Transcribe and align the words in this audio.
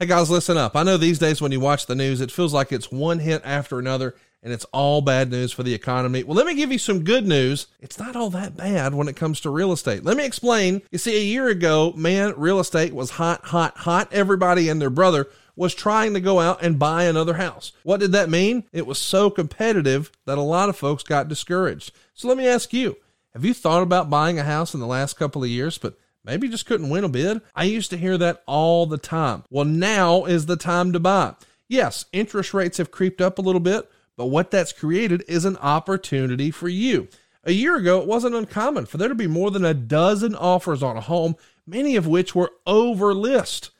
Hey 0.00 0.06
guys, 0.06 0.30
listen 0.30 0.56
up. 0.56 0.76
I 0.76 0.82
know 0.82 0.96
these 0.96 1.18
days 1.18 1.42
when 1.42 1.52
you 1.52 1.60
watch 1.60 1.84
the 1.84 1.94
news, 1.94 2.22
it 2.22 2.32
feels 2.32 2.54
like 2.54 2.72
it's 2.72 2.90
one 2.90 3.18
hit 3.18 3.42
after 3.44 3.78
another 3.78 4.14
and 4.42 4.50
it's 4.50 4.64
all 4.72 5.02
bad 5.02 5.30
news 5.30 5.52
for 5.52 5.62
the 5.62 5.74
economy. 5.74 6.24
Well, 6.24 6.38
let 6.38 6.46
me 6.46 6.54
give 6.54 6.72
you 6.72 6.78
some 6.78 7.04
good 7.04 7.26
news. 7.26 7.66
It's 7.80 7.98
not 7.98 8.16
all 8.16 8.30
that 8.30 8.56
bad 8.56 8.94
when 8.94 9.08
it 9.08 9.16
comes 9.16 9.42
to 9.42 9.50
real 9.50 9.72
estate. 9.72 10.02
Let 10.02 10.16
me 10.16 10.24
explain. 10.24 10.80
You 10.90 10.96
see, 10.96 11.18
a 11.18 11.22
year 11.22 11.48
ago, 11.48 11.92
man, 11.98 12.32
real 12.38 12.60
estate 12.60 12.94
was 12.94 13.10
hot, 13.10 13.44
hot, 13.44 13.76
hot. 13.76 14.10
Everybody 14.10 14.70
and 14.70 14.80
their 14.80 14.88
brother 14.88 15.28
was 15.54 15.74
trying 15.74 16.14
to 16.14 16.20
go 16.20 16.40
out 16.40 16.62
and 16.62 16.78
buy 16.78 17.04
another 17.04 17.34
house. 17.34 17.72
What 17.82 18.00
did 18.00 18.12
that 18.12 18.30
mean? 18.30 18.64
It 18.72 18.86
was 18.86 18.98
so 18.98 19.28
competitive 19.28 20.10
that 20.24 20.38
a 20.38 20.40
lot 20.40 20.70
of 20.70 20.78
folks 20.78 21.02
got 21.02 21.28
discouraged. 21.28 21.92
So 22.14 22.26
let 22.26 22.38
me 22.38 22.48
ask 22.48 22.72
you, 22.72 22.96
have 23.34 23.44
you 23.44 23.52
thought 23.52 23.82
about 23.82 24.08
buying 24.08 24.38
a 24.38 24.44
house 24.44 24.72
in 24.72 24.80
the 24.80 24.86
last 24.86 25.18
couple 25.18 25.44
of 25.44 25.50
years, 25.50 25.76
but 25.76 25.98
Maybe 26.24 26.48
just 26.48 26.66
couldn't 26.66 26.90
win 26.90 27.04
a 27.04 27.08
bid. 27.08 27.40
I 27.54 27.64
used 27.64 27.90
to 27.90 27.96
hear 27.96 28.18
that 28.18 28.42
all 28.46 28.86
the 28.86 28.98
time. 28.98 29.44
Well, 29.50 29.64
now 29.64 30.24
is 30.26 30.46
the 30.46 30.56
time 30.56 30.92
to 30.92 31.00
buy. 31.00 31.34
Yes, 31.68 32.04
interest 32.12 32.52
rates 32.52 32.78
have 32.78 32.90
creeped 32.90 33.20
up 33.20 33.38
a 33.38 33.42
little 33.42 33.60
bit, 33.60 33.90
but 34.16 34.26
what 34.26 34.50
that's 34.50 34.72
created 34.72 35.24
is 35.28 35.44
an 35.44 35.56
opportunity 35.58 36.50
for 36.50 36.68
you. 36.68 37.08
A 37.44 37.52
year 37.52 37.76
ago, 37.76 38.00
it 38.00 38.06
wasn't 38.06 38.34
uncommon 38.34 38.86
for 38.86 38.98
there 38.98 39.08
to 39.08 39.14
be 39.14 39.26
more 39.26 39.50
than 39.50 39.64
a 39.64 39.72
dozen 39.72 40.34
offers 40.34 40.82
on 40.82 40.96
a 40.96 41.00
home, 41.00 41.36
many 41.66 41.96
of 41.96 42.06
which 42.06 42.34
were 42.34 42.52
over 42.66 43.14
list. 43.14 43.70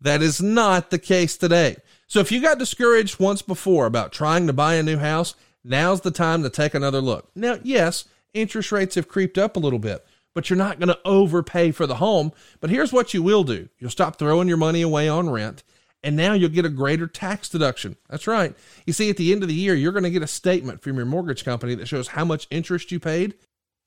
That 0.00 0.22
is 0.22 0.42
not 0.42 0.90
the 0.90 0.98
case 0.98 1.36
today. 1.36 1.76
So 2.08 2.20
if 2.20 2.32
you 2.32 2.40
got 2.40 2.58
discouraged 2.58 3.20
once 3.20 3.42
before 3.42 3.86
about 3.86 4.12
trying 4.12 4.46
to 4.48 4.52
buy 4.52 4.74
a 4.74 4.82
new 4.82 4.98
house, 4.98 5.34
now's 5.62 6.00
the 6.00 6.10
time 6.10 6.42
to 6.42 6.50
take 6.50 6.74
another 6.74 7.00
look. 7.00 7.30
Now, 7.36 7.58
yes, 7.62 8.06
interest 8.34 8.72
rates 8.72 8.96
have 8.96 9.08
creeped 9.08 9.38
up 9.38 9.56
a 9.56 9.60
little 9.60 9.78
bit 9.78 10.04
but 10.36 10.50
you're 10.50 10.56
not 10.58 10.78
going 10.78 10.90
to 10.90 11.00
overpay 11.06 11.70
for 11.70 11.86
the 11.86 11.94
home. 11.94 12.30
But 12.60 12.68
here's 12.68 12.92
what 12.92 13.14
you 13.14 13.22
will 13.22 13.42
do 13.42 13.70
you'll 13.78 13.90
stop 13.90 14.18
throwing 14.18 14.48
your 14.48 14.58
money 14.58 14.82
away 14.82 15.08
on 15.08 15.30
rent, 15.30 15.62
and 16.02 16.14
now 16.14 16.34
you'll 16.34 16.50
get 16.50 16.66
a 16.66 16.68
greater 16.68 17.06
tax 17.06 17.48
deduction. 17.48 17.96
That's 18.10 18.26
right. 18.26 18.54
You 18.84 18.92
see, 18.92 19.08
at 19.08 19.16
the 19.16 19.32
end 19.32 19.42
of 19.42 19.48
the 19.48 19.54
year, 19.54 19.74
you're 19.74 19.92
going 19.92 20.04
to 20.04 20.10
get 20.10 20.22
a 20.22 20.26
statement 20.26 20.82
from 20.82 20.96
your 20.96 21.06
mortgage 21.06 21.42
company 21.42 21.74
that 21.76 21.88
shows 21.88 22.08
how 22.08 22.26
much 22.26 22.48
interest 22.50 22.92
you 22.92 23.00
paid, 23.00 23.34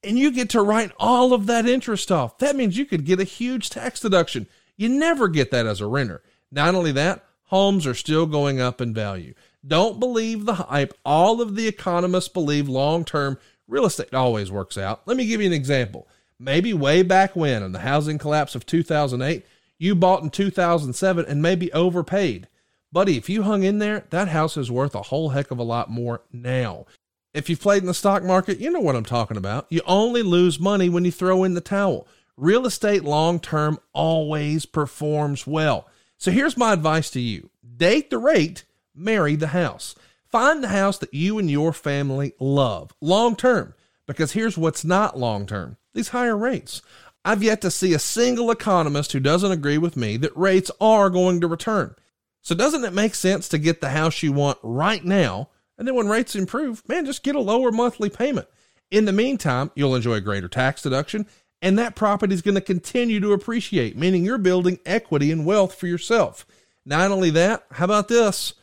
and 0.04 0.18
you 0.18 0.32
get 0.32 0.50
to 0.50 0.64
write 0.64 0.92
all 0.98 1.34
of 1.34 1.46
that 1.46 1.68
interest 1.68 2.12
off. 2.12 2.40
That 2.40 2.56
means 2.56 2.80
you 2.80 2.86
could 2.88 3.06
get 3.06 3.20
a 3.20 3.26
huge 3.26 3.70
tax 3.70 4.00
deduction. 4.00 4.48
You 4.76 4.90
never 4.90 5.28
get 5.28 5.52
that 5.52 5.68
as 5.68 5.82
a 5.82 5.86
renter. 5.86 6.24
Not 6.52 6.74
only 6.74 6.94
that, 6.94 7.24
homes 7.44 7.86
are 7.86 7.94
still 7.94 8.26
going 8.26 8.60
up 8.60 8.82
in 8.82 8.92
value. 8.92 9.36
Don't 9.66 10.00
believe 10.00 10.46
the 10.46 10.56
hype. 10.56 10.96
All 11.06 11.44
of 11.44 11.56
the 11.56 11.68
economists 11.68 12.30
believe 12.30 12.68
long 12.68 13.06
term 13.06 13.38
real 13.68 13.86
estate 13.86 14.16
always 14.16 14.52
works 14.52 14.80
out. 14.80 15.02
Let 15.06 15.16
me 15.16 15.28
give 15.28 15.42
you 15.42 15.48
an 15.48 15.54
example 15.54 16.08
maybe 16.40 16.74
way 16.74 17.04
back 17.04 17.36
when 17.36 17.62
in 17.62 17.74
the 17.74 17.80
housing 17.80 18.18
collapse 18.18 18.56
of 18.56 18.66
2008, 18.66 19.46
you 19.78 19.96
bought 19.96 20.24
in 20.24 20.30
2007 20.30 21.26
and 21.26 21.42
maybe 21.42 21.72
overpaid. 21.74 22.48
Buddy, 22.92 23.18
if 23.18 23.30
you 23.30 23.44
hung 23.44 23.64
in 23.64 23.80
there, 23.80 24.06
that 24.10 24.30
house 24.30 24.58
is 24.58 24.72
worth 24.72 24.96
a 24.96 25.04
whole 25.04 25.30
heck 25.30 25.52
of 25.52 25.60
a 25.60 25.64
lot 25.64 25.90
more 25.90 26.22
now. 26.32 26.86
If 27.34 27.50
you've 27.50 27.62
played 27.62 27.84
in 27.84 27.88
the 27.88 27.94
stock 27.94 28.24
market, 28.24 28.60
you 28.60 28.72
know 28.72 28.80
what 28.80 28.96
I'm 28.96 29.06
talking 29.06 29.38
about. 29.38 29.68
You 29.70 29.82
only 29.86 30.24
lose 30.24 30.60
money 30.60 30.90
when 30.90 31.06
you 31.06 31.12
throw 31.12 31.44
in 31.44 31.54
the 31.54 31.62
towel. 31.62 32.08
Real 32.36 32.66
estate 32.66 33.04
long 33.04 33.40
term 33.40 33.80
always 33.94 34.66
performs 34.66 35.46
well. 35.46 35.88
So 36.18 36.32
here's 36.32 36.58
my 36.58 36.74
advice 36.74 37.12
to 37.12 37.20
you 37.20 37.50
date 37.78 38.10
the 38.10 38.18
rate, 38.18 38.64
marry 38.96 39.36
the 39.36 39.48
house. 39.48 39.94
Find 40.26 40.64
the 40.64 40.70
house 40.70 40.98
that 41.00 41.14
you 41.14 41.40
and 41.40 41.50
your 41.50 41.74
family 41.74 42.34
love 42.40 42.94
long 43.02 43.36
term, 43.36 43.74
because 44.08 44.32
here's 44.32 44.58
what's 44.58 44.84
not 44.84 45.18
long 45.18 45.46
term 45.46 45.78
these 46.00 46.10
higher 46.10 46.38
rates. 46.38 46.82
I've 47.26 47.44
yet 47.44 47.60
to 47.62 47.72
see 47.72 47.94
a 47.94 48.00
single 48.00 48.50
economist 48.50 49.12
who 49.12 49.20
doesn't 49.20 49.52
agree 49.52 49.78
with 49.78 49.98
me 49.98 50.16
that 50.18 50.36
rates 50.36 50.72
are 50.80 51.10
going 51.10 51.42
to 51.42 51.48
return. 51.48 51.94
So, 52.42 52.56
doesn't 52.56 52.86
it 52.86 52.94
make 52.94 53.14
sense 53.16 53.50
to 53.50 53.58
get 53.58 53.82
the 53.82 53.90
house 53.90 54.24
you 54.24 54.32
want 54.32 54.58
right 54.64 55.04
now? 55.04 55.50
And 55.78 55.86
then 55.88 55.96
when 55.96 56.08
rates 56.08 56.36
improve, 56.36 56.88
man, 56.88 57.06
just 57.06 57.24
get 57.24 57.36
a 57.36 57.42
lower 57.42 57.72
monthly 57.72 58.10
payment. 58.10 58.48
In 58.90 59.06
the 59.06 59.12
meantime, 59.12 59.72
you'll 59.76 59.96
enjoy 59.96 60.14
a 60.14 60.22
greater 60.22 60.48
tax 60.48 60.82
deduction, 60.82 61.28
and 61.62 61.78
that 61.78 61.96
property 61.96 62.34
is 62.34 62.42
going 62.42 62.56
to 62.56 62.62
continue 62.62 63.20
to 63.20 63.34
appreciate, 63.34 63.98
meaning 63.98 64.24
you're 64.24 64.38
building 64.38 64.80
equity 64.86 65.32
and 65.32 65.46
wealth 65.46 65.76
for 65.76 65.88
yourself. 65.88 66.46
Not 66.86 67.12
only 67.12 67.30
that, 67.32 67.66
how 67.72 67.86
about 67.86 68.08
this? 68.08 68.54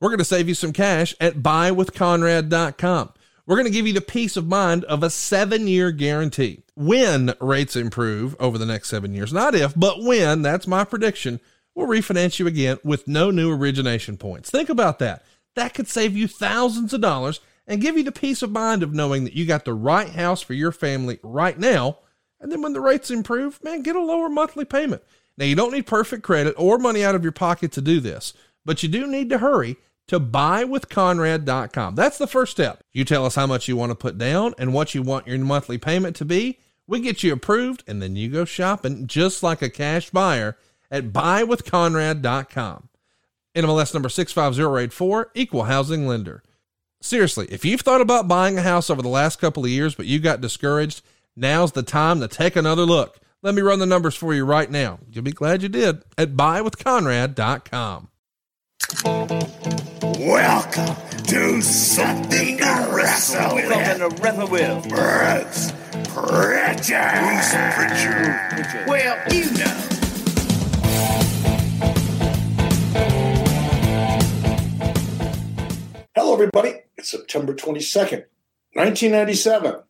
We're 0.00 0.10
going 0.10 0.18
to 0.18 0.24
save 0.24 0.48
you 0.48 0.54
some 0.54 0.72
cash 0.72 1.14
at 1.20 1.36
buywithconrad.com. 1.36 3.12
We're 3.46 3.56
going 3.56 3.66
to 3.66 3.72
give 3.72 3.86
you 3.86 3.92
the 3.92 4.00
peace 4.00 4.36
of 4.36 4.48
mind 4.48 4.82
of 4.84 5.04
a 5.04 5.10
seven 5.10 5.68
year 5.68 5.92
guarantee. 5.92 6.62
When 6.74 7.32
rates 7.40 7.76
improve 7.76 8.34
over 8.40 8.58
the 8.58 8.66
next 8.66 8.88
seven 8.88 9.14
years, 9.14 9.32
not 9.32 9.54
if, 9.54 9.72
but 9.76 10.02
when, 10.02 10.42
that's 10.42 10.66
my 10.66 10.82
prediction, 10.82 11.38
we'll 11.72 11.86
refinance 11.86 12.40
you 12.40 12.48
again 12.48 12.78
with 12.82 13.06
no 13.06 13.30
new 13.30 13.52
origination 13.52 14.16
points. 14.16 14.50
Think 14.50 14.68
about 14.68 14.98
that. 14.98 15.24
That 15.54 15.74
could 15.74 15.86
save 15.86 16.16
you 16.16 16.26
thousands 16.26 16.92
of 16.92 17.00
dollars 17.00 17.38
and 17.68 17.80
give 17.80 17.96
you 17.96 18.02
the 18.02 18.10
peace 18.10 18.42
of 18.42 18.50
mind 18.50 18.82
of 18.82 18.92
knowing 18.92 19.22
that 19.24 19.34
you 19.34 19.46
got 19.46 19.64
the 19.64 19.74
right 19.74 20.08
house 20.08 20.42
for 20.42 20.54
your 20.54 20.72
family 20.72 21.20
right 21.22 21.56
now. 21.56 21.98
And 22.40 22.50
then 22.50 22.62
when 22.62 22.72
the 22.72 22.80
rates 22.80 23.12
improve, 23.12 23.62
man, 23.62 23.82
get 23.82 23.96
a 23.96 24.00
lower 24.00 24.28
monthly 24.28 24.64
payment. 24.64 25.02
Now, 25.38 25.44
you 25.44 25.54
don't 25.54 25.72
need 25.72 25.86
perfect 25.86 26.24
credit 26.24 26.54
or 26.58 26.78
money 26.78 27.04
out 27.04 27.14
of 27.14 27.22
your 27.22 27.32
pocket 27.32 27.70
to 27.72 27.80
do 27.80 28.00
this, 28.00 28.32
but 28.64 28.82
you 28.82 28.88
do 28.88 29.06
need 29.06 29.30
to 29.30 29.38
hurry 29.38 29.76
to 30.08 30.20
buywithconrad.com. 30.20 31.94
That's 31.94 32.18
the 32.18 32.26
first 32.26 32.52
step. 32.52 32.82
You 32.92 33.04
tell 33.04 33.26
us 33.26 33.34
how 33.34 33.46
much 33.46 33.68
you 33.68 33.76
want 33.76 33.90
to 33.90 33.96
put 33.96 34.18
down 34.18 34.54
and 34.58 34.72
what 34.72 34.94
you 34.94 35.02
want 35.02 35.26
your 35.26 35.38
monthly 35.38 35.78
payment 35.78 36.16
to 36.16 36.24
be. 36.24 36.58
We 36.86 37.00
get 37.00 37.22
you 37.22 37.32
approved 37.32 37.82
and 37.86 38.00
then 38.00 38.14
you 38.14 38.28
go 38.28 38.44
shopping 38.44 39.06
just 39.06 39.42
like 39.42 39.62
a 39.62 39.70
cash 39.70 40.10
buyer 40.10 40.56
at 40.90 41.12
buywithconrad.com. 41.12 42.88
NMLS 43.56 43.94
number 43.94 44.08
65084, 44.08 45.30
equal 45.34 45.64
housing 45.64 46.06
lender. 46.06 46.42
Seriously, 47.00 47.46
if 47.50 47.64
you've 47.64 47.80
thought 47.80 48.00
about 48.00 48.28
buying 48.28 48.58
a 48.58 48.62
house 48.62 48.90
over 48.90 49.02
the 49.02 49.08
last 49.08 49.40
couple 49.40 49.64
of 49.64 49.70
years 49.70 49.94
but 49.94 50.06
you 50.06 50.18
got 50.18 50.40
discouraged, 50.40 51.02
now's 51.34 51.72
the 51.72 51.82
time 51.82 52.20
to 52.20 52.28
take 52.28 52.54
another 52.54 52.82
look. 52.82 53.18
Let 53.42 53.54
me 53.54 53.62
run 53.62 53.78
the 53.78 53.86
numbers 53.86 54.14
for 54.14 54.34
you 54.34 54.44
right 54.44 54.70
now. 54.70 54.98
You'll 55.10 55.24
be 55.24 55.32
glad 55.32 55.62
you 55.62 55.68
did 55.68 56.02
at 56.18 56.34
buywithconrad.com. 56.36 58.08
Welcome, 60.18 60.96
to 61.24 61.60
something 61.60 62.56
to 62.56 62.88
wrestle 62.90 63.54
with. 63.54 63.68
Something 63.68 63.98
to 63.98 64.22
wrestle 64.22 64.48
with. 64.48 64.88
Bruce 64.88 65.72
Prichard. 66.08 67.20
Bruce 67.20 67.52
Prichard. 67.74 68.88
Well, 68.88 69.18
you 69.30 69.50
know. 69.52 69.74
Hello, 76.14 76.32
everybody. 76.32 76.76
It's 76.96 77.10
September 77.10 77.52
22nd, 77.52 78.24
1997. 78.72 79.82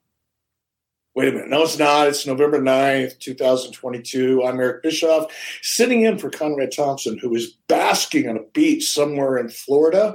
Wait 1.16 1.28
a 1.28 1.32
minute. 1.32 1.48
No, 1.48 1.62
it's 1.62 1.78
not. 1.78 2.08
It's 2.08 2.26
November 2.26 2.60
9th, 2.60 3.18
2022. 3.20 4.44
I'm 4.44 4.60
Eric 4.60 4.82
Bischoff, 4.82 5.32
sitting 5.62 6.02
in 6.02 6.18
for 6.18 6.28
Conrad 6.28 6.72
Thompson, 6.76 7.16
who 7.16 7.34
is 7.34 7.56
basking 7.68 8.28
on 8.28 8.36
a 8.36 8.42
beach 8.52 8.90
somewhere 8.90 9.38
in 9.38 9.48
Florida, 9.48 10.14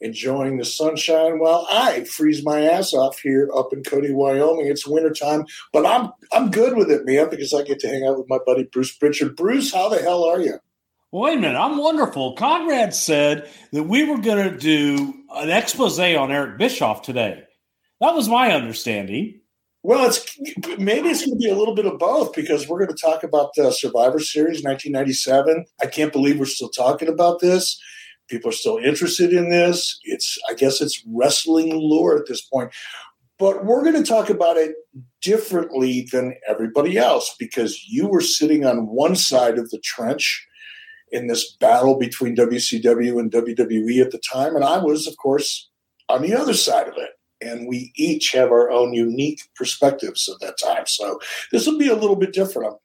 enjoying 0.00 0.58
the 0.58 0.64
sunshine 0.64 1.38
while 1.38 1.68
I 1.70 2.02
freeze 2.02 2.44
my 2.44 2.62
ass 2.62 2.92
off 2.92 3.20
here 3.20 3.48
up 3.54 3.72
in 3.72 3.84
Cody, 3.84 4.10
Wyoming. 4.10 4.66
It's 4.66 4.88
wintertime, 4.88 5.44
but 5.72 5.86
I'm 5.86 6.10
I'm 6.32 6.50
good 6.50 6.76
with 6.76 6.90
it, 6.90 7.06
man, 7.06 7.30
because 7.30 7.54
I 7.54 7.62
get 7.62 7.78
to 7.80 7.88
hang 7.88 8.04
out 8.04 8.18
with 8.18 8.28
my 8.28 8.38
buddy 8.44 8.64
Bruce 8.64 8.90
Prichard. 8.96 9.36
Bruce, 9.36 9.72
how 9.72 9.88
the 9.88 9.98
hell 9.98 10.24
are 10.24 10.40
you? 10.40 10.58
Wait 11.12 11.38
a 11.38 11.40
minute, 11.40 11.60
I'm 11.60 11.78
wonderful. 11.78 12.34
Conrad 12.34 12.92
said 12.92 13.48
that 13.70 13.84
we 13.84 14.02
were 14.02 14.18
going 14.18 14.50
to 14.50 14.58
do 14.58 15.14
an 15.32 15.48
expose 15.48 16.00
on 16.00 16.32
Eric 16.32 16.58
Bischoff 16.58 17.02
today. 17.02 17.44
That 18.00 18.16
was 18.16 18.28
my 18.28 18.50
understanding. 18.50 19.39
Well, 19.82 20.06
it's 20.06 20.38
maybe 20.78 21.08
it's 21.08 21.24
going 21.24 21.38
to 21.38 21.42
be 21.42 21.48
a 21.48 21.56
little 21.56 21.74
bit 21.74 21.86
of 21.86 21.98
both 21.98 22.34
because 22.34 22.68
we're 22.68 22.84
going 22.84 22.94
to 22.94 23.02
talk 23.02 23.22
about 23.22 23.54
the 23.54 23.72
Survivor 23.72 24.18
Series 24.18 24.62
1997. 24.62 25.64
I 25.82 25.86
can't 25.86 26.12
believe 26.12 26.38
we're 26.38 26.44
still 26.44 26.68
talking 26.68 27.08
about 27.08 27.40
this. 27.40 27.80
People 28.28 28.50
are 28.50 28.54
still 28.54 28.76
interested 28.76 29.32
in 29.32 29.48
this. 29.48 29.98
It's 30.04 30.38
I 30.48 30.54
guess 30.54 30.80
it's 30.82 31.02
wrestling 31.06 31.70
lore 31.74 32.18
at 32.18 32.26
this 32.26 32.42
point. 32.42 32.72
But 33.38 33.64
we're 33.64 33.82
going 33.82 33.96
to 33.96 34.08
talk 34.08 34.28
about 34.28 34.58
it 34.58 34.74
differently 35.22 36.06
than 36.12 36.34
everybody 36.46 36.98
else 36.98 37.34
because 37.38 37.82
you 37.88 38.06
were 38.06 38.20
sitting 38.20 38.66
on 38.66 38.86
one 38.86 39.16
side 39.16 39.58
of 39.58 39.70
the 39.70 39.78
trench 39.78 40.46
in 41.10 41.26
this 41.26 41.56
battle 41.56 41.98
between 41.98 42.36
WCW 42.36 43.18
and 43.18 43.32
WWE 43.32 44.02
at 44.02 44.10
the 44.10 44.20
time. 44.30 44.54
And 44.54 44.64
I 44.64 44.76
was, 44.76 45.06
of 45.06 45.16
course, 45.16 45.70
on 46.10 46.20
the 46.20 46.34
other 46.34 46.52
side 46.52 46.86
of 46.86 46.94
it. 46.98 47.10
And 47.40 47.68
we 47.68 47.92
each 47.96 48.32
have 48.32 48.50
our 48.50 48.70
own 48.70 48.92
unique 48.92 49.42
perspectives 49.54 50.28
at 50.28 50.46
that 50.46 50.58
time. 50.58 50.86
So 50.86 51.18
this 51.52 51.66
will 51.66 51.78
be 51.78 51.88
a 51.88 51.96
little 51.96 52.16
bit 52.16 52.32
different. 52.32 52.76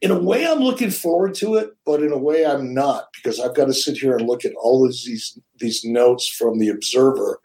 In 0.00 0.10
a 0.10 0.18
way, 0.18 0.46
I'm 0.46 0.60
looking 0.60 0.90
forward 0.90 1.34
to 1.36 1.56
it, 1.56 1.70
but 1.84 2.02
in 2.02 2.12
a 2.12 2.18
way, 2.18 2.44
I'm 2.44 2.74
not 2.74 3.06
because 3.14 3.40
I've 3.40 3.54
got 3.54 3.66
to 3.66 3.74
sit 3.74 3.96
here 3.96 4.16
and 4.16 4.26
look 4.26 4.44
at 4.44 4.54
all 4.54 4.84
of 4.84 4.92
these 4.92 5.38
these 5.58 5.84
notes 5.84 6.28
from 6.28 6.58
the 6.58 6.68
Observer. 6.68 7.40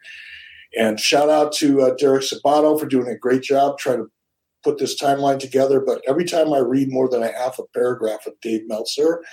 And 0.78 1.00
shout 1.00 1.30
out 1.30 1.52
to 1.54 1.82
uh, 1.82 1.96
Derek 1.96 2.24
Sabato 2.24 2.80
for 2.80 2.86
doing 2.86 3.08
a 3.08 3.18
great 3.18 3.42
job 3.42 3.78
trying 3.78 3.98
to 4.00 4.12
put 4.64 4.78
this 4.78 5.00
timeline 5.02 5.40
together. 5.40 5.80
But 5.80 6.02
every 6.08 6.26
time 6.26 6.54
I 6.54 6.60
read 6.60 6.92
more 6.92 7.10
than 7.10 7.24
a 7.24 7.32
half 7.32 7.60
a 7.60 7.64
paragraph 7.74 8.28
of 8.28 8.34
Dave 8.42 8.68
Meltzer, 8.68 9.24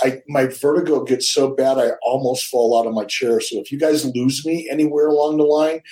I 0.00 0.22
my 0.28 0.46
vertigo 0.46 1.04
gets 1.04 1.28
so 1.28 1.54
bad 1.54 1.78
I 1.78 1.90
almost 2.02 2.46
fall 2.46 2.78
out 2.78 2.86
of 2.86 2.94
my 2.94 3.04
chair. 3.04 3.40
So 3.40 3.58
if 3.58 3.70
you 3.70 3.78
guys 3.78 4.04
lose 4.04 4.44
me 4.46 4.68
anywhere 4.70 5.08
along 5.08 5.36
the 5.36 5.44
line, 5.44 5.82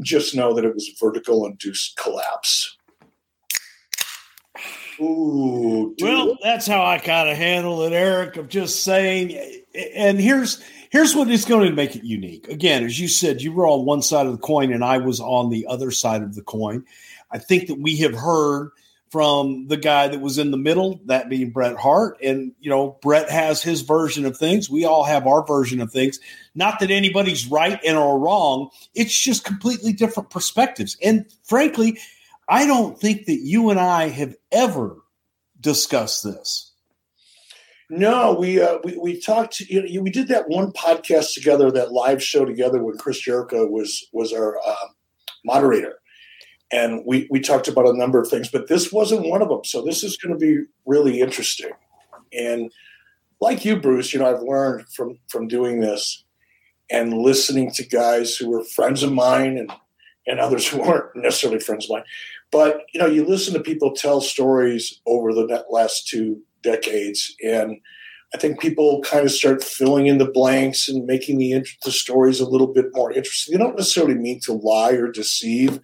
just 0.00 0.34
know 0.34 0.54
that 0.54 0.64
it 0.64 0.74
was 0.74 0.90
vertical 1.00 1.46
induced 1.46 1.96
collapse. 1.96 2.76
Ooh, 5.00 5.94
dude. 5.96 6.08
Well, 6.08 6.38
that's 6.42 6.66
how 6.66 6.84
I 6.84 6.98
kind 6.98 7.28
of 7.28 7.36
handle 7.36 7.82
it, 7.82 7.92
Eric. 7.92 8.36
Of 8.36 8.48
just 8.48 8.82
saying, 8.82 9.62
and 9.94 10.20
here's 10.20 10.62
here's 10.90 11.14
what 11.14 11.30
is 11.30 11.44
going 11.44 11.68
to 11.68 11.74
make 11.74 11.94
it 11.94 12.04
unique. 12.04 12.48
Again, 12.48 12.84
as 12.84 12.98
you 12.98 13.06
said, 13.06 13.40
you 13.40 13.52
were 13.52 13.66
on 13.66 13.84
one 13.84 14.02
side 14.02 14.26
of 14.26 14.32
the 14.32 14.38
coin, 14.38 14.72
and 14.72 14.84
I 14.84 14.98
was 14.98 15.20
on 15.20 15.50
the 15.50 15.66
other 15.68 15.90
side 15.90 16.22
of 16.22 16.34
the 16.34 16.42
coin. 16.42 16.84
I 17.30 17.38
think 17.38 17.68
that 17.68 17.78
we 17.78 17.96
have 17.98 18.14
heard 18.14 18.70
from 19.10 19.68
the 19.68 19.76
guy 19.76 20.08
that 20.08 20.20
was 20.20 20.38
in 20.38 20.50
the 20.50 20.56
middle, 20.56 21.00
that 21.06 21.28
being 21.28 21.50
Bret 21.50 21.76
Hart. 21.76 22.18
And, 22.22 22.52
you 22.60 22.70
know, 22.70 22.98
Bret 23.02 23.30
has 23.30 23.62
his 23.62 23.82
version 23.82 24.24
of 24.26 24.36
things. 24.36 24.68
We 24.68 24.84
all 24.84 25.04
have 25.04 25.26
our 25.26 25.46
version 25.46 25.80
of 25.80 25.90
things. 25.90 26.20
Not 26.54 26.80
that 26.80 26.90
anybody's 26.90 27.46
right 27.46 27.80
and 27.84 27.96
or 27.96 28.18
wrong. 28.18 28.70
It's 28.94 29.16
just 29.16 29.44
completely 29.44 29.92
different 29.92 30.30
perspectives. 30.30 30.96
And 31.02 31.26
frankly, 31.44 31.98
I 32.48 32.66
don't 32.66 32.98
think 32.98 33.26
that 33.26 33.40
you 33.40 33.70
and 33.70 33.78
I 33.78 34.08
have 34.08 34.34
ever 34.52 34.96
discussed 35.60 36.24
this. 36.24 36.72
No, 37.90 38.34
we 38.34 38.60
uh, 38.60 38.78
we 38.84 38.98
we 38.98 39.20
talked. 39.20 39.60
You 39.60 39.82
know, 39.82 40.02
we 40.02 40.10
did 40.10 40.28
that 40.28 40.48
one 40.48 40.72
podcast 40.72 41.32
together, 41.32 41.70
that 41.70 41.90
live 41.90 42.22
show 42.22 42.44
together 42.44 42.82
when 42.84 42.98
Chris 42.98 43.18
Jericho 43.18 43.66
was 43.66 44.06
was 44.12 44.30
our 44.32 44.58
uh, 44.58 44.88
moderator, 45.42 45.98
and 46.70 47.02
we 47.06 47.26
we 47.30 47.40
talked 47.40 47.68
about 47.68 47.88
a 47.88 47.96
number 47.96 48.20
of 48.20 48.28
things, 48.28 48.50
but 48.50 48.68
this 48.68 48.92
wasn't 48.92 49.28
one 49.28 49.42
of 49.42 49.48
them. 49.48 49.64
So 49.64 49.82
this 49.82 50.02
is 50.02 50.16
going 50.16 50.38
to 50.38 50.38
be 50.38 50.64
really 50.86 51.20
interesting. 51.20 51.70
And 52.32 52.70
like 53.40 53.64
you, 53.64 53.80
Bruce, 53.80 54.12
you 54.12 54.18
know, 54.18 54.30
I've 54.34 54.42
learned 54.42 54.88
from 54.88 55.18
from 55.28 55.48
doing 55.48 55.80
this 55.80 56.24
and 56.90 57.14
listening 57.14 57.70
to 57.72 57.86
guys 57.86 58.36
who 58.36 58.50
were 58.50 58.64
friends 58.64 59.02
of 59.02 59.12
mine 59.12 59.56
and 59.56 59.72
and 60.26 60.40
others 60.40 60.68
who 60.68 60.78
weren't 60.78 61.16
necessarily 61.16 61.60
friends 61.60 61.86
of 61.86 61.90
mine. 61.90 62.04
But 62.50 62.82
you 62.92 63.00
know, 63.00 63.06
you 63.06 63.24
listen 63.24 63.54
to 63.54 63.60
people 63.60 63.94
tell 63.94 64.20
stories 64.20 65.00
over 65.06 65.32
the 65.32 65.64
last 65.70 66.08
two 66.08 66.42
decades, 66.62 67.34
and 67.44 67.78
I 68.34 68.38
think 68.38 68.60
people 68.60 69.00
kind 69.02 69.24
of 69.24 69.32
start 69.32 69.62
filling 69.64 70.06
in 70.06 70.18
the 70.18 70.30
blanks 70.30 70.88
and 70.88 71.06
making 71.06 71.38
the 71.38 71.64
the 71.84 71.92
stories 71.92 72.40
a 72.40 72.48
little 72.48 72.66
bit 72.66 72.86
more 72.94 73.12
interesting. 73.12 73.56
They 73.56 73.62
don't 73.62 73.76
necessarily 73.76 74.14
mean 74.14 74.40
to 74.40 74.52
lie 74.52 74.92
or 74.92 75.10
deceive, 75.10 75.80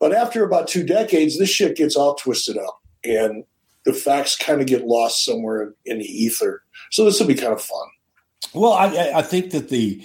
but 0.00 0.14
after 0.14 0.44
about 0.44 0.68
two 0.68 0.84
decades, 0.84 1.38
this 1.38 1.50
shit 1.50 1.76
gets 1.76 1.96
all 1.96 2.14
twisted 2.14 2.56
up, 2.56 2.80
and 3.04 3.44
the 3.84 3.92
facts 3.92 4.36
kind 4.36 4.60
of 4.60 4.66
get 4.66 4.86
lost 4.86 5.24
somewhere 5.24 5.74
in 5.84 5.98
the 5.98 6.04
ether. 6.04 6.62
So 6.90 7.04
this 7.04 7.20
will 7.20 7.26
be 7.26 7.34
kind 7.34 7.52
of 7.52 7.60
fun. 7.60 7.88
Well, 8.54 8.72
I, 8.72 9.12
I 9.16 9.22
think 9.22 9.50
that 9.50 9.68
the 9.68 10.02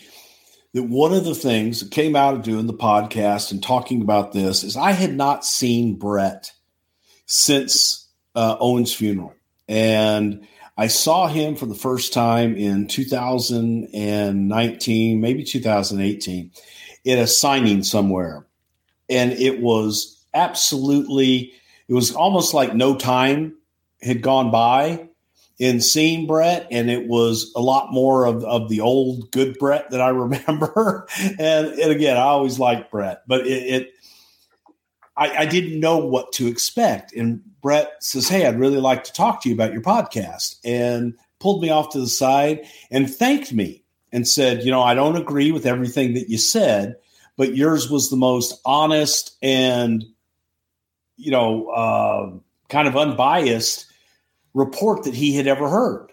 that 0.74 0.84
one 0.84 1.14
of 1.14 1.24
the 1.24 1.36
things 1.36 1.82
that 1.82 1.92
came 1.92 2.16
out 2.16 2.34
of 2.34 2.42
doing 2.42 2.66
the 2.66 2.74
podcast 2.74 3.52
and 3.52 3.62
talking 3.62 4.02
about 4.02 4.32
this 4.32 4.64
is 4.64 4.76
I 4.76 4.92
had 4.92 5.14
not 5.14 5.46
seen 5.46 5.96
Bret 5.96 6.52
since 7.28 8.10
uh, 8.36 8.58
Owen's 8.60 8.94
funeral, 8.94 9.36
and 9.68 10.48
I 10.76 10.88
saw 10.88 11.28
him 11.28 11.56
for 11.56 11.68
the 11.68 11.76
first 11.76 12.14
time 12.14 12.56
in 12.56 12.88
2019, 12.88 15.22
maybe 15.22 15.44
2018, 15.44 16.52
in 17.06 17.20
a 17.20 17.28
signing 17.28 17.84
somewhere, 17.84 18.48
and 19.10 19.32
it 19.34 19.62
was 19.62 20.24
absolutely. 20.34 21.54
It 21.88 21.94
was 21.94 22.14
almost 22.16 22.54
like 22.54 22.74
no 22.74 22.96
time 22.96 23.58
had 24.02 24.22
gone 24.22 24.52
by 24.52 25.10
in 25.60 25.82
seeing 25.82 26.28
Bret, 26.28 26.68
and 26.72 26.90
it 26.90 27.08
was 27.08 27.52
a 27.56 27.62
lot 27.62 27.92
more 27.92 28.26
of, 28.26 28.44
of 28.44 28.70
the 28.70 28.82
old 28.82 29.32
good 29.32 29.58
Bret 29.60 29.92
that 29.92 30.02
I 30.02 30.10
remember. 30.10 31.08
and, 31.20 31.68
and 31.68 31.92
again, 31.92 32.18
I 32.18 32.22
always 32.22 32.60
liked 32.60 32.92
Bret, 32.92 33.24
but 33.28 33.46
it, 33.46 33.64
it 33.64 33.94
I, 35.16 35.38
I, 35.38 35.46
didn't 35.46 35.80
know 35.80 35.98
what 35.98 36.32
to 36.34 36.48
expect. 36.48 37.14
And 37.14 37.42
Bret 37.62 37.92
says, 38.00 38.28
Hey, 38.28 38.46
I'd 38.46 38.60
really 38.60 38.80
like 38.80 39.04
to 39.06 39.14
talk 39.14 39.44
to 39.44 39.50
you 39.50 39.56
about 39.56 39.74
your 39.74 39.82
podcast, 39.82 40.60
and 40.64 41.16
pulled 41.40 41.62
me 41.62 41.70
off 41.70 41.90
to 41.90 42.00
the 42.00 42.08
side 42.08 42.66
and 42.90 43.14
thanked 43.14 43.54
me 43.54 43.84
and 44.12 44.28
said, 44.28 44.64
You 44.64 44.72
know, 44.72 44.82
I 44.82 44.96
don't 44.96 45.18
agree 45.18 45.52
with 45.52 45.66
everything 45.66 46.14
that 46.16 46.30
you 46.30 46.38
said, 46.38 46.96
but 47.38 47.56
yours 47.56 47.90
was 47.90 48.10
the 48.10 48.18
most 48.18 48.60
honest 48.66 49.38
and, 49.42 50.06
you 51.18 51.32
know, 51.32 51.68
uh, 51.70 52.32
kind 52.70 52.88
of 52.88 52.98
unbiased 52.98 53.86
report 54.54 55.04
that 55.04 55.14
he 55.14 55.36
had 55.36 55.48
ever 55.48 55.70
heard 55.70 56.12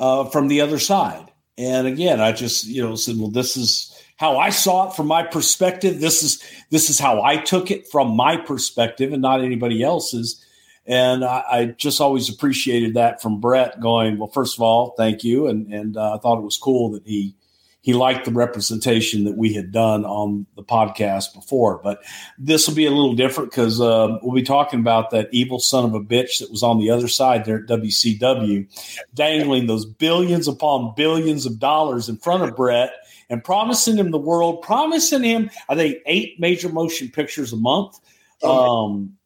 uh, 0.00 0.24
from 0.24 0.48
the 0.48 0.60
other 0.60 0.78
side. 0.78 1.30
And 1.58 1.86
again, 1.86 2.20
I 2.20 2.32
just 2.32 2.66
you 2.66 2.82
know 2.82 2.94
said, 2.94 3.16
well, 3.18 3.28
this 3.28 3.56
is 3.56 3.94
how 4.16 4.38
I 4.38 4.50
saw 4.50 4.88
it 4.88 4.96
from 4.96 5.06
my 5.06 5.22
perspective. 5.22 6.00
This 6.00 6.22
is 6.22 6.42
this 6.70 6.90
is 6.90 6.98
how 6.98 7.22
I 7.22 7.36
took 7.36 7.70
it 7.70 7.86
from 7.88 8.16
my 8.16 8.36
perspective, 8.36 9.12
and 9.12 9.22
not 9.22 9.42
anybody 9.42 9.82
else's. 9.82 10.44
And 10.86 11.24
I, 11.24 11.44
I 11.50 11.64
just 11.66 12.00
always 12.00 12.28
appreciated 12.28 12.94
that 12.94 13.22
from 13.22 13.40
Bret 13.40 13.80
Going 13.80 14.18
well, 14.18 14.28
first 14.28 14.56
of 14.56 14.62
all, 14.62 14.94
thank 14.96 15.24
you, 15.24 15.46
and 15.46 15.72
and 15.72 15.96
uh, 15.96 16.14
I 16.14 16.18
thought 16.18 16.38
it 16.38 16.44
was 16.44 16.56
cool 16.56 16.90
that 16.92 17.06
he 17.06 17.36
he 17.82 17.92
liked 17.92 18.24
the 18.24 18.30
representation 18.30 19.24
that 19.24 19.36
we 19.36 19.52
had 19.52 19.72
done 19.72 20.04
on 20.04 20.46
the 20.54 20.62
podcast 20.62 21.34
before. 21.34 21.80
But 21.82 22.00
this 22.38 22.66
will 22.66 22.76
be 22.76 22.86
a 22.86 22.90
little 22.90 23.14
different 23.14 23.50
because 23.50 23.80
uh, 23.80 24.18
we'll 24.22 24.34
be 24.34 24.42
talking 24.42 24.78
about 24.78 25.10
that 25.10 25.28
evil 25.32 25.58
son 25.58 25.84
of 25.84 25.92
a 25.92 26.00
bitch 26.00 26.38
that 26.38 26.50
was 26.50 26.62
on 26.62 26.78
the 26.78 26.90
other 26.90 27.08
side 27.08 27.44
there 27.44 27.58
at 27.58 27.66
WCW, 27.66 28.68
dangling 29.14 29.66
those 29.66 29.84
billions 29.84 30.46
upon 30.46 30.94
billions 30.96 31.44
of 31.44 31.58
dollars 31.58 32.08
in 32.08 32.16
front 32.16 32.44
of 32.44 32.56
Bret 32.56 32.92
and 33.28 33.42
promising 33.42 33.96
him 33.96 34.12
the 34.12 34.18
world, 34.18 34.62
promising 34.62 35.24
him, 35.24 35.50
I 35.68 35.74
think, 35.74 35.98
eight 36.06 36.38
major 36.38 36.68
motion 36.68 37.10
pictures 37.10 37.52
a 37.52 37.56
month. 37.56 37.98
Um, 38.44 39.16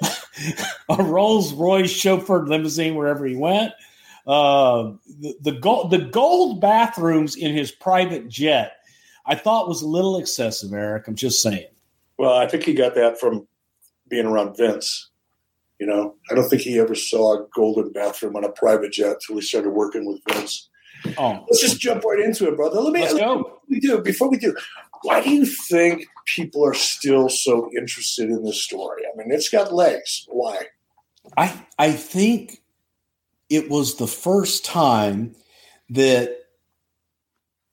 a 0.88 1.02
Rolls 1.02 1.52
Royce 1.52 1.92
chauffeured 1.92 2.48
limousine 2.48 2.94
wherever 2.94 3.26
he 3.26 3.36
went. 3.36 3.72
Uh, 4.28 4.92
the, 5.20 5.34
the 5.40 5.52
gold 5.52 5.90
the 5.90 5.98
gold 5.98 6.60
bathrooms 6.60 7.34
in 7.34 7.54
his 7.54 7.72
private 7.72 8.28
jet. 8.28 8.72
I 9.26 9.34
thought 9.34 9.68
was 9.68 9.82
a 9.82 9.88
little 9.88 10.18
excessive, 10.18 10.72
Eric. 10.72 11.08
I'm 11.08 11.14
just 11.14 11.42
saying. 11.42 11.66
Well, 12.18 12.34
I 12.34 12.46
think 12.46 12.64
he 12.64 12.74
got 12.74 12.94
that 12.94 13.18
from 13.18 13.48
being 14.08 14.26
around 14.26 14.56
Vince. 14.56 15.10
You 15.80 15.86
know, 15.86 16.16
I 16.30 16.34
don't 16.34 16.48
think 16.48 16.62
he 16.62 16.78
ever 16.78 16.94
saw 16.94 17.34
a 17.40 17.46
golden 17.54 17.92
bathroom 17.92 18.36
on 18.36 18.44
a 18.44 18.50
private 18.50 18.92
jet 18.92 19.16
till 19.26 19.36
he 19.36 19.42
started 19.42 19.70
working 19.70 20.04
with 20.06 20.20
Vince. 20.28 20.68
Oh, 21.16 21.44
Let's 21.48 21.60
just 21.60 21.80
jump 21.80 22.04
right 22.04 22.18
into 22.20 22.48
it, 22.48 22.56
brother. 22.56 22.80
Let 22.80 22.92
me, 22.92 23.00
Let's 23.00 23.14
let 23.14 23.20
go. 23.22 23.60
we 23.68 23.80
do 23.80 24.00
before 24.02 24.28
we 24.28 24.36
do. 24.38 24.54
Why 25.02 25.22
do 25.22 25.30
you 25.30 25.46
think 25.46 26.06
people 26.26 26.66
are 26.66 26.74
still 26.74 27.28
so 27.28 27.70
interested 27.76 28.28
in 28.30 28.42
this 28.44 28.62
story? 28.62 29.02
I 29.06 29.16
mean, 29.16 29.30
it's 29.30 29.48
got 29.48 29.72
legs. 29.72 30.26
Why? 30.28 30.66
I 31.36 31.64
I 31.78 31.92
think 31.92 32.57
it 33.48 33.70
was 33.70 33.96
the 33.96 34.06
first 34.06 34.64
time 34.64 35.34
that 35.90 36.36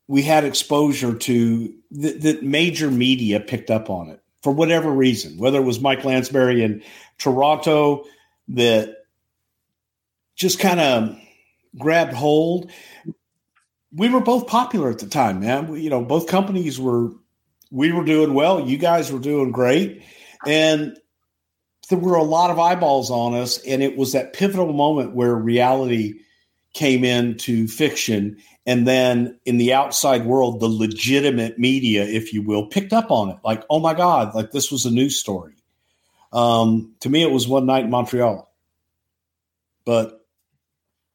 we 0.07 0.21
had 0.21 0.43
exposure 0.43 1.13
to 1.13 1.73
that, 1.91 2.21
that 2.21 2.43
major 2.43 2.91
media 2.91 3.39
picked 3.39 3.69
up 3.69 3.89
on 3.89 4.09
it 4.09 4.21
for 4.41 4.53
whatever 4.53 4.91
reason, 4.91 5.37
whether 5.37 5.59
it 5.59 5.65
was 5.65 5.79
Mike 5.79 6.05
Landsberg 6.05 6.59
in 6.59 6.83
Toronto 7.17 8.05
that 8.49 9.05
just 10.35 10.59
kind 10.59 10.79
of 10.79 11.17
grabbed 11.77 12.13
hold. 12.13 12.71
We 13.93 14.09
were 14.09 14.21
both 14.21 14.47
popular 14.47 14.89
at 14.89 14.99
the 14.99 15.07
time, 15.07 15.39
man. 15.39 15.67
We, 15.67 15.81
you 15.81 15.89
know, 15.89 16.03
both 16.03 16.27
companies 16.27 16.79
were 16.79 17.11
we 17.71 17.91
were 17.91 18.05
doing 18.05 18.33
well. 18.33 18.59
You 18.59 18.77
guys 18.77 19.11
were 19.11 19.19
doing 19.19 19.51
great, 19.51 20.03
and 20.45 20.97
there 21.89 21.99
were 21.99 22.15
a 22.15 22.23
lot 22.23 22.49
of 22.49 22.59
eyeballs 22.59 23.11
on 23.11 23.33
us, 23.35 23.57
and 23.59 23.83
it 23.83 23.97
was 23.97 24.13
that 24.13 24.33
pivotal 24.33 24.73
moment 24.73 25.15
where 25.15 25.35
reality 25.35 26.19
came 26.73 27.03
into 27.03 27.67
fiction, 27.67 28.37
and 28.65 28.87
then 28.87 29.39
in 29.45 29.57
the 29.57 29.73
outside 29.73 30.25
world, 30.25 30.59
the 30.59 30.67
legitimate 30.67 31.57
media, 31.57 32.03
if 32.03 32.33
you 32.33 32.41
will, 32.41 32.67
picked 32.67 32.93
up 32.93 33.11
on 33.11 33.29
it. 33.29 33.37
Like, 33.43 33.63
oh 33.69 33.79
my 33.79 33.93
god, 33.93 34.35
like 34.35 34.51
this 34.51 34.71
was 34.71 34.85
a 34.85 34.91
news 34.91 35.17
story. 35.17 35.53
Um, 36.33 36.93
to 36.99 37.09
me, 37.09 37.23
it 37.23 37.31
was 37.31 37.47
one 37.47 37.65
night 37.65 37.85
in 37.85 37.89
Montreal, 37.89 38.51
but 39.85 40.25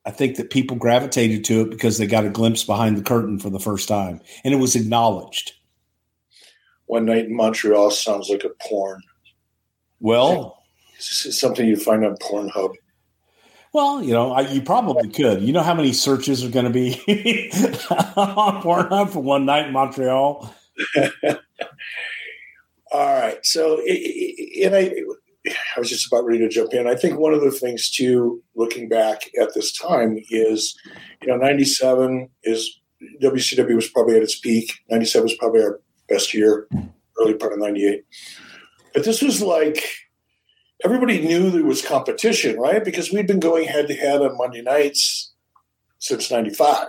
I 0.06 0.12
think 0.12 0.36
that 0.36 0.50
people 0.50 0.76
gravitated 0.76 1.44
to 1.44 1.60
it 1.62 1.70
because 1.70 1.98
they 1.98 2.06
got 2.06 2.24
a 2.24 2.30
glimpse 2.30 2.64
behind 2.64 2.96
the 2.96 3.02
curtain 3.02 3.38
for 3.38 3.50
the 3.50 3.60
first 3.60 3.86
time, 3.86 4.20
and 4.44 4.54
it 4.54 4.58
was 4.58 4.76
acknowledged. 4.76 5.52
One 6.86 7.04
night 7.04 7.26
in 7.26 7.36
Montreal 7.36 7.90
sounds 7.90 8.30
like 8.30 8.44
a 8.44 8.50
porn. 8.66 9.02
Well, 10.00 10.59
Something 11.00 11.66
you 11.66 11.76
find 11.76 12.04
on 12.04 12.16
Pornhub. 12.16 12.74
Well, 13.72 14.02
you 14.02 14.12
know, 14.12 14.32
I, 14.32 14.42
you 14.42 14.62
probably 14.62 15.08
could. 15.08 15.42
You 15.42 15.52
know 15.52 15.62
how 15.62 15.74
many 15.74 15.92
searches 15.92 16.44
are 16.44 16.48
going 16.48 16.64
to 16.64 16.72
be 16.72 16.94
on 18.16 18.62
Pornhub 18.62 19.10
for 19.10 19.22
one 19.22 19.46
night 19.46 19.66
in 19.66 19.72
Montreal? 19.72 20.52
All 22.92 23.20
right. 23.20 23.38
So, 23.46 23.80
and 23.80 24.74
I, 24.74 24.92
I 25.48 25.78
was 25.78 25.88
just 25.88 26.06
about 26.06 26.24
ready 26.24 26.40
to 26.40 26.48
jump 26.48 26.74
in. 26.74 26.88
I 26.88 26.96
think 26.96 27.18
one 27.18 27.32
of 27.32 27.42
the 27.42 27.52
things 27.52 27.90
too, 27.90 28.42
looking 28.56 28.88
back 28.88 29.22
at 29.40 29.54
this 29.54 29.72
time, 29.72 30.18
is 30.30 30.76
you 31.22 31.28
know, 31.28 31.36
'97 31.36 32.28
is 32.42 32.80
WCW 33.22 33.76
was 33.76 33.88
probably 33.88 34.16
at 34.16 34.22
its 34.22 34.38
peak. 34.38 34.80
'97 34.90 35.22
was 35.24 35.34
probably 35.34 35.62
our 35.62 35.80
best 36.08 36.34
year, 36.34 36.66
early 37.20 37.34
part 37.34 37.52
of 37.52 37.60
'98. 37.60 38.04
But 38.92 39.04
this 39.04 39.22
was 39.22 39.40
like 39.40 39.84
everybody 40.84 41.20
knew 41.20 41.50
there 41.50 41.64
was 41.64 41.82
competition, 41.82 42.58
right? 42.58 42.84
Because 42.84 43.12
we'd 43.12 43.26
been 43.26 43.40
going 43.40 43.66
head 43.66 43.88
to 43.88 43.94
head 43.94 44.20
on 44.20 44.36
Monday 44.36 44.62
nights 44.62 45.32
since 45.98 46.30
'95, 46.30 46.88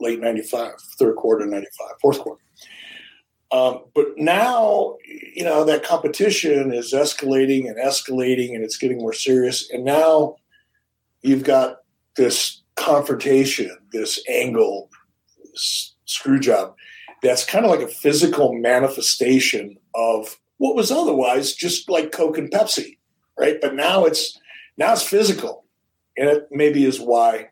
late 0.00 0.20
'95, 0.20 0.72
third 0.98 1.16
quarter 1.16 1.46
'95, 1.46 1.88
fourth 2.00 2.18
quarter. 2.20 2.42
Um, 3.50 3.84
but 3.94 4.06
now, 4.18 4.96
you 5.34 5.44
know, 5.44 5.64
that 5.64 5.82
competition 5.82 6.72
is 6.72 6.92
escalating 6.92 7.66
and 7.66 7.78
escalating 7.78 8.54
and 8.54 8.62
it's 8.62 8.76
getting 8.76 8.98
more 8.98 9.14
serious. 9.14 9.70
And 9.70 9.84
now 9.84 10.36
you've 11.22 11.44
got 11.44 11.78
this 12.16 12.62
confrontation, 12.76 13.74
this 13.90 14.22
angle, 14.28 14.90
this 15.42 15.94
screw 16.04 16.38
job 16.38 16.74
that's 17.22 17.44
kind 17.44 17.64
of 17.64 17.70
like 17.70 17.80
a 17.80 17.88
physical 17.88 18.52
manifestation 18.52 19.76
of 19.94 20.38
what 20.58 20.76
was 20.76 20.90
otherwise 20.90 21.54
just 21.54 21.88
like 21.88 22.12
Coke 22.12 22.38
and 22.38 22.50
Pepsi, 22.50 22.97
right? 23.38 23.60
But 23.60 23.74
now 23.74 24.04
it's 24.04 24.38
now 24.76 24.92
it's 24.92 25.02
physical. 25.02 25.64
And 26.16 26.28
it 26.28 26.48
maybe 26.50 26.84
is 26.84 27.00
why 27.00 27.50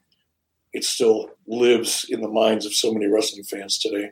it 0.72 0.84
still 0.84 1.30
lives 1.46 2.04
in 2.08 2.20
the 2.20 2.28
minds 2.28 2.66
of 2.66 2.74
so 2.74 2.92
many 2.92 3.06
wrestling 3.06 3.44
fans 3.44 3.78
today. 3.78 4.10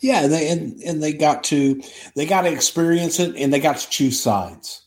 Yeah, 0.00 0.26
they 0.26 0.48
and, 0.48 0.80
and 0.82 1.02
they 1.02 1.12
got 1.12 1.44
to 1.44 1.82
they 2.14 2.26
got 2.26 2.42
to 2.42 2.52
experience 2.52 3.18
it, 3.20 3.34
and 3.36 3.52
they 3.52 3.60
got 3.60 3.78
to 3.78 3.88
choose 3.90 4.20
sides. 4.20 4.82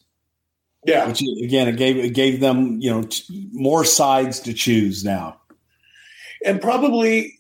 Yeah. 0.86 1.08
Which 1.08 1.22
again, 1.44 1.68
it 1.68 1.76
gave 1.76 1.98
it 1.98 2.12
gave 2.12 2.40
them 2.40 2.80
you 2.80 2.90
know 2.90 3.04
t- 3.04 3.50
more 3.52 3.84
sides 3.84 4.40
to 4.42 4.54
choose 4.54 5.04
now. 5.04 5.40
and 6.46 6.62
probably 6.62 7.38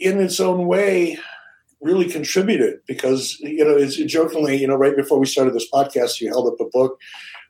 in 0.00 0.20
its 0.20 0.40
own 0.40 0.66
way 0.66 1.18
really 1.80 2.08
contributed 2.08 2.80
because 2.86 3.38
you 3.40 3.64
know 3.64 3.76
it's 3.76 3.96
jokingly 3.96 4.56
you 4.56 4.66
know 4.66 4.76
right 4.76 4.96
before 4.96 5.18
we 5.18 5.26
started 5.26 5.54
this 5.54 5.70
podcast 5.70 6.20
you 6.20 6.28
held 6.28 6.52
up 6.52 6.58
a 6.60 6.68
book 6.70 6.98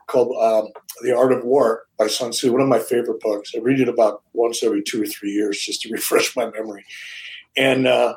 called 0.06 0.36
um, 0.40 0.70
the 1.02 1.16
art 1.16 1.32
of 1.32 1.44
war 1.44 1.84
by 1.98 2.06
sun 2.06 2.30
tzu 2.30 2.52
one 2.52 2.60
of 2.60 2.68
my 2.68 2.78
favorite 2.78 3.20
books 3.20 3.52
i 3.56 3.60
read 3.60 3.80
it 3.80 3.88
about 3.88 4.22
once 4.32 4.62
every 4.62 4.82
two 4.82 5.02
or 5.02 5.06
three 5.06 5.30
years 5.30 5.60
just 5.60 5.82
to 5.82 5.88
refresh 5.92 6.34
my 6.36 6.50
memory 6.50 6.84
and 7.56 7.86
uh, 7.86 8.16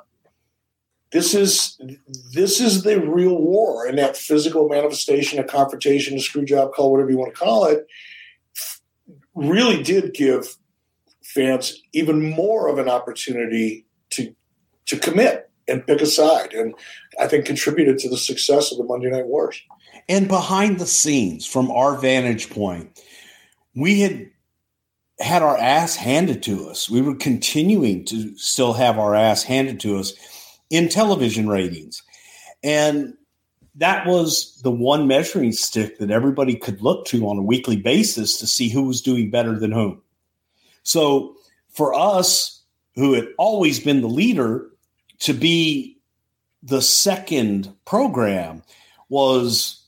this 1.11 1.33
is 1.33 1.79
this 2.33 2.59
is 2.59 2.83
the 2.83 2.99
real 2.99 3.37
war 3.37 3.85
and 3.85 3.97
that 3.97 4.17
physical 4.17 4.69
manifestation 4.69 5.39
a 5.39 5.43
confrontation 5.43 6.17
a 6.17 6.19
screw 6.19 6.45
job 6.45 6.73
call 6.73 6.91
whatever 6.91 7.11
you 7.11 7.17
want 7.17 7.33
to 7.33 7.39
call 7.39 7.65
it 7.65 7.87
really 9.33 9.81
did 9.81 10.13
give 10.13 10.57
fans 11.23 11.81
even 11.93 12.29
more 12.31 12.67
of 12.67 12.77
an 12.77 12.89
opportunity 12.89 13.85
to 14.09 14.33
to 14.85 14.97
commit 14.97 15.49
and 15.69 15.85
pick 15.85 16.01
a 16.01 16.05
side, 16.05 16.53
and 16.53 16.73
I 17.19 17.27
think 17.27 17.45
contributed 17.45 17.99
to 17.99 18.09
the 18.09 18.17
success 18.17 18.71
of 18.71 18.79
the 18.79 18.83
Monday 18.83 19.09
Night 19.09 19.27
Wars. 19.27 19.61
And 20.09 20.27
behind 20.27 20.79
the 20.79 20.87
scenes, 20.87 21.45
from 21.45 21.69
our 21.69 21.95
vantage 21.95 22.49
point, 22.49 22.99
we 23.75 24.01
had 24.01 24.29
had 25.19 25.43
our 25.43 25.57
ass 25.57 25.95
handed 25.95 26.41
to 26.43 26.67
us. 26.69 26.89
We 26.89 27.01
were 27.01 27.15
continuing 27.15 28.05
to 28.05 28.35
still 28.37 28.73
have 28.73 28.97
our 28.97 29.13
ass 29.13 29.43
handed 29.43 29.79
to 29.81 29.97
us 29.97 30.13
in 30.69 30.89
television 30.89 31.47
ratings. 31.47 32.01
And 32.63 33.13
that 33.75 34.07
was 34.07 34.59
the 34.63 34.71
one 34.71 35.07
measuring 35.07 35.51
stick 35.51 35.99
that 35.99 36.11
everybody 36.11 36.55
could 36.55 36.81
look 36.81 37.05
to 37.07 37.27
on 37.27 37.37
a 37.37 37.43
weekly 37.43 37.77
basis 37.77 38.39
to 38.39 38.47
see 38.47 38.69
who 38.69 38.83
was 38.83 39.01
doing 39.01 39.29
better 39.29 39.59
than 39.59 39.71
whom. 39.71 40.01
So 40.83 41.35
for 41.69 41.93
us, 41.93 42.61
who 42.95 43.13
had 43.13 43.27
always 43.37 43.79
been 43.79 44.01
the 44.01 44.07
leader, 44.07 44.69
to 45.19 45.33
be 45.33 45.97
the 46.63 46.81
second 46.81 47.73
program 47.85 48.63
was 49.09 49.78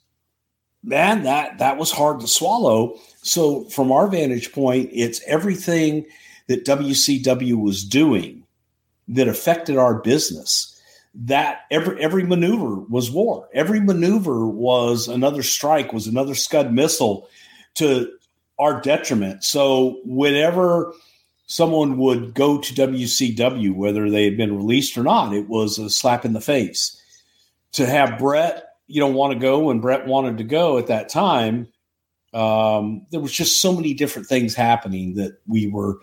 man 0.84 1.24
that 1.24 1.58
that 1.60 1.78
was 1.78 1.92
hard 1.92 2.20
to 2.20 2.28
swallow. 2.28 2.98
So 3.22 3.66
from 3.66 3.92
our 3.92 4.08
vantage 4.08 4.52
point 4.52 4.90
it's 4.92 5.22
everything 5.28 6.06
that 6.48 6.66
WCW 6.66 7.62
was 7.62 7.84
doing 7.84 8.44
that 9.08 9.28
affected 9.28 9.78
our 9.78 9.96
business. 9.96 10.68
That 11.14 11.62
every 11.70 12.02
every 12.02 12.24
maneuver 12.24 12.76
was 12.76 13.12
war. 13.12 13.50
Every 13.54 13.82
maneuver 13.82 14.48
was 14.48 15.08
another 15.08 15.44
strike 15.44 15.92
was 15.92 16.08
another 16.08 16.36
scud 16.36 16.72
missile 16.74 17.28
to 17.76 18.10
our 18.58 18.80
detriment. 18.80 19.44
So 19.44 20.00
whenever 20.06 20.94
someone 21.48 21.98
would 21.98 22.34
go 22.34 22.60
to 22.60 22.74
WCW, 22.74 23.76
whether 23.76 24.10
they 24.10 24.24
had 24.24 24.38
been 24.38 24.56
released 24.56 24.98
or 24.98 25.04
not, 25.04 25.34
it 25.34 25.50
was 25.50 25.78
a 25.78 25.90
slap 25.90 26.24
in 26.24 26.32
the 26.32 26.40
face. 26.40 26.98
To 27.74 27.86
have 27.86 28.18
Bret, 28.20 28.71
you 28.92 29.00
know, 29.00 29.08
want 29.08 29.34
to 29.34 29.40
go 29.40 29.60
when 29.60 29.80
Bret 29.80 30.06
wanted 30.06 30.38
to 30.40 30.44
go 30.44 30.78
at 30.78 30.88
that 30.88 31.08
time, 31.10 31.68
um, 32.34 33.06
there 33.12 33.22
was 33.22 33.32
just 33.32 33.62
so 33.62 33.74
many 33.74 33.94
different 33.94 34.28
things 34.28 34.54
happening 34.54 35.16
that 35.16 35.40
we 35.48 35.68
were 35.68 36.00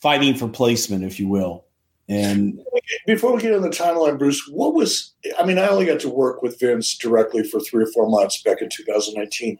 fighting 0.00 0.34
for 0.34 0.48
placement, 0.48 1.04
if 1.04 1.20
you 1.20 1.28
will. 1.28 1.64
And 2.08 2.58
Before 3.06 3.34
we 3.34 3.42
get 3.42 3.54
on 3.54 3.62
the 3.62 3.68
timeline, 3.68 4.18
Bruce, 4.18 4.48
what 4.48 4.74
was 4.74 5.12
I 5.38 5.44
mean, 5.44 5.58
I 5.58 5.68
only 5.68 5.86
got 5.86 6.00
to 6.00 6.08
work 6.08 6.42
with 6.42 6.58
Vince 6.58 6.96
directly 6.96 7.44
for 7.44 7.60
three 7.60 7.84
or 7.84 7.92
four 7.92 8.08
months 8.08 8.42
back 8.42 8.60
in 8.60 8.68
2019. 8.68 9.58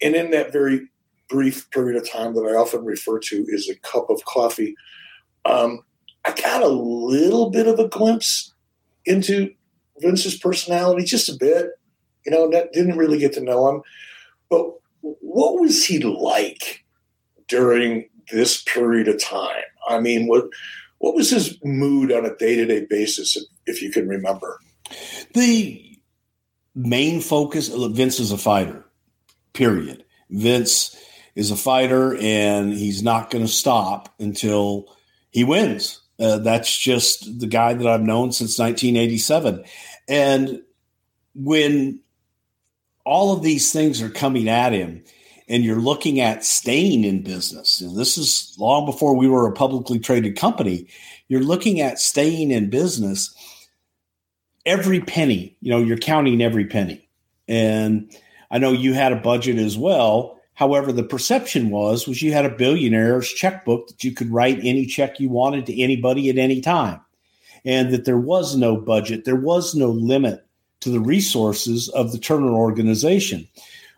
And 0.00 0.14
in 0.14 0.30
that 0.30 0.52
very 0.52 0.86
brief 1.28 1.68
period 1.70 2.00
of 2.00 2.08
time 2.08 2.34
that 2.34 2.42
I 2.42 2.54
often 2.54 2.84
refer 2.84 3.18
to 3.18 3.46
as 3.52 3.68
a 3.68 3.74
cup 3.76 4.10
of 4.10 4.24
coffee, 4.26 4.76
um, 5.44 5.80
I 6.24 6.32
got 6.32 6.62
a 6.62 6.68
little 6.68 7.50
bit 7.50 7.66
of 7.66 7.78
a 7.78 7.88
glimpse 7.88 8.54
into 9.04 9.52
Vince's 9.98 10.36
personality, 10.38 11.04
just 11.04 11.28
a 11.28 11.36
bit. 11.38 11.70
You 12.28 12.50
know, 12.50 12.50
didn't 12.74 12.98
really 12.98 13.18
get 13.18 13.32
to 13.34 13.40
know 13.40 13.70
him. 13.70 13.82
But 14.50 14.70
what 15.00 15.58
was 15.58 15.82
he 15.82 15.98
like 16.00 16.84
during 17.46 18.06
this 18.30 18.62
period 18.62 19.08
of 19.08 19.22
time? 19.22 19.62
I 19.88 19.98
mean, 19.98 20.26
what 20.26 20.44
what 20.98 21.14
was 21.14 21.30
his 21.30 21.56
mood 21.64 22.12
on 22.12 22.26
a 22.26 22.36
day 22.36 22.56
to 22.56 22.66
day 22.66 22.84
basis, 22.84 23.34
if, 23.34 23.44
if 23.64 23.82
you 23.82 23.90
can 23.90 24.06
remember? 24.08 24.60
The 25.32 25.98
main 26.74 27.22
focus 27.22 27.72
of 27.72 27.92
Vince 27.92 28.20
is 28.20 28.30
a 28.30 28.36
fighter, 28.36 28.84
period. 29.54 30.04
Vince 30.28 30.94
is 31.34 31.50
a 31.50 31.56
fighter 31.56 32.14
and 32.18 32.74
he's 32.74 33.02
not 33.02 33.30
going 33.30 33.46
to 33.46 33.50
stop 33.50 34.14
until 34.20 34.94
he 35.30 35.44
wins. 35.44 36.02
Uh, 36.20 36.38
that's 36.38 36.76
just 36.76 37.40
the 37.40 37.46
guy 37.46 37.72
that 37.72 37.86
I've 37.86 38.02
known 38.02 38.32
since 38.32 38.58
1987. 38.58 39.64
And 40.08 40.62
when 41.34 42.00
all 43.08 43.32
of 43.32 43.42
these 43.42 43.72
things 43.72 44.02
are 44.02 44.10
coming 44.10 44.50
at 44.50 44.72
him, 44.72 45.02
and 45.48 45.64
you're 45.64 45.80
looking 45.80 46.20
at 46.20 46.44
staying 46.44 47.04
in 47.04 47.22
business, 47.22 47.80
and 47.80 47.96
this 47.96 48.18
is 48.18 48.54
long 48.58 48.84
before 48.84 49.16
we 49.16 49.26
were 49.26 49.48
a 49.48 49.52
publicly 49.52 49.98
traded 49.98 50.36
company, 50.36 50.86
you're 51.28 51.42
looking 51.42 51.80
at 51.80 51.98
staying 51.98 52.50
in 52.50 52.68
business. 52.68 53.34
Every 54.66 55.00
penny, 55.00 55.56
you 55.62 55.70
know, 55.70 55.78
you're 55.78 55.96
counting 55.96 56.42
every 56.42 56.66
penny. 56.66 57.08
And 57.48 58.14
I 58.50 58.58
know 58.58 58.72
you 58.72 58.92
had 58.92 59.12
a 59.12 59.16
budget 59.16 59.56
as 59.56 59.78
well. 59.78 60.38
However, 60.52 60.92
the 60.92 61.02
perception 61.02 61.70
was 61.70 62.06
was 62.06 62.20
you 62.20 62.34
had 62.34 62.44
a 62.44 62.54
billionaire's 62.54 63.32
checkbook 63.32 63.88
that 63.88 64.04
you 64.04 64.12
could 64.12 64.30
write 64.30 64.58
any 64.62 64.84
check 64.84 65.18
you 65.18 65.30
wanted 65.30 65.64
to 65.66 65.82
anybody 65.82 66.28
at 66.28 66.36
any 66.36 66.60
time. 66.60 67.00
And 67.64 67.90
that 67.90 68.04
there 68.04 68.18
was 68.18 68.54
no 68.54 68.76
budget, 68.76 69.24
there 69.24 69.34
was 69.34 69.74
no 69.74 69.88
limit 69.88 70.44
to 70.80 70.90
the 70.90 71.00
resources 71.00 71.88
of 71.90 72.12
the 72.12 72.18
Turner 72.18 72.52
organization. 72.52 73.48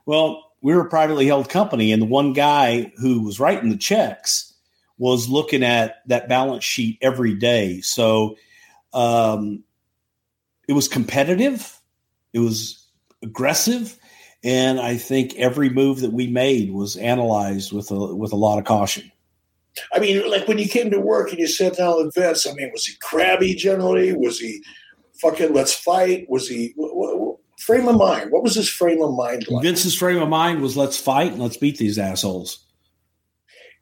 Well, 0.06 0.50
we 0.62 0.74
were 0.74 0.82
a 0.82 0.88
privately 0.90 1.26
held 1.26 1.48
company, 1.48 1.92
and 1.92 2.02
the 2.02 2.06
one 2.06 2.32
guy 2.32 2.92
who 3.00 3.22
was 3.22 3.40
writing 3.40 3.70
the 3.70 3.76
checks 3.76 4.54
was 4.98 5.28
looking 5.28 5.62
at 5.62 5.96
that 6.06 6.28
balance 6.28 6.64
sheet 6.64 6.98
every 7.00 7.34
day. 7.34 7.80
So 7.80 8.36
um, 8.92 9.64
it 10.68 10.74
was 10.74 10.88
competitive, 10.88 11.80
it 12.32 12.40
was 12.40 12.86
aggressive, 13.22 13.98
and 14.44 14.80
I 14.80 14.96
think 14.96 15.34
every 15.36 15.70
move 15.70 16.00
that 16.00 16.12
we 16.12 16.26
made 16.26 16.72
was 16.72 16.96
analyzed 16.96 17.72
with 17.72 17.90
a 17.90 18.14
with 18.14 18.32
a 18.32 18.36
lot 18.36 18.58
of 18.58 18.64
caution. 18.64 19.10
I 19.94 19.98
mean, 20.00 20.28
like 20.28 20.48
when 20.48 20.58
you 20.58 20.68
came 20.68 20.90
to 20.90 21.00
work 21.00 21.30
and 21.30 21.38
you 21.38 21.46
sat 21.46 21.76
down 21.76 21.96
with 21.96 22.14
Vince, 22.14 22.46
I 22.46 22.52
mean, 22.54 22.70
was 22.72 22.86
he 22.86 22.94
crabby 23.00 23.54
generally? 23.54 24.12
Was 24.12 24.38
he 24.38 24.62
fucking 25.20 25.52
let's 25.52 25.74
fight? 25.74 26.26
Was 26.28 26.48
he 26.48 26.72
what, 26.76 27.18
what, 27.18 27.36
frame 27.58 27.88
of 27.88 27.96
mind? 27.96 28.30
What 28.30 28.42
was 28.42 28.54
his 28.54 28.68
frame 28.68 29.02
of 29.02 29.14
mind 29.14 29.46
like? 29.48 29.62
Vince's 29.62 29.96
frame 29.96 30.20
of 30.20 30.28
mind 30.28 30.62
was 30.62 30.76
let's 30.76 30.96
fight 30.96 31.32
and 31.32 31.40
let's 31.40 31.56
beat 31.56 31.78
these 31.78 31.98
assholes. 31.98 32.64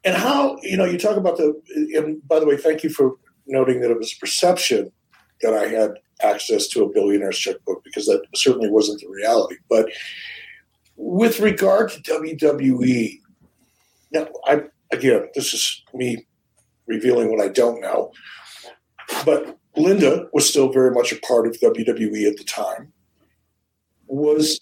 And 0.03 0.15
how 0.15 0.57
you 0.61 0.77
know 0.77 0.85
you 0.85 0.97
talk 0.97 1.17
about 1.17 1.37
the 1.37 1.59
and 1.95 2.25
by 2.27 2.39
the 2.39 2.45
way, 2.45 2.57
thank 2.57 2.83
you 2.83 2.89
for 2.89 3.15
noting 3.47 3.81
that 3.81 3.91
it 3.91 3.97
was 3.97 4.13
perception 4.13 4.91
that 5.41 5.53
I 5.53 5.67
had 5.67 5.91
access 6.21 6.67
to 6.67 6.83
a 6.83 6.89
billionaire's 6.89 7.37
checkbook 7.37 7.83
because 7.83 8.05
that 8.05 8.21
certainly 8.35 8.69
wasn't 8.69 9.01
the 9.01 9.09
reality. 9.09 9.55
But 9.69 9.89
with 10.95 11.39
regard 11.39 11.91
to 11.91 12.01
WWE, 12.01 13.19
now 14.11 14.27
I 14.45 14.63
again, 14.91 15.29
this 15.35 15.53
is 15.53 15.83
me 15.93 16.25
revealing 16.87 17.31
what 17.31 17.43
I 17.43 17.49
don't 17.49 17.81
know, 17.81 18.11
but 19.25 19.58
Linda 19.79 20.27
was 20.33 20.47
still 20.47 20.71
very 20.71 20.91
much 20.91 21.11
a 21.11 21.19
part 21.19 21.47
of 21.47 21.59
WWE 21.59 22.29
at 22.29 22.37
the 22.37 22.43
time. 22.43 22.91
Was 24.07 24.59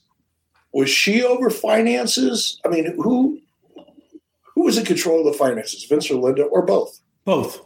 was 0.74 0.90
she 0.90 1.24
over 1.24 1.50
finances? 1.50 2.60
I 2.66 2.70
mean, 2.70 2.94
who 2.98 3.40
who 4.54 4.64
was 4.64 4.78
in 4.78 4.86
control 4.86 5.20
of 5.20 5.34
the 5.34 5.38
finances, 5.38 5.84
Vince 5.86 6.10
or 6.12 6.16
Linda, 6.16 6.44
or 6.44 6.66
both? 6.66 7.00
Both. 7.26 7.62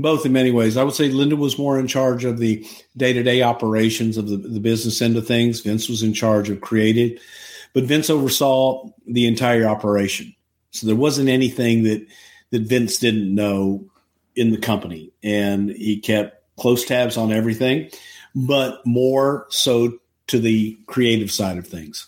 Both 0.00 0.24
in 0.24 0.32
many 0.32 0.52
ways. 0.52 0.76
I 0.76 0.84
would 0.84 0.94
say 0.94 1.08
Linda 1.08 1.34
was 1.34 1.58
more 1.58 1.78
in 1.78 1.88
charge 1.88 2.24
of 2.24 2.38
the 2.38 2.64
day 2.96 3.12
to 3.12 3.22
day 3.22 3.42
operations 3.42 4.16
of 4.16 4.28
the, 4.28 4.36
the 4.36 4.60
business 4.60 5.02
end 5.02 5.16
of 5.16 5.26
things. 5.26 5.60
Vince 5.60 5.88
was 5.88 6.02
in 6.02 6.14
charge 6.14 6.50
of 6.50 6.60
creative, 6.60 7.20
but 7.74 7.84
Vince 7.84 8.08
oversaw 8.08 8.88
the 9.06 9.26
entire 9.26 9.66
operation. 9.66 10.34
So 10.70 10.86
there 10.86 10.96
wasn't 10.96 11.28
anything 11.28 11.82
that 11.84 12.06
that 12.50 12.62
Vince 12.62 12.98
didn't 12.98 13.34
know 13.34 13.84
in 14.36 14.52
the 14.52 14.58
company, 14.58 15.10
and 15.22 15.70
he 15.70 15.98
kept 15.98 16.37
close 16.58 16.84
tabs 16.84 17.16
on 17.16 17.32
everything, 17.32 17.90
but 18.34 18.84
more 18.86 19.46
so 19.50 19.98
to 20.28 20.38
the 20.38 20.78
creative 20.86 21.30
side 21.30 21.58
of 21.58 21.66
things. 21.66 22.06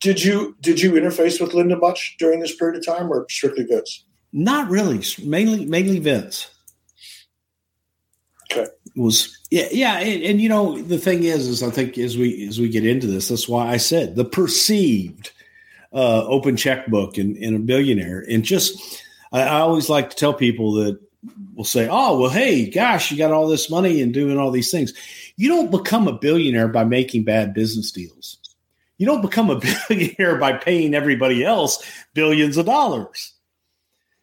Did 0.00 0.22
you 0.22 0.56
did 0.60 0.80
you 0.80 0.92
interface 0.92 1.40
with 1.40 1.54
Linda 1.54 1.76
much 1.76 2.16
during 2.18 2.40
this 2.40 2.54
period 2.54 2.76
of 2.76 2.86
time, 2.86 3.10
or 3.10 3.26
strictly 3.30 3.64
Vince? 3.64 4.04
Not 4.32 4.68
really. 4.68 5.02
Mainly 5.24 5.64
mainly 5.64 5.98
Vince. 5.98 6.50
Okay. 8.52 8.66
Was 8.96 9.38
yeah 9.50 9.68
yeah, 9.72 9.98
and, 9.98 10.22
and 10.22 10.40
you 10.40 10.48
know 10.48 10.80
the 10.80 10.98
thing 10.98 11.24
is 11.24 11.48
is 11.48 11.62
I 11.62 11.70
think 11.70 11.96
as 11.98 12.16
we 12.16 12.46
as 12.46 12.60
we 12.60 12.68
get 12.68 12.86
into 12.86 13.06
this, 13.06 13.28
that's 13.28 13.48
why 13.48 13.68
I 13.68 13.78
said 13.78 14.14
the 14.14 14.24
perceived 14.24 15.32
uh, 15.92 16.26
open 16.26 16.56
checkbook 16.56 17.16
in, 17.16 17.36
in 17.36 17.56
a 17.56 17.60
billionaire, 17.60 18.24
and 18.28 18.44
just 18.44 19.02
I, 19.32 19.42
I 19.42 19.60
always 19.60 19.88
like 19.88 20.10
to 20.10 20.16
tell 20.16 20.34
people 20.34 20.72
that 20.74 21.00
will 21.54 21.64
say, 21.64 21.88
"Oh, 21.90 22.18
well, 22.18 22.30
hey, 22.30 22.68
gosh, 22.68 23.10
you 23.10 23.18
got 23.18 23.32
all 23.32 23.48
this 23.48 23.70
money 23.70 24.00
and 24.00 24.12
doing 24.12 24.38
all 24.38 24.50
these 24.50 24.70
things." 24.70 24.92
You 25.36 25.48
don't 25.48 25.70
become 25.70 26.06
a 26.06 26.18
billionaire 26.18 26.68
by 26.68 26.84
making 26.84 27.24
bad 27.24 27.54
business 27.54 27.90
deals. 27.90 28.38
You 28.98 29.06
don't 29.06 29.22
become 29.22 29.50
a 29.50 29.60
billionaire 29.88 30.36
by 30.36 30.54
paying 30.54 30.94
everybody 30.94 31.44
else 31.44 31.84
billions 32.14 32.56
of 32.56 32.66
dollars. 32.66 33.32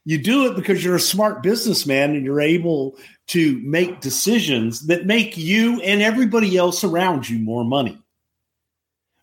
You 0.03 0.17
do 0.17 0.47
it 0.47 0.55
because 0.55 0.83
you're 0.83 0.95
a 0.95 0.99
smart 0.99 1.43
businessman 1.43 2.15
and 2.15 2.25
you're 2.25 2.41
able 2.41 2.97
to 3.27 3.61
make 3.63 4.01
decisions 4.01 4.87
that 4.87 5.05
make 5.05 5.37
you 5.37 5.79
and 5.81 6.01
everybody 6.01 6.57
else 6.57 6.83
around 6.83 7.29
you 7.29 7.37
more 7.37 7.63
money. 7.63 8.01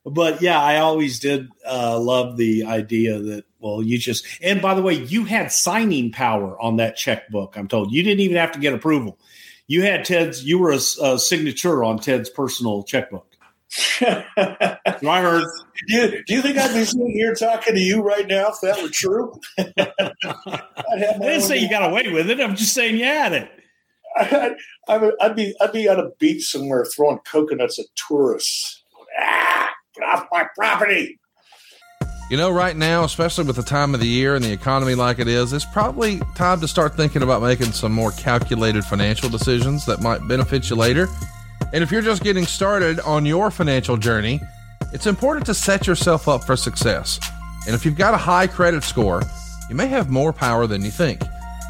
But 0.04 0.40
yeah, 0.40 0.60
I 0.60 0.78
always 0.78 1.18
did 1.18 1.48
uh, 1.68 1.98
love 1.98 2.36
the 2.36 2.64
idea 2.64 3.18
that 3.18 3.44
well, 3.60 3.82
you 3.82 3.98
just 3.98 4.26
and 4.42 4.62
by 4.62 4.74
the 4.74 4.82
way, 4.82 4.94
you 4.94 5.24
had 5.24 5.52
signing 5.52 6.12
power 6.12 6.60
on 6.60 6.76
that 6.76 6.96
checkbook. 6.96 7.56
I'm 7.56 7.68
told 7.68 7.92
you 7.92 8.02
didn't 8.02 8.20
even 8.20 8.36
have 8.36 8.52
to 8.52 8.58
get 8.58 8.74
approval. 8.74 9.18
You 9.66 9.82
had 9.82 10.04
Ted's. 10.04 10.44
You 10.44 10.58
were 10.58 10.72
a, 10.72 10.80
a 11.02 11.18
signature 11.18 11.84
on 11.84 11.98
Ted's 11.98 12.30
personal 12.30 12.84
checkbook. 12.84 13.26
I 14.00 14.78
heard. 15.02 15.44
Do 15.88 15.94
you, 15.94 16.24
do 16.24 16.34
you 16.34 16.42
think 16.42 16.56
I'd 16.56 16.74
be 16.74 16.84
sitting 16.84 17.10
here 17.10 17.34
talking 17.34 17.74
to 17.74 17.80
you 17.80 18.00
right 18.00 18.26
now 18.26 18.48
if 18.48 18.60
that 18.62 18.82
were 18.82 18.88
true? 18.88 19.38
I 19.58 21.18
didn't 21.20 21.42
say 21.42 21.58
you 21.58 21.68
got 21.68 21.90
away 21.90 22.08
with 22.08 22.30
it. 22.30 22.40
I'm 22.40 22.56
just 22.56 22.72
saying 22.72 22.96
you 22.96 23.04
had 23.04 23.34
it. 23.34 23.50
I'd, 24.88 25.12
I'd, 25.20 25.36
be 25.36 25.54
I'd 25.60 25.72
be 25.72 25.86
on 25.88 26.00
a 26.00 26.10
beach 26.18 26.50
somewhere 26.50 26.84
throwing 26.84 27.18
coconuts 27.30 27.78
at 27.78 27.86
tourists. 27.94 28.82
Ah, 29.20 29.70
get 29.94 30.04
off 30.04 30.26
my 30.32 30.46
property! 30.56 31.17
You 32.30 32.36
know, 32.36 32.50
right 32.50 32.76
now, 32.76 33.04
especially 33.04 33.44
with 33.44 33.56
the 33.56 33.62
time 33.62 33.94
of 33.94 34.00
the 34.00 34.06
year 34.06 34.34
and 34.34 34.44
the 34.44 34.52
economy 34.52 34.94
like 34.94 35.18
it 35.18 35.28
is, 35.28 35.54
it's 35.54 35.64
probably 35.64 36.20
time 36.34 36.60
to 36.60 36.68
start 36.68 36.94
thinking 36.94 37.22
about 37.22 37.40
making 37.40 37.72
some 37.72 37.90
more 37.90 38.12
calculated 38.12 38.84
financial 38.84 39.30
decisions 39.30 39.86
that 39.86 40.02
might 40.02 40.26
benefit 40.28 40.68
you 40.68 40.76
later. 40.76 41.08
And 41.72 41.82
if 41.82 41.90
you're 41.90 42.02
just 42.02 42.22
getting 42.22 42.44
started 42.44 43.00
on 43.00 43.24
your 43.24 43.50
financial 43.50 43.96
journey, 43.96 44.42
it's 44.92 45.06
important 45.06 45.46
to 45.46 45.54
set 45.54 45.86
yourself 45.86 46.28
up 46.28 46.44
for 46.44 46.54
success. 46.54 47.18
And 47.66 47.74
if 47.74 47.86
you've 47.86 47.96
got 47.96 48.12
a 48.12 48.18
high 48.18 48.46
credit 48.46 48.84
score, 48.84 49.22
you 49.70 49.74
may 49.74 49.86
have 49.86 50.10
more 50.10 50.32
power 50.34 50.66
than 50.66 50.84
you 50.84 50.90
think. 50.90 51.22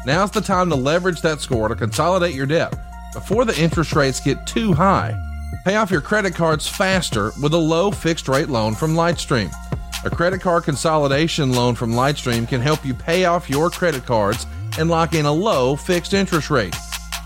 Now's 0.05 0.31
the 0.31 0.41
time 0.41 0.69
to 0.71 0.75
leverage 0.75 1.21
that 1.21 1.39
score 1.39 1.69
to 1.69 1.75
consolidate 1.75 2.35
your 2.35 2.45
debt 2.45 2.73
before 3.13 3.45
the 3.45 3.57
interest 3.57 3.95
rates 3.95 4.19
get 4.19 4.45
too 4.45 4.73
high. 4.73 5.17
Pay 5.63 5.77
off 5.77 5.89
your 5.89 6.01
credit 6.01 6.35
cards 6.35 6.67
faster 6.67 7.31
with 7.41 7.53
a 7.53 7.57
low 7.57 7.91
fixed 7.91 8.27
rate 8.27 8.49
loan 8.49 8.75
from 8.75 8.95
Lightstream. 8.95 9.53
A 10.05 10.09
credit 10.09 10.39
card 10.39 10.63
consolidation 10.63 11.51
loan 11.51 11.75
from 11.75 11.91
Lightstream 11.91 12.47
can 12.47 12.61
help 12.61 12.85
you 12.85 12.93
pay 12.93 13.25
off 13.25 13.49
your 13.49 13.69
credit 13.69 14.05
cards 14.05 14.45
and 14.77 14.89
lock 14.89 15.13
in 15.13 15.25
a 15.25 15.31
low 15.31 15.75
fixed 15.75 16.13
interest 16.13 16.49
rate. 16.49 16.73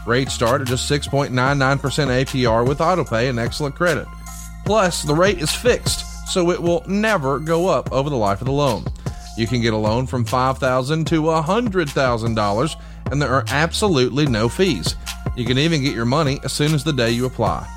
Rates 0.08 0.34
start 0.34 0.60
at 0.60 0.68
just 0.68 0.90
6.99% 0.90 1.30
APR 1.60 2.68
with 2.68 2.80
autopay 2.80 3.30
and 3.30 3.38
excellent 3.38 3.76
credit. 3.76 4.08
Plus, 4.66 5.04
the 5.04 5.14
rate 5.14 5.38
is 5.38 5.54
fixed, 5.54 6.28
so 6.28 6.50
it 6.50 6.60
will 6.60 6.84
never 6.88 7.38
go 7.38 7.68
up 7.68 7.92
over 7.92 8.10
the 8.10 8.16
life 8.16 8.42
of 8.42 8.48
the 8.48 8.52
loan. 8.54 8.84
You 9.38 9.46
can 9.46 9.62
get 9.62 9.74
a 9.74 9.78
loan 9.78 10.08
from 10.08 10.26
$5,000 10.26 11.06
to 11.06 11.22
$100,000, 11.22 12.82
and 13.12 13.22
there 13.22 13.34
are 13.34 13.46
absolutely 13.50 14.26
no 14.26 14.50
fees. 14.50 14.96
You 15.36 15.46
can 15.46 15.60
even 15.60 15.84
get 15.84 15.94
your 15.94 16.06
money 16.06 16.40
as 16.44 16.54
soon 16.54 16.74
as 16.74 16.84
the 16.84 16.94
day 16.94 17.12
you 17.12 17.28
apply. 17.28 17.68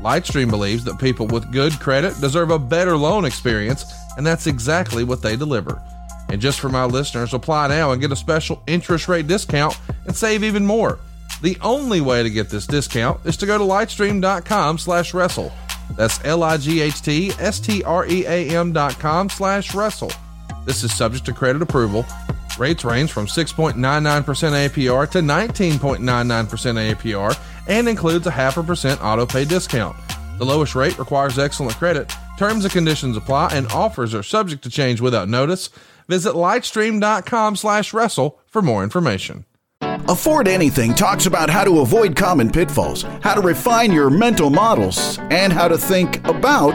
Lightstream 0.00 0.50
believes 0.50 0.84
that 0.84 0.98
people 0.98 1.26
with 1.26 1.52
good 1.52 1.72
credit 1.80 2.18
deserve 2.20 2.50
a 2.50 2.58
better 2.58 2.96
loan 2.96 3.24
experience, 3.24 3.84
and 4.16 4.26
that's 4.26 4.46
exactly 4.46 5.04
what 5.04 5.22
they 5.22 5.36
deliver. 5.36 5.80
And 6.28 6.40
just 6.40 6.60
for 6.60 6.68
my 6.68 6.84
listeners, 6.84 7.34
apply 7.34 7.68
now 7.68 7.92
and 7.92 8.00
get 8.00 8.10
a 8.12 8.16
special 8.16 8.62
interest 8.66 9.08
rate 9.08 9.26
discount 9.26 9.78
and 10.06 10.16
save 10.16 10.44
even 10.44 10.66
more. 10.66 10.98
The 11.42 11.56
only 11.62 12.00
way 12.00 12.22
to 12.22 12.30
get 12.30 12.48
this 12.50 12.66
discount 12.66 13.20
is 13.24 13.36
to 13.38 13.46
go 13.46 13.58
to 13.58 13.64
lightstream.com 13.64 14.78
slash 14.78 15.14
wrestle. 15.14 15.52
That's 15.96 16.24
L-I-G-H-T-S-T-R-E-A-M 16.24 18.72
dot 18.72 18.98
com 18.98 19.30
slash 19.30 19.72
wrestle. 19.74 20.10
This 20.64 20.82
is 20.82 20.92
subject 20.94 21.26
to 21.26 21.32
credit 21.32 21.62
approval. 21.62 22.04
Rates 22.58 22.84
range 22.84 23.12
from 23.12 23.26
6.99% 23.26 23.74
APR 24.24 25.08
to 25.10 25.20
19.99% 25.20 26.96
APR 26.96 27.38
and 27.68 27.88
includes 27.88 28.26
a 28.26 28.30
half 28.30 28.56
a 28.56 28.62
percent 28.62 29.02
auto 29.02 29.26
pay 29.26 29.44
discount. 29.44 29.96
The 30.38 30.44
lowest 30.44 30.74
rate 30.74 30.98
requires 30.98 31.38
excellent 31.38 31.76
credit. 31.76 32.12
Terms 32.38 32.64
and 32.64 32.72
conditions 32.72 33.16
apply, 33.16 33.50
and 33.52 33.66
offers 33.68 34.14
are 34.14 34.22
subject 34.22 34.62
to 34.64 34.70
change 34.70 35.00
without 35.00 35.28
notice. 35.28 35.70
Visit 36.08 36.34
lightstream.com 36.34 37.56
slash 37.56 37.92
wrestle 37.94 38.38
for 38.46 38.62
more 38.62 38.84
information. 38.84 39.44
Afford 40.08 40.46
Anything 40.46 40.94
talks 40.94 41.26
about 41.26 41.50
how 41.50 41.64
to 41.64 41.80
avoid 41.80 42.14
common 42.14 42.50
pitfalls, 42.50 43.02
how 43.22 43.34
to 43.34 43.40
refine 43.40 43.92
your 43.92 44.10
mental 44.10 44.50
models, 44.50 45.18
and 45.30 45.52
how 45.52 45.66
to 45.68 45.76
think 45.76 46.24
about 46.28 46.74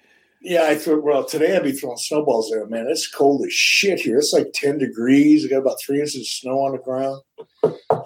Yeah, 0.43 0.63
I 0.63 0.75
threw. 0.75 1.01
Well, 1.01 1.23
today 1.23 1.55
I'd 1.55 1.63
be 1.63 1.71
throwing 1.71 1.97
snowballs 1.97 2.49
there, 2.49 2.65
man. 2.65 2.87
It's 2.89 3.07
cold 3.07 3.45
as 3.45 3.53
shit 3.53 3.99
here. 3.99 4.17
It's 4.17 4.33
like 4.33 4.51
ten 4.53 4.79
degrees. 4.79 5.45
I 5.45 5.49
got 5.49 5.59
about 5.59 5.79
three 5.79 5.99
inches 5.99 6.15
of 6.21 6.25
snow 6.27 6.59
on 6.61 6.71
the 6.71 6.79
ground. 6.79 7.21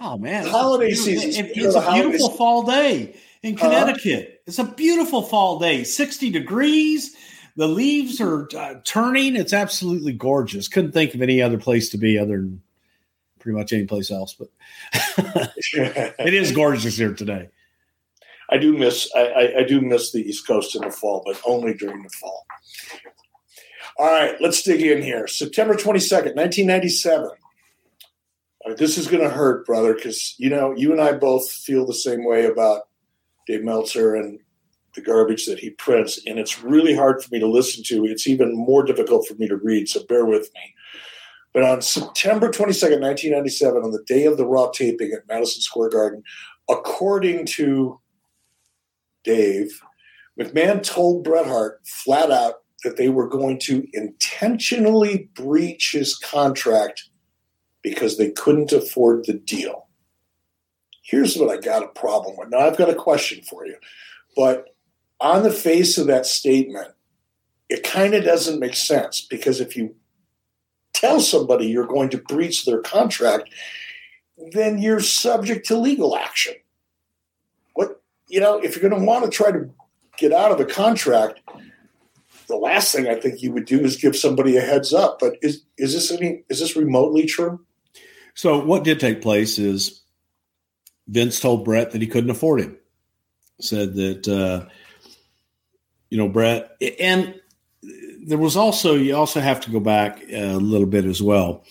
Oh 0.01 0.17
man, 0.17 0.43
The 0.43 0.49
holiday 0.49 0.89
it's 0.89 0.99
a 1.01 1.03
season. 1.03 1.45
beautiful- 1.53 1.61
it- 1.63 1.65
it's 1.67 1.75
a 1.87 1.93
beautiful 1.93 2.29
fall 2.31 2.63
day 2.63 3.15
in? 3.41 3.55
Connecticut. 3.55 4.41
It's 4.47 4.59
a 4.59 4.65
beautiful 4.65 5.21
fall 5.21 5.59
day. 5.59 5.83
Sixty 5.85 6.29
degrees. 6.29 7.15
The 7.57 7.67
leaves 7.69 8.19
are 8.19 8.49
uh, 8.57 8.75
turning. 8.83 9.37
It's 9.37 9.53
absolutely 9.53 10.11
gorgeous. 10.11 10.67
Couldn't 10.67 10.91
think 10.91 11.15
of 11.15 11.21
any 11.21 11.41
other 11.41 11.57
place 11.57 11.87
to 11.91 11.97
be 11.97 12.17
other 12.19 12.35
than 12.35 12.61
pretty 13.39 13.57
much 13.57 13.71
any 13.71 13.85
place 13.85 14.11
else. 14.11 14.33
But 14.37 14.49
it 16.19 16.33
is 16.33 16.51
gorgeous 16.51 16.97
here 16.97 17.13
today. 17.13 17.47
I 18.49 18.57
do 18.57 18.77
miss 18.77 19.09
I, 19.15 19.21
I, 19.21 19.59
I 19.59 19.63
do 19.63 19.81
miss 19.81 20.11
the 20.11 20.19
East 20.19 20.47
Coast 20.47 20.75
in 20.75 20.81
the 20.81 20.91
fall, 20.91 21.23
but 21.25 21.39
only 21.45 21.73
during 21.73 22.03
the 22.03 22.09
fall. 22.09 22.45
All 23.97 24.07
right, 24.07 24.35
let's 24.41 24.61
dig 24.61 24.81
in 24.81 25.01
here. 25.01 25.27
September 25.27 25.75
twenty 25.75 25.99
second, 25.99 26.35
nineteen 26.35 26.67
ninety 26.67 26.89
seven. 26.89 27.31
This 28.77 28.97
is 28.97 29.07
going 29.07 29.21
to 29.23 29.29
hurt, 29.29 29.65
brother, 29.65 29.93
because 29.93 30.35
you 30.37 30.49
know 30.49 30.73
you 30.75 30.91
and 30.91 31.01
I 31.01 31.13
both 31.13 31.49
feel 31.49 31.85
the 31.85 31.93
same 31.93 32.25
way 32.25 32.45
about 32.45 32.83
Dave 33.47 33.63
Meltzer 33.63 34.15
and 34.15 34.39
the 34.95 35.01
garbage 35.01 35.45
that 35.45 35.59
he 35.59 35.71
prints, 35.71 36.19
and 36.25 36.39
it's 36.39 36.63
really 36.63 36.95
hard 36.95 37.21
for 37.21 37.29
me 37.31 37.39
to 37.39 37.47
listen 37.47 37.83
to. 37.83 38.05
It's 38.05 38.27
even 38.27 38.55
more 38.55 38.83
difficult 38.83 39.27
for 39.27 39.35
me 39.35 39.47
to 39.47 39.57
read, 39.57 39.89
so 39.89 40.03
bear 40.05 40.25
with 40.25 40.49
me. 40.53 40.73
But 41.53 41.63
on 41.63 41.81
September 41.81 42.49
22nd, 42.49 43.01
1997, 43.01 43.83
on 43.83 43.91
the 43.91 44.03
day 44.07 44.25
of 44.25 44.37
the 44.37 44.45
Raw 44.45 44.71
taping 44.71 45.13
at 45.13 45.27
Madison 45.27 45.61
Square 45.61 45.89
Garden, 45.89 46.23
according 46.69 47.45
to 47.45 47.99
Dave, 49.25 49.81
McMahon 50.39 50.83
told 50.83 51.23
Bret 51.23 51.45
Hart 51.45 51.81
flat 51.85 52.31
out 52.31 52.55
that 52.83 52.97
they 52.97 53.09
were 53.09 53.27
going 53.27 53.59
to 53.59 53.85
intentionally 53.93 55.29
breach 55.33 55.91
his 55.93 56.15
contract 56.15 57.09
because 57.81 58.17
they 58.17 58.31
couldn't 58.31 58.71
afford 58.71 59.25
the 59.25 59.33
deal. 59.33 59.87
Here's 61.03 61.37
what 61.37 61.49
I 61.49 61.59
got 61.59 61.83
a 61.83 61.87
problem 61.87 62.35
with. 62.37 62.49
Now, 62.49 62.59
I've 62.59 62.77
got 62.77 62.89
a 62.89 62.95
question 62.95 63.43
for 63.43 63.65
you, 63.65 63.75
but 64.35 64.75
on 65.19 65.43
the 65.43 65.51
face 65.51 65.97
of 65.97 66.07
that 66.07 66.25
statement, 66.25 66.89
it 67.69 67.83
kind 67.83 68.13
of 68.13 68.23
doesn't 68.23 68.59
make 68.59 68.75
sense 68.75 69.21
because 69.21 69.59
if 69.59 69.75
you 69.75 69.95
tell 70.93 71.19
somebody 71.19 71.67
you're 71.67 71.87
going 71.87 72.09
to 72.09 72.17
breach 72.17 72.65
their 72.65 72.81
contract, 72.81 73.49
then 74.51 74.77
you're 74.77 74.99
subject 74.99 75.65
to 75.67 75.77
legal 75.77 76.15
action. 76.15 76.53
You 78.27 78.39
know, 78.39 78.57
if 78.57 78.75
you're 78.75 78.89
going 78.89 78.99
to 78.99 79.05
want 79.05 79.25
to 79.25 79.29
try 79.29 79.51
to 79.51 79.69
get 80.17 80.31
out 80.31 80.51
of 80.51 80.59
a 80.59 80.65
contract, 80.65 81.41
the 82.47 82.55
last 82.55 82.93
thing 82.93 83.07
I 83.07 83.15
think 83.15 83.41
you 83.41 83.51
would 83.51 83.65
do 83.65 83.79
is 83.81 83.97
give 83.97 84.15
somebody 84.15 84.57
a 84.57 84.61
heads 84.61 84.93
up. 84.93 85.19
But 85.19 85.37
is 85.41 85.63
is 85.77 85.93
this 85.93 86.11
any 86.11 86.43
is 86.49 86.59
this 86.59 86.75
remotely 86.75 87.25
true? 87.25 87.59
So 88.33 88.63
what 88.63 88.83
did 88.83 88.99
take 88.99 89.21
place 89.21 89.57
is 89.57 90.01
Vince 91.07 91.39
told 91.39 91.65
Bret 91.65 91.91
that 91.91 92.01
he 92.01 92.07
couldn't 92.07 92.29
afford 92.29 92.61
him. 92.61 92.77
Said 93.59 93.95
that 93.95 94.27
uh, 94.27 94.67
you 96.09 96.17
know 96.17 96.27
Bret, 96.27 96.71
and 96.99 97.39
there 98.25 98.37
was 98.37 98.57
also 98.57 98.95
you 98.95 99.15
also 99.15 99.39
have 99.39 99.61
to 99.61 99.71
go 99.71 99.79
back 99.79 100.21
a 100.29 100.55
little 100.57 100.87
bit 100.87 101.05
as 101.05 101.21
well. 101.21 101.63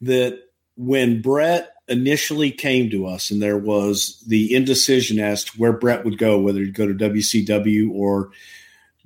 That 0.00 0.40
when 0.76 1.22
Bret 1.22 1.70
initially 1.88 2.50
came 2.50 2.90
to 2.90 3.06
us, 3.06 3.30
and 3.30 3.40
there 3.40 3.58
was 3.58 4.22
the 4.26 4.54
indecision 4.54 5.18
as 5.18 5.44
to 5.44 5.52
where 5.58 5.72
Bret 5.72 6.04
would 6.04 6.18
go, 6.18 6.40
whether 6.40 6.60
he'd 6.60 6.74
go 6.74 6.86
to 6.86 6.94
WCW 6.94 7.90
or 7.92 8.30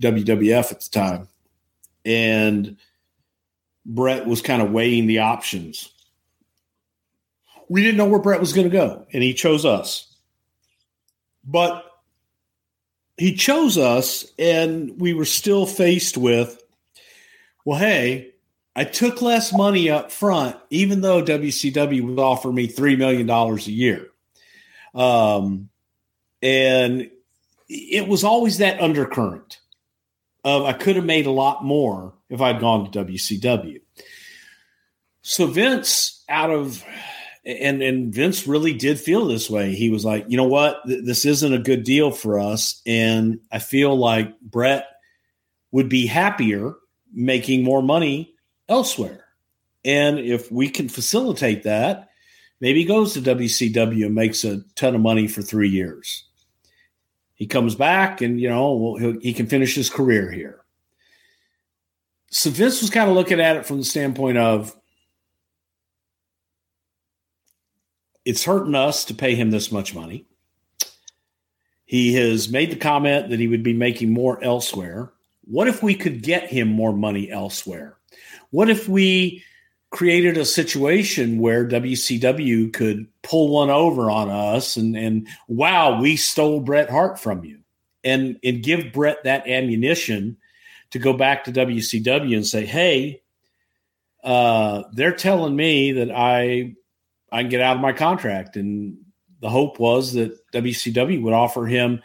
WWF 0.01 0.73
at 0.73 0.81
the 0.81 0.91
time, 0.91 1.29
and 2.05 2.77
Bret 3.87 4.27
was 4.27 4.43
kind 4.43 4.63
of 4.63 4.71
weighing 4.71 5.07
the 5.07 5.21
options 5.21 5.93
we 7.73 7.83
didn't 7.83 7.97
know 7.97 8.07
where 8.07 8.21
Bret 8.21 8.39
was 8.39 8.53
going 8.53 8.69
to 8.69 8.77
go, 8.77 9.07
and 9.15 9.23
he 9.23 9.33
chose 9.33 9.65
us. 9.65 10.15
But 11.43 11.87
he 13.17 13.35
chose 13.35 13.79
us, 13.79 14.27
and 14.39 15.01
we 15.01 15.15
were 15.15 15.25
still 15.25 15.65
faced 15.65 16.19
with, 16.19 16.63
well, 17.65 17.79
hey, 17.79 18.32
I 18.75 18.85
took 18.85 19.21
less 19.21 19.53
money 19.53 19.91
up 19.91 20.11
front, 20.11 20.57
even 20.71 21.03
though 21.03 21.23
WCW 21.23 22.07
would 22.07 22.19
offer 22.19 22.51
me 22.51 22.69
$3 22.69 22.97
million 22.97 23.29
a 23.29 23.57
year. 23.57 24.09
Um, 24.95 25.69
and 26.41 27.11
it 27.69 28.09
was 28.09 28.25
always 28.25 28.59
that 28.59 28.81
undercurrent 28.81 29.59
of 30.45 30.65
I 30.65 30.73
could 30.73 30.97
have 30.97 31.05
made 31.05 31.27
a 31.27 31.31
lot 31.31 31.65
more 31.65 32.15
if 32.29 32.41
I'd 32.41 32.61
gone 32.61 32.91
to 32.91 33.05
WCW. 33.05 33.81
So 35.23 35.47
Vince, 35.47 36.25
out 36.29 36.51
of 36.51 36.85
and 37.45 37.83
and 37.83 38.13
Vince 38.13 38.47
really 38.47 38.73
did 38.73 38.99
feel 38.99 39.27
this 39.27 39.49
way. 39.49 39.75
He 39.75 39.91
was 39.91 40.05
like, 40.05 40.25
you 40.29 40.37
know 40.37 40.49
what, 40.49 40.81
this 40.85 41.25
isn't 41.25 41.53
a 41.53 41.59
good 41.59 41.85
deal 41.85 42.11
for 42.11 42.41
us, 42.41 42.83
and 42.87 43.41
I 43.53 43.61
feel 43.61 43.97
like 43.97 44.39
Bret 44.41 44.87
would 45.71 45.89
be 45.89 46.07
happier 46.07 46.75
making 47.13 47.63
more 47.63 47.83
money 47.83 48.32
elsewhere. 48.73 49.27
And 49.85 50.19
if 50.19 50.51
we 50.51 50.69
can 50.69 50.89
facilitate 50.89 51.65
that, 51.65 52.09
maybe 52.61 52.81
he 52.81 52.85
goes 52.87 53.13
to 53.13 53.21
WCW 53.21 54.07
and 54.07 54.15
makes 54.15 54.45
a 54.45 54.63
ton 54.75 54.95
of 54.95 55.01
money 55.01 55.29
for 55.29 55.43
three 55.43 55.69
years. 55.69 56.25
He 57.35 57.47
comes 57.47 57.75
back, 57.75 58.21
and 58.21 58.41
you 58.41 58.49
know 58.49 59.19
he 59.21 59.33
can 59.33 59.47
finish 59.47 59.75
his 59.75 59.91
career 59.91 60.31
here. 60.31 60.61
So 62.31 62.51
Vince 62.51 62.81
was 62.81 62.91
kind 62.91 63.11
of 63.11 63.17
looking 63.17 63.41
at 63.41 63.57
it 63.57 63.67
from 63.67 63.79
the 63.79 63.85
standpoint 63.85 64.39
of 64.39 64.75
it's 68.25 68.45
hurting 68.45 68.75
us 68.75 69.05
to 69.07 69.15
pay 69.15 69.35
him 69.35 69.51
this 69.51 69.71
much 69.73 69.95
money. 69.95 70.25
He 71.85 72.15
has 72.15 72.49
made 72.49 72.71
the 72.71 72.77
comment 72.77 73.29
that 73.29 73.41
he 73.41 73.49
would 73.49 73.63
be 73.63 73.75
making 73.75 74.13
more 74.13 74.43
elsewhere. 74.43 75.13
What 75.45 75.69
if 75.69 75.83
we 75.83 75.95
could 75.95 76.23
get 76.23 76.49
him 76.49 76.69
more 76.69 76.93
money 76.93 77.31
elsewhere? 77.31 77.99
What 78.53 78.71
if 78.71 78.89
we 78.89 79.43
created 79.91 80.39
a 80.39 80.45
situation 80.45 81.39
where 81.39 81.69
WCW 81.69 82.73
could 82.73 83.07
pull 83.23 83.49
one 83.49 83.69
over 83.69 84.11
on 84.11 84.31
us 84.31 84.77
and, 84.77 84.97
and 84.97 85.29
wow, 85.49 86.01
we 86.01 86.17
stole 86.17 86.61
Bret 86.61 86.89
Hart 86.89 87.19
from 87.19 87.45
you 87.45 87.59
and, 88.05 88.39
and 88.43 88.63
give 88.63 88.93
Bret 88.93 89.25
that 89.25 89.47
ammunition 89.47 90.39
to 90.93 90.99
go 90.99 91.13
back 91.13 91.45
to 91.45 91.53
WCW 91.53 92.37
and 92.37 92.47
say, 92.47 92.65
hey, 92.65 93.23
uh, 94.25 94.85
they're 94.93 95.15
telling 95.15 95.57
me 95.57 95.93
that 95.93 96.11
I 96.11 96.75
I 97.33 97.43
can 97.43 97.49
get 97.49 97.63
out 97.63 97.77
of 97.77 97.83
my 97.83 97.93
contract. 97.93 98.57
And 98.57 98.99
the 99.41 99.49
hope 99.49 99.79
was 99.79 100.13
that 100.13 100.39
WCW 100.53 101.23
would 101.23 101.33
offer 101.33 101.67
him 101.67 102.03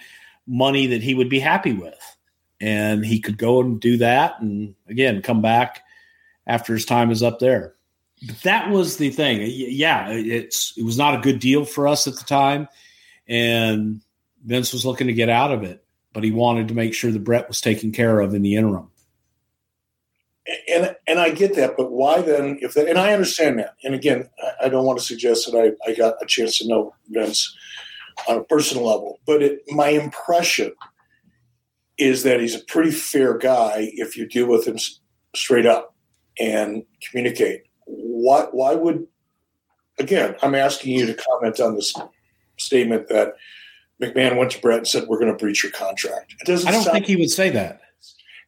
money 0.48 0.88
that 0.88 1.04
he 1.04 1.14
would 1.14 1.30
be 1.30 1.40
happy 1.40 1.74
with. 1.74 2.18
And 2.62 3.06
he 3.06 3.20
could 3.20 3.38
go 3.38 3.60
and 3.62 3.80
do 3.80 3.98
that 3.98 4.40
and 4.40 4.74
again 4.88 5.22
come 5.22 5.42
back 5.42 5.84
after 6.48 6.74
his 6.74 6.86
time 6.86 7.12
is 7.12 7.22
up 7.22 7.40
there. 7.40 7.76
But 8.26 8.42
that 8.42 8.72
was 8.72 8.98
the 8.98 9.12
thing. 9.12 9.42
Yeah, 9.44 10.10
it's 10.10 10.74
it 10.76 10.84
was 10.84 10.98
not 10.98 11.14
a 11.14 11.22
good 11.22 11.40
deal 11.40 11.66
for 11.66 11.88
us 11.88 12.08
at 12.08 12.16
the 12.16 12.24
time. 12.24 12.68
And 13.28 14.02
Vince 14.44 14.74
was 14.74 14.86
looking 14.86 15.08
to 15.08 15.14
get 15.14 15.30
out 15.30 15.52
of 15.52 15.64
it, 15.64 15.86
but 16.14 16.24
he 16.24 16.32
wanted 16.32 16.70
to 16.70 16.74
make 16.74 16.96
sure 16.96 17.12
that 17.12 17.24
Bret 17.24 17.48
was 17.48 17.62
taken 17.62 17.92
care 17.92 18.20
of 18.20 18.34
in 18.34 18.42
the 18.42 18.56
interim 18.56 18.90
and 20.68 20.96
and 21.08 21.20
I 21.20 21.32
get 21.32 21.56
that, 21.56 21.76
but 21.78 21.92
why 21.92 22.22
then? 22.22 22.58
If 22.62 22.74
that, 22.74 22.88
and 22.88 22.98
I 22.98 23.14
understand 23.14 23.60
that, 23.60 23.76
and 23.84 23.94
again, 23.94 24.30
I, 24.62 24.70
don't 24.70 24.86
want 24.86 25.00
to 25.00 25.06
suggest 25.06 25.52
that 25.52 25.58
I, 25.58 25.90
I 25.90 25.94
got 25.94 26.16
a 26.22 26.26
chance 26.26 26.58
to 26.60 26.68
know 26.68 26.94
Vince 27.10 27.56
on 28.28 28.38
a 28.38 28.44
personal 28.44 28.86
level, 28.86 29.20
but 29.26 29.42
it, 29.42 29.62
my 29.70 29.90
impression 29.90 30.74
is 31.98 32.24
that 32.24 32.40
he's 32.40 32.56
a 32.56 32.64
pretty 32.66 32.92
fair 32.92 33.38
guy 33.38 33.92
if 33.94 34.16
you 34.16 34.28
deal 34.28 34.48
with 34.48 34.68
him 34.68 34.78
straight 35.36 35.66
up, 35.66 35.96
and 36.40 36.84
communicate. 37.10 37.64
Why, 37.86 38.48
why 38.52 38.76
would, 38.76 39.08
again, 40.00 40.36
I'm 40.42 40.56
asking 40.56 40.94
you 40.94 41.06
to 41.06 41.14
comment 41.14 41.60
on 41.60 41.76
this 41.76 41.94
statement 42.58 43.08
that 43.10 43.36
McMahon 44.02 44.38
went 44.38 44.52
to 44.52 44.62
Bret 44.62 44.80
and 44.80 44.88
said, 44.88 45.08
We're 45.08 45.20
going 45.20 45.32
to 45.32 45.38
breach 45.38 45.64
your 45.64 45.72
contract. 45.72 46.36
It 46.40 46.46
doesn't 46.46 46.68
I 46.68 46.72
don't 46.72 46.84
sound- 46.84 46.94
think 46.94 47.06
he 47.06 47.16
would 47.16 47.30
say 47.32 47.50
that. 47.52 47.82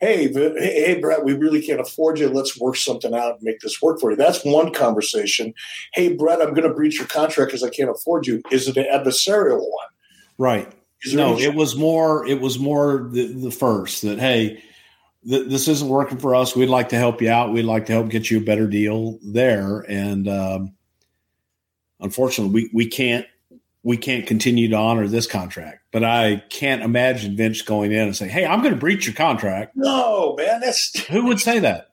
hey, 0.02 0.28
but, 0.28 0.54
hey, 0.58 0.86
hey, 0.86 0.99
Bret, 0.99 1.23
we 1.25 1.34
really 1.34 1.62
can't 1.62 1.80
afford 1.80 2.19
you. 2.19 2.30
Let's 2.30 2.60
work 2.60 2.75
something 2.75 3.13
out 3.13 3.36
and 3.36 3.43
make 3.43 3.60
this 3.62 3.82
work 3.82 3.99
for 3.99 4.12
you. 4.12 4.17
That's 4.17 4.43
one 4.45 4.73
conversation. 4.73 5.54
Hey, 5.93 6.13
Bret, 6.13 6.41
I'm 6.41 6.54
going 6.54 6.67
to 6.67 6.73
breach 6.73 6.97
your 6.99 7.08
contract 7.08 7.49
because 7.49 7.63
I 7.63 7.69
can't 7.69 7.89
afford 7.89 8.28
you. 8.28 8.41
Is 8.52 8.67
it 8.67 8.78
an 8.78 8.86
adversarial 8.86 9.60
one? 9.60 9.88
Right. 10.38 10.71
No, 11.13 11.34
any- 11.34 11.43
it 11.45 11.56
was 11.56 11.75
more. 11.75 12.25
It 12.28 12.41
was 12.41 12.60
more 12.60 13.08
the, 13.12 13.28
the 13.28 13.52
first 13.52 14.02
that 14.04 14.19
hey, 14.19 14.62
th- 15.30 15.48
this 15.48 15.68
isn't 15.68 15.88
working 15.88 16.18
for 16.18 16.36
us. 16.36 16.56
We'd 16.56 16.68
like 16.68 16.89
to 16.89 16.98
help 16.98 17.22
you 17.22 17.30
out. 17.30 17.54
We'd 17.54 17.63
like 17.63 17.86
to 17.88 17.94
help 17.94 18.10
get 18.10 18.30
you 18.30 18.39
a 18.39 18.42
better 18.42 18.68
deal 18.68 19.20
there. 19.22 19.86
And 19.88 20.28
um, 20.28 20.74
unfortunately, 22.00 22.54
we 22.54 22.70
we 22.74 22.88
can't 22.88 23.26
we 23.84 23.98
can't 23.98 24.28
continue 24.28 24.68
to 24.70 24.76
honor 24.76 25.08
this 25.08 25.28
contract. 25.28 25.84
But 25.92 26.04
I 26.04 26.44
can't 26.50 26.82
imagine 26.82 27.38
Vince 27.38 27.62
going 27.62 27.92
in 27.92 28.02
and 28.02 28.15
saying, 28.15 28.32
"Hey, 28.32 28.46
I'm 28.46 28.62
going 28.62 28.74
to 28.74 28.80
breach 28.80 29.06
your 29.06 29.15
contract." 29.15 29.76
No, 29.76 30.36
man, 30.38 30.60
that's 30.60 31.00
Who 31.08 31.26
would 31.26 31.39
say 31.39 31.60
that? 31.60 31.86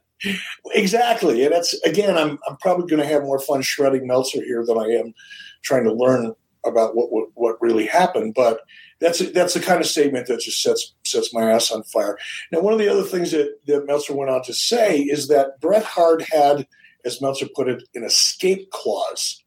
exactly. 0.73 1.45
And 1.45 1.55
that's 1.55 1.75
again, 1.83 2.17
I'm 2.17 2.39
I'm 2.49 2.57
probably 2.57 2.87
going 2.87 3.03
to 3.03 3.09
have 3.09 3.23
more 3.23 3.39
fun 3.39 3.63
shredding 3.63 4.07
Meltzer 4.07 4.43
here 4.43 4.65
than 4.65 4.79
I 4.79 4.87
am 4.87 5.15
trying 5.63 5.85
to 5.85 5.93
learn 5.93 6.35
about 6.65 6.97
what 6.97 7.13
what, 7.13 7.29
what 7.35 7.61
really 7.61 7.87
happened. 7.87 8.35
But 8.35 8.61
that's 9.01 9.31
that's 9.33 9.55
the 9.55 9.61
kind 9.61 9.81
of 9.81 9.87
statement 9.87 10.27
that 10.27 10.41
just 10.41 10.63
sets 10.63 10.95
sets 11.05 11.35
my 11.35 11.51
ass 11.51 11.71
on 11.71 11.83
fire. 11.85 12.19
Now, 12.51 12.61
one 12.61 12.73
of 12.73 12.79
the 12.79 12.89
other 12.89 13.03
things 13.03 13.31
that, 13.33 13.59
that 13.67 13.87
Meltzer 13.87 14.15
went 14.15 14.31
on 14.31 14.43
to 14.45 14.55
say 14.55 15.01
is 15.01 15.29
that 15.29 15.61
Bret 15.61 15.85
Hart 15.85 16.23
had, 16.23 16.67
as 17.05 17.21
Meltzer 17.21 17.47
put 17.55 17.69
it, 17.69 17.83
an 17.95 18.05
escape 18.05 18.71
clause 18.71 19.43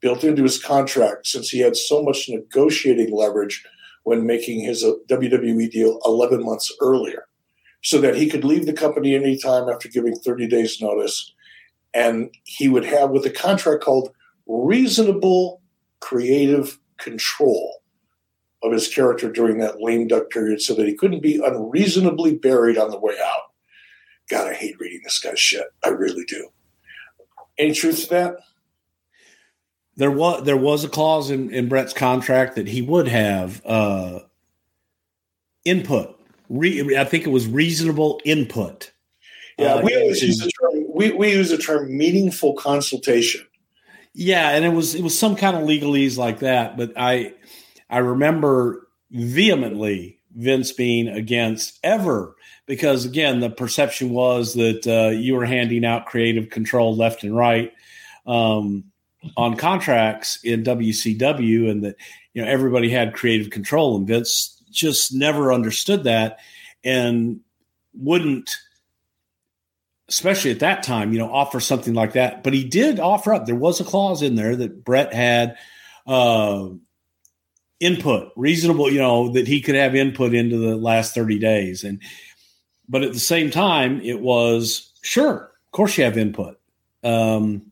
built 0.00 0.22
into 0.22 0.42
his 0.42 0.62
contract 0.62 1.26
since 1.26 1.48
he 1.48 1.60
had 1.60 1.76
so 1.76 2.02
much 2.02 2.28
negotiating 2.28 3.12
leverage 3.12 3.64
when 4.04 4.26
making 4.26 4.60
his 4.60 4.84
uh, 4.84 4.92
WWE 5.08 5.70
deal 5.70 5.98
11 6.04 6.44
months 6.44 6.72
earlier, 6.80 7.26
so 7.82 8.00
that 8.00 8.14
he 8.14 8.28
could 8.28 8.44
leave 8.44 8.66
the 8.66 8.72
company 8.72 9.14
anytime 9.14 9.68
after 9.68 9.88
giving 9.88 10.14
30 10.14 10.46
days 10.46 10.80
notice, 10.80 11.32
and 11.94 12.30
he 12.44 12.68
would 12.68 12.84
have 12.84 13.10
with 13.10 13.26
a 13.26 13.30
contract 13.30 13.82
called 13.82 14.10
reasonable 14.46 15.62
creative 16.00 16.78
control 16.98 17.80
of 18.64 18.72
his 18.72 18.88
character 18.88 19.30
during 19.30 19.58
that 19.58 19.80
lame 19.80 20.08
duck 20.08 20.30
period 20.30 20.60
so 20.60 20.74
that 20.74 20.86
he 20.86 20.94
couldn't 20.94 21.22
be 21.22 21.40
unreasonably 21.44 22.34
buried 22.34 22.78
on 22.78 22.90
the 22.90 22.98
way 22.98 23.14
out. 23.22 23.42
God, 24.30 24.48
I 24.48 24.54
hate 24.54 24.80
reading 24.80 25.02
this 25.04 25.18
guy's 25.18 25.38
shit. 25.38 25.66
I 25.84 25.90
really 25.90 26.24
do. 26.24 26.48
Any 27.58 27.74
truth 27.74 28.04
to 28.04 28.10
that? 28.10 28.36
There 29.96 30.10
was 30.10 30.44
there 30.44 30.56
was 30.56 30.82
a 30.82 30.88
clause 30.88 31.30
in, 31.30 31.52
in 31.52 31.68
Bret's 31.68 31.92
contract 31.92 32.56
that 32.56 32.66
he 32.66 32.82
would 32.82 33.06
have 33.06 33.64
uh, 33.64 34.20
input. 35.64 36.18
Re, 36.48 36.96
I 36.96 37.04
think 37.04 37.26
it 37.26 37.30
was 37.30 37.46
reasonable 37.46 38.20
input. 38.24 38.90
Yeah, 39.58 39.74
Uh, 39.74 39.82
we 39.82 39.96
always 39.96 40.20
use 40.20 40.38
the 40.38 40.50
term 40.50 40.84
we, 40.92 41.12
we 41.12 41.32
use 41.32 41.50
the 41.50 41.58
term 41.58 41.96
meaningful 41.96 42.54
consultation. 42.54 43.46
Yeah, 44.14 44.50
and 44.50 44.64
it 44.64 44.70
was 44.70 44.94
it 44.94 45.02
was 45.02 45.16
some 45.16 45.36
kind 45.36 45.56
of 45.56 45.62
legalese 45.62 46.16
like 46.16 46.40
that. 46.40 46.76
But 46.76 46.92
I 46.96 47.34
I 47.94 47.98
remember 47.98 48.88
vehemently 49.12 50.18
Vince 50.34 50.72
being 50.72 51.06
against 51.06 51.78
ever 51.84 52.34
because 52.66 53.04
again 53.04 53.38
the 53.38 53.50
perception 53.50 54.10
was 54.10 54.54
that 54.54 54.84
uh, 54.84 55.10
you 55.10 55.36
were 55.36 55.46
handing 55.46 55.84
out 55.84 56.06
creative 56.06 56.50
control 56.50 56.96
left 56.96 57.22
and 57.22 57.36
right 57.36 57.72
um, 58.26 58.82
on 59.36 59.56
contracts 59.56 60.40
in 60.42 60.64
WCW, 60.64 61.70
and 61.70 61.84
that 61.84 61.94
you 62.32 62.42
know 62.42 62.48
everybody 62.48 62.90
had 62.90 63.14
creative 63.14 63.50
control, 63.50 63.96
and 63.96 64.08
Vince 64.08 64.60
just 64.72 65.14
never 65.14 65.52
understood 65.52 66.02
that 66.02 66.40
and 66.82 67.38
wouldn't 67.94 68.56
especially 70.08 70.50
at 70.50 70.58
that 70.58 70.82
time, 70.82 71.12
you 71.12 71.18
know, 71.18 71.32
offer 71.32 71.60
something 71.60 71.94
like 71.94 72.12
that. 72.12 72.42
But 72.42 72.54
he 72.54 72.64
did 72.64 72.98
offer 72.98 73.32
up. 73.32 73.46
There 73.46 73.54
was 73.54 73.80
a 73.80 73.84
clause 73.84 74.20
in 74.20 74.34
there 74.34 74.56
that 74.56 74.84
Bret 74.84 75.14
had 75.14 75.56
uh, 76.06 76.68
input, 77.80 78.32
reasonable, 78.36 78.90
you 78.90 78.98
know, 78.98 79.28
that 79.32 79.46
he 79.46 79.60
could 79.60 79.74
have 79.74 79.94
input 79.94 80.34
into 80.34 80.56
the 80.56 80.76
last 80.76 81.14
30 81.14 81.38
days. 81.38 81.84
And, 81.84 82.00
but 82.88 83.02
at 83.02 83.12
the 83.12 83.18
same 83.20 83.50
time, 83.50 84.00
it 84.02 84.20
was 84.20 84.92
sure, 85.02 85.52
of 85.66 85.72
course 85.72 85.98
you 85.98 86.04
have 86.04 86.16
input. 86.18 86.58
Um, 87.02 87.70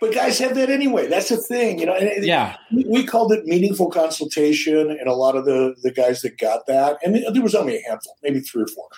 But 0.00 0.14
guys 0.14 0.38
have 0.38 0.54
that 0.54 0.70
anyway. 0.70 1.08
That's 1.08 1.28
the 1.28 1.36
thing, 1.36 1.78
you 1.78 1.86
know. 1.86 1.94
and- 1.94 2.24
yeah. 2.24 2.56
we, 2.72 2.84
we 2.88 3.04
called 3.04 3.32
it 3.32 3.44
meaningful 3.44 3.90
consultation, 3.90 4.90
and 4.90 5.06
a 5.08 5.12
lot 5.12 5.36
of 5.36 5.44
the 5.44 5.74
the 5.82 5.90
guys 5.90 6.22
that 6.22 6.38
got 6.38 6.66
that, 6.66 6.96
and 7.04 7.22
there 7.34 7.42
was 7.42 7.54
only 7.54 7.76
a 7.76 7.82
handful, 7.86 8.16
maybe 8.22 8.40
three 8.40 8.62
or 8.62 8.66
four. 8.68 8.88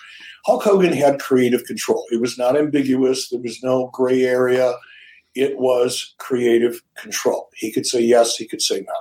Hulk 0.45 0.63
Hogan 0.63 0.93
had 0.93 1.19
creative 1.19 1.65
control. 1.65 2.05
It 2.11 2.21
was 2.21 2.37
not 2.37 2.55
ambiguous. 2.57 3.29
There 3.29 3.41
was 3.41 3.61
no 3.63 3.89
gray 3.93 4.23
area. 4.23 4.73
It 5.35 5.57
was 5.57 6.13
creative 6.19 6.81
control. 6.95 7.49
He 7.55 7.71
could 7.71 7.85
say 7.85 7.99
yes. 8.01 8.35
He 8.37 8.47
could 8.47 8.61
say 8.61 8.81
no. 8.81 8.93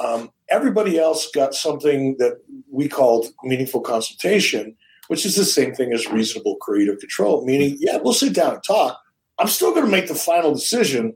Um, 0.00 0.30
everybody 0.48 0.98
else 0.98 1.30
got 1.30 1.54
something 1.54 2.16
that 2.18 2.40
we 2.70 2.88
called 2.88 3.26
meaningful 3.42 3.80
consultation, 3.80 4.76
which 5.08 5.26
is 5.26 5.36
the 5.36 5.44
same 5.44 5.74
thing 5.74 5.92
as 5.92 6.06
reasonable 6.08 6.56
creative 6.56 6.98
control. 7.00 7.44
Meaning, 7.44 7.76
yeah, 7.80 7.98
we'll 8.02 8.12
sit 8.12 8.34
down 8.34 8.54
and 8.54 8.62
talk. 8.62 9.00
I'm 9.38 9.48
still 9.48 9.72
going 9.72 9.84
to 9.84 9.90
make 9.90 10.08
the 10.08 10.14
final 10.14 10.52
decision, 10.52 11.14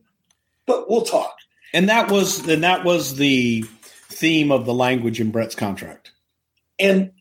but 0.66 0.88
we'll 0.88 1.03
talk. 1.03 1.35
And 1.75 1.88
that 1.88 2.11
was, 2.11 2.47
and 2.49 2.62
that 2.62 2.85
was 2.85 3.16
the 3.16 3.62
theme 4.09 4.53
of 4.53 4.66
the 4.66 4.75
language 4.75 5.21
in 5.21 5.31
Bret's 5.31 5.55
contract. 5.55 6.12
And 6.79 7.12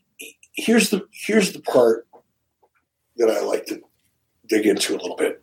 here's 0.52 0.90
the 0.90 1.06
here's 1.10 1.52
the 1.52 1.60
part 1.60 2.06
that 3.16 3.30
I 3.30 3.40
like 3.40 3.66
to 3.66 3.80
dig 4.46 4.66
into 4.66 4.94
a 4.94 4.98
little 4.98 5.16
bit. 5.16 5.42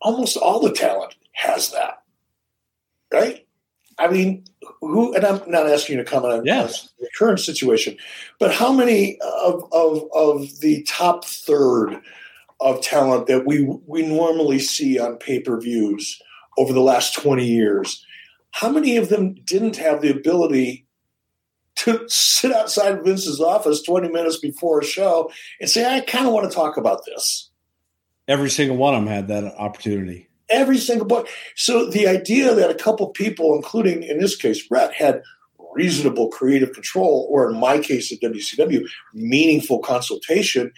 Almost 0.00 0.36
all 0.36 0.60
the 0.60 0.72
talent 0.72 1.14
has 1.32 1.70
that, 1.70 2.02
right? 3.12 3.46
I 4.02 4.08
mean, 4.10 4.44
who? 4.80 5.14
And 5.14 5.24
I'm 5.24 5.40
not 5.48 5.68
asking 5.68 5.96
you 5.96 6.04
to 6.04 6.10
comment 6.10 6.34
on 6.34 6.44
Yes. 6.44 6.88
the 6.98 7.08
current 7.16 7.38
situation, 7.38 7.96
but 8.40 8.52
how 8.52 8.72
many 8.72 9.18
of 9.44 9.64
of 9.72 10.08
of 10.12 10.60
the 10.60 10.82
top 10.82 11.24
third 11.24 12.00
of 12.60 12.80
talent 12.82 13.28
that 13.28 13.46
we 13.46 13.64
we 13.86 14.02
normally 14.02 14.58
see 14.58 14.98
on 14.98 15.16
pay 15.18 15.38
per 15.40 15.60
views 15.60 16.20
over 16.58 16.72
the 16.72 16.80
last 16.80 17.14
twenty 17.14 17.46
years? 17.46 18.04
How 18.50 18.68
many 18.70 18.96
of 18.96 19.08
them 19.08 19.34
didn't 19.44 19.76
have 19.76 20.02
the 20.02 20.10
ability 20.10 20.84
to 21.76 22.04
sit 22.08 22.52
outside 22.52 23.02
Vince's 23.04 23.40
office 23.40 23.82
20 23.82 24.08
minutes 24.08 24.38
before 24.38 24.80
a 24.80 24.84
show 24.84 25.30
and 25.60 25.70
say, 25.70 25.84
I 25.86 26.00
kind 26.00 26.26
of 26.26 26.32
want 26.32 26.48
to 26.48 26.54
talk 26.54 26.76
about 26.76 27.04
this. 27.06 27.50
Every 28.28 28.50
single 28.50 28.76
one 28.76 28.94
of 28.94 29.00
them 29.02 29.12
had 29.12 29.28
that 29.28 29.44
opportunity. 29.56 30.28
Every 30.52 30.78
single 30.78 31.06
book. 31.06 31.28
So 31.56 31.90
the 31.90 32.06
idea 32.06 32.54
that 32.54 32.70
a 32.70 32.74
couple 32.74 33.08
people, 33.08 33.56
including 33.56 34.02
in 34.02 34.18
this 34.18 34.36
case 34.36 34.66
Bret, 34.66 34.92
had 34.92 35.22
reasonable 35.74 36.28
creative 36.28 36.72
control, 36.72 37.26
or 37.30 37.50
in 37.50 37.58
my 37.58 37.78
case 37.78 38.12
at 38.12 38.20
WCW, 38.20 38.86
meaningful 39.14 39.78
consultation, 39.80 40.72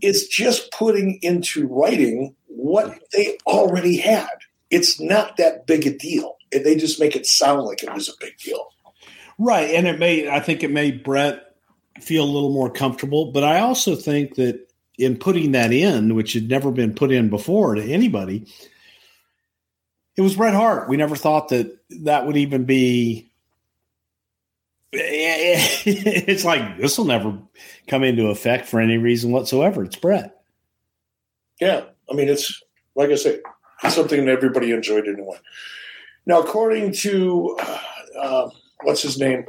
is 0.00 0.26
just 0.28 0.70
putting 0.72 1.18
into 1.22 1.66
writing 1.68 2.34
what 2.46 2.98
they 3.12 3.38
already 3.46 3.96
had. 3.96 4.28
It's 4.70 5.00
not 5.00 5.36
that 5.36 5.66
big 5.66 5.86
a 5.86 5.96
deal. 5.96 6.36
And 6.52 6.64
They 6.64 6.76
just 6.76 7.00
make 7.00 7.16
it 7.16 7.26
sound 7.26 7.62
like 7.62 7.82
it 7.82 7.92
was 7.92 8.08
a 8.08 8.12
big 8.20 8.36
deal. 8.38 8.68
Right. 9.38 9.70
And 9.70 9.86
it 9.86 9.98
made, 9.98 10.28
I 10.28 10.40
think 10.40 10.62
it 10.62 10.70
made 10.70 11.02
Bret 11.02 11.54
feel 12.00 12.24
a 12.24 12.26
little 12.26 12.52
more 12.52 12.70
comfortable. 12.70 13.32
But 13.32 13.44
I 13.44 13.60
also 13.60 13.94
think 13.94 14.36
that 14.36 14.68
in 14.98 15.16
putting 15.16 15.52
that 15.52 15.72
in, 15.72 16.14
which 16.14 16.32
had 16.32 16.48
never 16.48 16.70
been 16.70 16.94
put 16.94 17.10
in 17.10 17.28
before 17.28 17.74
to 17.74 17.82
anybody, 17.82 18.46
it 20.16 20.22
was 20.22 20.36
Bret 20.36 20.54
Hart. 20.54 20.88
We 20.88 20.96
never 20.96 21.16
thought 21.16 21.48
that 21.48 21.76
that 22.02 22.26
would 22.26 22.36
even 22.36 22.64
be. 22.64 23.30
It's 24.96 26.44
like 26.44 26.78
this 26.78 26.96
will 26.96 27.04
never 27.04 27.36
come 27.88 28.04
into 28.04 28.28
effect 28.28 28.66
for 28.66 28.80
any 28.80 28.96
reason 28.96 29.32
whatsoever. 29.32 29.82
It's 29.82 29.96
Bret. 29.96 30.36
Yeah, 31.60 31.84
I 32.10 32.14
mean, 32.14 32.28
it's 32.28 32.62
like 32.94 33.10
I 33.10 33.16
say, 33.16 33.40
it's 33.82 33.94
something 33.94 34.24
that 34.24 34.30
everybody 34.30 34.70
enjoyed 34.70 35.08
anyway. 35.08 35.38
Now, 36.26 36.40
according 36.40 36.92
to 36.92 37.56
uh, 37.60 37.78
uh, 38.18 38.50
what's 38.82 39.02
his 39.02 39.18
name, 39.18 39.46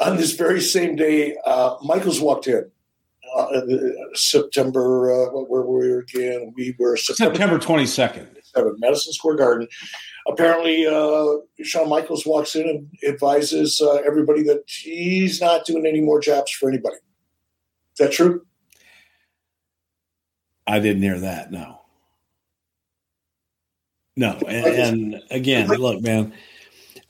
on 0.00 0.16
this 0.16 0.32
very 0.34 0.60
same 0.60 0.96
day, 0.96 1.36
uh, 1.44 1.76
Michaels 1.82 2.20
walked 2.20 2.46
in. 2.46 2.70
Uh, 3.36 3.60
September, 4.14 5.12
uh, 5.12 5.30
where 5.30 5.62
were 5.62 5.80
we 5.80 5.92
again? 5.98 6.52
We 6.56 6.74
were 6.78 6.96
September, 6.96 7.34
September 7.34 7.58
22nd. 7.58 8.26
7, 8.54 8.76
Madison 8.78 9.12
Square 9.12 9.36
Garden. 9.36 9.68
Apparently, 10.26 10.86
uh, 10.86 11.38
Shawn 11.62 11.88
Michaels 11.88 12.26
walks 12.26 12.54
in 12.54 12.68
and 12.68 12.88
advises 13.06 13.80
uh, 13.80 13.96
everybody 14.06 14.42
that 14.44 14.64
he's 14.66 15.40
not 15.40 15.64
doing 15.64 15.86
any 15.86 16.00
more 16.00 16.20
jobs 16.20 16.50
for 16.50 16.68
anybody. 16.68 16.96
Is 16.96 17.98
that 17.98 18.12
true? 18.12 18.44
I 20.66 20.80
didn't 20.80 21.02
hear 21.02 21.18
that. 21.20 21.50
No. 21.50 21.80
No, 24.16 24.36
and, 24.48 24.66
and 25.14 25.22
again, 25.30 25.68
look, 25.68 26.02
man. 26.02 26.32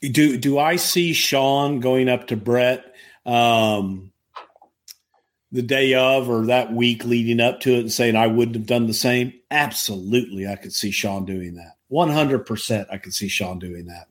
Do 0.01 0.37
do 0.37 0.59
I 0.59 0.77
see 0.77 1.15
Shawn 1.15 1.81
going 1.81 2.09
up 2.09 2.27
to 2.27 2.37
Bret? 2.37 2.89
um, 3.29 4.11
the 5.51 5.63
day 5.63 5.95
of 5.95 6.29
or 6.29 6.45
that 6.47 6.73
week 6.73 7.05
leading 7.05 7.41
up 7.41 7.61
to 7.61 7.73
it 7.73 7.81
and 7.81 7.93
saying 7.93 8.17
I 8.17 8.27
wouldn't 8.27 8.57
have 8.57 8.67
done 8.67 8.87
the 8.87 8.95
same? 8.95 9.33
Absolutely, 9.51 10.47
I 10.47 10.57
could 10.57 10.75
see 10.75 10.91
Shawn 10.91 11.25
doing 11.25 11.55
that. 11.55 11.77
One 11.89 12.11
hundred 12.11 12.41
percent, 12.45 12.89
I 12.93 12.99
could 12.99 13.15
see 13.15 13.29
Shawn 13.29 13.59
doing 13.59 13.87
that. 13.87 14.09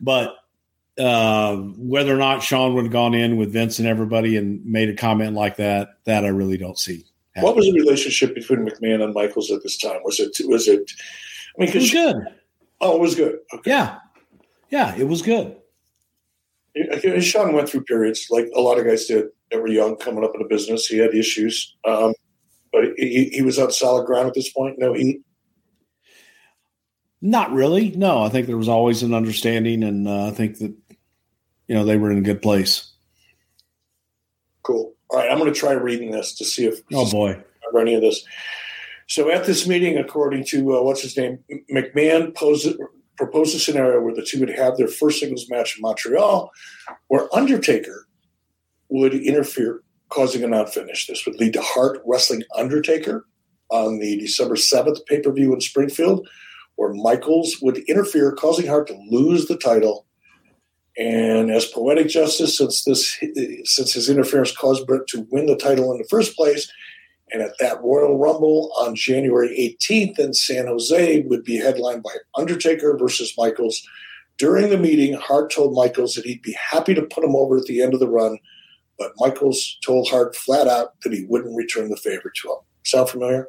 But 0.00 0.34
uh, 0.98 1.56
whether 1.56 2.14
or 2.14 2.18
not 2.18 2.42
Shawn 2.42 2.74
would 2.74 2.84
have 2.84 2.92
gone 2.92 3.14
in 3.14 3.36
with 3.36 3.52
Vince 3.52 3.78
and 3.78 3.88
everybody 3.88 4.36
and 4.36 4.64
made 4.64 4.88
a 4.88 4.94
comment 4.94 5.34
like 5.34 5.56
that, 5.56 5.98
that 6.04 6.24
I 6.24 6.28
really 6.28 6.58
don't 6.58 6.78
see. 6.78 7.06
Happening. 7.34 7.44
What 7.44 7.56
was 7.56 7.66
the 7.66 7.72
relationship 7.72 8.34
between 8.34 8.66
McMahon 8.66 9.02
and 9.02 9.14
Michaels 9.14 9.50
at 9.50 9.62
this 9.62 9.78
time? 9.78 10.00
Was 10.04 10.20
it 10.20 10.36
was 10.46 10.68
it? 10.68 10.90
I 11.56 11.62
mean, 11.62 11.70
it 11.70 11.74
was 11.76 11.90
good. 11.90 12.16
Oh, 12.80 12.96
it 12.96 13.00
was 13.00 13.14
good. 13.14 13.38
Okay. 13.54 13.70
Yeah, 13.70 13.98
yeah, 14.70 14.94
it 14.96 15.04
was 15.04 15.22
good. 15.22 15.56
Shawn 17.20 17.54
went 17.54 17.68
through 17.68 17.84
periods 17.84 18.26
like 18.30 18.48
a 18.54 18.60
lot 18.60 18.78
of 18.78 18.84
guys 18.84 19.06
did 19.06 19.28
that 19.50 19.60
were 19.60 19.68
young, 19.68 19.96
coming 19.96 20.24
up 20.24 20.32
in 20.34 20.42
the 20.42 20.48
business. 20.48 20.86
He 20.86 20.98
had 20.98 21.14
issues, 21.14 21.76
um, 21.84 22.14
but 22.72 22.84
he, 22.96 23.30
he 23.32 23.42
was 23.42 23.58
on 23.58 23.70
solid 23.70 24.06
ground 24.06 24.28
at 24.28 24.34
this 24.34 24.50
point. 24.50 24.78
No, 24.78 24.92
he. 24.92 25.20
Not 27.20 27.52
really. 27.52 27.90
No, 27.90 28.22
I 28.22 28.28
think 28.28 28.46
there 28.46 28.56
was 28.56 28.68
always 28.68 29.02
an 29.02 29.14
understanding, 29.14 29.82
and 29.82 30.06
uh, 30.06 30.26
I 30.26 30.30
think 30.30 30.58
that 30.58 30.72
you 31.66 31.74
know 31.74 31.84
they 31.84 31.96
were 31.96 32.10
in 32.10 32.18
a 32.18 32.22
good 32.22 32.42
place. 32.42 32.92
Cool. 34.62 34.94
All 35.10 35.18
right, 35.18 35.30
I'm 35.30 35.38
going 35.38 35.52
to 35.52 35.58
try 35.58 35.72
reading 35.72 36.10
this 36.10 36.34
to 36.36 36.44
see 36.44 36.66
if. 36.66 36.80
Oh 36.92 37.10
boy. 37.10 37.42
Any 37.78 37.94
of 37.94 38.00
this. 38.00 38.24
So 39.08 39.30
at 39.30 39.44
this 39.44 39.66
meeting, 39.66 39.98
according 39.98 40.44
to 40.46 40.76
uh, 40.76 40.82
what's 40.82 41.02
his 41.02 41.16
name, 41.16 41.38
McMahon 41.72 42.34
posed, 42.34 42.66
proposed 43.16 43.54
a 43.54 43.58
scenario 43.58 44.00
where 44.00 44.14
the 44.14 44.22
two 44.22 44.40
would 44.40 44.50
have 44.50 44.76
their 44.76 44.88
first 44.88 45.20
singles 45.20 45.48
match 45.50 45.76
in 45.76 45.82
Montreal, 45.82 46.50
where 47.08 47.34
Undertaker 47.34 48.07
would 48.88 49.14
interfere, 49.14 49.82
causing 50.08 50.42
a 50.42 50.48
non-finish. 50.48 51.06
This 51.06 51.26
would 51.26 51.38
lead 51.38 51.52
to 51.54 51.62
Hart 51.62 52.00
wrestling 52.06 52.42
Undertaker 52.56 53.26
on 53.70 53.98
the 53.98 54.18
December 54.18 54.54
7th 54.54 55.04
pay-per-view 55.06 55.52
in 55.52 55.60
Springfield, 55.60 56.26
where 56.76 56.94
Michaels 56.94 57.56
would 57.60 57.78
interfere, 57.88 58.32
causing 58.32 58.66
Hart 58.66 58.86
to 58.88 58.98
lose 59.10 59.46
the 59.46 59.56
title. 59.56 60.06
And 60.96 61.50
as 61.50 61.66
poetic 61.66 62.08
justice, 62.08 62.58
since 62.58 62.84
this 62.84 63.18
since 63.64 63.92
his 63.92 64.08
interference 64.08 64.50
caused 64.50 64.86
Bret 64.86 65.06
to 65.08 65.26
win 65.30 65.46
the 65.46 65.56
title 65.56 65.92
in 65.92 65.98
the 65.98 66.08
first 66.08 66.34
place, 66.34 66.70
and 67.30 67.42
at 67.42 67.52
that 67.60 67.80
Royal 67.82 68.18
Rumble 68.18 68.72
on 68.78 68.94
January 68.94 69.76
18th 69.80 70.18
in 70.18 70.34
San 70.34 70.66
Jose 70.66 71.20
would 71.22 71.44
be 71.44 71.56
headlined 71.56 72.02
by 72.02 72.14
Undertaker 72.36 72.96
versus 72.98 73.34
Michaels. 73.36 73.86
During 74.38 74.70
the 74.70 74.78
meeting, 74.78 75.14
Hart 75.14 75.52
told 75.52 75.74
Michaels 75.74 76.14
that 76.14 76.24
he'd 76.24 76.42
be 76.42 76.56
happy 76.58 76.94
to 76.94 77.02
put 77.02 77.24
him 77.24 77.36
over 77.36 77.58
at 77.58 77.64
the 77.64 77.82
end 77.82 77.92
of 77.92 78.00
the 78.00 78.08
run, 78.08 78.38
but 78.98 79.12
Michaels 79.18 79.78
told 79.84 80.08
Hart 80.08 80.34
flat 80.34 80.66
out 80.66 81.00
that 81.02 81.12
he 81.12 81.24
wouldn't 81.28 81.56
return 81.56 81.88
the 81.88 81.96
favor 81.96 82.32
to 82.42 82.48
him. 82.48 82.58
Sound 82.84 83.08
familiar? 83.08 83.48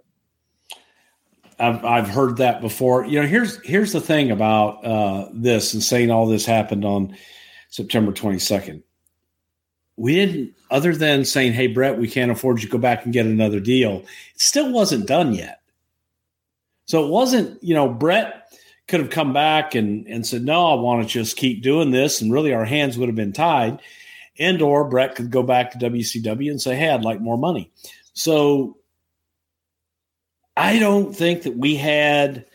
I've, 1.60 1.84
I've 1.84 2.08
heard 2.08 2.38
that 2.38 2.62
before. 2.62 3.06
You 3.06 3.22
know, 3.22 3.28
here's 3.28 3.62
here's 3.66 3.92
the 3.92 4.02
thing 4.02 4.32
about 4.32 4.86
uh, 4.86 5.30
this 5.34 5.74
and 5.74 5.84
saying 5.84 6.12
all 6.12 6.26
this 6.26 6.46
happened 6.46 6.86
on 6.86 7.16
September 7.70 8.12
22nd 8.12 8.82
we 10.00 10.16
didn't 10.16 10.56
other 10.72 10.96
than 10.96 11.26
saying 11.26 11.54
hey 11.54 11.68
Bret, 11.68 12.00
we 12.00 12.08
can't 12.08 12.32
afford 12.32 12.60
you 12.60 12.68
to 12.68 12.72
go 12.72 12.78
back 12.78 13.04
and 13.04 13.14
get 13.14 13.26
another 13.26 13.60
deal 13.60 13.98
it 14.00 14.42
still 14.42 14.72
wasn't 14.72 15.06
done 15.06 15.34
yet 15.34 15.60
so 16.86 17.06
it 17.06 17.10
wasn't 17.10 17.62
you 17.62 17.76
know 17.76 17.90
Bret 17.90 18.52
could 18.88 19.02
have 19.02 19.10
come 19.10 19.34
back 19.34 19.76
and, 19.76 20.08
and 20.08 20.26
said 20.26 20.44
no 20.44 20.72
i 20.72 20.82
want 20.82 21.04
to 21.04 21.08
just 21.08 21.38
keep 21.38 21.62
doing 21.62 21.92
this 21.92 22.22
and 22.22 22.34
really 22.34 22.54
our 22.54 22.66
hands 22.66 22.98
would 22.98 23.10
have 23.10 23.16
been 23.16 23.34
tied 23.34 23.80
and 24.40 24.62
or 24.62 24.86
Bret 24.86 25.16
could 25.16 25.32
go 25.32 25.44
back 25.44 25.72
to 25.72 25.78
wcw 25.78 26.50
and 26.50 26.62
say 26.62 26.76
hey 26.76 26.90
i'd 26.90 27.04
like 27.04 27.22
more 27.22 27.38
money 27.38 27.72
so 28.14 28.78
i 30.58 30.80
don't 30.80 31.16
think 31.16 31.44
that 31.44 31.58
we 31.58 31.76
had 31.76 32.46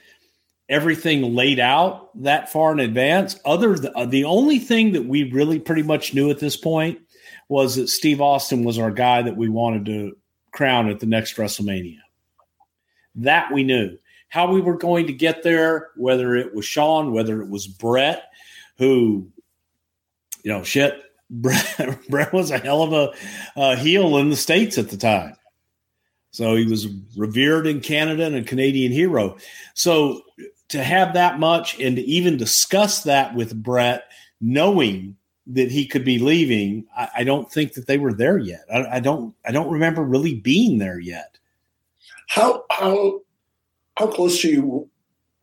everything 0.69 1.35
laid 1.35 1.61
out 1.61 2.11
that 2.23 2.51
far 2.51 2.73
in 2.73 2.81
advance 2.81 3.39
other 3.45 3.79
the, 3.79 3.93
uh, 3.97 4.07
the 4.07 4.25
only 4.25 4.59
thing 4.59 4.93
that 4.93 5.05
we 5.05 5.31
really 5.31 5.59
pretty 5.59 5.83
much 5.83 6.15
knew 6.15 6.31
at 6.31 6.39
this 6.39 6.57
point 6.57 6.99
was 7.49 7.77
that 7.77 7.89
Steve 7.89 8.21
Austin 8.21 8.65
was 8.65 8.79
our 8.79 8.91
guy 8.91 9.23
that 9.23 9.37
we 9.37 9.49
wanted 9.49 9.85
to 9.87 10.17
crown 10.53 10.89
at 10.89 11.01
the 11.01 11.07
next 11.07 11.37
WrestleMania. 11.37 11.99
That 13.17 13.53
we 13.53 13.65
knew. 13.65 13.99
How 14.29 14.51
we 14.51 14.61
were 14.61 14.77
going 14.77 15.07
to 15.07 15.13
get 15.13 15.43
there, 15.43 15.91
whether 15.97 16.35
it 16.35 16.55
was 16.55 16.65
Shawn, 16.65 17.13
whether 17.13 17.41
it 17.41 17.49
was 17.49 17.67
Bret, 17.67 18.25
who, 18.79 19.29
you 20.43 20.51
know, 20.51 20.65
shit, 20.65 21.01
Bret, 21.35 22.01
Bret 22.09 22.33
was 22.33 22.51
a 22.51 22.59
hell 22.59 22.83
of 22.83 22.93
a 22.93 23.61
uh, 23.61 23.77
heel 23.77 24.17
in 24.19 24.31
the 24.31 24.37
States 24.37 24.79
at 24.79 24.91
the 24.91 24.97
time. 24.97 25.37
So 26.31 26.57
he 26.57 26.67
was 26.67 26.89
revered 27.17 27.67
in 27.67 27.81
Canada 27.81 28.25
and 28.25 28.35
a 28.35 28.43
Canadian 28.43 28.91
hero. 28.91 29.37
So 29.75 30.23
to 30.69 30.83
have 30.83 31.15
that 31.15 31.39
much 31.39 31.79
and 31.79 31.97
to 31.97 32.03
even 32.03 32.37
discuss 32.37 33.05
that 33.05 33.35
with 33.35 33.63
Bret, 33.63 34.11
knowing 34.41 35.17
that 35.47 35.71
he 35.71 35.87
could 35.87 36.05
be 36.05 36.19
leaving, 36.19 36.87
I, 36.97 37.09
I 37.19 37.25
don't 37.25 37.51
think 37.51 37.75
that 37.75 37.87
they 37.87 37.99
were 37.99 38.13
there 38.13 38.39
yet. 38.39 38.65
I, 38.73 38.97
I, 38.97 39.01
don't. 39.01 39.35
I 39.45 39.53
don't 39.53 39.71
remember 39.71 40.03
really 40.03 40.35
being 40.35 40.79
there 40.79 40.99
yet. 40.99 41.39
How 42.27 42.65
how 42.71 43.21
how 43.97 44.07
close 44.09 44.41
to 44.41 44.51
you? 44.51 44.91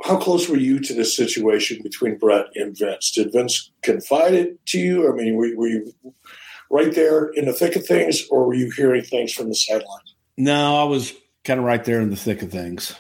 How 0.03 0.17
close 0.17 0.49
were 0.49 0.57
you 0.57 0.79
to 0.79 0.93
this 0.93 1.15
situation 1.15 1.79
between 1.83 2.17
Bret 2.17 2.47
and 2.55 2.77
Vince? 2.77 3.11
Did 3.11 3.31
Vince 3.31 3.71
confide 3.81 4.33
it 4.33 4.65
to 4.67 4.79
you? 4.79 5.11
I 5.11 5.15
mean, 5.15 5.35
were, 5.35 5.55
were 5.55 5.67
you 5.67 5.93
right 6.69 6.93
there 6.93 7.27
in 7.29 7.45
the 7.45 7.53
thick 7.53 7.75
of 7.75 7.85
things, 7.85 8.27
or 8.29 8.45
were 8.45 8.53
you 8.53 8.71
hearing 8.71 9.03
things 9.03 9.33
from 9.33 9.49
the 9.49 9.55
sidelines? 9.55 10.15
No, 10.37 10.77
I 10.77 10.85
was 10.85 11.13
kind 11.43 11.59
of 11.59 11.65
right 11.65 11.83
there 11.83 12.01
in 12.01 12.09
the 12.09 12.15
thick 12.15 12.41
of 12.41 12.51
things, 12.51 12.95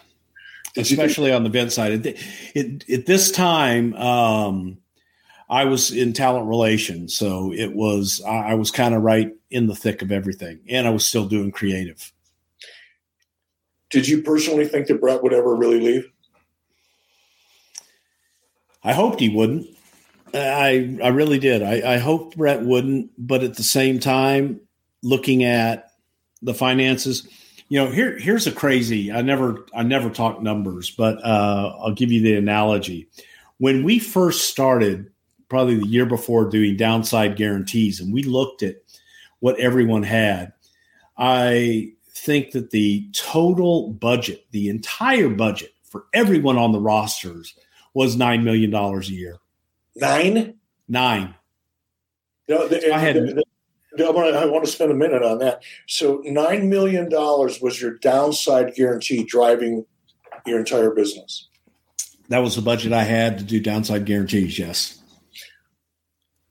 Did 0.75 0.81
especially 0.81 1.31
on 1.31 1.43
the 1.43 1.49
Vince 1.49 1.75
side. 1.75 2.05
It, 2.05 2.17
it, 2.53 2.89
at 2.89 3.05
this 3.05 3.31
time, 3.31 3.93
um, 3.95 4.77
I 5.49 5.65
was 5.65 5.91
in 5.91 6.13
talent 6.13 6.47
relations, 6.47 7.15
so 7.15 7.51
it 7.51 7.73
was 7.73 8.21
I, 8.25 8.53
was 8.53 8.71
kind 8.71 8.93
of 8.95 9.01
right 9.01 9.31
in 9.49 9.67
the 9.67 9.75
thick 9.75 10.01
of 10.01 10.11
everything, 10.11 10.59
and 10.69 10.87
I 10.87 10.91
was 10.91 11.05
still 11.05 11.27
doing 11.27 11.51
creative. 11.51 12.13
Did 13.89 14.07
you 14.07 14.21
personally 14.21 14.65
think 14.65 14.87
that 14.87 15.01
Bret 15.01 15.21
would 15.23 15.33
ever 15.33 15.55
really 15.55 15.81
leave? 15.81 16.09
I 18.83 18.93
hoped 18.93 19.19
he 19.19 19.29
wouldn't. 19.29 19.67
I 20.33 20.97
I 21.03 21.09
really 21.09 21.39
did. 21.39 21.61
I, 21.61 21.95
I 21.95 21.97
hoped 21.97 22.37
Bret 22.37 22.61
wouldn't, 22.63 23.11
but 23.17 23.43
at 23.43 23.55
the 23.55 23.63
same 23.63 23.99
time, 23.99 24.61
looking 25.03 25.43
at 25.43 25.91
the 26.41 26.53
finances, 26.53 27.27
you 27.69 27.79
know, 27.79 27.91
here 27.91 28.17
here's 28.17 28.47
a 28.47 28.51
crazy. 28.51 29.11
I 29.11 29.21
never 29.21 29.65
I 29.75 29.83
never 29.83 30.09
talk 30.09 30.41
numbers, 30.41 30.89
but 30.89 31.23
uh, 31.23 31.75
I'll 31.79 31.93
give 31.93 32.11
you 32.11 32.21
the 32.21 32.35
analogy. 32.35 33.09
When 33.57 33.83
we 33.83 33.99
first 33.99 34.49
started 34.49 35.11
probably 35.49 35.75
the 35.75 35.87
year 35.87 36.05
before 36.05 36.49
doing 36.49 36.77
downside 36.77 37.35
guarantees, 37.35 37.99
and 37.99 38.13
we 38.13 38.23
looked 38.23 38.63
at 38.63 38.77
what 39.41 39.59
everyone 39.59 40.03
had. 40.03 40.53
I 41.17 41.91
think 42.13 42.51
that 42.51 42.71
the 42.71 43.07
total 43.11 43.89
budget, 43.89 44.45
the 44.51 44.69
entire 44.69 45.27
budget 45.27 45.73
for 45.83 46.05
everyone 46.13 46.57
on 46.57 46.71
the 46.71 46.79
rosters 46.79 47.53
was 47.93 48.15
$9 48.15 48.43
million 48.43 48.73
a 48.73 49.01
year. 49.03 49.37
Nine? 49.95 50.55
Nine. 50.87 51.35
No, 52.47 52.67
the, 52.67 52.93
I 52.93 52.97
had. 52.99 53.15
The, 53.15 53.43
the, 53.97 54.05
I 54.05 54.45
want 54.45 54.65
to 54.65 54.71
spend 54.71 54.91
a 54.91 54.95
minute 54.95 55.23
on 55.23 55.39
that. 55.39 55.63
So, 55.87 56.19
$9 56.19 56.67
million 56.67 57.09
was 57.09 57.81
your 57.81 57.97
downside 57.97 58.73
guarantee 58.75 59.23
driving 59.23 59.85
your 60.45 60.59
entire 60.59 60.91
business. 60.91 61.47
That 62.29 62.39
was 62.39 62.55
the 62.55 62.61
budget 62.61 62.93
I 62.93 63.03
had 63.03 63.37
to 63.39 63.43
do 63.43 63.59
downside 63.59 64.05
guarantees, 64.05 64.57
yes 64.57 65.01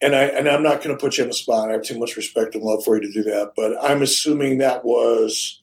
and 0.01 0.14
I 0.14 0.24
and 0.24 0.49
I'm 0.49 0.62
not 0.62 0.82
going 0.82 0.97
to 0.97 1.01
put 1.01 1.18
you 1.18 1.24
in 1.24 1.30
the 1.30 1.34
spot. 1.34 1.68
I 1.68 1.72
have 1.72 1.82
too 1.82 1.99
much 1.99 2.16
respect 2.16 2.55
and 2.55 2.64
love 2.64 2.84
for 2.84 2.97
you 2.97 3.03
to 3.03 3.12
do 3.12 3.22
that. 3.30 3.53
But 3.57 3.76
I'm 3.82 4.03
assuming 4.03 4.59
that 4.59 4.84
was. 4.84 5.62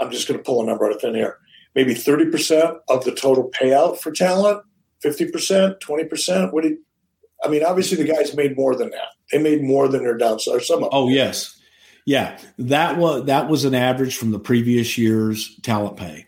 I'm 0.00 0.12
just 0.12 0.28
going 0.28 0.38
to 0.38 0.44
pull 0.44 0.62
a 0.62 0.66
number 0.66 0.86
out 0.86 0.92
of 0.92 1.00
thin 1.00 1.16
air. 1.16 1.38
Maybe 1.74 1.92
30 1.92 2.30
percent 2.30 2.76
of 2.88 3.04
the 3.04 3.12
total 3.12 3.50
payout 3.50 3.98
for 3.98 4.12
talent. 4.12 4.62
50 5.00 5.30
percent, 5.30 5.80
20 5.80 6.04
percent. 6.04 6.52
What 6.52 6.64
do 6.64 6.70
you, 6.70 6.78
I 7.44 7.48
mean? 7.48 7.64
Obviously, 7.64 7.96
the 7.96 8.12
guys 8.12 8.34
made 8.34 8.56
more 8.56 8.74
than 8.74 8.90
that. 8.90 9.08
They 9.32 9.38
made 9.38 9.62
more 9.62 9.88
than 9.88 10.02
their 10.02 10.16
downside. 10.16 10.62
Some 10.62 10.78
of 10.78 10.82
them. 10.82 10.90
Oh 10.92 11.08
yes, 11.08 11.58
yeah. 12.04 12.38
That 12.58 12.96
was 12.96 13.26
that 13.26 13.48
was 13.48 13.64
an 13.64 13.74
average 13.74 14.16
from 14.16 14.30
the 14.30 14.38
previous 14.38 14.98
year's 14.98 15.58
talent 15.60 15.96
pay. 15.96 16.26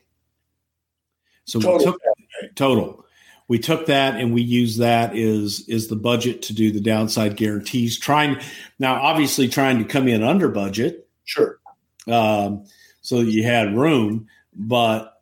So 1.45 1.61
total 1.61 1.79
we 1.79 1.85
took 1.85 2.55
total 2.55 3.05
we 3.51 3.59
took 3.59 3.87
that 3.87 4.15
and 4.15 4.33
we 4.33 4.43
used 4.43 4.79
that 4.79 5.17
is 5.17 5.69
is 5.69 5.89
the 5.89 5.97
budget 5.97 6.41
to 6.43 6.55
do 6.55 6.71
the 6.71 6.81
downside 6.81 7.37
guarantees. 7.37 7.99
Trying 7.99 8.39
now, 8.79 8.95
obviously, 8.95 9.49
trying 9.49 9.79
to 9.79 9.85
come 9.85 10.07
in 10.07 10.23
under 10.23 10.49
budget. 10.49 11.09
Sure. 11.25 11.59
Um, 12.07 12.65
so 13.01 13.19
you 13.19 13.43
had 13.43 13.77
room, 13.77 14.29
but 14.55 15.20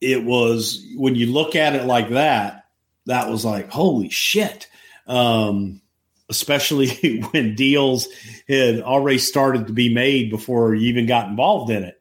it 0.00 0.24
was 0.24 0.84
when 0.96 1.14
you 1.14 1.32
look 1.32 1.56
at 1.56 1.74
it 1.74 1.84
like 1.84 2.10
that, 2.10 2.66
that 3.06 3.28
was 3.28 3.44
like, 3.44 3.70
holy 3.70 4.10
shit. 4.10 4.68
Um, 5.06 5.80
especially 6.28 7.20
when 7.30 7.54
deals 7.54 8.08
had 8.48 8.80
already 8.80 9.18
started 9.18 9.66
to 9.66 9.72
be 9.72 9.92
made 9.92 10.30
before 10.30 10.74
you 10.74 10.88
even 10.88 11.06
got 11.06 11.28
involved 11.28 11.70
in 11.70 11.84
it. 11.84 12.00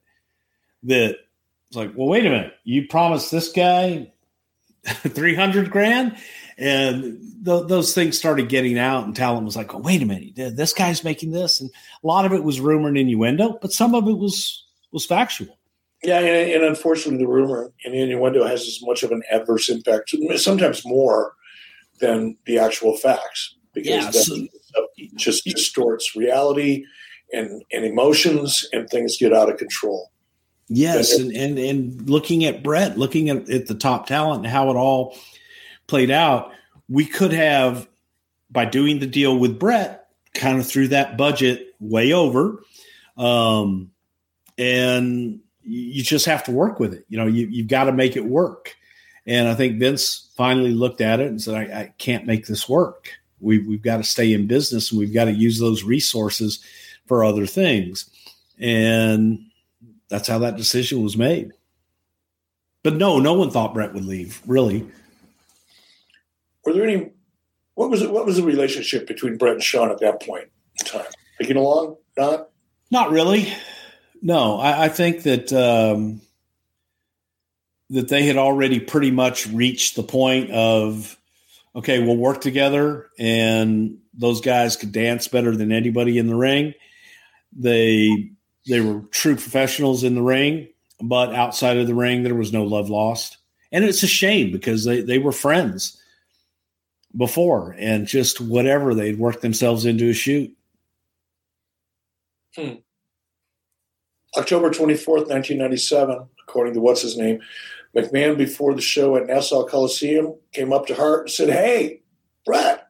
That 0.84 1.18
it's 1.68 1.76
like, 1.76 1.94
well, 1.96 2.08
wait 2.08 2.26
a 2.26 2.30
minute, 2.30 2.54
you 2.64 2.88
promised 2.88 3.32
this 3.32 3.52
guy 3.52 4.12
300 4.86 5.70
grand? 5.70 6.18
And 6.58 7.20
th- 7.46 7.68
those 7.68 7.94
things 7.94 8.18
started 8.18 8.50
getting 8.50 8.80
out, 8.80 9.06
and 9.06 9.16
talent 9.16 9.46
was 9.46 9.56
like, 9.56 9.74
oh, 9.76 9.80
wait 9.80 10.02
a 10.02 10.06
minute, 10.06 10.36
this 10.36 10.74
guy's 10.74 11.04
making 11.04 11.32
this. 11.32 11.62
And 11.62 11.70
a 12.04 12.08
lot 12.08 12.26
of 12.26 12.34
it 12.34 12.44
was 12.44 12.60
rumor 12.60 12.88
and 12.88 12.98
innuendo, 12.98 13.60
but 13.62 13.72
some 13.72 13.94
of 13.96 14.08
it 14.08 14.18
was 14.18 14.64
was 14.92 15.06
factual. 15.06 15.58
Yeah, 16.04 16.20
and, 16.20 16.52
and 16.52 16.64
unfortunately, 16.64 17.24
the 17.24 17.32
rumor 17.32 17.72
and 17.84 17.94
innuendo 17.96 18.46
has 18.46 18.68
as 18.68 18.80
much 18.84 19.04
of 19.04 19.12
an 19.12 19.24
adverse 19.32 19.70
impact, 19.70 20.16
sometimes 20.36 20.86
more 20.86 21.34
than 22.00 22.38
the 22.46 22.60
actual 22.60 22.96
facts, 22.98 23.56
because 23.74 23.88
Yeah, 23.92 24.12
so- 24.12 24.36
that 24.36 24.50
just 25.16 25.44
distorts 25.46 26.16
reality 26.16 26.86
and, 27.34 27.64
and 27.72 27.84
emotions, 27.84 28.68
and 28.72 28.90
things 28.90 29.18
get 29.18 29.34
out 29.34 29.50
of 29.50 29.58
control. 29.58 30.12
Yes, 30.70 31.18
and, 31.18 31.32
and 31.32 31.58
and 31.58 32.10
looking 32.10 32.44
at 32.44 32.62
Bret, 32.62 32.98
looking 32.98 33.30
at, 33.30 33.50
at 33.50 33.68
the 33.68 33.74
top 33.74 34.06
talent 34.06 34.44
and 34.44 34.48
how 34.48 34.70
it 34.70 34.76
all 34.76 35.18
played 35.88 36.12
out, 36.12 36.52
we 36.90 37.06
could 37.06 37.32
have 37.32 37.88
by 38.50 38.66
doing 38.66 39.00
the 39.00 39.08
deal 39.08 39.38
with 39.38 39.58
Bret, 39.58 40.08
kind 40.34 40.60
of 40.60 40.68
threw 40.68 40.90
that 40.90 41.18
budget 41.18 41.74
way 41.80 42.12
over. 42.12 42.62
Um, 43.18 43.92
and 44.58 45.40
you 45.68 46.04
just 46.04 46.26
have 46.26 46.44
to 46.46 46.52
work 46.52 46.80
with 46.80 46.94
it. 46.94 47.06
You 47.10 47.18
know, 47.18 47.28
you, 47.28 47.48
you've 47.48 47.68
got 47.68 47.86
to 47.86 47.92
make 47.92 48.16
it 48.16 48.26
work. 48.26 48.76
And 49.26 49.48
I 49.48 49.56
think 49.56 49.80
Vince 49.80 50.30
finally 50.38 50.72
looked 50.72 51.02
at 51.02 51.20
it 51.20 51.28
and 51.28 51.42
said, 51.42 51.56
I, 51.56 51.80
I 51.80 51.94
can't 51.98 52.26
make 52.26 52.48
this 52.48 52.70
work. 52.70 53.12
We, 53.40 53.60
we've 53.60 53.82
got 53.82 53.98
to 53.98 54.04
stay 54.04 54.34
in 54.34 54.48
business 54.48 54.92
and 54.92 55.00
we've 55.00 55.14
got 55.14 55.26
to 55.26 55.34
use 55.34 55.60
those 55.60 55.84
resources 55.84 56.64
for 57.06 57.24
other 57.24 57.46
things. 57.46 58.10
And 58.58 59.40
that's 60.10 60.28
how 60.28 60.40
that 60.40 60.56
decision 60.56 61.04
was 61.04 61.18
made. 61.18 61.52
But 62.84 62.96
no, 62.96 63.20
no 63.20 63.34
one 63.34 63.52
thought 63.52 63.74
Bret 63.74 63.94
would 63.94 64.06
leave, 64.06 64.42
really. 64.48 64.88
Were 66.64 66.74
there 66.74 66.88
any? 66.88 67.12
What 67.76 67.90
was 67.90 68.02
it? 68.02 68.12
What 68.12 68.26
was 68.26 68.38
the 68.38 68.44
relationship 68.44 69.08
between 69.08 69.38
Bret 69.38 69.54
and 69.54 69.64
Shawn 69.64 69.92
at 69.92 70.00
that 70.00 70.22
point 70.22 70.46
in 70.80 70.86
time? 70.86 71.06
Picking 71.38 71.58
along? 71.58 71.98
Not. 72.18 72.50
Not 72.90 73.12
really. 73.12 73.54
No, 74.22 74.60
I, 74.60 74.86
I 74.86 74.90
think 74.90 75.24
that 75.24 75.52
um, 75.54 76.22
that 77.90 78.10
they 78.10 78.24
had 78.24 78.38
already 78.38 78.80
pretty 78.80 79.12
much 79.12 79.48
reached 79.48 79.96
the 79.96 80.04
point 80.04 80.52
of 80.52 81.18
okay, 81.76 82.00
we'll 82.00 82.18
work 82.18 82.42
together, 82.42 83.10
and 83.20 84.00
those 84.14 84.42
guys 84.42 84.76
could 84.76 84.92
dance 84.92 85.28
better 85.28 85.56
than 85.56 85.72
anybody 85.72 86.18
in 86.18 86.28
the 86.28 86.36
ring. 86.36 86.74
They 87.56 88.32
they 88.68 88.82
were 88.82 89.02
true 89.12 89.36
professionals 89.36 90.04
in 90.04 90.16
the 90.16 90.22
ring, 90.22 90.70
but 91.02 91.34
outside 91.34 91.78
of 91.78 91.88
the 91.88 91.96
ring, 91.96 92.24
there 92.24 92.36
was 92.36 92.52
no 92.52 92.64
love 92.64 92.90
lost, 92.90 93.38
and 93.72 93.86
it's 93.86 94.04
a 94.04 94.08
shame 94.08 94.52
because 94.52 94.84
they 94.84 95.02
they 95.02 95.20
were 95.20 95.32
friends 95.32 96.02
before, 97.16 97.76
and 97.78 98.08
just 98.08 98.42
whatever 98.42 98.94
they'd 98.94 99.20
worked 99.20 99.42
themselves 99.42 99.86
into 99.86 100.10
a 100.10 100.14
shoot. 100.14 100.56
Hmm. 102.56 102.74
October 104.38 104.70
24th, 104.70 105.28
1997, 105.28 106.28
according 106.42 106.74
to 106.74 106.80
what's 106.80 107.02
his 107.02 107.18
name, 107.18 107.40
McMahon, 107.96 108.38
before 108.38 108.74
the 108.74 108.82
show 108.82 109.16
at 109.16 109.26
Nassau 109.26 109.66
Coliseum, 109.66 110.36
came 110.54 110.72
up 110.72 110.88
to 110.88 110.96
Hart 110.96 111.22
and 111.22 111.32
said, 111.32 111.50
Hey, 111.50 112.02
Bret, 112.46 112.88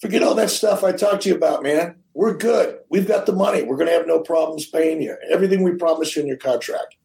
forget 0.00 0.22
all 0.22 0.34
that 0.34 0.50
stuff 0.50 0.84
I 0.84 0.92
talked 0.92 1.22
to 1.22 1.30
you 1.30 1.34
about, 1.34 1.62
man. 1.62 1.96
We're 2.14 2.36
good. 2.36 2.80
We've 2.90 3.06
got 3.06 3.26
the 3.26 3.32
money. 3.32 3.62
We're 3.62 3.76
going 3.76 3.86
to 3.88 3.94
have 3.94 4.06
no 4.06 4.20
problems 4.20 4.66
paying 4.66 5.00
you. 5.00 5.16
Everything 5.30 5.62
we 5.62 5.72
promised 5.72 6.16
you 6.16 6.22
in 6.22 6.28
your 6.28 6.36
contract. 6.36 6.96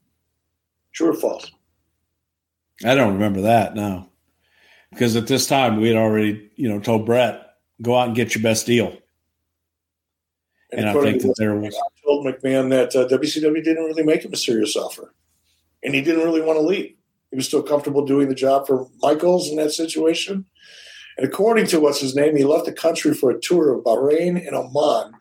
True 0.91 1.11
or 1.11 1.13
false? 1.13 1.51
I 2.83 2.95
don't 2.95 3.13
remember 3.13 3.41
that 3.41 3.75
no, 3.75 4.09
because 4.89 5.15
at 5.15 5.27
this 5.27 5.47
time 5.47 5.79
we 5.79 5.87
had 5.87 5.97
already, 5.97 6.51
you 6.55 6.67
know, 6.67 6.79
told 6.79 7.05
Bret 7.05 7.41
go 7.81 7.95
out 7.95 8.07
and 8.07 8.15
get 8.15 8.35
your 8.35 8.41
best 8.41 8.65
deal, 8.65 8.97
and, 10.71 10.89
I 10.89 10.93
think 10.93 11.21
that 11.21 11.35
there 11.37 11.55
was 11.55 11.77
told 12.03 12.25
McMahon 12.25 12.69
that 12.69 12.95
uh, 12.95 13.07
WCW 13.07 13.63
didn't 13.63 13.85
really 13.85 14.03
make 14.03 14.23
him 14.23 14.33
a 14.33 14.37
serious 14.37 14.75
offer, 14.75 15.13
and 15.83 15.93
he 15.93 16.01
didn't 16.01 16.23
really 16.23 16.41
want 16.41 16.57
to 16.57 16.65
leave. 16.65 16.95
He 17.31 17.35
was 17.35 17.47
still 17.47 17.63
comfortable 17.63 18.05
doing 18.05 18.29
the 18.29 18.35
job 18.35 18.67
for 18.67 18.87
Michaels 19.01 19.49
in 19.49 19.55
that 19.57 19.71
situation. 19.71 20.45
And 21.17 21.27
according 21.27 21.67
to 21.67 21.79
what's 21.79 21.99
his 21.99 22.15
name, 22.15 22.35
he 22.35 22.43
left 22.43 22.65
the 22.65 22.71
country 22.71 23.13
for 23.13 23.31
a 23.31 23.39
tour 23.39 23.73
of 23.73 23.83
Bahrain 23.83 24.45
and 24.45 24.55
Oman. 24.55 25.13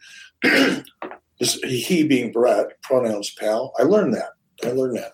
This- 1.39 1.59
he 1.64 2.07
being 2.07 2.30
Bret, 2.30 2.80
pronouns 2.83 3.30
pal. 3.30 3.72
I 3.76 3.83
learned 3.83 4.14
that. 4.14 4.30
I 4.62 4.70
learned 4.70 4.97
that. 4.97 5.12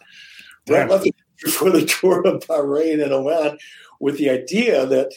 Bret 0.66 0.90
left 0.90 1.04
the 1.04 1.14
country 1.40 1.50
for 1.58 1.70
the 1.70 1.86
tour 1.86 2.20
of 2.26 2.42
Bahrain 2.42 3.02
and 3.02 3.12
Oman 3.12 3.56
with 3.98 4.18
the 4.18 4.28
idea 4.28 4.84
that 4.84 5.12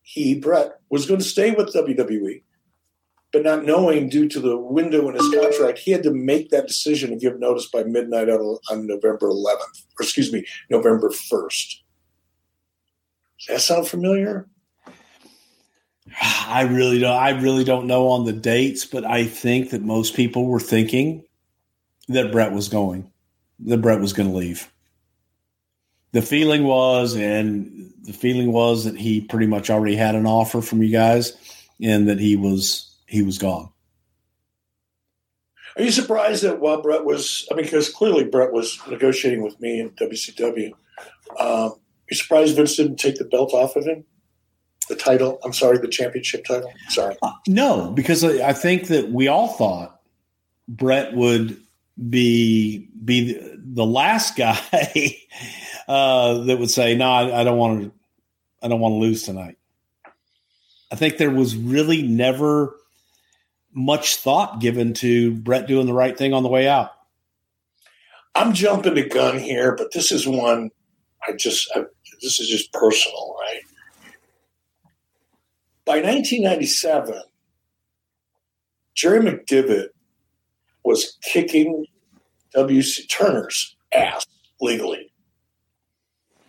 he, 0.00 0.38
Bret, 0.38 0.78
was 0.88 1.04
going 1.04 1.20
to 1.20 1.26
stay 1.26 1.50
with 1.50 1.74
WWE 1.74 2.43
but 3.34 3.42
not 3.42 3.64
knowing 3.64 4.08
due 4.08 4.28
to 4.28 4.38
the 4.38 4.56
window 4.56 5.08
in 5.08 5.16
his 5.16 5.28
contract, 5.34 5.80
he 5.80 5.90
had 5.90 6.04
to 6.04 6.12
make 6.12 6.50
that 6.50 6.68
decision 6.68 7.10
and 7.10 7.20
give 7.20 7.38
notice 7.40 7.66
by 7.66 7.82
midnight 7.82 8.28
on, 8.28 8.58
on 8.70 8.86
November 8.86 9.28
11th, 9.28 9.82
or 9.98 10.02
excuse 10.02 10.32
me, 10.32 10.46
November 10.70 11.10
1st. 11.10 11.74
Does 13.40 13.46
that 13.48 13.60
sound 13.60 13.88
familiar? 13.88 14.46
I 16.22 16.62
really 16.62 17.00
don't. 17.00 17.16
I 17.16 17.30
really 17.30 17.64
don't 17.64 17.88
know 17.88 18.06
on 18.08 18.24
the 18.24 18.32
dates, 18.32 18.84
but 18.84 19.04
I 19.04 19.24
think 19.24 19.70
that 19.70 19.82
most 19.82 20.14
people 20.14 20.46
were 20.46 20.60
thinking 20.60 21.24
that 22.06 22.30
Bret 22.30 22.52
was 22.52 22.68
going, 22.68 23.10
that 23.66 23.78
Bret 23.78 24.00
was 24.00 24.12
going 24.12 24.30
to 24.30 24.36
leave. 24.36 24.70
The 26.12 26.22
feeling 26.22 26.62
was, 26.62 27.16
and 27.16 27.92
the 28.04 28.12
feeling 28.12 28.52
was 28.52 28.84
that 28.84 28.96
he 28.96 29.22
pretty 29.22 29.46
much 29.48 29.70
already 29.70 29.96
had 29.96 30.14
an 30.14 30.24
offer 30.26 30.62
from 30.62 30.84
you 30.84 30.92
guys, 30.92 31.36
and 31.82 32.08
that 32.08 32.20
he 32.20 32.36
was 32.36 32.93
he 33.14 33.22
was 33.22 33.38
gone. 33.38 33.70
Are 35.76 35.82
you 35.82 35.90
surprised 35.90 36.42
that 36.42 36.60
while 36.60 36.82
Bret 36.82 37.04
was, 37.04 37.48
I 37.50 37.54
mean, 37.54 37.64
because 37.64 37.88
clearly 37.88 38.24
Bret 38.24 38.52
was 38.52 38.78
negotiating 38.88 39.42
with 39.42 39.60
me 39.60 39.80
in 39.80 39.90
WCW, 39.90 40.72
um, 41.38 41.74
you 42.10 42.16
surprised 42.16 42.56
Vince 42.56 42.76
didn't 42.76 42.96
take 42.96 43.16
the 43.16 43.24
belt 43.24 43.52
off 43.54 43.76
of 43.76 43.84
him? 43.84 44.04
The 44.88 44.96
title, 44.96 45.38
I'm 45.44 45.52
sorry, 45.52 45.78
the 45.78 45.88
championship 45.88 46.44
title? 46.44 46.70
Sorry. 46.90 47.16
No, 47.48 47.90
because 47.92 48.22
I 48.22 48.48
I 48.48 48.52
think 48.52 48.88
that 48.88 49.10
we 49.10 49.28
all 49.28 49.48
thought 49.48 50.02
Bret 50.68 51.14
would 51.14 51.56
be 52.10 52.90
be 53.02 53.32
the, 53.32 53.56
the 53.56 53.86
last 53.86 54.36
guy 54.36 54.58
uh, 55.88 56.44
that 56.44 56.58
would 56.58 56.70
say, 56.70 56.94
"No, 56.94 57.10
I, 57.10 57.40
I 57.40 57.44
don't 57.44 57.56
want 57.56 57.82
to. 57.84 57.92
I 58.62 58.68
don't 58.68 58.80
want 58.80 58.92
to 58.92 58.98
lose 58.98 59.22
tonight." 59.22 59.56
I 60.92 60.96
think 60.96 61.16
there 61.16 61.30
was 61.30 61.56
really 61.56 62.02
never 62.02 62.76
much 63.74 64.16
thought 64.16 64.60
given 64.60 64.94
to 64.94 65.34
Bret 65.34 65.66
doing 65.66 65.86
the 65.86 65.92
right 65.92 66.16
thing 66.16 66.32
on 66.32 66.42
the 66.42 66.48
way 66.48 66.68
out. 66.68 66.90
I'm 68.34 68.54
jumping 68.54 68.94
the 68.94 69.08
gun 69.08 69.38
here, 69.38 69.74
but 69.76 69.92
this 69.92 70.10
is 70.10 70.26
one 70.26 70.70
I 71.26 71.32
just, 71.32 71.70
I, 71.74 71.84
this 72.22 72.40
is 72.40 72.48
just 72.48 72.72
personal, 72.72 73.36
right? 73.40 73.62
By 75.84 75.96
1997, 75.96 77.20
Jerry 78.94 79.20
McDevitt 79.20 79.88
was 80.84 81.18
kicking 81.22 81.86
WC 82.54 83.08
Turner's 83.10 83.76
ass 83.94 84.26
legally. 84.60 85.12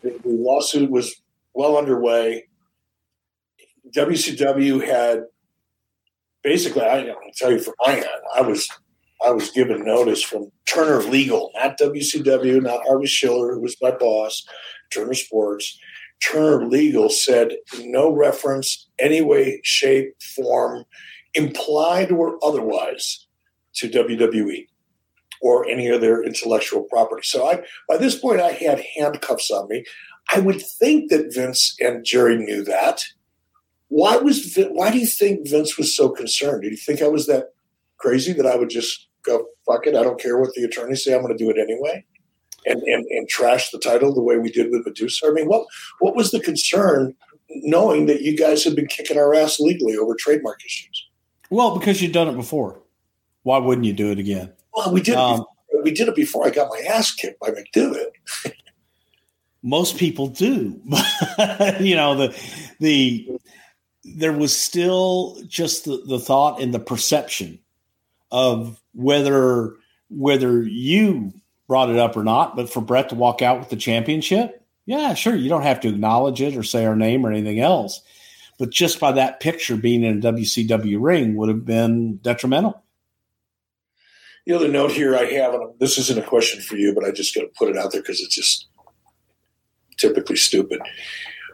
The, 0.02 0.20
the 0.24 0.30
lawsuit 0.30 0.92
was 0.92 1.22
well 1.54 1.78
underway. 1.78 2.48
WCW 3.96 4.86
had 4.86 5.26
basically, 6.46 6.84
I 6.84 7.04
can 7.04 7.16
tell 7.36 7.52
you 7.52 7.74
my 7.86 7.96
end, 7.96 8.06
I 8.34 8.42
was 8.42 8.70
I 9.26 9.32
was 9.32 9.50
given 9.50 9.84
notice 9.84 10.22
from 10.22 10.52
Turner 10.66 11.02
Legal, 11.02 11.52
not 11.56 11.80
WCW, 11.80 12.62
not 12.62 12.86
Harvey 12.86 13.08
Schiller, 13.08 13.54
who 13.54 13.62
was 13.62 13.76
my 13.82 13.92
boss, 13.92 14.46
Turner 14.94 15.16
Sports. 15.16 15.78
Turner 16.24 16.66
Legal 16.66 17.10
said 17.10 17.54
no 17.80 18.12
reference, 18.12 18.88
any 19.00 19.22
way, 19.22 19.60
shape, 19.64 20.14
form, 20.36 20.86
implied 21.34 22.12
or 22.12 22.38
otherwise, 22.44 23.26
to 23.76 23.90
WWE 23.90 24.68
or 25.42 25.68
any 25.68 25.88
of 25.90 26.02
their 26.02 26.24
intellectual 26.24 26.84
property. 26.84 27.24
So 27.24 27.48
I, 27.48 27.64
by 27.90 27.98
this 27.98 28.18
point, 28.18 28.40
I 28.40 28.52
had 28.52 28.84
handcuffs 28.98 29.52
on 29.52 29.68
me. 29.68 29.84
I 30.34 30.40
would 30.40 30.62
think 30.62 31.10
that 31.10 31.34
Vince 31.34 31.76
and 31.80 32.06
Jerry 32.06 32.38
knew 32.38 32.64
that. 32.64 33.04
Why 33.90 34.18
was 34.18 34.58
why 34.72 34.92
do 34.92 34.98
you 34.98 35.06
think 35.06 35.48
Vince 35.48 35.78
was 35.78 35.96
so 35.96 36.10
concerned? 36.10 36.64
Did 36.64 36.72
you 36.72 36.78
think 36.78 37.02
I 37.02 37.08
was 37.08 37.28
that 37.28 37.54
crazy 37.98 38.34
that 38.34 38.46
I 38.46 38.56
would 38.56 38.70
just 38.70 39.08
go 39.24 39.46
fuck 39.66 39.88
it? 39.88 39.96
I 39.96 40.04
don't 40.04 40.20
care 40.20 40.40
what 40.40 40.54
the 40.54 40.64
attorneys 40.64 41.04
say. 41.04 41.14
I'm 41.14 41.22
going 41.22 41.38
to 41.38 41.44
do 41.44 41.50
it 41.50 41.58
anyway. 41.58 42.04
and, 42.66 42.82
and, 42.84 43.06
and 43.06 43.30
trash 43.30 43.70
the 43.70 43.80
title 43.80 44.14
the 44.14 44.22
way 44.22 44.38
we 44.38 44.52
did 44.52 44.72
with 44.72 44.86
Medusa? 44.86 45.28
I 45.28 45.32
mean, 45.32 45.48
what 45.48 45.68
what 46.00 46.16
was 46.16 46.32
the 46.32 46.40
concern 46.40 47.16
knowing 47.50 48.08
that 48.08 48.22
you 48.22 48.36
guys 48.36 48.64
had 48.64 48.76
been 48.76 48.88
kicking 48.88 49.18
our 49.18 49.34
ass 49.34 49.60
legally 49.60 49.96
over 49.98 50.16
trademark 50.16 50.66
issues? 50.66 51.08
Well, 51.50 51.78
because 51.78 52.02
you'd 52.02 52.12
done 52.12 52.28
it 52.28 52.36
before. 52.36 52.82
Why 53.44 53.60
wouldn't 53.60 53.86
you 53.86 53.94
do 53.94 54.12
it 54.12 54.20
again? 54.20 54.52
Well, 54.74 54.92
we 54.92 55.02
did. 55.02 55.16
Um, 55.16 55.42
it 55.42 55.46
before, 55.70 55.84
we 55.84 55.92
did 55.92 56.08
it 56.08 56.16
before 56.16 56.48
I 56.48 56.50
got 56.50 56.70
my 56.70 56.80
ass 56.90 57.14
kicked 57.14 57.40
by 57.40 57.50
McDevitt. 57.50 58.08
most 59.66 59.98
people 59.98 60.28
do. 60.28 60.82
you 61.80 61.96
know, 61.96 62.16
the 62.16 62.36
the 62.80 63.30
there 64.06 64.34
was 64.34 64.56
still 64.56 65.42
just 65.48 65.86
the, 65.86 66.04
the 66.08 66.20
thought 66.20 66.62
and 66.62 66.74
the 66.74 66.80
perception 66.80 67.60
of 68.32 68.80
whether 68.94 69.74
whether 70.10 70.62
you 70.62 71.34
brought 71.68 71.90
it 71.90 71.98
up 71.98 72.16
or 72.16 72.24
not, 72.24 72.56
but 72.56 72.70
for 72.70 72.82
Bret 72.82 73.10
to 73.10 73.16
walk 73.16 73.42
out 73.42 73.60
with 73.60 73.70
the 73.70 73.76
championship, 73.76 74.64
yeah, 74.86 75.16
sure, 75.16 75.36
you 75.36 75.50
don't 75.50 75.64
have 75.64 75.80
to 75.82 75.90
acknowledge 75.90 76.42
it 76.42 76.56
or 76.56 76.62
say 76.62 76.86
our 76.86 76.96
name 76.96 77.26
or 77.26 77.32
anything 77.32 77.60
else. 77.60 78.02
But 78.60 78.70
just 78.70 79.00
by 79.00 79.12
that 79.14 79.40
picture 79.40 79.76
being 79.76 80.04
in 80.04 80.20
a 80.20 80.34
WCW 80.34 80.98
ring 81.02 81.36
would 81.36 81.50
have 81.50 81.66
been 81.66 82.18
detrimental. 82.18 82.84
The 84.46 84.54
other 84.54 84.68
note 84.68 84.92
here 84.92 85.16
I 85.16 85.26
have, 85.26 85.56
and 85.56 85.74
this 85.80 85.98
isn't 85.98 86.20
a 86.20 86.28
question 86.28 86.62
for 86.62 86.78
you, 86.78 86.94
but 86.94 87.04
I 87.04 87.12
just 87.12 87.34
got 87.34 87.42
to 87.42 87.50
put 87.58 87.70
it 87.70 87.78
out 87.78 87.92
there 87.92 88.02
because 88.02 88.22
it's 88.22 88.36
just 88.36 88.68
typically 89.98 90.36
stupid. 90.36 90.80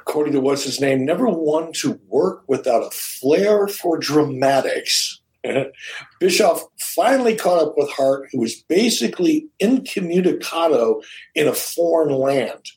According 0.01 0.33
to 0.33 0.41
what's 0.41 0.63
his 0.63 0.81
name, 0.81 1.05
never 1.05 1.27
one 1.27 1.73
to 1.73 1.99
work 2.07 2.43
without 2.47 2.83
a 2.83 2.91
flair 2.91 3.67
for 3.67 3.97
dramatics. 3.97 5.21
Bischoff 6.19 6.63
finally 6.79 7.35
caught 7.35 7.61
up 7.61 7.73
with 7.77 7.89
Hart, 7.89 8.29
who 8.31 8.39
was 8.39 8.55
basically 8.63 9.47
incommunicado 9.59 11.01
in 11.35 11.47
a 11.47 11.53
foreign 11.53 12.13
land. 12.13 12.71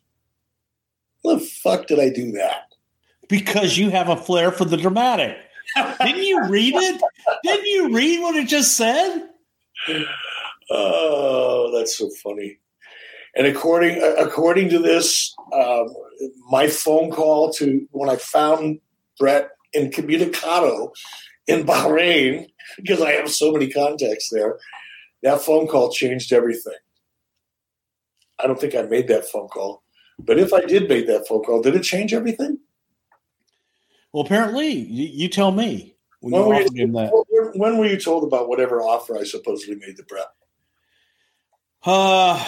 What 1.22 1.38
the 1.38 1.46
fuck 1.46 1.86
did 1.86 1.98
I 1.98 2.10
do 2.10 2.32
that? 2.32 2.72
Because 3.28 3.78
you 3.78 3.90
have 3.90 4.08
a 4.08 4.16
flair 4.16 4.52
for 4.52 4.66
the 4.66 4.76
dramatic. 4.76 5.36
Didn't 6.02 6.24
you 6.24 6.46
read 6.46 6.74
it? 6.74 7.02
Didn't 7.42 7.66
you 7.66 7.94
read 7.94 8.20
what 8.20 8.36
it 8.36 8.48
just 8.48 8.76
said? 8.76 9.28
Oh, 10.70 11.70
that's 11.76 11.98
so 11.98 12.08
funny. 12.22 12.58
And 13.36 13.46
according 13.46 14.00
according 14.18 14.68
to 14.70 14.78
this, 14.78 15.34
um, 15.52 15.88
my 16.50 16.68
phone 16.68 17.10
call 17.10 17.52
to 17.54 17.86
when 17.90 18.08
I 18.08 18.16
found 18.16 18.80
Bret 19.18 19.50
in 19.72 19.90
incommunicado 19.90 20.90
in 21.46 21.64
Bahrain 21.64 22.46
because 22.76 23.00
I 23.00 23.12
have 23.12 23.30
so 23.30 23.52
many 23.52 23.70
contacts 23.70 24.30
there. 24.30 24.58
That 25.22 25.40
phone 25.40 25.66
call 25.66 25.90
changed 25.90 26.32
everything. 26.32 26.74
I 28.38 28.46
don't 28.46 28.60
think 28.60 28.74
I 28.74 28.82
made 28.82 29.08
that 29.08 29.26
phone 29.26 29.48
call, 29.48 29.82
but 30.18 30.38
if 30.38 30.52
I 30.52 30.60
did 30.60 30.88
make 30.88 31.06
that 31.06 31.26
phone 31.26 31.42
call, 31.42 31.62
did 31.62 31.74
it 31.76 31.82
change 31.82 32.12
everything? 32.12 32.58
Well, 34.12 34.24
apparently, 34.24 34.70
you, 34.70 35.08
you 35.12 35.28
tell 35.28 35.50
me. 35.50 35.96
When, 36.20 36.32
When 36.32 36.46
were 36.46 36.60
you, 36.62 36.68
him 36.84 36.92
that. 36.92 37.10
when- 37.12 37.24
when 37.56 37.78
were 37.78 37.86
you 37.86 37.98
told 37.98 38.24
about 38.24 38.48
whatever 38.48 38.82
offer 38.82 39.16
I 39.16 39.24
supposedly 39.24 39.76
made 39.76 39.96
to 39.96 40.02
Bret? 40.04 40.26
Uh, 41.84 42.42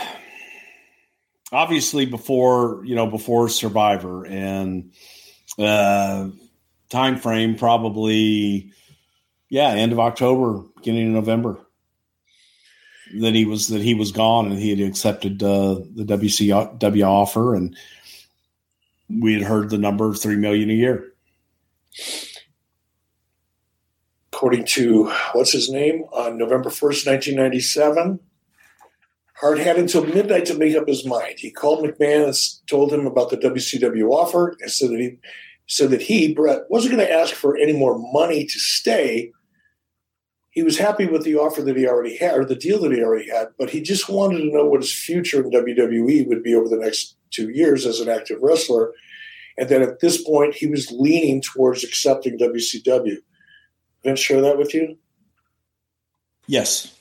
obviously 1.53 2.07
before 2.07 2.83
you 2.85 2.95
know 2.95 3.07
before 3.07 3.49
Survivor 3.49 4.27
and 4.27 4.93
uh, 5.59 6.29
time 6.91 7.19
frame 7.19 7.57
probably 7.57 8.73
yeah 9.49 9.71
end 9.71 9.93
of 9.93 10.01
October 10.01 10.63
beginning 10.77 11.09
of 11.09 11.15
November 11.15 11.59
that 13.21 13.35
he 13.35 13.45
was 13.45 13.69
that 13.69 13.83
he 13.83 13.95
was 13.95 14.13
gone 14.13 14.47
and 14.47 14.59
he 14.59 14.71
had 14.71 14.81
accepted 14.81 15.43
uh, 15.43 15.75
the 15.95 16.05
WCW 16.05 17.07
offer 17.07 17.55
and 17.55 17.77
we 19.09 19.35
had 19.35 19.43
heard 19.43 19.71
the 19.71 19.79
number 19.79 20.09
of 20.09 20.21
three 20.21 20.37
million 20.37 20.71
a 20.71 20.75
year. 20.75 21.13
according 24.37 24.67
to 24.67 25.11
what's 25.33 25.53
his 25.53 25.71
name, 25.71 26.03
on 26.13 26.37
November 26.37 26.69
1st, 26.69 27.07
1997. 27.07 28.21
Hart 29.41 29.59
had 29.59 29.77
until 29.77 30.05
midnight 30.07 30.47
to 30.47 30.55
make 30.55 30.75
up 30.75 30.89
his 30.89 31.05
mind. 31.05 31.35
He 31.39 31.51
called 31.51 31.85
McMahon 31.85 32.25
and 32.25 32.35
told 32.69 32.93
him 32.93 33.07
about 33.07 33.31
the 33.31 33.37
WCW 33.37 34.11
offer 34.11 34.57
and 34.61 34.71
said 34.71 34.91
that 34.91 35.01
he 35.01 35.19
said 35.67 35.91
that 35.91 36.03
he, 36.03 36.33
Bret, 36.33 36.63
wasn't 36.71 36.95
going 36.95 37.07
to 37.07 37.13
ask 37.13 37.35
for 37.35 37.57
any 37.57 37.73
more 37.73 37.99
money 38.13 38.47
to 38.47 38.59
stay. 38.59 39.33
He 40.51 40.63
was 40.63 40.79
happy 40.79 41.07
with 41.07 41.25
the 41.25 41.37
offer 41.37 41.61
that 41.63 41.77
he 41.77 41.87
already 41.87 42.17
had, 42.17 42.39
or 42.39 42.45
the 42.45 42.55
deal 42.55 42.81
that 42.81 42.93
he 42.93 43.03
already 43.03 43.29
had, 43.29 43.49
but 43.59 43.69
he 43.69 43.83
just 43.83 44.09
wanted 44.09 44.39
to 44.39 44.57
know 44.57 44.65
what 44.65 44.81
his 44.81 44.95
future 44.95 45.43
in 45.43 45.51
WWE 45.51 46.27
would 46.29 46.43
be 46.43 46.55
over 46.55 46.69
the 46.69 46.79
next 46.79 47.17
two 47.31 47.51
years 47.51 47.85
as 47.85 48.01
an 48.01 48.09
active 48.09 48.39
wrestler. 48.41 48.93
And 49.59 49.69
that 49.69 49.83
at 49.83 50.01
this 50.01 50.23
point, 50.23 50.55
he 50.55 50.67
was 50.67 50.91
leaning 50.91 51.43
towards 51.43 51.83
accepting 51.83 52.39
WCW. 52.39 53.17
Vince 54.05 54.21
share 54.21 54.41
that 54.41 54.59
with 54.59 54.73
you? 54.73 54.97
Yes. 56.47 56.96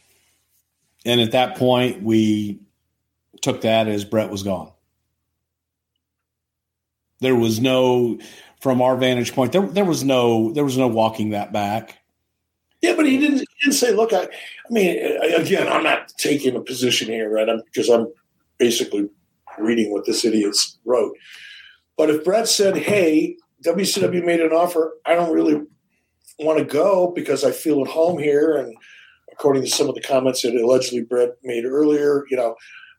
And 1.06 1.22
at 1.22 1.32
that 1.32 1.56
point, 1.58 2.02
we 2.02 2.60
took 3.42 3.62
that 3.62 3.88
as 3.88 4.04
Bret 4.04 4.30
was 4.30 4.44
gone. 4.44 4.72
There 7.22 7.36
was 7.36 7.60
no, 7.60 8.20
from 8.60 8.82
our 8.82 8.98
vantage 8.98 9.34
point, 9.34 9.52
there, 9.52 9.66
there 9.66 9.86
was 9.86 10.04
no, 10.04 10.52
there 10.52 10.66
was 10.66 10.78
no 10.78 10.88
walking 10.88 11.30
that 11.30 11.54
back. 11.54 12.00
Yeah, 12.82 12.96
but 12.96 13.06
he 13.06 13.18
didn't, 13.18 13.40
he 13.40 13.48
didn't 13.62 13.76
say, 13.76 13.94
look, 13.94 14.14
I, 14.14 14.24
I 14.24 14.28
mean, 14.70 14.98
again, 15.34 15.68
I'm 15.68 15.84
not 15.84 16.10
taking 16.18 16.56
a 16.56 16.62
position 16.62 17.08
here, 17.08 17.32
right? 17.32 17.50
I'm, 17.50 17.62
because 17.66 17.90
I'm 17.90 18.08
basically 18.58 19.10
reading 19.58 19.92
what 19.92 20.06
this 20.06 20.26
idiot 20.26 20.56
wrote. 20.84 21.16
But 21.98 22.10
if 22.10 22.24
Bret 22.24 22.48
said, 22.48 22.76
hey, 22.78 23.38
WCW 23.64 24.24
made 24.26 24.42
an 24.42 24.52
offer, 24.52 24.98
I 25.06 25.16
don't 25.16 25.34
really 25.34 25.62
want 26.40 26.60
to 26.60 26.66
go 26.66 27.12
because 27.16 27.44
I 27.44 27.52
feel 27.52 27.82
at 27.82 27.88
home 27.88 28.20
here. 28.20 28.58
And 28.58 28.76
according 29.38 29.64
to 29.64 29.70
some 29.70 29.90
of 29.90 29.96
the 29.96 30.02
comments 30.02 30.42
that 30.42 30.56
allegedly 30.56 31.04
Bret 31.04 31.38
made 31.44 31.66
earlier, 31.66 32.26
you 32.30 32.38
know, 32.38 32.56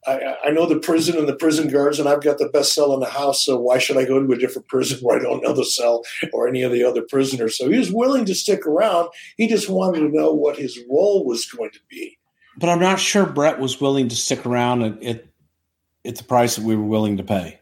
I, 0.07 0.37
I 0.45 0.51
know 0.51 0.67
the 0.67 0.79
prison 0.79 1.17
and 1.17 1.29
the 1.29 1.35
prison 1.35 1.69
guards, 1.69 1.99
and 1.99 2.09
I've 2.09 2.23
got 2.23 2.39
the 2.39 2.49
best 2.49 2.75
cell 2.75 2.95
in 2.95 3.01
the 3.01 3.07
house. 3.07 3.45
So 3.45 3.59
why 3.59 3.79
should 3.79 3.97
I 3.97 4.05
go 4.05 4.25
to 4.25 4.33
a 4.33 4.39
different 4.39 4.69
prison 4.69 4.99
where 5.03 5.19
I 5.19 5.23
don't 5.23 5.43
know 5.43 5.53
the 5.53 5.65
cell 5.65 6.05
or 6.33 6.47
any 6.47 6.63
of 6.63 6.73
the 6.73 6.85
other 6.85 7.03
prisoners? 7.03 7.57
So 7.57 7.69
he 7.69 7.79
was 7.79 7.91
willing 7.91 8.25
to 8.27 8.35
stick 8.35 8.67
around. 8.67 9.09
He 9.37 9.49
just 9.49 9.69
wanted 9.69 10.01
to 10.01 10.09
know 10.09 10.33
what 10.33 10.57
his 10.57 10.79
role 10.91 11.25
was 11.25 11.47
going 11.47 11.71
to 11.71 11.81
be. 11.89 12.19
But 12.59 12.69
I'm 12.69 12.81
not 12.81 13.01
sure 13.01 13.27
Bret 13.27 13.59
was 13.59 13.81
willing 13.81 14.09
to 14.09 14.17
stick 14.17 14.47
around 14.47 14.83
at, 14.83 15.03
at, 15.03 15.25
at 16.05 16.17
the 16.17 16.25
price 16.25 16.57
that 16.57 16.65
we 16.65 16.77
were 16.77 16.85
willing 16.85 17.17
to 17.17 17.23
pay. 17.23 17.61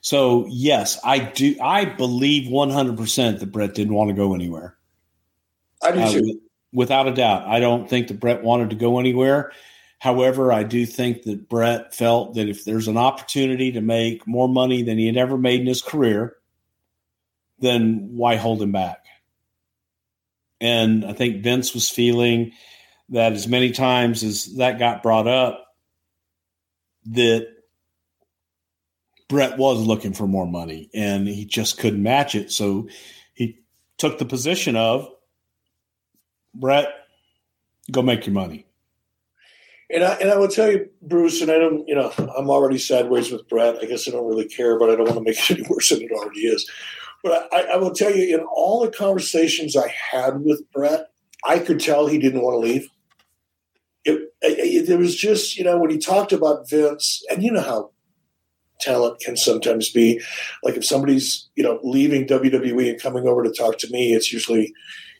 So 0.00 0.46
yes, 0.48 0.98
I 1.04 1.18
do. 1.18 1.56
I 1.60 1.84
believe 1.84 2.50
100% 2.50 3.38
that 3.38 3.52
Bret 3.52 3.74
didn't 3.74 3.94
want 3.94 4.08
to 4.08 4.14
go 4.14 4.34
anywhere. 4.34 4.76
I 5.82 5.92
do 5.92 6.00
Uh, 6.00 6.12
too. 6.12 6.40
Without 6.72 7.08
a 7.08 7.14
doubt. 7.14 7.48
I 7.48 7.60
don't 7.60 7.88
think 7.88 8.08
that 8.08 8.20
Bret 8.20 8.42
wanted 8.42 8.70
to 8.70 8.76
go 8.76 8.98
anywhere. 8.98 9.52
However, 9.98 10.52
I 10.52 10.62
do 10.62 10.86
think 10.86 11.24
that 11.24 11.48
Bret 11.48 11.94
felt 11.94 12.34
that 12.34 12.48
if 12.48 12.64
there's 12.64 12.88
an 12.88 12.96
opportunity 12.96 13.72
to 13.72 13.80
make 13.80 14.26
more 14.26 14.48
money 14.48 14.82
than 14.82 14.96
he 14.96 15.06
had 15.06 15.16
ever 15.16 15.36
made 15.36 15.60
in 15.60 15.66
his 15.66 15.82
career, 15.82 16.36
then 17.58 18.10
why 18.12 18.36
hold 18.36 18.62
him 18.62 18.72
back? 18.72 19.04
And 20.60 21.04
I 21.04 21.12
think 21.12 21.42
Vince 21.42 21.74
was 21.74 21.90
feeling 21.90 22.52
that 23.10 23.32
as 23.32 23.48
many 23.48 23.72
times 23.72 24.22
as 24.22 24.56
that 24.56 24.78
got 24.78 25.02
brought 25.02 25.26
up, 25.26 25.66
that 27.06 27.48
Bret 29.28 29.58
was 29.58 29.80
looking 29.80 30.12
for 30.12 30.26
more 30.26 30.46
money 30.46 30.90
and 30.94 31.26
he 31.26 31.44
just 31.44 31.78
couldn't 31.78 32.02
match 32.02 32.34
it. 32.34 32.52
So 32.52 32.88
he 33.34 33.60
took 33.98 34.18
the 34.18 34.24
position 34.24 34.76
of 34.76 35.08
Bret, 36.54 36.88
go 37.90 38.02
make 38.02 38.26
your 38.26 38.34
money. 38.34 38.66
And 39.92 40.04
I, 40.04 40.14
and 40.14 40.30
I 40.30 40.36
will 40.36 40.48
tell 40.48 40.70
you, 40.70 40.88
Bruce, 41.02 41.40
and 41.40 41.50
I 41.50 41.58
don't, 41.58 41.86
you 41.88 41.96
know, 41.96 42.12
I'm 42.36 42.48
already 42.48 42.78
sideways 42.78 43.32
with 43.32 43.48
Bret. 43.48 43.78
I 43.82 43.86
guess 43.86 44.06
I 44.06 44.12
don't 44.12 44.26
really 44.26 44.46
care, 44.46 44.78
but 44.78 44.88
I 44.88 44.94
don't 44.94 45.06
want 45.06 45.18
to 45.18 45.24
make 45.24 45.38
it 45.38 45.58
any 45.58 45.68
worse 45.68 45.88
than 45.88 46.02
it 46.02 46.12
already 46.12 46.40
is. 46.40 46.70
But 47.24 47.48
I, 47.52 47.62
I 47.72 47.76
will 47.76 47.92
tell 47.92 48.14
you, 48.14 48.34
in 48.34 48.44
all 48.44 48.80
the 48.80 48.90
conversations 48.90 49.76
I 49.76 49.88
had 49.88 50.42
with 50.42 50.62
Bret, 50.72 51.10
I 51.44 51.58
could 51.58 51.80
tell 51.80 52.06
he 52.06 52.18
didn't 52.18 52.42
want 52.42 52.54
to 52.54 52.68
leave. 52.72 52.88
It, 54.04 54.32
it, 54.40 54.86
there 54.86 54.96
was 54.96 55.16
just, 55.16 55.58
you 55.58 55.64
know, 55.64 55.78
when 55.78 55.90
he 55.90 55.98
talked 55.98 56.32
about 56.32 56.70
Vince, 56.70 57.22
and 57.30 57.42
you 57.42 57.50
know 57.50 57.60
how 57.60 57.90
talent 58.80 59.20
can 59.20 59.36
sometimes 59.36 59.90
be. 59.90 60.20
Like 60.62 60.76
if 60.76 60.84
somebody's, 60.84 61.48
you 61.54 61.62
know, 61.62 61.78
leaving 61.82 62.26
WWE 62.26 62.90
and 62.90 63.02
coming 63.02 63.26
over 63.26 63.42
to 63.42 63.52
talk 63.52 63.78
to 63.78 63.90
me, 63.90 64.14
it's 64.14 64.32
usually, 64.32 64.72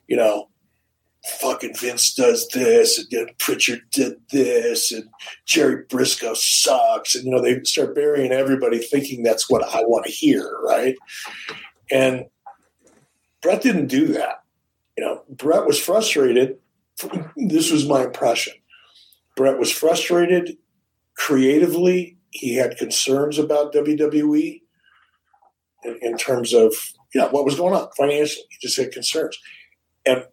you 0.07 0.17
know, 0.17 0.49
fucking 1.25 1.75
Vince 1.75 2.13
does 2.13 2.47
this, 2.49 2.97
and 2.97 3.07
then 3.11 3.27
Prichard 3.37 3.81
did 3.91 4.15
this, 4.31 4.91
and 4.91 5.07
Jerry 5.45 5.85
Brisco 5.85 6.35
sucks, 6.35 7.15
and 7.15 7.25
you 7.25 7.31
know 7.31 7.41
they 7.41 7.61
start 7.63 7.95
burying 7.95 8.31
everybody, 8.31 8.79
thinking 8.79 9.23
that's 9.23 9.49
what 9.49 9.63
I 9.63 9.81
want 9.83 10.05
to 10.05 10.11
hear, 10.11 10.57
right? 10.63 10.95
And 11.91 12.25
Bret 13.41 13.61
didn't 13.61 13.87
do 13.87 14.07
that. 14.07 14.43
You 14.97 15.05
know, 15.05 15.23
Bret 15.29 15.65
was 15.65 15.79
frustrated. 15.79 16.57
This 17.35 17.71
was 17.71 17.87
my 17.87 18.03
impression. 18.05 18.53
Bret 19.35 19.57
was 19.57 19.71
frustrated, 19.71 20.57
creatively, 21.15 22.17
he 22.31 22.55
had 22.55 22.77
concerns 22.77 23.37
about 23.37 23.73
WWE 23.73 24.61
in, 25.83 25.99
in 26.01 26.17
terms 26.17 26.53
of 26.53 26.73
you 27.13 27.21
know 27.21 27.27
what 27.29 27.45
was 27.45 27.55
going 27.55 27.73
on 27.73 27.89
financially. 27.97 28.45
He 28.49 28.57
just 28.61 28.77
had 28.77 28.91
concerns, 28.91 29.37
and 30.05 30.25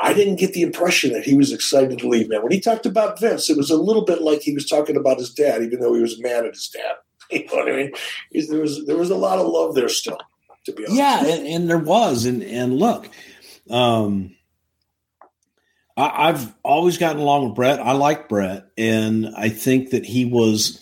I 0.00 0.14
didn't 0.14 0.36
get 0.36 0.54
the 0.54 0.62
impression 0.62 1.12
that 1.12 1.24
he 1.24 1.34
was 1.34 1.52
excited 1.52 1.98
to 1.98 2.08
leave. 2.08 2.28
Man, 2.28 2.42
when 2.42 2.52
he 2.52 2.60
talked 2.60 2.86
about 2.86 3.20
Vince, 3.20 3.50
it 3.50 3.56
was 3.56 3.70
a 3.70 3.76
little 3.76 4.04
bit 4.04 4.22
like 4.22 4.40
he 4.40 4.54
was 4.54 4.66
talking 4.66 4.96
about 4.96 5.18
his 5.18 5.32
dad, 5.32 5.62
even 5.62 5.80
though 5.80 5.94
he 5.94 6.00
was 6.00 6.20
mad 6.20 6.46
at 6.46 6.54
his 6.54 6.68
dad. 6.68 6.96
You 7.30 7.46
know 7.46 7.54
what 7.54 7.72
I 7.72 7.76
mean? 7.76 7.92
There 8.50 8.60
was 8.60 8.84
there 8.84 8.96
was 8.98 9.08
a 9.08 9.16
lot 9.16 9.38
of 9.38 9.46
love 9.46 9.74
there 9.74 9.88
still. 9.88 10.18
To 10.66 10.72
be 10.72 10.84
honest, 10.84 10.98
Yeah, 10.98 11.24
and, 11.24 11.46
and 11.46 11.70
there 11.70 11.78
was, 11.78 12.26
and 12.26 12.42
and 12.42 12.78
look, 12.78 13.08
um, 13.70 14.36
I, 15.96 16.28
I've 16.28 16.54
always 16.62 16.98
gotten 16.98 17.22
along 17.22 17.46
with 17.46 17.54
Bret. 17.54 17.80
I 17.80 17.92
like 17.92 18.28
Bret, 18.28 18.66
and 18.76 19.28
I 19.34 19.48
think 19.48 19.90
that 19.90 20.04
he 20.04 20.26
was. 20.26 20.81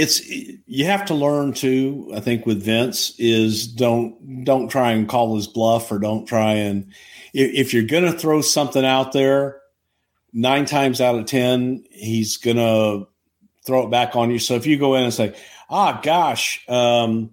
It's 0.00 0.26
you 0.28 0.86
have 0.86 1.04
to 1.06 1.14
learn 1.14 1.52
to 1.54 2.10
I 2.14 2.20
think 2.20 2.46
with 2.46 2.62
Vince 2.62 3.14
is 3.18 3.66
don't 3.66 4.44
don't 4.44 4.68
try 4.68 4.92
and 4.92 5.08
call 5.08 5.36
his 5.36 5.46
bluff 5.46 5.92
or 5.92 5.98
don't 5.98 6.26
try 6.26 6.52
and 6.52 6.92
if, 7.32 7.72
you're 7.72 7.84
going 7.84 8.10
to 8.10 8.18
throw 8.18 8.40
something 8.40 8.84
out 8.84 9.12
there, 9.12 9.60
nine 10.32 10.64
times 10.64 11.00
out 11.00 11.14
of 11.14 11.26
ten 11.26 11.84
he's 11.90 12.38
going 12.38 12.56
to 12.56 13.06
throw 13.64 13.86
it 13.86 13.90
back 13.90 14.16
on 14.16 14.30
you. 14.30 14.38
So 14.40 14.54
if 14.54 14.66
you 14.66 14.78
go 14.78 14.94
in 14.94 15.04
and 15.04 15.14
say, 15.14 15.36
"Ah, 15.68 16.00
gosh," 16.02 16.64
um, 16.68 17.32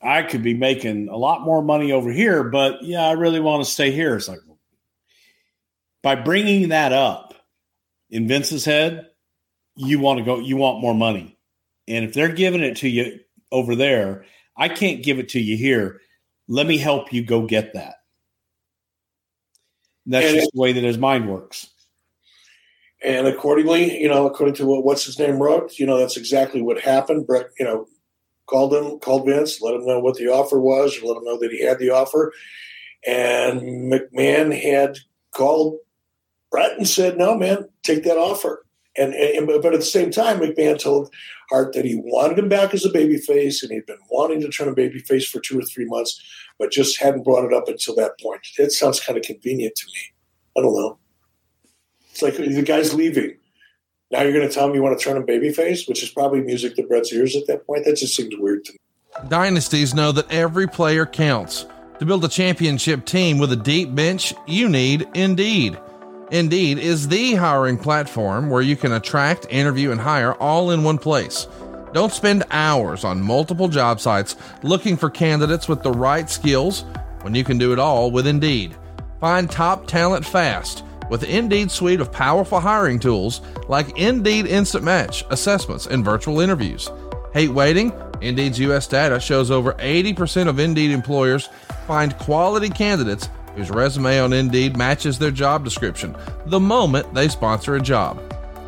I 0.00 0.22
could 0.22 0.42
be 0.42 0.54
making 0.54 1.08
a 1.08 1.16
lot 1.16 1.42
more 1.42 1.62
money 1.62 1.92
over 1.92 2.12
here, 2.12 2.44
but 2.44 2.82
yeah, 2.82 3.04
I 3.04 3.12
really 3.12 3.40
want 3.40 3.64
to 3.64 3.70
stay 3.70 3.90
here. 3.90 4.16
It's 4.16 4.28
like 4.28 4.38
by 6.02 6.14
bringing 6.14 6.68
that 6.68 6.92
up 6.92 7.34
in 8.10 8.28
Vince's 8.28 8.64
head, 8.64 9.08
you 9.74 9.98
want 9.98 10.18
to 10.20 10.24
go, 10.24 10.38
you 10.38 10.56
want 10.56 10.80
more 10.80 10.94
money. 10.94 11.35
And 11.88 12.04
if 12.04 12.14
they're 12.14 12.32
giving 12.32 12.62
it 12.62 12.76
to 12.78 12.88
you 12.88 13.20
over 13.52 13.76
there, 13.76 14.24
I 14.56 14.68
can't 14.68 15.02
give 15.02 15.18
it 15.18 15.28
to 15.30 15.40
you 15.40 15.56
here. 15.56 16.00
Let 16.48 16.66
me 16.66 16.78
help 16.78 17.12
you 17.12 17.24
go 17.24 17.46
get 17.46 17.74
that. 17.74 17.96
That's 20.06 20.26
And 20.26 20.36
just 20.36 20.52
the 20.52 20.60
way 20.60 20.72
that 20.72 20.84
his 20.84 20.98
mind 20.98 21.28
works. 21.28 21.68
and 23.04 23.26
accordingly, 23.26 24.00
you 24.00 24.08
know, 24.08 24.26
according 24.26 24.54
to 24.56 24.66
what 24.66 24.84
what's 24.84 25.04
his 25.04 25.18
name 25.18 25.40
wrote, 25.42 25.78
you 25.78 25.86
know, 25.86 25.98
that's 25.98 26.16
exactly 26.16 26.62
what 26.62 26.80
happened. 26.80 27.26
Bret, 27.26 27.48
you 27.58 27.64
know, 27.64 27.86
called 28.46 28.74
him, 28.74 28.98
called 29.00 29.26
Vince, 29.26 29.60
let 29.60 29.74
him 29.74 29.86
know 29.86 30.00
what 30.00 30.16
the 30.16 30.28
offer 30.28 30.58
was, 30.60 30.98
or 31.00 31.06
let 31.08 31.18
him 31.18 31.24
know 31.24 31.38
that 31.38 31.52
he 31.52 31.64
had 31.64 31.78
the 31.78 31.90
offer. 31.90 32.32
And 33.06 33.92
McMahon 33.92 34.58
had 34.60 34.98
called 35.32 35.78
Bret 36.50 36.76
and 36.78 36.88
said, 36.88 37.18
"No, 37.18 37.36
man, 37.36 37.68
take 37.82 38.04
that 38.04 38.18
offer." 38.18 38.65
And, 38.98 39.14
and 39.14 39.46
but 39.46 39.74
at 39.74 39.80
the 39.80 39.82
same 39.82 40.10
time, 40.10 40.40
McMahon 40.40 40.78
told 40.78 41.12
Hart 41.50 41.74
that 41.74 41.84
he 41.84 41.96
wanted 41.96 42.38
him 42.38 42.48
back 42.48 42.74
as 42.74 42.84
a 42.84 42.90
babyface, 42.90 43.62
and 43.62 43.70
he'd 43.70 43.86
been 43.86 43.98
wanting 44.10 44.40
to 44.40 44.48
turn 44.48 44.68
a 44.68 44.74
babyface 44.74 45.28
for 45.28 45.40
two 45.40 45.58
or 45.58 45.62
three 45.62 45.84
months, 45.84 46.20
but 46.58 46.70
just 46.70 47.00
hadn't 47.00 47.24
brought 47.24 47.44
it 47.44 47.52
up 47.52 47.68
until 47.68 47.94
that 47.96 48.18
point. 48.20 48.40
It 48.58 48.72
sounds 48.72 49.00
kind 49.00 49.18
of 49.18 49.24
convenient 49.24 49.74
to 49.76 49.86
me. 49.86 50.14
I 50.56 50.62
don't 50.62 50.74
know. 50.74 50.98
It's 52.10 52.22
like 52.22 52.36
the 52.36 52.62
guy's 52.62 52.94
leaving. 52.94 53.36
Now 54.10 54.22
you're 54.22 54.32
going 54.32 54.48
to 54.48 54.54
tell 54.54 54.68
him 54.68 54.74
you 54.74 54.82
want 54.82 54.98
to 54.98 55.04
turn 55.04 55.16
him 55.16 55.26
babyface, 55.26 55.88
which 55.88 56.02
is 56.02 56.08
probably 56.08 56.40
music 56.40 56.76
to 56.76 56.86
Bret's 56.86 57.12
ears 57.12 57.36
at 57.36 57.46
that 57.48 57.66
point. 57.66 57.84
That 57.84 57.96
just 57.96 58.16
seems 58.16 58.34
weird 58.38 58.64
to 58.66 58.72
me. 58.72 58.78
Dynasties 59.28 59.94
know 59.94 60.12
that 60.12 60.30
every 60.30 60.66
player 60.66 61.06
counts. 61.06 61.66
To 61.98 62.04
build 62.04 62.24
a 62.24 62.28
championship 62.28 63.04
team 63.04 63.38
with 63.38 63.52
a 63.52 63.56
deep 63.56 63.94
bench, 63.94 64.34
you 64.46 64.68
need 64.68 65.08
Indeed. 65.14 65.78
Indeed 66.32 66.78
is 66.78 67.06
the 67.06 67.34
hiring 67.36 67.78
platform 67.78 68.50
where 68.50 68.62
you 68.62 68.74
can 68.74 68.92
attract, 68.92 69.46
interview, 69.48 69.92
and 69.92 70.00
hire 70.00 70.34
all 70.34 70.72
in 70.72 70.82
one 70.82 70.98
place. 70.98 71.46
Don't 71.92 72.12
spend 72.12 72.42
hours 72.50 73.04
on 73.04 73.22
multiple 73.22 73.68
job 73.68 74.00
sites 74.00 74.34
looking 74.64 74.96
for 74.96 75.08
candidates 75.08 75.68
with 75.68 75.84
the 75.84 75.92
right 75.92 76.28
skills 76.28 76.84
when 77.22 77.34
you 77.36 77.44
can 77.44 77.58
do 77.58 77.72
it 77.72 77.78
all 77.78 78.10
with 78.10 78.26
Indeed. 78.26 78.74
Find 79.20 79.48
top 79.48 79.86
talent 79.86 80.26
fast 80.26 80.82
with 81.08 81.22
Indeed's 81.22 81.72
suite 81.72 82.00
of 82.00 82.10
powerful 82.10 82.58
hiring 82.58 82.98
tools 82.98 83.40
like 83.68 83.96
Indeed 83.96 84.46
Instant 84.46 84.82
Match, 84.82 85.24
assessments, 85.30 85.86
and 85.86 86.04
virtual 86.04 86.40
interviews. 86.40 86.90
Hate 87.34 87.50
waiting? 87.50 87.92
Indeed's 88.20 88.58
US 88.58 88.88
data 88.88 89.20
shows 89.20 89.52
over 89.52 89.74
80% 89.74 90.48
of 90.48 90.58
Indeed 90.58 90.90
employers 90.90 91.48
find 91.86 92.18
quality 92.18 92.68
candidates 92.68 93.28
whose 93.56 93.70
resume 93.70 94.20
on 94.20 94.32
Indeed 94.32 94.76
matches 94.76 95.18
their 95.18 95.30
job 95.30 95.64
description 95.64 96.14
the 96.46 96.60
moment 96.60 97.12
they 97.14 97.28
sponsor 97.28 97.74
a 97.74 97.80
job. 97.80 98.22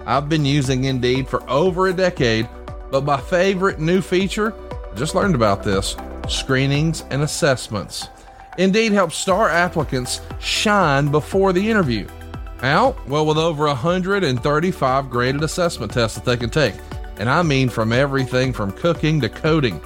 I've 0.07 0.29
been 0.29 0.45
using 0.45 0.85
Indeed 0.85 1.29
for 1.29 1.49
over 1.49 1.89
a 1.89 1.93
decade, 1.93 2.49
but 2.91 3.05
my 3.05 3.21
favorite 3.21 3.79
new 3.79 4.01
feature, 4.01 4.55
I 4.91 4.95
just 4.97 5.15
learned 5.15 5.35
about 5.35 5.63
this 5.63 5.97
screenings 6.29 7.05
and 7.11 7.23
assessments. 7.23 8.09
Indeed 8.57 8.93
helps 8.93 9.17
star 9.17 9.49
applicants 9.49 10.21
shine 10.41 11.11
before 11.11 11.53
the 11.53 11.71
interview. 11.71 12.09
How? 12.59 12.97
Well, 13.07 13.25
with 13.25 13.39
over 13.39 13.67
135 13.67 15.11
graded 15.11 15.45
assessment 15.45 15.93
tests 15.93 16.17
that 16.17 16.25
they 16.25 16.37
can 16.37 16.51
take. 16.51 16.75
And 17.19 17.29
I 17.29 17.43
mean 17.43 17.69
from 17.69 17.93
everything 17.93 18.53
from 18.53 18.73
cooking 18.73 19.21
to 19.21 19.29
coding. 19.29 19.81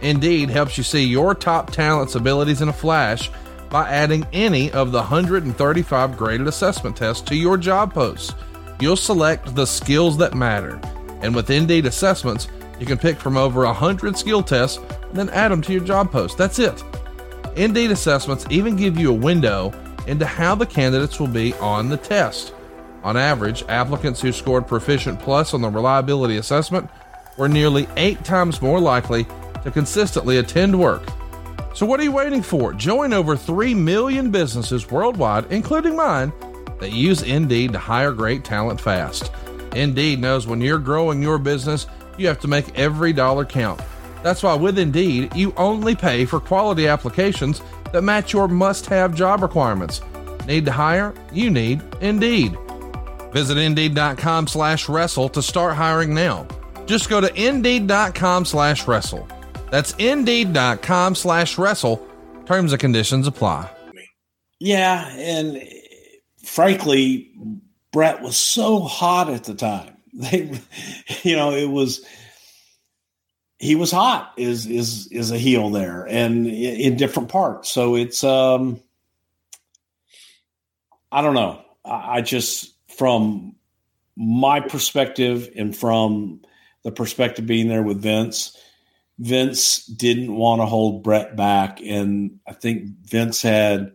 Indeed 0.00 0.50
helps 0.50 0.76
you 0.76 0.84
see 0.84 1.04
your 1.04 1.34
top 1.34 1.70
talent's 1.70 2.14
abilities 2.14 2.62
in 2.62 2.68
a 2.68 2.72
flash 2.72 3.30
by 3.70 3.88
adding 3.88 4.26
any 4.32 4.70
of 4.72 4.92
the 4.92 4.98
135 4.98 6.16
graded 6.16 6.46
assessment 6.46 6.96
tests 6.96 7.22
to 7.28 7.36
your 7.36 7.56
job 7.56 7.92
posts. 7.92 8.34
You'll 8.80 8.96
select 8.96 9.54
the 9.54 9.66
skills 9.66 10.16
that 10.18 10.34
matter. 10.34 10.80
And 11.22 11.34
with 11.34 11.50
Indeed 11.50 11.86
assessments, 11.86 12.48
you 12.78 12.86
can 12.86 12.98
pick 12.98 13.18
from 13.18 13.36
over 13.36 13.64
100 13.64 14.16
skill 14.16 14.42
tests 14.42 14.78
and 14.78 15.14
then 15.14 15.30
add 15.30 15.50
them 15.50 15.62
to 15.62 15.72
your 15.72 15.84
job 15.84 16.12
post. 16.12 16.36
That's 16.36 16.58
it. 16.58 16.82
Indeed 17.56 17.90
assessments 17.90 18.46
even 18.50 18.76
give 18.76 18.98
you 18.98 19.10
a 19.10 19.14
window 19.14 19.72
into 20.06 20.26
how 20.26 20.54
the 20.54 20.66
candidates 20.66 21.18
will 21.18 21.26
be 21.26 21.54
on 21.54 21.88
the 21.88 21.96
test. 21.96 22.52
On 23.02 23.16
average, 23.16 23.64
applicants 23.68 24.20
who 24.20 24.32
scored 24.32 24.66
Proficient 24.66 25.18
Plus 25.20 25.54
on 25.54 25.62
the 25.62 25.70
reliability 25.70 26.36
assessment 26.36 26.90
were 27.36 27.48
nearly 27.48 27.88
eight 27.96 28.24
times 28.24 28.60
more 28.60 28.80
likely 28.80 29.26
to 29.62 29.70
consistently 29.70 30.38
attend 30.38 30.78
work. 30.78 31.02
So, 31.76 31.84
what 31.84 32.00
are 32.00 32.04
you 32.04 32.12
waiting 32.12 32.40
for? 32.40 32.72
Join 32.72 33.12
over 33.12 33.36
3 33.36 33.74
million 33.74 34.30
businesses 34.30 34.90
worldwide, 34.90 35.52
including 35.52 35.94
mine, 35.94 36.32
that 36.80 36.92
use 36.92 37.20
Indeed 37.20 37.74
to 37.74 37.78
hire 37.78 38.12
great 38.12 38.44
talent 38.44 38.80
fast. 38.80 39.30
Indeed 39.74 40.18
knows 40.18 40.46
when 40.46 40.62
you're 40.62 40.78
growing 40.78 41.20
your 41.20 41.36
business, 41.36 41.86
you 42.16 42.28
have 42.28 42.40
to 42.40 42.48
make 42.48 42.78
every 42.78 43.12
dollar 43.12 43.44
count. 43.44 43.82
That's 44.22 44.42
why 44.42 44.54
with 44.54 44.78
Indeed, 44.78 45.36
you 45.36 45.52
only 45.58 45.94
pay 45.94 46.24
for 46.24 46.40
quality 46.40 46.88
applications 46.88 47.60
that 47.92 48.00
match 48.00 48.32
your 48.32 48.48
must 48.48 48.86
have 48.86 49.14
job 49.14 49.42
requirements. 49.42 50.00
Need 50.46 50.64
to 50.64 50.72
hire? 50.72 51.12
You 51.30 51.50
need 51.50 51.82
Indeed. 52.00 52.56
Visit 53.32 53.58
Indeed.com 53.58 54.46
slash 54.46 54.88
wrestle 54.88 55.28
to 55.28 55.42
start 55.42 55.76
hiring 55.76 56.14
now. 56.14 56.46
Just 56.86 57.10
go 57.10 57.20
to 57.20 57.28
Indeed.com 57.34 58.46
slash 58.46 58.88
wrestle. 58.88 59.28
That's 59.70 59.94
Indeed.com 59.98 61.14
slash 61.14 61.58
wrestle. 61.58 62.06
Terms 62.46 62.72
and 62.72 62.80
conditions 62.80 63.26
apply. 63.26 63.70
Yeah, 64.58 65.08
and 65.16 65.62
frankly, 66.42 67.32
Bret 67.92 68.22
was 68.22 68.36
so 68.36 68.80
hot 68.80 69.30
at 69.30 69.44
the 69.44 69.54
time. 69.54 69.92
They, 70.18 70.50
you 71.24 71.36
know, 71.36 71.52
it 71.52 71.68
was 71.68 72.02
he 73.58 73.74
was 73.74 73.90
hot 73.90 74.32
is 74.38 74.66
is 74.66 75.08
is 75.08 75.30
a 75.30 75.38
heel 75.38 75.68
there 75.70 76.04
and 76.04 76.46
in, 76.46 76.96
different 76.96 77.28
parts. 77.28 77.70
So 77.70 77.96
it's 77.96 78.24
um 78.24 78.80
I 81.12 81.20
don't 81.20 81.34
know. 81.34 81.62
I, 81.84 82.16
I 82.16 82.20
just 82.22 82.74
from 82.96 83.56
my 84.16 84.60
perspective 84.60 85.50
and 85.54 85.76
from 85.76 86.40
the 86.82 86.92
perspective 86.92 87.46
being 87.46 87.68
there 87.68 87.82
with 87.82 88.00
Vince, 88.00 88.56
Vince 89.18 89.86
didn't 89.86 90.34
want 90.34 90.60
to 90.60 90.66
hold 90.66 91.02
Bret 91.02 91.36
back. 91.36 91.80
And 91.80 92.38
I 92.46 92.52
think 92.52 92.88
Vince 93.04 93.42
had 93.42 93.92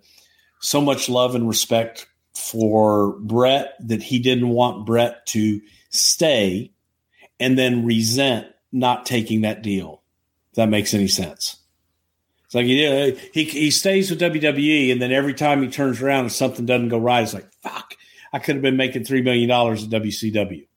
so 0.59 0.81
much 0.81 1.09
love 1.09 1.35
and 1.35 1.47
respect 1.47 2.07
for 2.35 3.19
Bret 3.19 3.75
that 3.81 4.01
he 4.01 4.19
didn't 4.19 4.49
want 4.49 4.85
Bret 4.85 5.25
to 5.27 5.61
stay 5.89 6.71
and 7.39 7.57
then 7.57 7.85
resent 7.85 8.47
not 8.71 9.05
taking 9.05 9.41
that 9.41 9.61
deal. 9.61 10.01
If 10.51 10.55
that 10.55 10.69
makes 10.69 10.93
any 10.93 11.07
sense. 11.07 11.57
It's 12.45 12.55
like 12.55 12.65
he, 12.65 12.85
uh, 12.85 13.15
he 13.33 13.45
he 13.45 13.71
stays 13.71 14.09
with 14.09 14.19
WWE, 14.19 14.91
and 14.91 15.01
then 15.01 15.13
every 15.13 15.33
time 15.33 15.63
he 15.63 15.69
turns 15.69 16.01
around 16.01 16.25
and 16.25 16.31
something 16.31 16.65
doesn't 16.65 16.89
go 16.89 16.97
right, 16.97 17.23
it's 17.23 17.33
like 17.33 17.49
fuck. 17.63 17.95
I 18.33 18.39
could 18.39 18.55
have 18.55 18.61
been 18.61 18.75
making 18.75 19.05
three 19.05 19.21
million 19.21 19.47
dollars 19.47 19.85
at 19.85 19.89
WCW. 19.89 20.67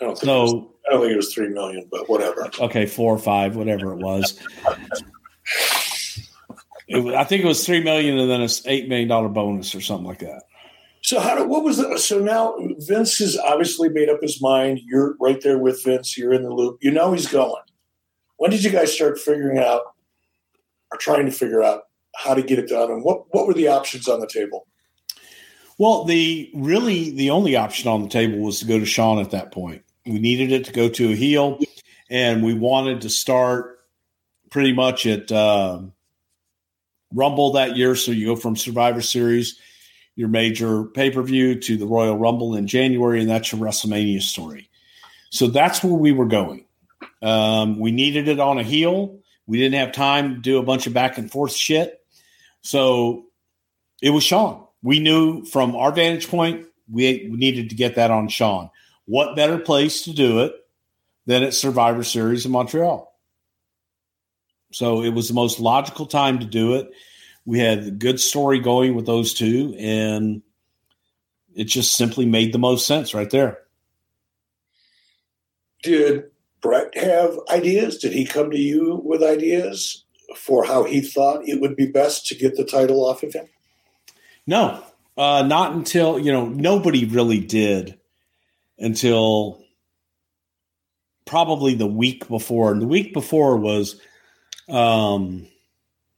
I 0.00 0.04
don't 0.04 0.14
think, 0.14 0.24
So 0.24 0.71
I 0.86 0.92
don't 0.92 1.00
think 1.00 1.12
it 1.12 1.16
was 1.16 1.32
three 1.32 1.48
million, 1.48 1.86
but 1.90 2.08
whatever. 2.08 2.50
okay, 2.60 2.86
four 2.86 3.14
or 3.14 3.18
five, 3.18 3.56
whatever 3.56 3.92
it 3.92 3.98
was. 3.98 4.38
It 6.88 7.14
I 7.14 7.24
think 7.24 7.44
it 7.44 7.46
was 7.46 7.64
three 7.64 7.82
million 7.82 8.18
and 8.18 8.30
then 8.30 8.42
a 8.42 8.48
eight 8.66 8.88
million 8.88 9.08
dollar 9.08 9.28
bonus 9.28 9.74
or 9.74 9.80
something 9.80 10.06
like 10.06 10.18
that. 10.18 10.42
So 11.02 11.18
how 11.18 11.34
do, 11.34 11.44
what 11.46 11.64
was 11.64 11.78
the, 11.78 11.98
so 11.98 12.20
now 12.20 12.56
Vince 12.78 13.18
has 13.18 13.36
obviously 13.36 13.88
made 13.88 14.08
up 14.08 14.20
his 14.22 14.40
mind. 14.40 14.80
You're 14.84 15.16
right 15.20 15.40
there 15.40 15.58
with 15.58 15.82
Vince. 15.82 16.16
You're 16.16 16.32
in 16.32 16.44
the 16.44 16.50
loop. 16.50 16.78
You 16.80 16.92
know 16.92 17.12
he's 17.12 17.26
going. 17.26 17.62
When 18.36 18.50
did 18.50 18.62
you 18.62 18.70
guys 18.70 18.92
start 18.92 19.18
figuring 19.18 19.58
out 19.58 19.82
or 20.92 20.98
trying 20.98 21.26
to 21.26 21.32
figure 21.32 21.62
out 21.62 21.82
how 22.14 22.34
to 22.34 22.42
get 22.42 22.58
it 22.58 22.68
done? 22.68 22.90
And 22.90 23.04
what, 23.04 23.24
what 23.34 23.46
were 23.46 23.54
the 23.54 23.68
options 23.68 24.08
on 24.08 24.20
the 24.20 24.28
table? 24.28 24.66
Well, 25.78 26.04
the 26.04 26.50
really 26.54 27.10
the 27.10 27.30
only 27.30 27.56
option 27.56 27.88
on 27.88 28.02
the 28.02 28.08
table 28.08 28.38
was 28.38 28.60
to 28.60 28.66
go 28.66 28.78
to 28.78 28.86
Shawn 28.86 29.18
at 29.18 29.30
that 29.32 29.50
point. 29.50 29.82
We 30.06 30.18
needed 30.18 30.52
it 30.52 30.64
to 30.66 30.72
go 30.72 30.88
to 30.88 31.12
a 31.12 31.14
heel, 31.14 31.60
and 32.10 32.42
we 32.42 32.54
wanted 32.54 33.02
to 33.02 33.10
start 33.10 33.80
pretty 34.50 34.72
much 34.72 35.06
at 35.06 35.30
uh, 35.30 35.80
Rumble 37.14 37.52
that 37.52 37.76
year. 37.76 37.94
So 37.94 38.10
you 38.10 38.26
go 38.26 38.36
from 38.36 38.56
Survivor 38.56 39.00
Series, 39.00 39.58
your 40.16 40.28
major 40.28 40.84
pay 40.84 41.10
per 41.10 41.22
view, 41.22 41.58
to 41.60 41.76
the 41.76 41.86
Royal 41.86 42.16
Rumble 42.16 42.54
in 42.54 42.66
January, 42.66 43.20
and 43.20 43.30
that's 43.30 43.52
your 43.52 43.60
WrestleMania 43.60 44.22
story. 44.22 44.68
So 45.30 45.46
that's 45.46 45.82
where 45.82 45.94
we 45.94 46.12
were 46.12 46.26
going. 46.26 46.66
Um, 47.22 47.78
we 47.78 47.92
needed 47.92 48.28
it 48.28 48.40
on 48.40 48.58
a 48.58 48.62
heel. 48.62 49.18
We 49.46 49.58
didn't 49.58 49.78
have 49.78 49.92
time 49.92 50.34
to 50.34 50.40
do 50.40 50.58
a 50.58 50.62
bunch 50.62 50.86
of 50.86 50.92
back 50.92 51.18
and 51.18 51.30
forth 51.30 51.52
shit. 51.52 52.00
So 52.62 53.26
it 54.02 54.10
was 54.10 54.24
Shawn. 54.24 54.66
We 54.82 54.98
knew 54.98 55.44
from 55.44 55.76
our 55.76 55.92
vantage 55.92 56.28
point, 56.28 56.66
we, 56.90 57.28
we 57.30 57.36
needed 57.36 57.70
to 57.70 57.76
get 57.76 57.94
that 57.94 58.10
on 58.10 58.28
Shawn. 58.28 58.70
What 59.12 59.36
better 59.36 59.58
place 59.58 60.04
to 60.04 60.14
do 60.14 60.40
it 60.40 60.54
than 61.26 61.42
at 61.42 61.52
Survivor 61.52 62.02
Series 62.02 62.46
in 62.46 62.50
Montreal? 62.50 63.14
So 64.72 65.02
it 65.02 65.10
was 65.10 65.28
the 65.28 65.34
most 65.34 65.60
logical 65.60 66.06
time 66.06 66.38
to 66.38 66.46
do 66.46 66.76
it. 66.76 66.90
We 67.44 67.58
had 67.58 67.80
a 67.80 67.90
good 67.90 68.20
story 68.20 68.58
going 68.58 68.94
with 68.94 69.04
those 69.04 69.34
two, 69.34 69.76
and 69.78 70.40
it 71.54 71.64
just 71.64 71.94
simply 71.94 72.24
made 72.24 72.54
the 72.54 72.58
most 72.58 72.86
sense 72.86 73.12
right 73.12 73.28
there. 73.28 73.58
Did 75.82 76.30
Bret 76.62 76.96
have 76.96 77.38
ideas? 77.50 77.98
Did 77.98 78.14
he 78.14 78.24
come 78.24 78.50
to 78.50 78.58
you 78.58 78.98
with 79.04 79.22
ideas 79.22 80.06
for 80.34 80.64
how 80.64 80.84
he 80.84 81.02
thought 81.02 81.46
it 81.46 81.60
would 81.60 81.76
be 81.76 81.84
best 81.84 82.28
to 82.28 82.34
get 82.34 82.56
the 82.56 82.64
title 82.64 83.04
off 83.04 83.22
of 83.22 83.34
him? 83.34 83.44
No, 84.46 84.82
uh, 85.18 85.44
not 85.46 85.74
until, 85.74 86.18
you 86.18 86.32
know, 86.32 86.48
nobody 86.48 87.04
really 87.04 87.40
did 87.40 87.98
until 88.82 89.62
probably 91.24 91.74
the 91.74 91.86
week 91.86 92.28
before. 92.28 92.72
And 92.72 92.82
the 92.82 92.86
week 92.86 93.14
before 93.14 93.56
was 93.56 94.00
um, 94.68 95.46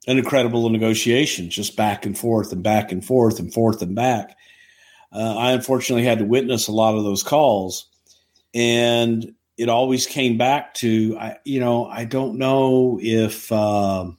an 0.07 0.19
incredible 0.19 0.69
negotiation, 0.71 1.51
just 1.51 1.77
back 1.77 2.07
and 2.07 2.19
forth 2.19 2.53
and 2.53 2.63
back 2.63 2.91
and 2.91 3.05
forth 3.05 3.39
and 3.39 3.53
forth 3.53 3.83
and 3.83 3.95
back. 3.95 4.37
Uh, 5.13 5.37
I 5.37 5.53
unfortunately 5.53 6.05
had 6.05 6.19
to 6.19 6.25
witness 6.25 6.67
a 6.67 6.73
lot 6.73 6.97
of 6.97 7.05
those 7.05 7.23
calls, 7.23 7.87
and 8.53 9.35
it 9.57 9.69
always 9.69 10.07
came 10.07 10.37
back 10.37 10.75
to, 10.75 11.17
I, 11.21 11.37
you 11.45 11.61
know, 11.61 11.87
I 11.87 12.05
don't 12.05 12.37
know 12.37 12.99
if 13.01 13.53
uh, 13.53 14.11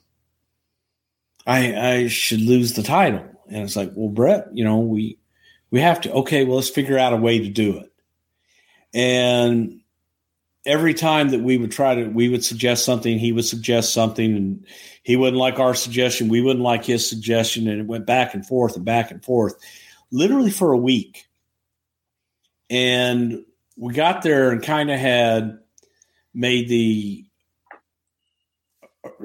I, 1.46 1.74
I 1.76 2.08
should 2.08 2.40
lose 2.40 2.72
the 2.72 2.82
title, 2.82 3.26
and 3.50 3.64
it's 3.64 3.76
like, 3.76 3.92
well, 3.94 4.08
Bret, 4.08 4.48
you 4.54 4.64
know, 4.64 4.78
we 4.78 5.18
we 5.70 5.80
have 5.80 6.00
to. 6.02 6.12
Okay, 6.12 6.44
well, 6.44 6.56
let's 6.56 6.70
figure 6.70 6.98
out 6.98 7.12
a 7.12 7.16
way 7.16 7.40
to 7.40 7.48
do 7.50 7.76
it, 7.76 7.92
and 8.94 9.80
every 10.64 10.94
time 10.94 11.28
that 11.28 11.40
we 11.40 11.56
would 11.56 11.70
try 11.70 11.94
to 11.94 12.06
we 12.08 12.28
would 12.28 12.44
suggest 12.44 12.84
something 12.84 13.18
he 13.18 13.32
would 13.32 13.44
suggest 13.44 13.92
something 13.92 14.36
and 14.36 14.66
he 15.02 15.14
wouldn't 15.14 15.38
like 15.38 15.60
our 15.60 15.74
suggestion 15.74 16.28
we 16.28 16.40
wouldn't 16.40 16.64
like 16.64 16.84
his 16.84 17.08
suggestion 17.08 17.68
and 17.68 17.80
it 17.80 17.86
went 17.86 18.06
back 18.06 18.34
and 18.34 18.46
forth 18.46 18.74
and 18.74 18.84
back 18.84 19.10
and 19.10 19.24
forth 19.24 19.54
literally 20.10 20.50
for 20.50 20.72
a 20.72 20.76
week. 20.76 21.26
And 22.70 23.44
we 23.76 23.92
got 23.92 24.22
there 24.22 24.50
and 24.50 24.62
kind 24.62 24.90
of 24.90 24.98
had 24.98 25.58
made 26.34 26.68
the 26.68 27.24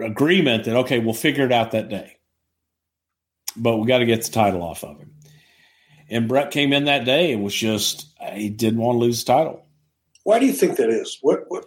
agreement 0.02 0.66
that 0.66 0.76
okay 0.76 1.00
we'll 1.00 1.14
figure 1.14 1.46
it 1.46 1.52
out 1.52 1.72
that 1.72 1.90
day. 1.90 2.18
But 3.58 3.78
we 3.78 3.88
got 3.88 4.00
to 4.00 4.06
get 4.06 4.24
the 4.24 4.32
title 4.32 4.62
off 4.62 4.84
of 4.84 4.98
him 5.00 5.14
and 6.12 6.28
Bret 6.28 6.52
came 6.52 6.74
in 6.74 6.86
that 6.86 7.06
day 7.06 7.32
and 7.32 7.44
was 7.44 7.56
just 7.56 8.08
he 8.34 8.50
didn't 8.50 8.80
want 8.80 8.98
to 8.98 9.00
lose 9.00 9.24
the 9.24 9.34
title 9.34 9.66
why 10.24 10.40
do 10.40 10.46
you 10.46 10.54
think 10.54 10.78
that 10.78 10.90
is? 10.90 11.18
What? 11.22 11.46
What? 11.48 11.66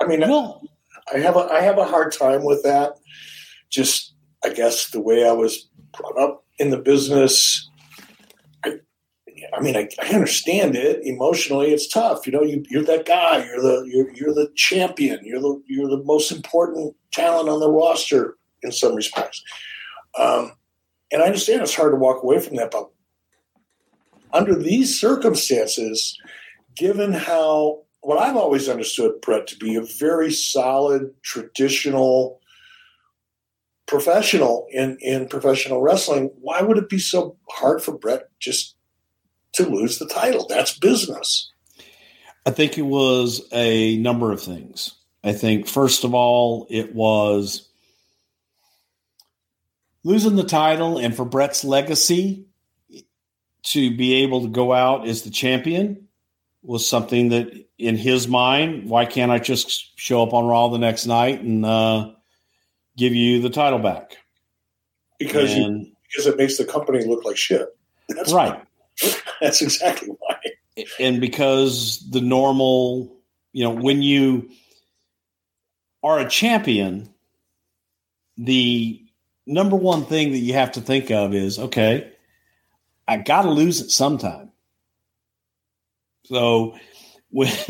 I 0.00 0.06
mean, 0.06 0.20
well, 0.20 0.62
I 1.12 1.18
have 1.18 1.36
a 1.36 1.48
I 1.50 1.60
have 1.60 1.78
a 1.78 1.84
hard 1.84 2.12
time 2.12 2.44
with 2.44 2.62
that. 2.64 2.98
Just 3.70 4.14
I 4.44 4.50
guess 4.50 4.90
the 4.90 5.00
way 5.00 5.26
I 5.26 5.32
was 5.32 5.68
brought 5.96 6.18
up 6.18 6.44
in 6.58 6.70
the 6.70 6.78
business. 6.78 7.68
I, 8.64 8.80
I 9.54 9.60
mean, 9.60 9.76
I, 9.76 9.88
I 10.02 10.08
understand 10.08 10.76
it 10.76 11.04
emotionally. 11.04 11.72
It's 11.72 11.88
tough, 11.88 12.26
you 12.26 12.32
know. 12.32 12.42
You, 12.42 12.64
you're 12.68 12.84
that 12.84 13.06
guy. 13.06 13.44
You're 13.44 13.62
the 13.62 13.88
you're, 13.92 14.14
you're 14.14 14.34
the 14.34 14.50
champion. 14.56 15.20
You're 15.24 15.40
the 15.40 15.62
you're 15.66 15.88
the 15.88 16.02
most 16.04 16.32
important 16.32 16.96
talent 17.12 17.48
on 17.48 17.60
the 17.60 17.70
roster 17.70 18.36
in 18.62 18.72
some 18.72 18.94
respects. 18.94 19.42
Um, 20.18 20.52
and 21.12 21.22
I 21.22 21.26
understand 21.26 21.62
it's 21.62 21.74
hard 21.74 21.92
to 21.92 21.96
walk 21.96 22.22
away 22.22 22.40
from 22.40 22.56
that, 22.56 22.70
but 22.70 22.90
under 24.36 24.54
these 24.54 25.00
circumstances, 25.00 26.18
given 26.76 27.12
how 27.12 27.82
what 28.00 28.18
I've 28.18 28.36
always 28.36 28.68
understood 28.68 29.20
Bret 29.20 29.48
to 29.48 29.56
be 29.56 29.74
a 29.74 29.82
very 29.82 30.30
solid, 30.30 31.12
traditional 31.22 32.40
professional 33.86 34.66
in, 34.70 34.98
in 35.00 35.26
professional 35.26 35.80
wrestling, 35.80 36.30
why 36.40 36.60
would 36.60 36.78
it 36.78 36.88
be 36.88 36.98
so 36.98 37.36
hard 37.50 37.82
for 37.82 37.96
Bret 37.96 38.28
just 38.38 38.76
to 39.54 39.68
lose 39.68 39.98
the 39.98 40.06
title? 40.06 40.46
That's 40.46 40.78
business. 40.78 41.50
I 42.44 42.50
think 42.50 42.78
it 42.78 42.82
was 42.82 43.42
a 43.52 43.96
number 43.96 44.30
of 44.30 44.40
things. 44.40 44.92
I 45.24 45.32
think, 45.32 45.66
first 45.66 46.04
of 46.04 46.14
all, 46.14 46.68
it 46.70 46.94
was 46.94 47.68
losing 50.04 50.36
the 50.36 50.44
title 50.44 50.98
and 50.98 51.16
for 51.16 51.24
Bret's 51.24 51.64
legacy 51.64 52.45
to 53.66 53.94
be 53.94 54.14
able 54.22 54.42
to 54.42 54.48
go 54.48 54.72
out 54.72 55.06
as 55.06 55.22
the 55.22 55.30
champion 55.30 56.06
was 56.62 56.88
something 56.88 57.30
that 57.30 57.52
in 57.78 57.96
his 57.96 58.26
mind, 58.26 58.88
why 58.88 59.04
can't 59.04 59.30
I 59.30 59.38
just 59.38 59.98
show 59.98 60.22
up 60.22 60.32
on 60.32 60.46
Raw 60.46 60.68
the 60.68 60.78
next 60.78 61.06
night 61.06 61.42
and 61.42 61.64
uh, 61.64 62.12
give 62.96 63.14
you 63.14 63.40
the 63.40 63.50
title 63.50 63.78
back? 63.78 64.16
Because 65.18 65.52
and, 65.52 65.86
you, 65.86 65.92
because 66.10 66.26
it 66.26 66.36
makes 66.36 66.58
the 66.58 66.64
company 66.64 67.04
look 67.04 67.24
like 67.24 67.36
shit. 67.36 67.68
That's 68.08 68.32
right. 68.32 68.60
Why. 69.00 69.12
That's 69.40 69.62
exactly 69.62 70.08
why. 70.18 70.36
And 71.00 71.20
because 71.20 72.06
the 72.10 72.20
normal, 72.20 73.16
you 73.52 73.64
know, 73.64 73.70
when 73.70 74.02
you 74.02 74.50
are 76.02 76.18
a 76.18 76.28
champion, 76.28 77.12
the 78.36 79.02
number 79.46 79.76
one 79.76 80.04
thing 80.04 80.32
that 80.32 80.38
you 80.38 80.52
have 80.54 80.72
to 80.72 80.80
think 80.80 81.10
of 81.10 81.34
is 81.34 81.58
okay, 81.58 82.12
I 83.08 83.18
got 83.18 83.42
to 83.42 83.50
lose 83.50 83.80
it 83.80 83.90
sometime. 83.90 84.50
So 86.24 86.76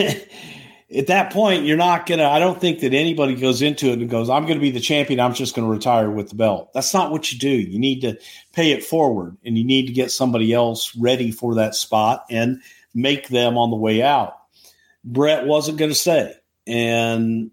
at 0.94 1.08
that 1.08 1.32
point, 1.32 1.64
you're 1.64 1.76
not 1.76 2.06
going 2.06 2.18
to, 2.18 2.26
I 2.26 2.38
don't 2.38 2.60
think 2.60 2.80
that 2.80 2.94
anybody 2.94 3.34
goes 3.34 3.60
into 3.60 3.88
it 3.88 3.98
and 3.98 4.08
goes, 4.08 4.30
I'm 4.30 4.44
going 4.44 4.58
to 4.58 4.62
be 4.62 4.70
the 4.70 4.80
champion. 4.80 5.20
I'm 5.20 5.34
just 5.34 5.54
going 5.54 5.66
to 5.66 5.72
retire 5.72 6.10
with 6.10 6.30
the 6.30 6.36
belt. 6.36 6.72
That's 6.72 6.94
not 6.94 7.10
what 7.10 7.32
you 7.32 7.38
do. 7.38 7.48
You 7.48 7.78
need 7.78 8.00
to 8.00 8.18
pay 8.52 8.72
it 8.72 8.84
forward 8.84 9.36
and 9.44 9.58
you 9.58 9.64
need 9.64 9.86
to 9.86 9.92
get 9.92 10.10
somebody 10.10 10.52
else 10.52 10.94
ready 10.96 11.30
for 11.30 11.56
that 11.56 11.74
spot 11.74 12.24
and 12.30 12.62
make 12.94 13.28
them 13.28 13.58
on 13.58 13.70
the 13.70 13.76
way 13.76 14.02
out. 14.02 14.38
Bret 15.04 15.46
wasn't 15.46 15.78
going 15.78 15.90
to 15.90 15.94
stay. 15.94 16.34
And, 16.66 17.50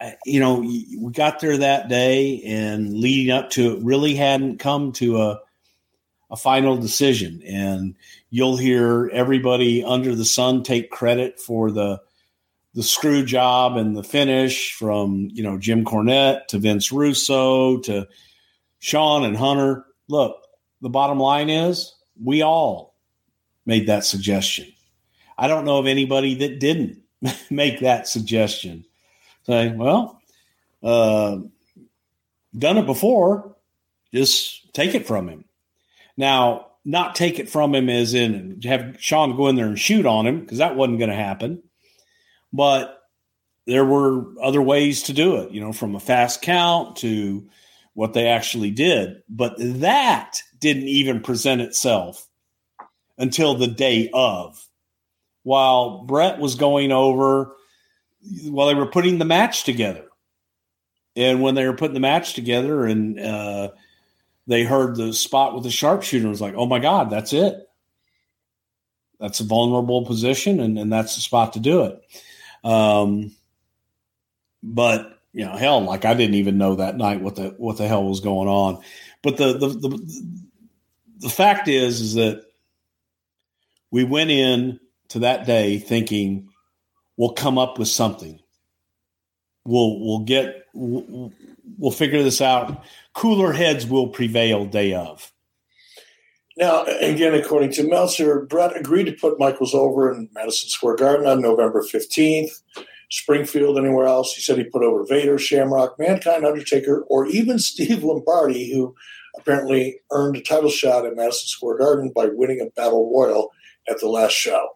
uh, 0.00 0.12
you 0.24 0.40
know, 0.40 0.60
we 0.60 1.10
got 1.12 1.40
there 1.40 1.56
that 1.58 1.88
day 1.88 2.42
and 2.42 2.94
leading 2.94 3.32
up 3.32 3.50
to 3.50 3.76
it 3.76 3.82
really 3.82 4.14
hadn't 4.14 4.58
come 4.58 4.92
to 4.92 5.20
a, 5.22 5.40
a 6.30 6.36
final 6.36 6.76
decision. 6.76 7.42
And 7.46 7.94
you'll 8.30 8.56
hear 8.56 9.10
everybody 9.12 9.84
under 9.84 10.14
the 10.14 10.24
sun 10.24 10.62
take 10.62 10.90
credit 10.90 11.40
for 11.40 11.70
the 11.70 12.00
the 12.74 12.82
screw 12.82 13.24
job 13.24 13.76
and 13.76 13.96
the 13.96 14.04
finish 14.04 14.74
from 14.74 15.28
you 15.32 15.42
know 15.42 15.58
Jim 15.58 15.84
Cornette 15.84 16.46
to 16.48 16.58
Vince 16.58 16.92
Russo 16.92 17.78
to 17.78 18.06
Shawn 18.78 19.24
and 19.24 19.36
Hunter. 19.36 19.84
Look, 20.08 20.36
the 20.80 20.90
bottom 20.90 21.18
line 21.18 21.50
is 21.50 21.94
we 22.22 22.42
all 22.42 22.94
made 23.66 23.86
that 23.86 24.04
suggestion. 24.04 24.72
I 25.36 25.48
don't 25.48 25.64
know 25.64 25.78
of 25.78 25.86
anybody 25.86 26.34
that 26.36 26.60
didn't 26.60 27.02
make 27.50 27.80
that 27.80 28.08
suggestion. 28.08 28.84
Say, 29.44 29.72
well, 29.72 30.20
uh, 30.82 31.38
done 32.56 32.78
it 32.78 32.86
before, 32.86 33.56
just 34.12 34.72
take 34.74 34.94
it 34.94 35.06
from 35.06 35.28
him. 35.28 35.44
Now, 36.18 36.66
not 36.84 37.14
take 37.14 37.38
it 37.38 37.48
from 37.48 37.74
him 37.74 37.88
as 37.88 38.12
in 38.12 38.60
have 38.64 38.96
Shawn 38.98 39.36
go 39.36 39.46
in 39.48 39.56
there 39.56 39.66
and 39.66 39.78
shoot 39.78 40.04
on 40.04 40.26
him 40.26 40.40
because 40.40 40.58
that 40.58 40.76
wasn't 40.76 40.98
going 40.98 41.10
to 41.10 41.16
happen. 41.16 41.62
But 42.52 43.02
there 43.66 43.84
were 43.84 44.26
other 44.42 44.60
ways 44.60 45.04
to 45.04 45.12
do 45.12 45.36
it, 45.36 45.52
you 45.52 45.60
know, 45.60 45.72
from 45.72 45.94
a 45.94 46.00
fast 46.00 46.42
count 46.42 46.96
to 46.96 47.48
what 47.94 48.14
they 48.14 48.26
actually 48.26 48.70
did. 48.70 49.22
But 49.28 49.54
that 49.58 50.42
didn't 50.58 50.88
even 50.88 51.20
present 51.20 51.60
itself 51.60 52.26
until 53.16 53.54
the 53.54 53.66
day 53.66 54.10
of, 54.12 54.66
while 55.42 56.04
Bret 56.04 56.38
was 56.38 56.54
going 56.54 56.90
over 56.90 57.54
while 58.44 58.66
they 58.66 58.74
were 58.74 58.86
putting 58.86 59.18
the 59.18 59.24
match 59.24 59.64
together. 59.64 60.06
And 61.14 61.42
when 61.42 61.54
they 61.54 61.66
were 61.66 61.76
putting 61.76 61.94
the 61.94 62.00
match 62.00 62.34
together 62.34 62.86
and 62.86 63.20
uh, 63.20 63.70
they 64.48 64.64
heard 64.64 64.96
the 64.96 65.12
spot 65.12 65.54
with 65.54 65.62
the 65.62 65.70
sharpshooter, 65.70 66.28
was 66.28 66.40
like, 66.40 66.54
oh 66.56 66.66
my 66.66 66.78
God, 66.78 67.10
that's 67.10 67.32
it. 67.32 67.68
That's 69.20 69.40
a 69.40 69.44
vulnerable 69.44 70.06
position, 70.06 70.58
and, 70.58 70.78
and 70.78 70.92
that's 70.92 71.14
the 71.14 71.20
spot 71.20 71.52
to 71.52 71.60
do 71.60 71.82
it. 71.82 72.00
Um, 72.64 73.36
but 74.62 75.20
you 75.32 75.44
know, 75.44 75.56
hell, 75.56 75.80
like 75.82 76.04
I 76.04 76.14
didn't 76.14 76.36
even 76.36 76.56
know 76.56 76.76
that 76.76 76.96
night 76.96 77.20
what 77.20 77.36
the 77.36 77.54
what 77.58 77.76
the 77.76 77.86
hell 77.86 78.04
was 78.04 78.20
going 78.20 78.48
on. 78.48 78.82
But 79.22 79.36
the 79.36 79.52
the 79.52 79.68
the, 79.68 80.30
the 81.18 81.28
fact 81.28 81.68
is, 81.68 82.00
is 82.00 82.14
that 82.14 82.44
we 83.90 84.04
went 84.04 84.30
in 84.30 84.80
to 85.08 85.20
that 85.20 85.46
day 85.46 85.78
thinking 85.78 86.48
we'll 87.16 87.32
come 87.32 87.58
up 87.58 87.78
with 87.78 87.88
something. 87.88 88.40
We'll 89.64 90.00
we'll 90.00 90.20
get 90.20 90.66
we'll 91.76 91.90
figure 91.90 92.22
this 92.22 92.40
out. 92.40 92.84
Cooler 93.14 93.52
heads 93.52 93.86
will 93.86 94.08
prevail 94.08 94.66
day 94.66 94.94
of. 94.94 95.32
Now, 96.56 96.84
again, 96.84 97.34
according 97.34 97.72
to 97.72 97.88
Meltzer, 97.88 98.40
Brett 98.40 98.76
agreed 98.76 99.04
to 99.04 99.12
put 99.12 99.38
Michaels 99.38 99.74
over 99.74 100.12
in 100.12 100.28
Madison 100.32 100.68
Square 100.68 100.96
Garden 100.96 101.26
on 101.26 101.40
November 101.40 101.82
15th. 101.82 102.50
Springfield, 103.10 103.78
anywhere 103.78 104.06
else. 104.06 104.34
He 104.34 104.42
said 104.42 104.58
he 104.58 104.64
put 104.64 104.82
over 104.82 105.04
Vader, 105.06 105.38
Shamrock, 105.38 105.98
Mankind, 105.98 106.44
Undertaker, 106.44 107.04
or 107.08 107.26
even 107.26 107.58
Steve 107.58 108.02
Lombardi, 108.02 108.72
who 108.72 108.94
apparently 109.38 110.00
earned 110.10 110.36
a 110.36 110.42
title 110.42 110.70
shot 110.70 111.06
at 111.06 111.16
Madison 111.16 111.46
Square 111.46 111.78
Garden 111.78 112.12
by 112.14 112.26
winning 112.26 112.60
a 112.60 112.70
battle 112.70 113.10
royal 113.14 113.50
at 113.88 114.00
the 114.00 114.08
last 114.08 114.32
show. 114.32 114.70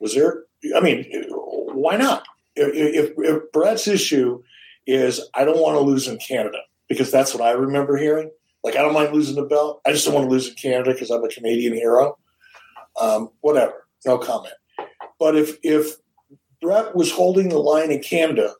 Was 0.00 0.14
there? 0.14 0.44
I 0.74 0.80
mean, 0.80 1.06
why 1.30 1.96
not? 1.96 2.24
If, 2.54 2.74
if, 2.74 3.12
if 3.16 3.52
Bret's 3.52 3.86
issue 3.86 4.42
is 4.86 5.20
I 5.34 5.44
don't 5.44 5.60
want 5.60 5.76
to 5.76 5.80
lose 5.80 6.08
in 6.08 6.18
Canada 6.18 6.58
because 6.88 7.10
that's 7.10 7.34
what 7.34 7.42
I 7.42 7.52
remember 7.52 7.96
hearing. 7.96 8.30
Like 8.62 8.76
I 8.76 8.82
don't 8.82 8.94
mind 8.94 9.12
losing 9.12 9.36
the 9.36 9.44
belt. 9.44 9.80
I 9.86 9.92
just 9.92 10.04
don't 10.04 10.14
want 10.14 10.26
to 10.26 10.30
lose 10.30 10.48
in 10.48 10.54
Canada 10.54 10.92
because 10.92 11.10
I'm 11.10 11.24
a 11.24 11.28
Canadian 11.28 11.74
hero. 11.74 12.18
Um, 13.00 13.30
whatever, 13.40 13.86
no 14.04 14.18
comment. 14.18 14.54
But 15.18 15.36
if 15.36 15.58
if 15.62 15.96
Bret 16.60 16.94
was 16.94 17.12
holding 17.12 17.48
the 17.48 17.58
line 17.58 17.90
in 17.90 18.00
Canada, 18.00 18.54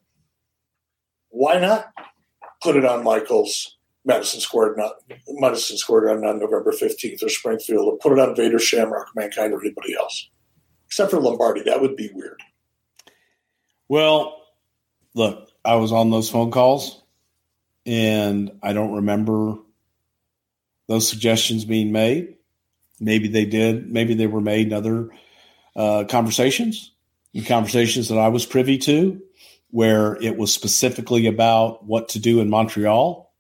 why 1.28 1.58
not 1.58 1.92
put 2.62 2.76
it 2.76 2.84
on 2.84 3.04
Michaels 3.04 3.76
Madison 4.04 4.40
Square, 4.40 4.76
not 4.76 4.92
Madison 5.28 5.76
Square 5.76 6.06
Garden 6.06 6.24
on 6.24 6.38
November 6.38 6.72
fifteenth 6.72 7.22
or 7.22 7.28
Springfield, 7.28 7.86
or 7.86 7.98
put 7.98 8.12
it 8.12 8.18
on 8.18 8.36
Vader, 8.36 8.58
Shamrock, 8.58 9.08
Mankind, 9.16 9.52
or 9.52 9.60
anybody 9.60 9.96
else, 9.96 10.28
except 10.86 11.10
for 11.10 11.20
Lombardi. 11.20 11.62
That 11.62 11.80
would 11.80 11.96
be 11.96 12.10
weird. 12.14 12.40
Well, 13.88 14.42
look, 15.14 15.45
I 15.66 15.76
was 15.76 15.92
on 15.92 16.10
those 16.10 16.30
phone 16.30 16.50
calls, 16.50 17.02
and 17.84 18.52
I 18.62 18.72
don't 18.72 18.94
remember 18.94 19.56
those 20.86 21.08
suggestions 21.08 21.64
being 21.64 21.92
made. 21.92 22.36
Maybe 23.00 23.28
they 23.28 23.44
did. 23.44 23.90
Maybe 23.90 24.14
they 24.14 24.26
were 24.26 24.40
made 24.40 24.68
in 24.68 24.72
other 24.72 25.10
uh, 25.74 26.04
conversations 26.08 26.92
in 27.36 27.44
conversations 27.44 28.08
that 28.08 28.18
I 28.18 28.28
was 28.28 28.46
privy 28.46 28.78
to 28.78 29.20
where 29.70 30.16
it 30.22 30.38
was 30.38 30.54
specifically 30.54 31.26
about 31.26 31.84
what 31.84 32.08
to 32.10 32.18
do 32.18 32.40
in 32.40 32.48
Montreal, 32.48 33.30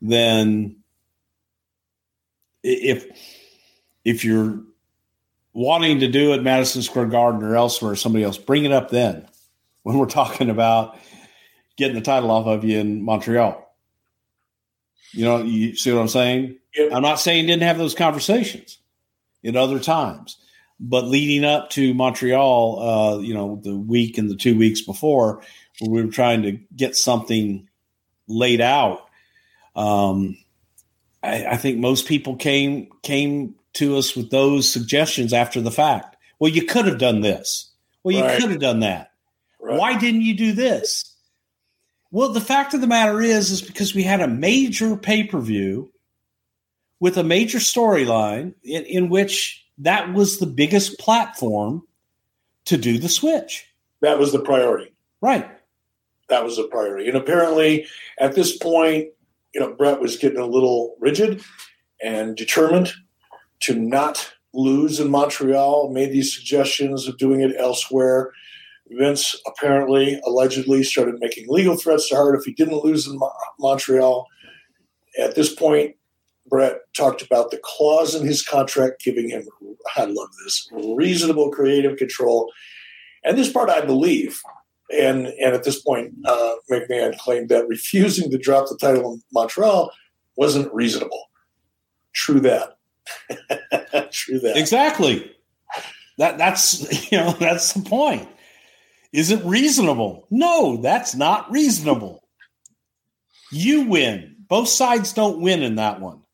then 0.00 0.76
if 2.62 3.06
if 4.04 4.24
you're 4.24 4.62
wanting 5.52 5.98
to 5.98 6.08
do 6.08 6.32
it 6.32 6.44
Madison 6.44 6.82
Square 6.82 7.06
Garden 7.06 7.42
or 7.42 7.56
elsewhere, 7.56 7.96
somebody 7.96 8.24
else, 8.24 8.38
bring 8.38 8.64
it 8.64 8.72
up 8.72 8.90
then 8.90 9.26
when 9.84 9.98
we're 9.98 10.06
talking 10.06 10.50
about 10.50 10.98
getting 11.76 11.94
the 11.94 12.02
title 12.02 12.30
off 12.30 12.46
of 12.46 12.64
you 12.64 12.78
in 12.78 13.02
Montreal. 13.02 13.60
You 15.12 15.24
know, 15.24 15.42
you 15.42 15.76
see 15.76 15.92
what 15.92 16.00
I'm 16.00 16.08
saying? 16.08 16.58
Yep. 16.74 16.92
I'm 16.92 17.02
not 17.02 17.20
saying 17.20 17.46
didn't 17.46 17.62
have 17.62 17.78
those 17.78 17.94
conversations 17.94 18.78
at 19.44 19.54
other 19.54 19.78
times, 19.78 20.38
but 20.80 21.04
leading 21.04 21.44
up 21.44 21.70
to 21.70 21.94
Montreal, 21.94 22.80
uh, 22.80 23.18
you 23.18 23.32
know, 23.32 23.60
the 23.62 23.76
week 23.76 24.18
and 24.18 24.28
the 24.28 24.34
two 24.34 24.58
weeks 24.58 24.80
before, 24.80 25.42
where 25.78 25.90
we 25.90 26.04
were 26.04 26.10
trying 26.10 26.42
to 26.42 26.58
get 26.74 26.96
something 26.96 27.68
laid 28.26 28.60
out, 28.60 29.02
um, 29.76 30.36
I, 31.22 31.46
I, 31.46 31.56
think 31.56 31.78
most 31.78 32.06
people 32.06 32.36
came 32.36 32.88
came 33.02 33.56
to 33.74 33.96
us 33.96 34.14
with 34.16 34.30
those 34.30 34.70
suggestions 34.70 35.32
after 35.32 35.60
the 35.60 35.70
fact. 35.70 36.16
Well, 36.38 36.50
you 36.50 36.64
could 36.64 36.86
have 36.86 36.98
done 36.98 37.20
this. 37.20 37.70
Well, 38.02 38.14
you 38.14 38.22
right. 38.22 38.40
could 38.40 38.50
have 38.50 38.60
done 38.60 38.80
that. 38.80 39.13
Right. 39.64 39.78
Why 39.78 39.98
didn't 39.98 40.20
you 40.20 40.34
do 40.34 40.52
this? 40.52 41.16
Well, 42.10 42.28
the 42.28 42.40
fact 42.40 42.74
of 42.74 42.82
the 42.82 42.86
matter 42.86 43.20
is, 43.20 43.50
is 43.50 43.62
because 43.62 43.94
we 43.94 44.02
had 44.02 44.20
a 44.20 44.28
major 44.28 44.94
pay 44.94 45.24
per 45.24 45.40
view 45.40 45.90
with 47.00 47.16
a 47.16 47.24
major 47.24 47.58
storyline 47.58 48.54
in, 48.62 48.84
in 48.84 49.08
which 49.08 49.66
that 49.78 50.12
was 50.12 50.38
the 50.38 50.46
biggest 50.46 50.98
platform 50.98 51.82
to 52.66 52.76
do 52.76 52.98
the 52.98 53.08
switch. 53.08 53.66
That 54.00 54.18
was 54.18 54.32
the 54.32 54.38
priority. 54.38 54.92
Right. 55.20 55.50
That 56.28 56.44
was 56.44 56.56
the 56.56 56.64
priority. 56.64 57.08
And 57.08 57.16
apparently, 57.16 57.86
at 58.18 58.34
this 58.34 58.56
point, 58.56 59.08
you 59.54 59.60
know, 59.60 59.72
Bret 59.72 60.00
was 60.00 60.16
getting 60.16 60.40
a 60.40 60.46
little 60.46 60.96
rigid 61.00 61.42
and 62.02 62.36
determined 62.36 62.92
to 63.60 63.74
not 63.74 64.34
lose 64.52 65.00
in 65.00 65.10
Montreal, 65.10 65.90
made 65.90 66.12
these 66.12 66.34
suggestions 66.34 67.08
of 67.08 67.18
doing 67.18 67.40
it 67.40 67.54
elsewhere. 67.58 68.30
Vince 68.90 69.34
apparently, 69.46 70.20
allegedly, 70.24 70.82
started 70.82 71.16
making 71.18 71.46
legal 71.48 71.76
threats 71.76 72.08
to 72.08 72.16
Hart 72.16 72.38
if 72.38 72.44
he 72.44 72.52
didn't 72.52 72.84
lose 72.84 73.06
in 73.06 73.18
Mo- 73.18 73.32
Montreal. 73.58 74.26
At 75.18 75.34
this 75.34 75.54
point, 75.54 75.96
Bret 76.46 76.80
talked 76.94 77.22
about 77.22 77.50
the 77.50 77.60
clause 77.62 78.14
in 78.14 78.26
his 78.26 78.42
contract 78.42 79.02
giving 79.02 79.30
him, 79.30 79.46
I 79.96 80.04
love 80.04 80.28
this, 80.44 80.68
reasonable 80.72 81.50
creative 81.50 81.96
control. 81.96 82.52
And 83.24 83.38
this 83.38 83.50
part 83.50 83.70
I 83.70 83.84
believe. 83.84 84.40
And, 84.92 85.26
and 85.26 85.54
at 85.54 85.64
this 85.64 85.80
point, 85.80 86.12
uh, 86.26 86.54
McMahon 86.70 87.16
claimed 87.18 87.48
that 87.48 87.66
refusing 87.66 88.30
to 88.30 88.38
drop 88.38 88.68
the 88.68 88.76
title 88.76 89.14
in 89.14 89.22
Montreal 89.32 89.90
wasn't 90.36 90.72
reasonable. 90.74 91.30
True 92.12 92.40
that. 92.40 92.76
True 94.12 94.38
that. 94.40 94.56
Exactly. 94.56 95.34
That 96.18 96.38
that's 96.38 97.10
you 97.12 97.18
know 97.18 97.32
that's 97.32 97.72
the 97.72 97.82
point. 97.82 98.28
Is 99.14 99.30
it 99.30 99.44
reasonable? 99.44 100.26
No, 100.30 100.76
that's 100.76 101.14
not 101.14 101.50
reasonable. 101.50 102.22
You 103.50 103.86
win. 103.86 104.36
Both 104.48 104.68
sides 104.68 105.12
don't 105.12 105.40
win 105.40 105.62
in 105.62 105.76
that 105.76 106.00
one 106.00 106.24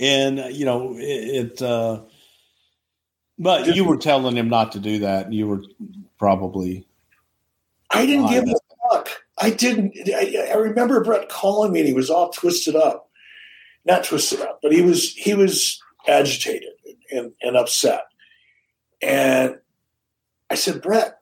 and 0.00 0.38
you 0.52 0.64
know 0.64 0.96
it. 0.96 1.02
it 1.02 1.62
uh, 1.62 2.00
but 3.38 3.74
you 3.74 3.84
were 3.84 3.96
telling 3.96 4.36
him 4.36 4.48
not 4.48 4.72
to 4.72 4.80
do 4.80 4.98
that. 5.00 5.32
You 5.32 5.46
were 5.46 5.62
probably. 6.18 6.86
I 7.92 8.06
didn't 8.06 8.28
give 8.28 8.44
a 8.48 8.54
fuck. 8.90 9.08
I 9.38 9.50
didn't. 9.50 9.94
I, 10.14 10.48
I, 10.52 10.56
remember 10.56 11.02
Bret 11.02 11.28
calling 11.28 11.72
me, 11.72 11.80
and 11.80 11.88
he 11.88 11.94
was 11.94 12.10
all 12.10 12.30
twisted 12.30 12.76
up. 12.76 13.08
Not 13.86 14.04
twisted 14.04 14.40
up, 14.40 14.60
but 14.62 14.72
he 14.72 14.82
was 14.82 15.14
he 15.14 15.34
was 15.34 15.82
agitated 16.06 16.70
and, 17.10 17.32
and 17.42 17.56
upset. 17.56 18.04
And 19.02 19.58
I 20.50 20.54
said, 20.54 20.82
Bret, 20.82 21.14
I, 21.14 21.14
I, 21.14 21.14
I 21.14 21.14
don't 21.14 21.19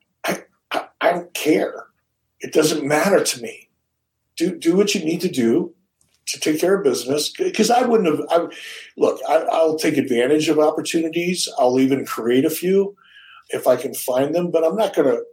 care. 1.53 1.87
It 2.41 2.53
doesn't 2.53 2.87
matter 2.87 3.23
to 3.23 3.43
me. 3.43 3.69
Do 4.37 4.57
do 4.57 4.77
what 4.77 4.95
you 4.95 5.05
need 5.05 5.21
to 5.23 5.29
do 5.29 5.75
to 6.27 6.39
take 6.39 6.61
care 6.61 6.77
of 6.77 6.85
business 6.85 7.31
because 7.31 7.71
I 7.71 7.83
wouldn't 7.83 8.09
have. 8.09 8.27
I, 8.31 8.55
look, 8.97 9.21
I, 9.29 9.39
will 9.65 9.79
take 9.79 9.97
advantage 9.97 10.49
of 10.49 10.59
opportunities. 10.59 11.49
I'll 11.59 11.81
even 11.81 12.05
create 12.05 12.45
a 12.45 12.51
few 12.51 12.95
if 13.51 13.67
I 13.67 13.77
can 13.77 13.95
find 13.95 14.35
them, 14.35 14.51
but 14.51 14.65
I'm 14.65 14.77
not 14.77 14.95
going 14.95 15.09
to. 15.09 15.25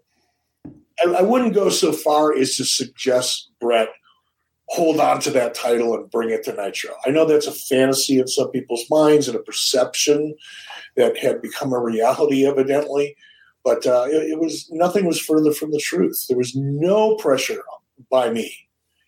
I 1.15 1.21
wouldn't 1.21 1.53
go 1.53 1.69
so 1.69 1.91
far 1.91 2.35
as 2.35 2.55
to 2.55 2.63
suggest 2.63 3.51
Bret 3.59 3.89
hold 4.67 4.99
on 4.99 5.19
to 5.21 5.29
that 5.31 5.53
title 5.53 5.93
and 5.93 6.09
bring 6.09 6.31
it 6.31 6.43
to 6.43 6.53
Nitro. 6.53 6.91
I 7.05 7.11
know 7.11 7.25
that's 7.25 7.47
a 7.47 7.51
fantasy 7.51 8.19
in 8.19 8.27
some 8.27 8.49
people's 8.49 8.85
minds 8.89 9.27
and 9.27 9.37
a 9.37 9.43
perception 9.43 10.35
that 10.95 11.17
had 11.17 11.41
become 11.41 11.73
a 11.73 11.79
reality, 11.79 12.45
evidently. 12.45 13.15
But 13.65 13.85
uh, 13.85 14.05
it, 14.07 14.31
it 14.31 14.39
was 14.39 14.69
nothing 14.71 15.05
was 15.05 15.19
further 15.19 15.51
from 15.51 15.71
the 15.71 15.79
truth. 15.79 16.25
There 16.29 16.37
was 16.37 16.55
no 16.55 17.15
pressure 17.17 17.63
by 18.09 18.29
me 18.29 18.65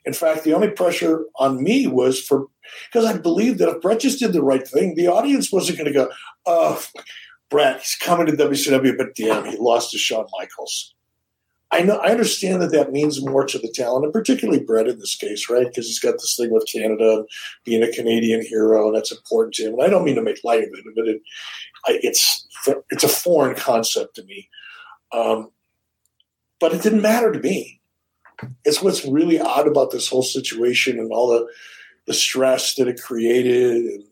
in 0.07 0.13
fact, 0.13 0.45
the 0.45 0.53
only 0.53 0.69
pressure 0.69 1.25
on 1.35 1.61
me 1.61 1.85
was 1.85 2.21
for 2.21 2.47
because 2.89 3.03
I 3.03 3.17
believed 3.17 3.59
that 3.59 3.67
if 3.67 3.81
Bret 3.81 3.99
just 3.99 4.19
did 4.19 4.31
the 4.31 4.41
right 4.41 4.65
thing, 4.65 4.95
the 4.95 5.07
audience 5.07 5.51
wasn't 5.51 5.77
going 5.77 5.91
to 5.91 5.93
go, 5.93 6.09
"Oh, 6.45 6.81
Bret, 7.49 7.79
he's 7.79 7.97
coming 7.99 8.25
to 8.25 8.31
WCW, 8.31 8.97
but 8.97 9.15
damn, 9.15 9.43
he 9.43 9.57
lost 9.57 9.91
to 9.91 9.97
Shawn 9.97 10.25
Michaels." 10.39 10.95
I 11.71 11.81
know 11.81 11.97
I 11.97 12.11
understand 12.11 12.61
that 12.61 12.71
that 12.71 12.93
means 12.93 13.25
more 13.25 13.45
to 13.45 13.59
the 13.59 13.71
talent, 13.71 14.05
and 14.05 14.13
particularly 14.13 14.63
Bret 14.63 14.87
in 14.87 14.99
this 14.99 15.15
case, 15.15 15.49
right? 15.49 15.67
Because 15.67 15.85
he's 15.85 15.99
got 15.99 16.13
this 16.13 16.37
thing 16.37 16.49
with 16.49 16.67
Canada, 16.71 17.25
being 17.65 17.83
a 17.83 17.91
Canadian 17.91 18.41
hero, 18.41 18.87
and 18.87 18.95
that's 18.95 19.11
important 19.11 19.55
to 19.55 19.63
him. 19.63 19.73
And 19.73 19.83
I 19.83 19.89
don't 19.89 20.05
mean 20.05 20.15
to 20.15 20.21
make 20.21 20.43
light 20.43 20.63
of 20.63 20.69
it, 20.71 20.85
but 20.95 21.07
it, 21.07 21.21
I, 21.85 21.99
it's 22.01 22.47
it's 22.89 23.03
a 23.03 23.09
foreign 23.09 23.55
concept 23.55 24.15
to 24.15 24.23
me. 24.23 24.49
Um, 25.11 25.51
but 26.59 26.73
it 26.73 26.81
didn't 26.81 27.01
matter 27.01 27.31
to 27.31 27.39
me. 27.39 27.81
It's 28.63 28.81
what's 28.81 29.05
really 29.05 29.39
odd 29.39 29.67
about 29.67 29.91
this 29.91 30.07
whole 30.07 30.23
situation 30.23 30.99
and 30.99 31.11
all 31.11 31.27
the 31.27 31.47
the 32.05 32.13
stress 32.13 32.75
that 32.75 32.87
it 32.87 33.01
created. 33.01 33.85
And 33.85 34.03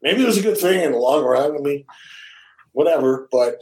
maybe 0.00 0.22
it 0.22 0.26
was 0.26 0.38
a 0.38 0.42
good 0.42 0.58
thing 0.58 0.82
in 0.82 0.92
the 0.92 0.98
long 0.98 1.24
run. 1.24 1.56
I 1.56 1.60
mean, 1.60 1.84
whatever. 2.72 3.28
But 3.32 3.60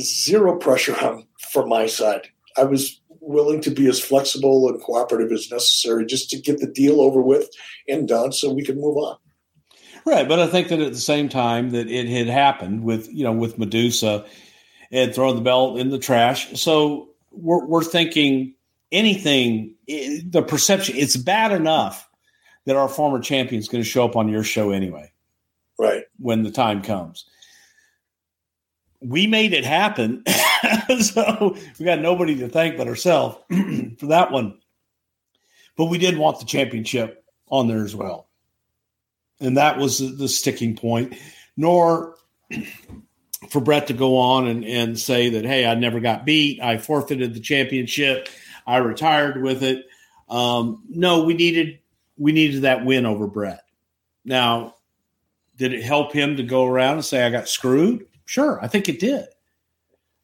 zero 0.00 0.56
pressure 0.56 0.98
on 1.04 1.26
from 1.50 1.68
my 1.68 1.86
side. 1.86 2.28
I 2.56 2.64
was 2.64 3.00
willing 3.20 3.60
to 3.62 3.70
be 3.70 3.88
as 3.88 4.00
flexible 4.00 4.68
and 4.68 4.80
cooperative 4.80 5.32
as 5.32 5.50
necessary 5.50 6.06
just 6.06 6.30
to 6.30 6.38
get 6.38 6.58
the 6.58 6.66
deal 6.66 7.00
over 7.00 7.20
with 7.20 7.48
and 7.88 8.06
done 8.06 8.32
so 8.32 8.52
we 8.52 8.64
could 8.64 8.76
move 8.76 8.96
on. 8.96 9.16
Right, 10.04 10.28
but 10.28 10.38
I 10.38 10.46
think 10.46 10.68
that 10.68 10.80
at 10.80 10.92
the 10.92 11.00
same 11.00 11.30
time 11.30 11.70
that 11.70 11.88
it 11.88 12.08
had 12.08 12.26
happened 12.26 12.84
with 12.84 13.10
you 13.12 13.24
know 13.24 13.32
with 13.32 13.56
Madusa 13.56 14.26
and 14.92 15.14
throwing 15.14 15.36
the 15.36 15.42
belt 15.42 15.78
in 15.78 15.88
the 15.90 15.98
trash. 15.98 16.60
So 16.60 17.08
we're, 17.32 17.64
we're 17.64 17.84
thinking 17.84 18.54
anything 18.92 19.74
eh, 19.88 20.20
the 20.26 20.42
perception 20.42 20.96
it's 20.96 21.16
bad 21.16 21.52
enough 21.52 22.08
that 22.66 22.76
our 22.76 22.88
former 22.88 23.20
champion 23.20 23.58
is 23.58 23.68
going 23.68 23.82
to 23.82 23.88
show 23.88 24.04
up 24.04 24.16
on 24.16 24.28
your 24.28 24.42
show 24.42 24.70
anyway. 24.70 25.10
Right. 25.78 26.04
When 26.18 26.42
the 26.42 26.50
time 26.50 26.82
comes. 26.82 27.24
We 29.00 29.26
made 29.26 29.52
it 29.52 29.64
happen. 29.64 30.22
so 31.00 31.56
we 31.78 31.84
got 31.84 32.00
nobody 32.00 32.36
to 32.36 32.48
thank 32.48 32.76
but 32.76 32.88
ourselves 32.88 33.38
for 33.98 34.06
that 34.06 34.30
one. 34.30 34.58
But 35.76 35.86
we 35.86 35.98
did 35.98 36.16
want 36.16 36.38
the 36.38 36.46
championship 36.46 37.24
on 37.48 37.68
there 37.68 37.84
as 37.84 37.96
well. 37.96 38.28
And 39.40 39.56
that 39.56 39.78
was 39.78 39.98
the, 39.98 40.28
sticking 40.28 40.76
point. 40.76 41.16
Nor 41.56 42.16
for 43.50 43.60
Bret 43.60 43.88
to 43.88 43.92
go 43.92 44.16
on 44.16 44.46
and, 44.46 44.64
and 44.64 44.98
say 44.98 45.30
that, 45.30 45.44
hey, 45.44 45.66
I 45.66 45.74
never 45.74 46.00
got 46.00 46.24
beat. 46.24 46.60
I 46.62 46.78
forfeited 46.78 47.34
the 47.34 47.40
championship. 47.40 48.28
I 48.66 48.78
retired 48.78 49.42
with 49.42 49.62
it. 49.62 49.86
Um, 50.28 50.82
no, 50.88 51.24
we 51.24 51.34
needed 51.34 51.78
we 52.16 52.32
needed 52.32 52.62
that 52.62 52.84
win 52.84 53.06
over 53.06 53.26
Bret. 53.26 53.60
Now, 54.24 54.76
did 55.56 55.72
it 55.72 55.82
help 55.82 56.12
him 56.12 56.36
to 56.36 56.42
go 56.42 56.64
around 56.64 56.94
and 56.94 57.04
say 57.04 57.24
I 57.24 57.30
got 57.30 57.48
screwed? 57.48 58.06
Sure, 58.24 58.58
I 58.62 58.68
think 58.68 58.88
it 58.88 59.00
did. 59.00 59.26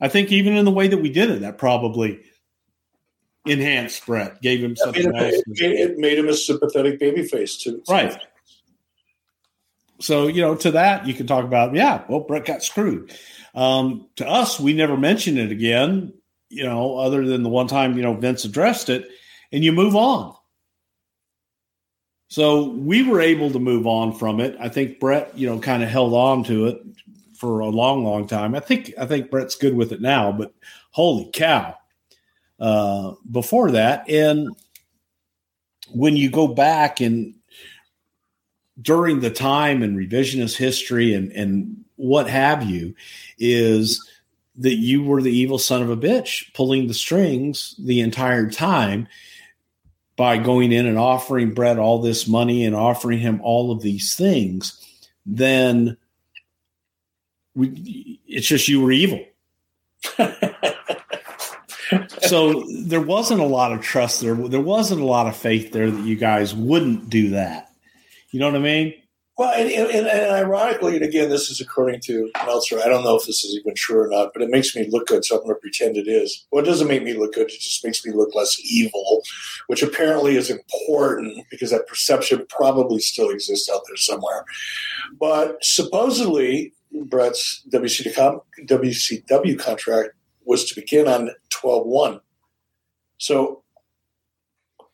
I 0.00 0.08
think 0.08 0.32
even 0.32 0.56
in 0.56 0.64
the 0.64 0.70
way 0.70 0.88
that 0.88 0.98
we 0.98 1.10
did 1.10 1.30
it, 1.30 1.40
that 1.40 1.58
probably 1.58 2.20
enhanced 3.46 4.06
Bret, 4.06 4.40
gave 4.40 4.62
him 4.62 4.76
something 4.76 5.08
it, 5.08 5.14
else. 5.14 5.42
It, 5.46 5.90
it, 5.90 5.98
made 5.98 6.18
him 6.18 6.28
a 6.28 6.34
sympathetic 6.34 6.98
baby 6.98 7.26
face 7.26 7.56
too. 7.56 7.82
Right. 7.88 8.18
So, 10.00 10.28
you 10.28 10.40
know, 10.40 10.54
to 10.56 10.70
that 10.72 11.06
you 11.06 11.14
can 11.14 11.26
talk 11.26 11.44
about, 11.44 11.74
yeah, 11.74 12.02
well, 12.08 12.20
Bret 12.20 12.46
got 12.46 12.62
screwed. 12.62 13.14
Um, 13.54 14.08
to 14.16 14.26
us, 14.26 14.58
we 14.58 14.72
never 14.72 14.96
mentioned 14.96 15.38
it 15.38 15.52
again, 15.52 16.14
you 16.48 16.64
know, 16.64 16.96
other 16.96 17.26
than 17.26 17.42
the 17.42 17.48
one 17.48 17.66
time, 17.66 17.96
you 17.96 18.02
know, 18.02 18.14
Vince 18.14 18.44
addressed 18.44 18.88
it, 18.88 19.08
and 19.52 19.62
you 19.62 19.72
move 19.72 19.96
on. 19.96 20.34
So 22.28 22.70
we 22.70 23.02
were 23.02 23.20
able 23.20 23.50
to 23.50 23.58
move 23.58 23.86
on 23.86 24.12
from 24.12 24.40
it. 24.40 24.56
I 24.60 24.68
think 24.68 25.00
Bret, 25.00 25.36
you 25.36 25.48
know, 25.48 25.58
kind 25.58 25.82
of 25.82 25.88
held 25.88 26.14
on 26.14 26.44
to 26.44 26.66
it 26.66 26.80
for 27.40 27.60
a 27.60 27.68
long, 27.68 28.04
long 28.04 28.26
time. 28.26 28.54
I 28.54 28.60
think 28.60 28.92
I 28.98 29.06
think 29.06 29.30
Bret's 29.30 29.56
good 29.56 29.74
with 29.74 29.92
it 29.92 30.02
now, 30.02 30.30
but 30.30 30.52
holy 30.90 31.30
cow. 31.32 31.74
Uh, 32.60 33.14
before 33.30 33.70
that, 33.70 34.06
and 34.10 34.54
when 35.94 36.18
you 36.18 36.30
go 36.30 36.46
back 36.46 37.00
and 37.00 37.34
during 38.82 39.20
the 39.20 39.30
time 39.30 39.82
and 39.82 39.96
revisionist 39.96 40.54
history 40.54 41.14
and 41.14 41.32
and 41.32 41.82
what 41.96 42.28
have 42.28 42.62
you, 42.62 42.94
is 43.38 44.06
that 44.56 44.76
you 44.76 45.02
were 45.02 45.22
the 45.22 45.34
evil 45.34 45.58
son 45.58 45.80
of 45.80 45.88
a 45.88 45.96
bitch 45.96 46.52
pulling 46.52 46.88
the 46.88 46.94
strings 46.94 47.74
the 47.78 48.02
entire 48.02 48.50
time 48.50 49.08
by 50.16 50.36
going 50.36 50.72
in 50.72 50.84
and 50.84 50.98
offering 50.98 51.54
Bret 51.54 51.78
all 51.78 52.02
this 52.02 52.28
money 52.28 52.66
and 52.66 52.76
offering 52.76 53.18
him 53.18 53.40
all 53.42 53.72
of 53.72 53.80
these 53.80 54.14
things, 54.14 54.78
then 55.24 55.96
we, 57.54 58.20
it's 58.26 58.46
just 58.46 58.68
you 58.68 58.80
were 58.80 58.92
evil. 58.92 59.24
so 62.20 62.64
there 62.84 63.00
wasn't 63.00 63.40
a 63.40 63.46
lot 63.46 63.72
of 63.72 63.80
trust 63.80 64.20
there. 64.20 64.34
There 64.34 64.60
wasn't 64.60 65.00
a 65.00 65.06
lot 65.06 65.26
of 65.26 65.36
faith 65.36 65.72
there 65.72 65.90
that 65.90 66.04
you 66.04 66.16
guys 66.16 66.54
wouldn't 66.54 67.10
do 67.10 67.30
that. 67.30 67.72
You 68.30 68.40
know 68.40 68.46
what 68.46 68.56
I 68.56 68.60
mean? 68.60 68.94
Well, 69.40 69.54
and, 69.54 69.70
and, 69.70 70.06
and, 70.06 70.32
ironically, 70.32 70.96
and 70.96 71.04
again, 71.04 71.30
this 71.30 71.50
is 71.50 71.62
according 71.62 72.00
to 72.02 72.30
Meltzer. 72.44 72.78
I 72.78 72.88
don't 72.88 73.02
know 73.04 73.16
if 73.16 73.24
this 73.24 73.42
is 73.42 73.56
even 73.58 73.74
true 73.74 73.98
or 73.98 74.06
not, 74.06 74.34
but 74.34 74.42
it 74.42 74.50
makes 74.50 74.76
me 74.76 74.86
look 74.90 75.06
good, 75.06 75.24
so 75.24 75.36
I'm 75.36 75.44
going 75.44 75.54
to 75.54 75.60
pretend 75.60 75.96
it 75.96 76.06
is. 76.06 76.44
Well, 76.52 76.62
it 76.62 76.66
doesn't 76.66 76.88
make 76.88 77.02
me 77.02 77.14
look 77.14 77.32
good. 77.32 77.48
It 77.48 77.58
just 77.58 77.82
makes 77.82 78.04
me 78.04 78.12
look 78.12 78.34
less 78.34 78.60
evil, 78.62 79.22
which 79.66 79.82
apparently 79.82 80.36
is 80.36 80.50
important 80.50 81.46
because 81.50 81.70
that 81.70 81.86
perception 81.86 82.44
probably 82.50 83.00
still 83.00 83.30
exists 83.30 83.70
out 83.70 83.80
there 83.86 83.96
somewhere. 83.96 84.44
But 85.18 85.56
supposedly, 85.64 86.74
Bret's 86.92 87.64
WCW 87.70 89.58
contract 89.58 90.10
was 90.44 90.64
to 90.66 90.74
begin 90.74 91.06
on 91.06 91.30
12 91.50 91.86
1. 91.86 92.20
So, 93.18 93.62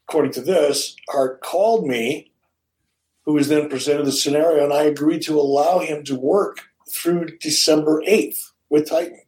according 0.08 0.32
to 0.32 0.40
this, 0.40 0.96
Hart 1.08 1.40
called 1.40 1.86
me 1.86 2.32
who 3.24 3.34
was 3.34 3.48
then 3.48 3.68
presented 3.68 4.06
the 4.06 4.12
scenario, 4.12 4.64
and 4.64 4.72
I 4.72 4.84
agreed 4.84 5.22
to 5.22 5.38
allow 5.38 5.80
him 5.80 6.04
to 6.04 6.14
work 6.14 6.60
through 6.88 7.36
December 7.38 8.00
8th 8.08 8.52
with 8.70 8.88
Titan. 8.88 9.20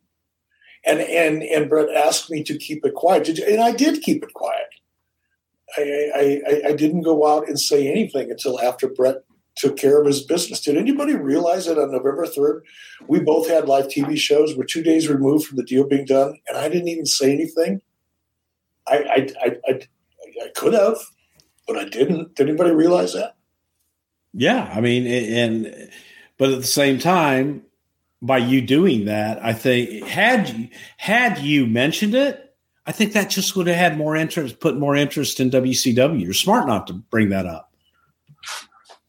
And 0.86 1.00
and 1.00 1.42
and 1.42 1.68
Bret 1.68 1.90
asked 1.90 2.30
me 2.30 2.44
to 2.44 2.56
keep 2.56 2.84
it 2.84 2.94
quiet, 2.94 3.28
and 3.28 3.60
I 3.60 3.72
did 3.72 4.02
keep 4.02 4.22
it 4.22 4.32
quiet. 4.32 4.68
I, 5.76 6.40
I, 6.46 6.62
I 6.68 6.72
didn't 6.72 7.02
go 7.02 7.26
out 7.26 7.46
and 7.46 7.60
say 7.60 7.88
anything 7.88 8.30
until 8.30 8.58
after 8.58 8.88
Bret 8.88 9.27
took 9.58 9.76
care 9.76 10.00
of 10.00 10.06
his 10.06 10.22
business. 10.22 10.60
Did 10.60 10.76
anybody 10.76 11.14
realize 11.14 11.66
that 11.66 11.78
on 11.78 11.90
November 11.90 12.26
3rd, 12.26 12.60
we 13.06 13.20
both 13.20 13.48
had 13.48 13.68
live 13.68 13.86
TV 13.88 14.16
shows? 14.16 14.56
We're 14.56 14.64
two 14.64 14.82
days 14.82 15.08
removed 15.08 15.46
from 15.46 15.56
the 15.56 15.64
deal 15.64 15.86
being 15.86 16.06
done, 16.06 16.38
and 16.48 16.56
I 16.56 16.68
didn't 16.68 16.88
even 16.88 17.06
say 17.06 17.32
anything. 17.32 17.82
I, 18.86 18.96
I, 18.96 19.28
I, 19.42 19.56
I, 19.66 19.80
I 20.44 20.48
could 20.54 20.72
have, 20.72 20.98
but 21.66 21.76
I 21.76 21.84
didn't. 21.84 22.34
Did 22.36 22.48
anybody 22.48 22.70
realize 22.70 23.12
that? 23.12 23.36
Yeah, 24.32 24.70
I 24.72 24.80
mean, 24.80 25.06
and 25.06 25.90
but 26.38 26.50
at 26.50 26.60
the 26.60 26.66
same 26.66 26.98
time, 26.98 27.64
by 28.22 28.38
you 28.38 28.60
doing 28.60 29.06
that, 29.06 29.44
I 29.44 29.52
think 29.52 30.04
had 30.04 30.48
you 30.48 30.68
had 30.96 31.38
you 31.38 31.66
mentioned 31.66 32.14
it, 32.14 32.54
I 32.86 32.92
think 32.92 33.12
that 33.12 33.30
just 33.30 33.56
would 33.56 33.66
have 33.66 33.76
had 33.76 33.98
more 33.98 34.16
interest, 34.16 34.60
put 34.60 34.78
more 34.78 34.96
interest 34.96 35.40
in 35.40 35.50
WCW. 35.50 36.22
You're 36.22 36.32
smart 36.32 36.66
not 36.66 36.86
to 36.86 36.94
bring 36.94 37.30
that 37.30 37.46
up. 37.46 37.67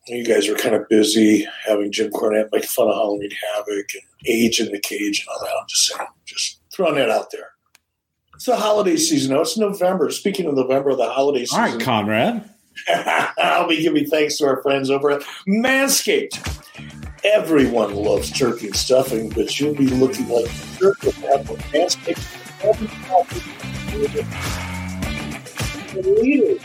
You 0.09 0.25
guys 0.25 0.47
were 0.49 0.55
kind 0.55 0.73
of 0.73 0.89
busy 0.89 1.47
having 1.67 1.91
Jim 1.91 2.09
Cornette 2.11 2.51
make 2.51 2.65
fun 2.65 2.87
of 2.87 2.95
Halloween 2.95 3.29
Havoc 3.53 3.93
and 3.93 4.03
Age 4.25 4.59
in 4.59 4.71
the 4.71 4.79
Cage 4.79 5.19
and 5.19 5.27
all 5.29 5.39
that. 5.45 5.51
I'm 5.55 5.67
just 5.67 5.85
saying, 5.85 6.07
just 6.25 6.61
throwing 6.73 6.95
that 6.95 7.11
out 7.11 7.29
there. 7.31 7.51
It's 8.33 8.45
the 8.45 8.55
holiday 8.55 8.97
season. 8.97 9.33
No, 9.33 9.41
it's 9.41 9.55
November. 9.55 10.09
Speaking 10.09 10.47
of 10.47 10.55
November, 10.55 10.95
the 10.95 11.09
holiday 11.09 11.41
season. 11.41 11.59
All 11.59 11.69
right, 11.69 11.79
Conrad. 11.79 12.49
I'll 13.37 13.67
be 13.67 13.81
giving 13.81 14.07
thanks 14.07 14.37
to 14.37 14.47
our 14.47 14.63
friends 14.63 14.89
over 14.89 15.11
at 15.11 15.21
Manscaped. 15.47 16.39
Everyone 17.23 17.93
loves 17.93 18.31
turkey 18.31 18.67
and 18.67 18.75
stuffing, 18.75 19.29
but 19.29 19.59
you'll 19.59 19.75
be 19.75 19.87
looking 19.87 20.27
like 20.29 20.45
a 20.45 20.77
turkey 20.79 21.07
with 21.07 21.17
Manscaped. 21.71 22.25
Leaders 25.95 26.61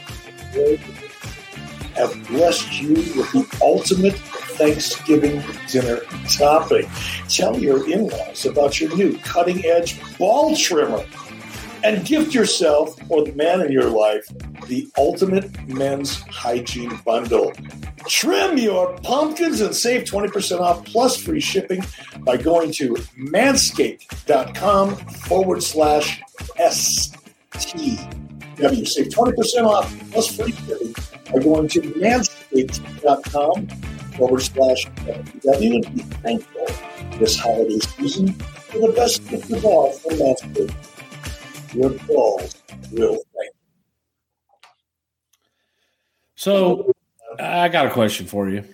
have 1.97 2.27
blessed 2.29 2.81
you 2.81 2.95
with 2.95 3.33
the 3.33 3.59
ultimate 3.63 4.15
Thanksgiving 4.57 5.43
dinner 5.69 6.01
topping. 6.29 6.89
Tell 7.29 7.59
your 7.59 7.91
in 7.91 8.09
laws 8.09 8.47
about 8.47 8.81
your 8.81 8.95
new 8.97 9.19
cutting 9.19 9.65
edge 9.65 10.01
ball 10.19 10.57
trimmer 10.57 11.05
and 11.83 12.05
gift 12.07 12.35
yourself 12.35 12.99
or 13.11 13.25
the 13.25 13.33
man 13.33 13.61
in 13.61 13.71
your 13.71 13.91
life 13.91 14.27
the 14.67 14.89
ultimate 14.97 15.69
men's 15.69 16.23
hygiene 16.23 16.99
bundle. 17.05 17.53
Trim 18.09 18.57
your 18.59 18.97
pumpkins 18.99 19.61
and 19.61 19.75
save 19.75 20.05
20% 20.05 20.61
off 20.61 20.85
plus 20.85 21.17
free 21.17 21.41
shipping 21.41 21.85
by 22.21 22.37
going 22.37 22.73
to 22.73 22.95
manscaped.com 23.19 24.97
forward 24.97 25.63
slash 25.63 26.21
STW. 26.59 27.19
Save 28.87 29.09
20% 29.09 29.67
off 29.67 30.11
plus 30.11 30.35
free 30.37 30.53
shipping 30.53 30.95
by 31.35 31.43
going 31.43 31.69
to 31.69 31.81
manscaped.com 31.81 33.67
forward 34.17 34.41
slash 34.41 34.87
STW 34.87 35.85
and 35.85 35.95
be 35.95 36.03
thankful 36.03 36.67
this 37.19 37.39
holiday 37.39 37.79
season 37.79 38.33
for 38.33 38.79
the 38.79 38.93
best 38.95 39.29
gift 39.29 39.51
of 39.51 39.65
all 39.65 39.93
from 39.93 40.13
Manscaped 40.13 40.75
your 41.75 41.91
balls 41.91 42.55
will 42.93 43.19
thank 43.37 43.53
So 46.37 46.93
I 47.39 47.69
got 47.69 47.87
a 47.87 47.91
question 47.91 48.27
for 48.27 48.49
you. 48.49 48.65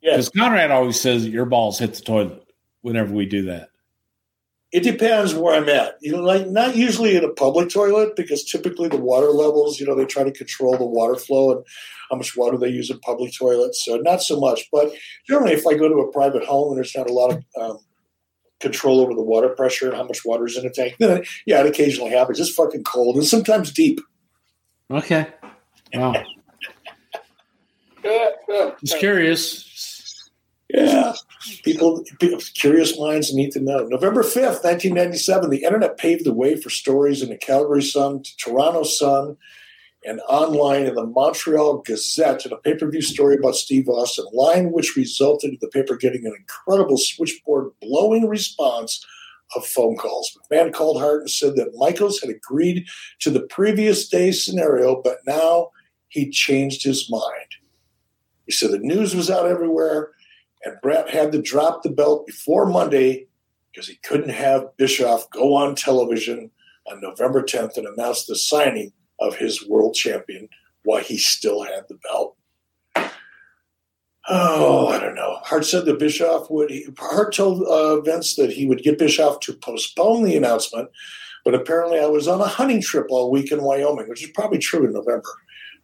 Yes. 0.00 0.16
Because 0.16 0.28
Conrad 0.30 0.70
always 0.70 1.00
says 1.00 1.24
that 1.24 1.30
your 1.30 1.44
balls 1.44 1.78
hit 1.78 1.94
the 1.94 2.00
toilet 2.02 2.42
whenever 2.82 3.12
we 3.12 3.26
do 3.26 3.44
that. 3.44 3.70
It 4.70 4.82
depends 4.82 5.34
where 5.34 5.54
I'm 5.54 5.68
at. 5.68 5.96
You 6.00 6.12
know, 6.12 6.22
like 6.22 6.48
not 6.48 6.76
usually 6.76 7.16
in 7.16 7.24
a 7.24 7.30
public 7.30 7.70
toilet 7.70 8.16
because 8.16 8.44
typically 8.44 8.88
the 8.88 8.98
water 8.98 9.28
levels, 9.28 9.80
you 9.80 9.86
know, 9.86 9.94
they 9.94 10.04
try 10.04 10.24
to 10.24 10.32
control 10.32 10.76
the 10.76 10.84
water 10.84 11.16
flow 11.16 11.52
and 11.52 11.64
how 12.10 12.16
much 12.16 12.36
water 12.36 12.56
they 12.56 12.68
use 12.68 12.90
in 12.90 12.98
public 13.00 13.32
toilets. 13.36 13.84
So 13.84 13.96
not 13.96 14.22
so 14.22 14.38
much. 14.38 14.68
But 14.72 14.92
generally, 15.26 15.52
if 15.52 15.66
I 15.66 15.74
go 15.74 15.88
to 15.88 16.00
a 16.00 16.12
private 16.12 16.44
home 16.44 16.68
and 16.68 16.76
there's 16.76 16.96
not 16.96 17.10
a 17.10 17.12
lot 17.12 17.32
of 17.32 17.44
um, 17.60 17.78
control 18.60 19.00
over 19.00 19.14
the 19.14 19.22
water 19.22 19.48
pressure 19.50 19.88
and 19.88 19.96
how 19.96 20.04
much 20.04 20.24
water 20.24 20.46
is 20.46 20.56
in 20.56 20.66
a 20.66 20.70
tank, 20.70 20.96
then 20.98 21.24
yeah, 21.46 21.60
it 21.60 21.66
occasionally 21.66 22.10
happens. 22.10 22.40
It's 22.40 22.50
fucking 22.50 22.84
cold 22.84 23.16
and 23.16 23.26
sometimes 23.26 23.72
deep. 23.72 24.00
Okay. 24.90 25.26
Wow. 25.94 26.14
Just 28.84 28.98
curious. 28.98 30.30
Yeah. 30.68 31.14
People, 31.64 32.04
people, 32.20 32.38
curious 32.54 32.98
minds 32.98 33.34
need 33.34 33.52
to 33.52 33.60
know. 33.60 33.86
November 33.86 34.22
5th, 34.22 34.62
1997, 34.64 35.50
the 35.50 35.64
internet 35.64 35.96
paved 35.96 36.26
the 36.26 36.34
way 36.34 36.56
for 36.60 36.68
stories 36.68 37.22
in 37.22 37.30
the 37.30 37.38
Calgary 37.38 37.82
Sun, 37.82 38.24
Toronto 38.38 38.82
Sun, 38.82 39.36
and 40.04 40.20
online 40.28 40.86
in 40.86 40.94
the 40.94 41.06
Montreal 41.06 41.78
Gazette 41.78 42.46
in 42.46 42.52
a 42.52 42.56
pay 42.56 42.74
per 42.74 42.90
view 42.90 43.02
story 43.02 43.36
about 43.36 43.56
Steve 43.56 43.88
Austin, 43.88 44.26
line 44.32 44.72
which 44.72 44.96
resulted 44.96 45.50
in 45.50 45.58
the 45.60 45.68
paper 45.68 45.96
getting 45.96 46.24
an 46.24 46.34
incredible 46.38 46.96
switchboard 46.96 47.70
blowing 47.80 48.28
response 48.28 49.04
of 49.56 49.66
phone 49.66 49.96
calls. 49.96 50.36
McMahon 50.50 50.72
called 50.72 51.00
Hart 51.00 51.22
and 51.22 51.30
said 51.30 51.56
that 51.56 51.74
Michaels 51.76 52.20
had 52.20 52.30
agreed 52.30 52.86
to 53.20 53.30
the 53.30 53.40
previous 53.40 54.08
day's 54.08 54.44
scenario, 54.44 55.00
but 55.02 55.18
now 55.26 55.70
he 56.08 56.30
changed 56.30 56.84
his 56.84 57.10
mind. 57.10 57.56
He 58.46 58.52
said 58.52 58.70
the 58.70 58.78
news 58.78 59.14
was 59.14 59.30
out 59.30 59.46
everywhere, 59.46 60.10
and 60.64 60.80
Bret 60.82 61.10
had 61.10 61.32
to 61.32 61.42
drop 61.42 61.82
the 61.82 61.90
belt 61.90 62.26
before 62.26 62.66
Monday 62.66 63.26
because 63.72 63.88
he 63.88 63.96
couldn't 63.96 64.30
have 64.30 64.76
Bischoff 64.76 65.30
go 65.30 65.54
on 65.54 65.74
television 65.74 66.50
on 66.90 67.00
November 67.00 67.42
10th 67.42 67.76
and 67.76 67.86
announce 67.86 68.24
the 68.24 68.36
signing 68.36 68.92
of 69.20 69.36
his 69.36 69.66
world 69.66 69.94
champion 69.94 70.48
while 70.84 71.02
he 71.02 71.18
still 71.18 71.62
had 71.62 71.84
the 71.88 71.96
belt. 71.96 72.36
Oh, 74.30 74.88
I 74.88 74.98
don't 74.98 75.14
know. 75.14 75.38
Hart 75.42 75.64
said 75.64 75.86
that 75.86 75.98
Bischoff 75.98 76.50
would. 76.50 76.70
He, 76.70 76.86
Hart 76.98 77.34
told 77.34 77.62
uh, 77.62 78.00
Vince 78.02 78.36
that 78.36 78.52
he 78.52 78.66
would 78.66 78.82
get 78.82 78.98
Bischoff 78.98 79.40
to 79.40 79.54
postpone 79.54 80.24
the 80.24 80.36
announcement, 80.36 80.90
but 81.46 81.54
apparently 81.54 81.98
I 81.98 82.06
was 82.06 82.28
on 82.28 82.40
a 82.40 82.46
hunting 82.46 82.82
trip 82.82 83.06
all 83.08 83.30
week 83.30 83.50
in 83.50 83.62
Wyoming, 83.62 84.08
which 84.08 84.22
is 84.22 84.30
probably 84.34 84.58
true 84.58 84.84
in 84.84 84.92
November. 84.92 85.30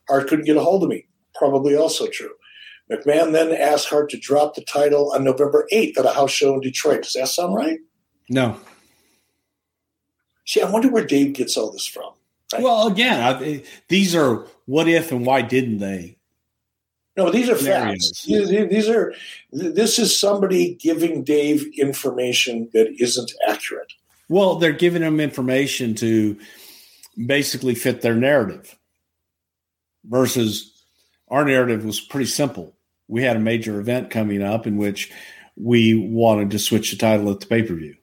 Hart 0.09 0.29
couldn't 0.29 0.45
get 0.45 0.59
a 0.59 0.63
hold 0.63 0.83
of 0.83 0.91
me. 0.91 1.07
Probably 1.35 1.75
also 1.75 2.07
true. 2.07 2.33
McMahon 2.93 3.33
then 3.33 3.51
asked 3.51 3.89
Hart 3.89 4.11
to 4.11 4.19
drop 4.19 4.55
the 4.55 4.65
title 4.65 5.13
on 5.15 5.25
November 5.25 5.67
8th 5.73 5.99
at 5.99 6.05
a 6.05 6.13
house 6.13 6.31
show 6.31 6.53
in 6.55 6.61
Detroit. 6.61 7.03
Does 7.03 7.15
that 7.15 7.29
sound 7.29 7.55
right? 7.55 7.79
No. 8.29 8.61
See, 10.47 10.61
I 10.61 10.71
wonder 10.71 10.91
where 10.91 11.07
Dave 11.07 11.33
gets 11.33 11.57
all 11.57 11.73
this 11.73 11.87
from. 11.87 12.13
Well, 12.63 12.87
again, 12.89 13.21
I, 13.21 13.63
these 13.89 14.15
are 14.15 14.47
what 14.67 14.89
if 14.89 15.13
and 15.13 15.27
why 15.27 15.43
didn't 15.43 15.79
they? 15.79 16.17
No, 17.17 17.31
these 17.31 17.49
are 17.49 17.57
facts. 17.57 18.25
These, 18.25 18.49
these 18.49 18.89
are. 18.89 19.15
This 19.53 19.99
is 19.99 20.19
somebody 20.19 20.75
giving 20.75 21.23
Dave 21.23 21.65
information 21.79 22.69
that 22.73 22.89
isn't 23.01 23.33
accurate. 23.47 23.93
Well, 24.29 24.57
they're 24.57 24.73
giving 24.73 25.03
them 25.03 25.21
information 25.21 25.95
to 25.97 26.37
basically 27.27 27.75
fit 27.77 28.01
their 28.01 28.17
narrative 28.17 28.77
versus 30.05 30.73
our 31.29 31.45
narrative 31.45 31.85
was 31.85 32.01
pretty 32.01 32.27
simple. 32.27 32.75
We 33.07 33.23
had 33.23 33.37
a 33.37 33.41
major 33.41 33.79
event 33.79 34.11
coming 34.11 34.43
up 34.43 34.67
in 34.67 34.77
which 34.77 35.13
we 35.57 35.95
wanted 35.95 36.51
to 36.51 36.59
switch 36.59 36.91
the 36.91 36.97
title 36.97 37.31
at 37.31 37.41
the 37.41 37.47
pay 37.47 37.63
per 37.63 37.75
view, 37.75 37.97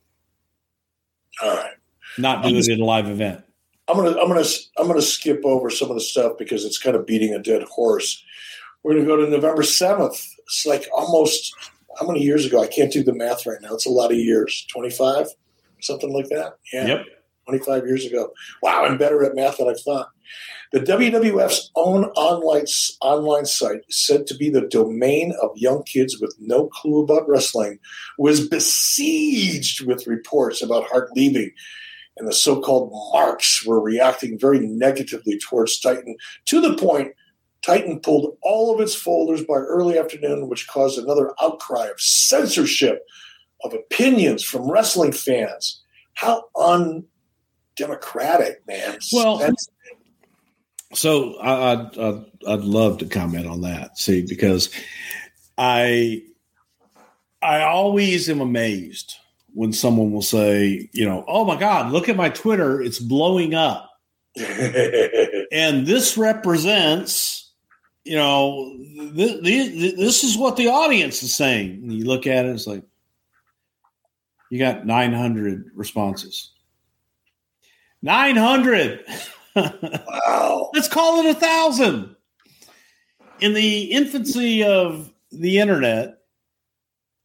All 1.41 1.53
right. 1.55 1.73
not 2.17 2.43
do 2.43 2.55
it 2.55 2.69
at 2.69 2.79
a 2.79 2.85
live 2.85 3.09
event. 3.09 3.43
I'm 3.91 3.97
gonna 3.97 4.19
I'm 4.19 4.27
gonna 4.27 4.45
I'm 4.77 4.87
gonna 4.87 5.01
skip 5.01 5.41
over 5.43 5.69
some 5.69 5.89
of 5.89 5.95
the 5.95 6.01
stuff 6.01 6.33
because 6.37 6.63
it's 6.63 6.79
kind 6.79 6.95
of 6.95 7.05
beating 7.05 7.33
a 7.33 7.39
dead 7.39 7.63
horse. 7.63 8.23
We're 8.83 8.93
gonna 8.93 9.05
go 9.05 9.17
to 9.17 9.29
November 9.29 9.63
seventh. 9.63 10.25
It's 10.45 10.65
like 10.65 10.87
almost 10.95 11.53
how 11.99 12.07
many 12.07 12.21
years 12.21 12.45
ago? 12.45 12.63
I 12.63 12.67
can't 12.67 12.91
do 12.91 13.03
the 13.03 13.13
math 13.13 13.45
right 13.45 13.61
now. 13.61 13.73
It's 13.73 13.85
a 13.85 13.91
lot 13.91 14.11
of 14.11 14.17
years. 14.17 14.65
Twenty 14.71 14.89
five, 14.89 15.27
something 15.81 16.13
like 16.13 16.29
that. 16.29 16.53
Yeah. 16.73 16.87
Yep. 16.87 17.05
25 17.47 17.85
years 17.85 18.05
ago. 18.05 18.31
Wow, 18.61 18.85
I'm 18.85 18.97
better 18.97 19.25
at 19.25 19.35
math 19.35 19.57
than 19.57 19.67
I 19.67 19.73
thought. 19.73 20.09
The 20.71 20.79
WWF's 20.79 21.69
own 21.75 22.05
online, 22.15 22.65
online 23.01 23.45
site, 23.45 23.81
said 23.89 24.25
to 24.27 24.35
be 24.35 24.49
the 24.49 24.61
domain 24.61 25.33
of 25.41 25.49
young 25.55 25.83
kids 25.83 26.21
with 26.21 26.33
no 26.39 26.67
clue 26.67 27.03
about 27.03 27.27
wrestling, 27.27 27.79
was 28.17 28.47
besieged 28.47 29.85
with 29.85 30.07
reports 30.07 30.61
about 30.61 30.87
Hart 30.87 31.09
leaving. 31.13 31.51
And 32.17 32.27
the 32.27 32.33
so 32.33 32.61
called 32.61 32.91
marks 33.13 33.65
were 33.65 33.81
reacting 33.81 34.37
very 34.37 34.59
negatively 34.59 35.39
towards 35.39 35.79
Titan 35.79 36.15
to 36.45 36.61
the 36.61 36.75
point 36.75 37.13
Titan 37.61 37.99
pulled 37.99 38.37
all 38.41 38.73
of 38.73 38.81
its 38.81 38.95
folders 38.95 39.43
by 39.43 39.55
early 39.55 39.97
afternoon, 39.97 40.49
which 40.49 40.67
caused 40.67 40.97
another 40.97 41.31
outcry 41.41 41.87
of 41.87 41.99
censorship 42.01 43.05
of 43.63 43.73
opinions 43.73 44.43
from 44.43 44.69
wrestling 44.69 45.11
fans. 45.11 45.81
How 46.15 46.45
undemocratic, 46.57 48.65
man. 48.67 48.97
Well, 49.13 49.37
That's- 49.37 49.67
So 50.93 51.37
I, 51.39 51.71
I'd, 51.73 51.97
I'd 51.97 52.25
I'd 52.47 52.59
love 52.61 52.97
to 52.97 53.05
comment 53.05 53.47
on 53.47 53.61
that. 53.61 53.97
See, 53.97 54.25
because 54.27 54.69
I 55.57 56.23
I 57.41 57.61
always 57.61 58.29
am 58.29 58.41
amazed 58.41 59.15
when 59.53 59.73
someone 59.73 60.11
will 60.11 60.21
say, 60.21 60.89
you 60.93 61.05
know, 61.05 61.25
oh 61.27 61.45
my 61.45 61.59
God, 61.59 61.91
look 61.91 62.09
at 62.09 62.15
my 62.15 62.29
Twitter, 62.29 62.81
it's 62.81 62.99
blowing 62.99 63.53
up, 63.53 63.89
and 64.37 65.85
this 65.85 66.17
represents, 66.17 67.51
you 68.03 68.15
know, 68.15 68.77
th- 69.15 69.43
th- 69.43 69.95
this 69.95 70.23
is 70.23 70.37
what 70.37 70.55
the 70.55 70.69
audience 70.69 71.21
is 71.21 71.35
saying. 71.35 71.81
And 71.83 71.93
you 71.93 72.05
look 72.05 72.25
at 72.27 72.45
it, 72.45 72.49
it's 72.49 72.67
like 72.67 72.83
you 74.49 74.59
got 74.59 74.85
nine 74.85 75.13
hundred 75.13 75.71
responses. 75.75 76.51
Nine 78.01 78.35
hundred. 78.35 79.05
wow. 79.55 80.69
Let's 80.73 80.87
call 80.87 81.19
it 81.19 81.35
a 81.35 81.39
thousand. 81.39 82.15
In 83.39 83.53
the 83.53 83.83
infancy 83.85 84.63
of 84.63 85.11
the 85.31 85.59
internet, 85.59 86.20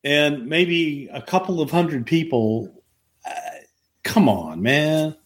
and 0.04 0.46
maybe 0.46 1.08
a 1.12 1.22
couple 1.22 1.60
of 1.60 1.70
hundred 1.70 2.06
people, 2.06 2.82
uh, 3.26 3.30
come 4.04 4.28
on, 4.28 4.62
man. 4.62 5.16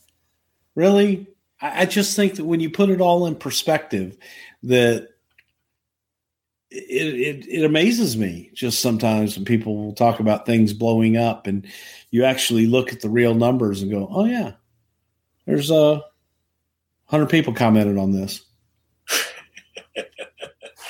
Really? 0.75 1.27
I, 1.61 1.83
I 1.83 1.85
just 1.87 2.17
think 2.17 2.37
that 2.37 2.45
when 2.45 2.61
you 2.61 2.71
put 2.71 2.91
it 2.91 3.01
all 3.01 3.27
in 3.27 3.37
perspective, 3.37 4.17
that 4.63 5.09
it, 6.71 7.45
it, 7.45 7.47
it 7.49 7.65
amazes 7.65 8.17
me 8.17 8.51
just 8.55 8.81
sometimes 8.81 9.37
when 9.37 9.45
people 9.45 9.77
will 9.77 9.93
talk 9.93 10.21
about 10.21 10.47
things 10.47 10.73
blowing 10.73 11.17
up 11.17 11.47
and 11.47 11.67
you 12.11 12.25
actually 12.25 12.67
look 12.67 12.93
at 12.93 13.01
the 13.01 13.09
real 13.09 13.35
numbers 13.35 13.83
and 13.83 13.91
go, 13.91 14.09
oh, 14.11 14.25
yeah, 14.25 14.53
there's 15.47 15.71
a 15.71 16.03
hundred 17.07 17.29
people 17.29 17.53
commented 17.53 17.99
on 17.99 18.13
this. 18.13 18.45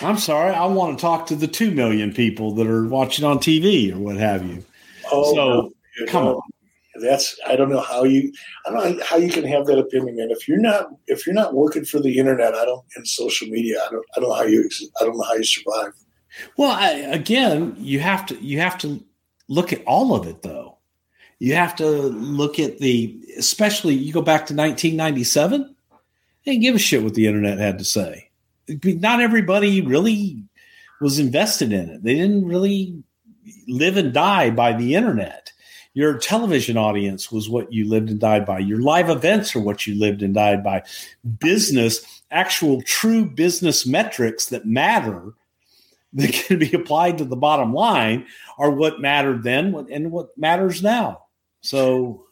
I'm 0.02 0.18
sorry. 0.18 0.54
I 0.54 0.66
want 0.66 0.98
to 0.98 1.02
talk 1.02 1.26
to 1.26 1.36
the 1.36 1.46
two 1.46 1.70
million 1.70 2.12
people 2.12 2.52
that 2.54 2.66
are 2.66 2.86
watching 2.86 3.24
on 3.24 3.38
TV 3.38 3.92
or 3.92 3.98
what 3.98 4.16
have 4.16 4.46
you. 4.46 4.64
Oh, 5.12 5.34
so 5.34 5.72
you 5.98 6.06
come 6.06 6.24
know, 6.24 6.36
on. 6.36 6.50
That's 7.02 7.38
I 7.46 7.56
don't 7.56 7.70
know 7.70 7.80
how 7.80 8.04
you 8.04 8.32
I 8.66 8.70
don't 8.70 8.98
know 8.98 9.04
how 9.04 9.16
you 9.16 9.30
can 9.30 9.44
have 9.44 9.66
that 9.66 9.78
opinion, 9.78 10.16
man. 10.16 10.30
If 10.30 10.48
you're 10.48 10.58
not 10.58 10.90
if 11.06 11.26
you're 11.26 11.34
not 11.34 11.54
working 11.54 11.84
for 11.84 12.00
the 12.00 12.18
internet, 12.18 12.54
I 12.54 12.64
don't 12.64 12.84
and 12.96 13.06
social 13.06 13.48
media, 13.48 13.80
I 13.86 13.90
don't 13.90 14.04
I 14.16 14.20
don't 14.20 14.28
know 14.28 14.34
how 14.34 14.42
you 14.42 14.68
I 15.00 15.04
don't 15.04 15.16
know 15.16 15.24
how 15.24 15.34
you 15.34 15.44
survive. 15.44 15.92
Well, 16.56 16.70
I, 16.70 16.90
again, 16.90 17.74
you 17.78 18.00
have 18.00 18.26
to 18.26 18.36
you 18.36 18.60
have 18.60 18.78
to 18.78 19.02
look 19.48 19.72
at 19.72 19.84
all 19.84 20.14
of 20.14 20.26
it 20.26 20.42
though. 20.42 20.78
You 21.38 21.54
have 21.54 21.74
to 21.76 21.86
look 21.88 22.58
at 22.58 22.78
the 22.78 23.18
especially 23.38 23.94
you 23.94 24.12
go 24.12 24.22
back 24.22 24.46
to 24.46 24.54
1997. 24.54 25.74
They 26.44 26.52
didn't 26.52 26.62
give 26.62 26.74
a 26.74 26.78
shit 26.78 27.02
what 27.02 27.14
the 27.14 27.26
internet 27.26 27.58
had 27.58 27.78
to 27.78 27.84
say. 27.84 28.29
Not 28.84 29.20
everybody 29.20 29.80
really 29.82 30.44
was 31.00 31.18
invested 31.18 31.72
in 31.72 31.88
it. 31.88 32.02
They 32.02 32.14
didn't 32.14 32.46
really 32.46 33.02
live 33.66 33.96
and 33.96 34.12
die 34.12 34.50
by 34.50 34.72
the 34.72 34.94
internet. 34.94 35.52
Your 35.92 36.18
television 36.18 36.76
audience 36.76 37.32
was 37.32 37.48
what 37.48 37.72
you 37.72 37.88
lived 37.88 38.10
and 38.10 38.20
died 38.20 38.46
by. 38.46 38.60
Your 38.60 38.80
live 38.80 39.10
events 39.10 39.56
are 39.56 39.60
what 39.60 39.86
you 39.86 39.98
lived 39.98 40.22
and 40.22 40.34
died 40.34 40.62
by. 40.62 40.84
Business, 41.40 42.22
actual 42.30 42.80
true 42.82 43.24
business 43.24 43.86
metrics 43.86 44.46
that 44.46 44.66
matter 44.66 45.32
that 46.12 46.32
can 46.32 46.58
be 46.58 46.72
applied 46.72 47.18
to 47.18 47.24
the 47.24 47.36
bottom 47.36 47.72
line 47.72 48.26
are 48.58 48.70
what 48.70 49.00
mattered 49.00 49.42
then 49.42 49.74
and 49.90 50.12
what 50.12 50.36
matters 50.36 50.82
now. 50.82 51.24
So 51.62 52.24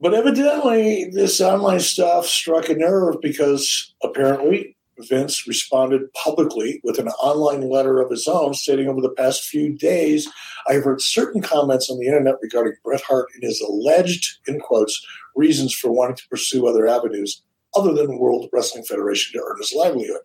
But 0.00 0.14
evidently, 0.14 1.10
this 1.12 1.40
online 1.40 1.80
stuff 1.80 2.26
struck 2.26 2.68
a 2.68 2.74
nerve 2.74 3.20
because 3.22 3.94
apparently 4.02 4.75
Vince 4.98 5.46
responded 5.46 6.12
publicly 6.14 6.80
with 6.84 6.98
an 6.98 7.08
online 7.08 7.68
letter 7.68 8.00
of 8.00 8.10
his 8.10 8.26
own 8.26 8.54
stating 8.54 8.88
over 8.88 9.00
the 9.00 9.10
past 9.10 9.44
few 9.44 9.72
days, 9.76 10.28
I've 10.68 10.84
heard 10.84 11.00
certain 11.00 11.42
comments 11.42 11.90
on 11.90 11.98
the 11.98 12.06
internet 12.06 12.36
regarding 12.40 12.74
Bret 12.82 13.02
Hart 13.02 13.28
and 13.34 13.42
his 13.42 13.60
alleged, 13.60 14.38
in 14.46 14.60
quotes, 14.60 15.04
reasons 15.34 15.74
for 15.74 15.90
wanting 15.90 16.16
to 16.16 16.28
pursue 16.28 16.66
other 16.66 16.86
avenues 16.86 17.42
other 17.74 17.92
than 17.92 18.18
World 18.18 18.48
Wrestling 18.52 18.84
Federation 18.84 19.32
to 19.38 19.44
earn 19.46 19.58
his 19.58 19.74
livelihood. 19.74 20.20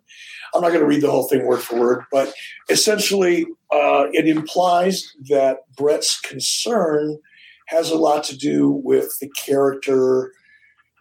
I'm 0.54 0.62
not 0.62 0.68
going 0.68 0.80
to 0.80 0.86
read 0.86 1.02
the 1.02 1.10
whole 1.10 1.28
thing 1.28 1.46
word 1.46 1.60
for 1.60 1.78
word, 1.78 2.04
but 2.10 2.32
essentially 2.68 3.46
uh, 3.72 4.06
it 4.12 4.26
implies 4.26 5.12
that 5.28 5.58
Bret's 5.76 6.20
concern 6.20 7.18
has 7.66 7.90
a 7.90 7.96
lot 7.96 8.24
to 8.24 8.36
do 8.36 8.70
with 8.70 9.18
the 9.20 9.30
character, 9.30 10.32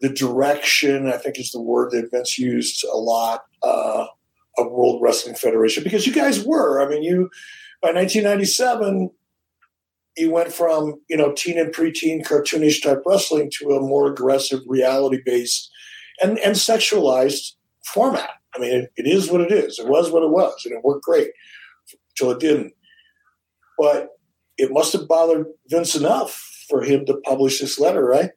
the 0.01 0.09
direction, 0.09 1.07
I 1.07 1.17
think 1.17 1.39
is 1.39 1.51
the 1.51 1.61
word 1.61 1.91
that 1.91 2.11
Vince 2.11 2.37
used 2.37 2.83
a 2.85 2.97
lot, 2.97 3.45
uh, 3.63 4.05
of 4.57 4.71
World 4.71 5.01
Wrestling 5.01 5.35
Federation, 5.35 5.83
because 5.83 6.05
you 6.05 6.13
guys 6.13 6.43
were. 6.43 6.81
I 6.81 6.89
mean, 6.89 7.03
you, 7.03 7.29
by 7.81 7.91
1997, 7.91 9.11
you 10.17 10.31
went 10.31 10.51
from, 10.51 10.95
you 11.09 11.17
know, 11.17 11.31
teen 11.31 11.57
and 11.57 11.73
preteen 11.73 12.25
cartoonish 12.25 12.83
type 12.83 13.01
wrestling 13.05 13.51
to 13.59 13.71
a 13.71 13.81
more 13.81 14.07
aggressive 14.07 14.59
reality 14.67 15.21
based 15.25 15.71
and, 16.21 16.37
and 16.39 16.55
sexualized 16.55 17.53
format. 17.85 18.31
I 18.55 18.59
mean, 18.59 18.73
it, 18.73 18.91
it 18.97 19.07
is 19.07 19.31
what 19.31 19.41
it 19.41 19.51
is. 19.51 19.79
It 19.79 19.87
was 19.87 20.11
what 20.11 20.23
it 20.23 20.29
was, 20.29 20.61
and 20.65 20.73
it 20.73 20.83
worked 20.83 21.05
great 21.05 21.29
until 22.11 22.31
it 22.31 22.39
didn't. 22.39 22.73
But 23.77 24.09
it 24.57 24.71
must 24.71 24.93
have 24.93 25.07
bothered 25.07 25.47
Vince 25.67 25.95
enough 25.95 26.65
for 26.69 26.83
him 26.83 27.05
to 27.05 27.17
publish 27.25 27.59
this 27.59 27.79
letter, 27.79 28.05
right? 28.05 28.31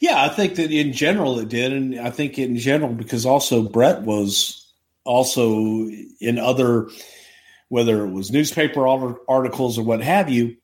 Yeah, 0.00 0.22
I 0.22 0.28
think 0.28 0.56
that 0.56 0.70
in 0.70 0.92
general 0.92 1.38
it 1.38 1.48
did, 1.48 1.72
and 1.72 1.98
I 1.98 2.10
think 2.10 2.38
in 2.38 2.56
general 2.56 2.92
because 2.92 3.24
also 3.24 3.62
Bret 3.68 4.02
was 4.02 4.72
also 5.04 5.88
in 6.20 6.38
other, 6.38 6.88
whether 7.68 8.04
it 8.04 8.10
was 8.10 8.30
newspaper 8.30 8.86
articles 8.86 9.78
or 9.78 9.82
what 9.84 10.02
have 10.02 10.28
you, 10.28 10.56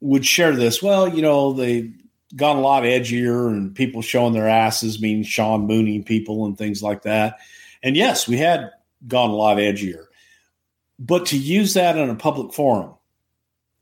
would 0.00 0.24
share 0.24 0.56
this. 0.56 0.82
Well, 0.82 1.08
you 1.08 1.22
know, 1.22 1.52
they 1.52 1.92
gone 2.34 2.56
a 2.56 2.60
lot 2.60 2.84
edgier, 2.84 3.48
and 3.48 3.74
people 3.74 4.02
showing 4.02 4.32
their 4.32 4.48
asses 4.48 5.00
mean 5.00 5.22
Shawn 5.22 5.66
Mooning 5.66 6.04
people 6.04 6.46
and 6.46 6.56
things 6.56 6.82
like 6.82 7.02
that. 7.02 7.38
And 7.82 7.96
yes, 7.96 8.26
we 8.26 8.38
had 8.38 8.70
gone 9.06 9.30
a 9.30 9.34
lot 9.34 9.58
edgier, 9.58 10.06
but 10.98 11.26
to 11.26 11.36
use 11.36 11.74
that 11.74 11.98
in 11.98 12.08
a 12.08 12.14
public 12.14 12.54
forum 12.54 12.94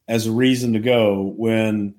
as 0.08 0.26
a 0.26 0.32
reason 0.32 0.72
to 0.72 0.80
go 0.80 1.34
when 1.36 1.94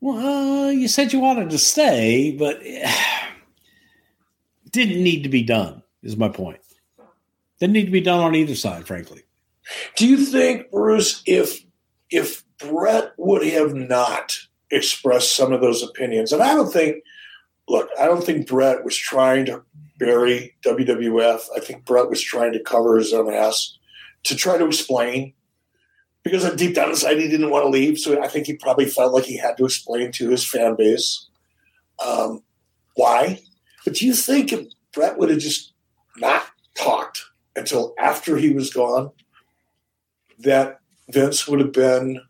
well 0.00 0.72
you 0.72 0.88
said 0.88 1.12
you 1.12 1.20
wanted 1.20 1.50
to 1.50 1.58
stay 1.58 2.34
but 2.38 2.62
didn't 4.70 5.02
need 5.02 5.22
to 5.22 5.28
be 5.28 5.42
done 5.42 5.82
is 6.02 6.16
my 6.16 6.28
point. 6.28 6.60
Didn't 7.58 7.74
need 7.74 7.84
to 7.84 7.90
be 7.90 8.00
done 8.00 8.20
on 8.20 8.34
either 8.34 8.54
side 8.54 8.86
frankly. 8.86 9.22
Do 9.96 10.06
you 10.06 10.18
think 10.18 10.70
bruce 10.70 11.22
if 11.26 11.60
if 12.10 12.44
bret 12.58 13.12
would 13.16 13.46
have 13.46 13.74
not 13.74 14.36
expressed 14.70 15.34
some 15.34 15.52
of 15.52 15.60
those 15.60 15.82
opinions 15.82 16.32
and 16.32 16.42
i 16.42 16.54
don't 16.54 16.72
think 16.72 17.02
look 17.68 17.88
i 17.98 18.04
don't 18.04 18.22
think 18.22 18.46
Bret 18.46 18.84
was 18.84 18.96
trying 18.96 19.46
to 19.46 19.62
bury 19.98 20.54
wwf 20.64 21.40
i 21.56 21.60
think 21.60 21.84
Bret 21.84 22.08
was 22.08 22.22
trying 22.22 22.52
to 22.52 22.62
cover 22.62 22.96
his 22.96 23.12
own 23.12 23.32
ass 23.32 23.76
to 24.24 24.36
try 24.36 24.58
to 24.58 24.66
explain 24.66 25.32
because 26.22 26.50
deep 26.54 26.74
down 26.74 26.90
inside 26.90 27.18
he 27.18 27.28
didn't 27.28 27.50
want 27.50 27.64
to 27.64 27.70
leave. 27.70 27.98
So 27.98 28.22
I 28.22 28.28
think 28.28 28.46
he 28.46 28.54
probably 28.54 28.86
felt 28.86 29.12
like 29.12 29.24
he 29.24 29.36
had 29.38 29.56
to 29.56 29.64
explain 29.64 30.12
to 30.12 30.30
his 30.30 30.48
fan 30.48 30.76
base 30.76 31.28
um, 32.04 32.42
why. 32.94 33.40
But 33.84 33.94
do 33.94 34.06
you 34.06 34.14
think 34.14 34.52
if 34.52 34.66
Bret 34.92 35.18
would 35.18 35.30
have 35.30 35.38
just 35.38 35.72
not 36.18 36.44
talked 36.74 37.22
until 37.56 37.94
after 37.98 38.36
he 38.36 38.50
was 38.50 38.72
gone, 38.72 39.10
that 40.40 40.80
Vince 41.10 41.48
would 41.48 41.60
have 41.60 41.72
been 41.72 42.20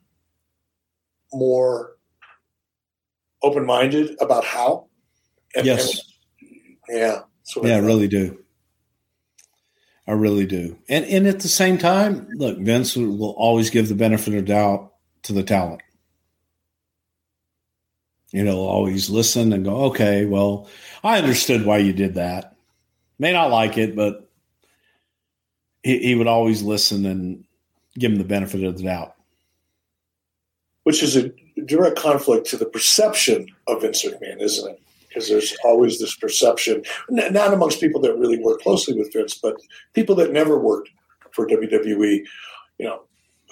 more 1.33 1.97
open 3.43 3.67
minded 3.67 4.17
about 4.21 4.45
how? 4.45 4.87
And, 5.55 5.67
yes. 5.67 6.01
And, 6.41 6.61
yeah. 6.89 7.23
Yeah, 7.63 7.77
I 7.77 7.79
really 7.79 8.07
do. 8.07 8.39
I 10.11 10.15
really 10.15 10.45
do. 10.45 10.77
And 10.89 11.05
and 11.05 11.29
at 11.29 11.39
the 11.39 11.49
same 11.49 11.79
time, 11.79 12.27
look, 12.35 12.59
Vince 12.59 12.97
will 12.97 13.31
always 13.31 13.71
give 13.71 13.89
the 13.89 13.95
benefit 13.95 14.35
of 14.35 14.45
doubt 14.45 14.93
to 15.23 15.33
the 15.33 15.45
talent. 15.45 15.83
You 18.33 18.43
know, 18.43 18.59
always 18.59 19.09
listen 19.09 19.53
and 19.53 19.65
go, 19.65 19.85
okay, 19.85 20.25
well, 20.25 20.69
I 21.05 21.19
understood 21.19 21.65
why 21.65 21.79
you 21.79 21.93
did 21.93 22.15
that. 22.15 22.57
May 23.21 23.33
not 23.33 23.53
like 23.53 23.79
it, 23.79 23.95
but 23.95 24.29
he, 25.85 26.01
he 26.01 26.15
would 26.17 26.27
always 26.27 26.61
listen 26.61 27.07
and 27.07 27.45
give 27.97 28.11
him 28.11 28.19
the 28.19 28.25
benefit 28.25 28.65
of 28.65 28.79
the 28.79 28.83
doubt. 28.83 29.15
Which 30.83 31.05
is 31.05 31.15
a 31.15 31.31
direct 31.67 32.01
conflict 32.01 32.49
to 32.49 32.57
the 32.57 32.67
perception 32.67 33.47
of 33.69 33.83
Vince 33.83 34.05
McMahon, 34.05 34.41
isn't 34.41 34.73
it? 34.73 34.83
Because 35.11 35.29
there's 35.29 35.57
always 35.65 35.99
this 35.99 36.17
perception, 36.17 36.83
not 37.11 37.53
amongst 37.53 37.81
people 37.81 38.01
that 38.01 38.17
really 38.17 38.39
work 38.39 38.61
closely 38.61 38.97
with 38.97 39.13
Vince, 39.13 39.35
but 39.35 39.57
people 39.93 40.15
that 40.15 40.33
never 40.33 40.59
worked 40.59 40.89
for 41.33 41.47
WWE. 41.47 42.23
You 42.79 42.87
know, 42.87 43.03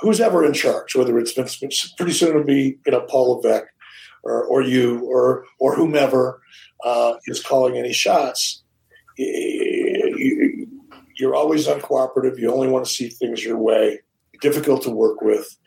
who's 0.00 0.20
ever 0.20 0.44
in 0.44 0.52
charge, 0.52 0.94
whether 0.94 1.18
it's 1.18 1.32
Vince, 1.32 1.92
pretty 1.96 2.12
soon 2.12 2.30
it'll 2.30 2.44
be 2.44 2.78
you 2.86 2.92
know 2.92 3.00
Paul 3.02 3.36
Levesque 3.36 3.66
or 4.22 4.44
or 4.44 4.62
you 4.62 5.00
or 5.00 5.44
or 5.58 5.74
whomever 5.74 6.40
uh, 6.84 7.14
is 7.26 7.42
calling 7.42 7.76
any 7.76 7.92
shots. 7.92 8.62
You're 9.16 11.34
always 11.34 11.66
uncooperative. 11.66 12.38
You 12.38 12.52
only 12.52 12.68
want 12.68 12.86
to 12.86 12.92
see 12.92 13.08
things 13.08 13.44
your 13.44 13.58
way. 13.58 14.00
Difficult 14.40 14.82
to 14.82 14.90
work 14.90 15.20
with, 15.20 15.58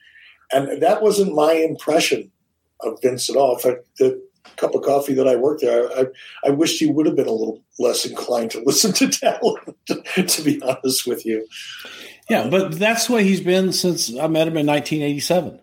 and 0.54 0.82
that 0.82 1.02
wasn't 1.02 1.36
my 1.36 1.52
impression 1.52 2.32
of 2.80 3.02
Vince 3.02 3.30
at 3.30 3.36
all. 3.36 3.56
In 3.56 3.60
fact, 3.60 3.86
the 4.00 4.31
cup 4.58 4.76
of 4.76 4.84
coffee 4.84 5.14
that 5.14 5.28
I 5.28 5.36
worked 5.36 5.62
there, 5.62 5.90
I, 5.92 6.06
I 6.46 6.50
wished 6.52 6.80
he 6.80 6.88
would 6.88 7.06
have 7.06 7.16
been 7.16 7.28
a 7.28 7.32
little 7.32 7.62
less 7.80 8.06
inclined 8.06 8.52
to 8.52 8.62
listen 8.66 8.94
to 8.94 9.10
talent, 9.10 9.60
to 9.88 10.42
be 10.44 10.62
honest 10.62 11.08
with 11.08 11.26
you. 11.26 11.48
Yeah, 12.30 12.48
but 12.50 12.78
that's 12.80 13.08
the 13.08 13.14
way 13.14 13.24
he's 13.24 13.42
been 13.42 13.74
since 13.74 14.10
I 14.18 14.28
met 14.28 14.48
him 14.48 14.58
in 14.58 14.66
1987. 14.66 15.60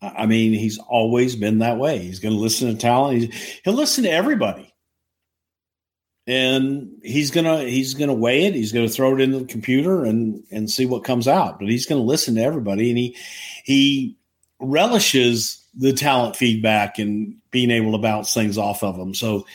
I 0.00 0.26
mean, 0.26 0.52
he's 0.52 0.78
always 0.78 1.36
been 1.36 1.58
that 1.58 1.78
way. 1.78 1.98
He's 1.98 2.18
going 2.18 2.34
to 2.34 2.40
listen 2.40 2.68
to 2.68 2.76
talent. 2.76 3.20
He's, 3.20 3.60
he'll 3.64 3.74
listen 3.74 4.04
to 4.04 4.10
everybody, 4.10 4.74
and 6.26 7.00
he's 7.02 7.30
gonna 7.30 7.62
he's 7.62 7.94
gonna 7.94 8.14
weigh 8.14 8.46
it. 8.46 8.54
He's 8.54 8.72
going 8.72 8.86
to 8.86 8.92
throw 8.92 9.14
it 9.14 9.20
into 9.20 9.38
the 9.38 9.44
computer 9.44 10.04
and 10.04 10.42
and 10.50 10.70
see 10.70 10.86
what 10.86 11.04
comes 11.04 11.28
out. 11.28 11.60
But 11.60 11.68
he's 11.68 11.86
going 11.86 12.00
to 12.00 12.06
listen 12.06 12.34
to 12.34 12.42
everybody, 12.42 12.90
and 12.90 12.98
he 12.98 13.16
he 13.64 14.16
relishes 14.62 15.62
the 15.74 15.92
talent 15.92 16.36
feedback 16.36 16.98
and 16.98 17.36
being 17.50 17.70
able 17.70 17.92
to 17.92 17.98
bounce 17.98 18.32
things 18.32 18.58
off 18.58 18.82
of 18.82 18.96
them. 18.96 19.14
So 19.14 19.46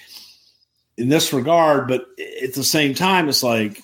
in 0.97 1.09
this 1.09 1.33
regard, 1.33 1.87
but 1.87 2.05
at 2.43 2.53
the 2.53 2.63
same 2.63 2.93
time, 2.93 3.29
it's 3.29 3.43
like 3.43 3.81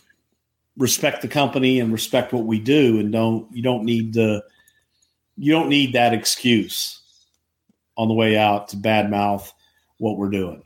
respect 0.78 1.22
the 1.22 1.28
company 1.28 1.80
and 1.80 1.94
respect 1.94 2.34
what 2.34 2.46
we 2.46 2.60
do, 2.60 3.00
and 3.00 3.12
don't 3.12 3.48
you 3.56 3.62
don't 3.62 3.86
need 3.86 4.14
the 4.14 4.44
you 5.38 5.52
don't 5.52 5.70
need 5.70 5.94
that 5.94 6.14
excuse 6.14 7.02
on 7.98 8.08
the 8.08 8.14
way 8.14 8.38
out 8.38 8.70
to 8.70 8.78
badmouth 8.78 9.52
what 9.98 10.18
we're 10.18 10.30
doing. 10.30 10.64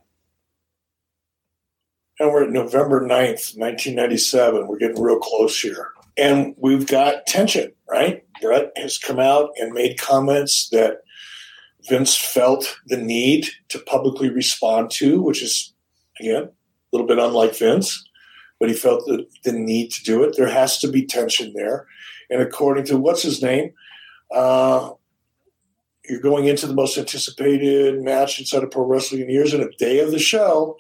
And 2.20 2.32
we're 2.32 2.46
at 2.46 2.50
November 2.50 3.02
9th, 3.02 3.56
1997. 3.58 4.68
We're 4.68 4.78
getting 4.78 5.02
real 5.02 5.20
close 5.20 5.60
here. 5.60 5.90
And 6.18 6.56
we've 6.58 6.88
got 6.88 7.28
tension, 7.28 7.74
right? 7.88 8.26
Bret 8.42 8.72
has 8.76 8.98
come 8.98 9.20
out 9.20 9.50
and 9.58 9.74
made 9.74 10.00
comments 10.00 10.70
that 10.70 11.02
Vince 11.88 12.16
felt 12.16 12.78
the 12.86 12.98
need 12.98 13.48
to 13.70 13.80
publicly 13.80 14.30
respond 14.30 14.92
to, 14.92 15.22
which 15.22 15.42
is, 15.42 15.74
again, 16.20 16.44
a 16.44 16.50
little 16.92 17.08
bit 17.08 17.20
unlike 17.20 17.56
Vince, 17.56 18.04
but 18.60 18.70
he 18.70 18.76
felt 18.76 19.06
the, 19.06 19.26
the 19.44 19.54
need 19.54 19.92
to 19.92 20.04
do 20.04 20.24
it. 20.24 20.36
There 20.36 20.50
has 20.50 20.80
to 20.80 20.88
be 20.88 21.06
tension 21.06 21.54
there. 21.56 21.88
And 22.30 22.42
according 22.42 22.86
to 22.86 22.98
what's 22.98 23.22
his 23.22 23.42
name, 23.42 23.72
uh, 24.34 24.92
you're 26.10 26.20
going 26.20 26.46
into 26.46 26.68
the 26.68 26.74
most 26.74 26.98
anticipated 26.98 28.02
match 28.02 28.40
inside 28.40 28.64
of 28.64 28.72
pro 28.72 28.86
wrestling 28.86 29.22
in 29.22 29.30
years, 29.30 29.54
and 29.54 29.64
a 29.64 29.70
day 29.78 30.00
of 30.00 30.12
the 30.12 30.20
show, 30.20 30.78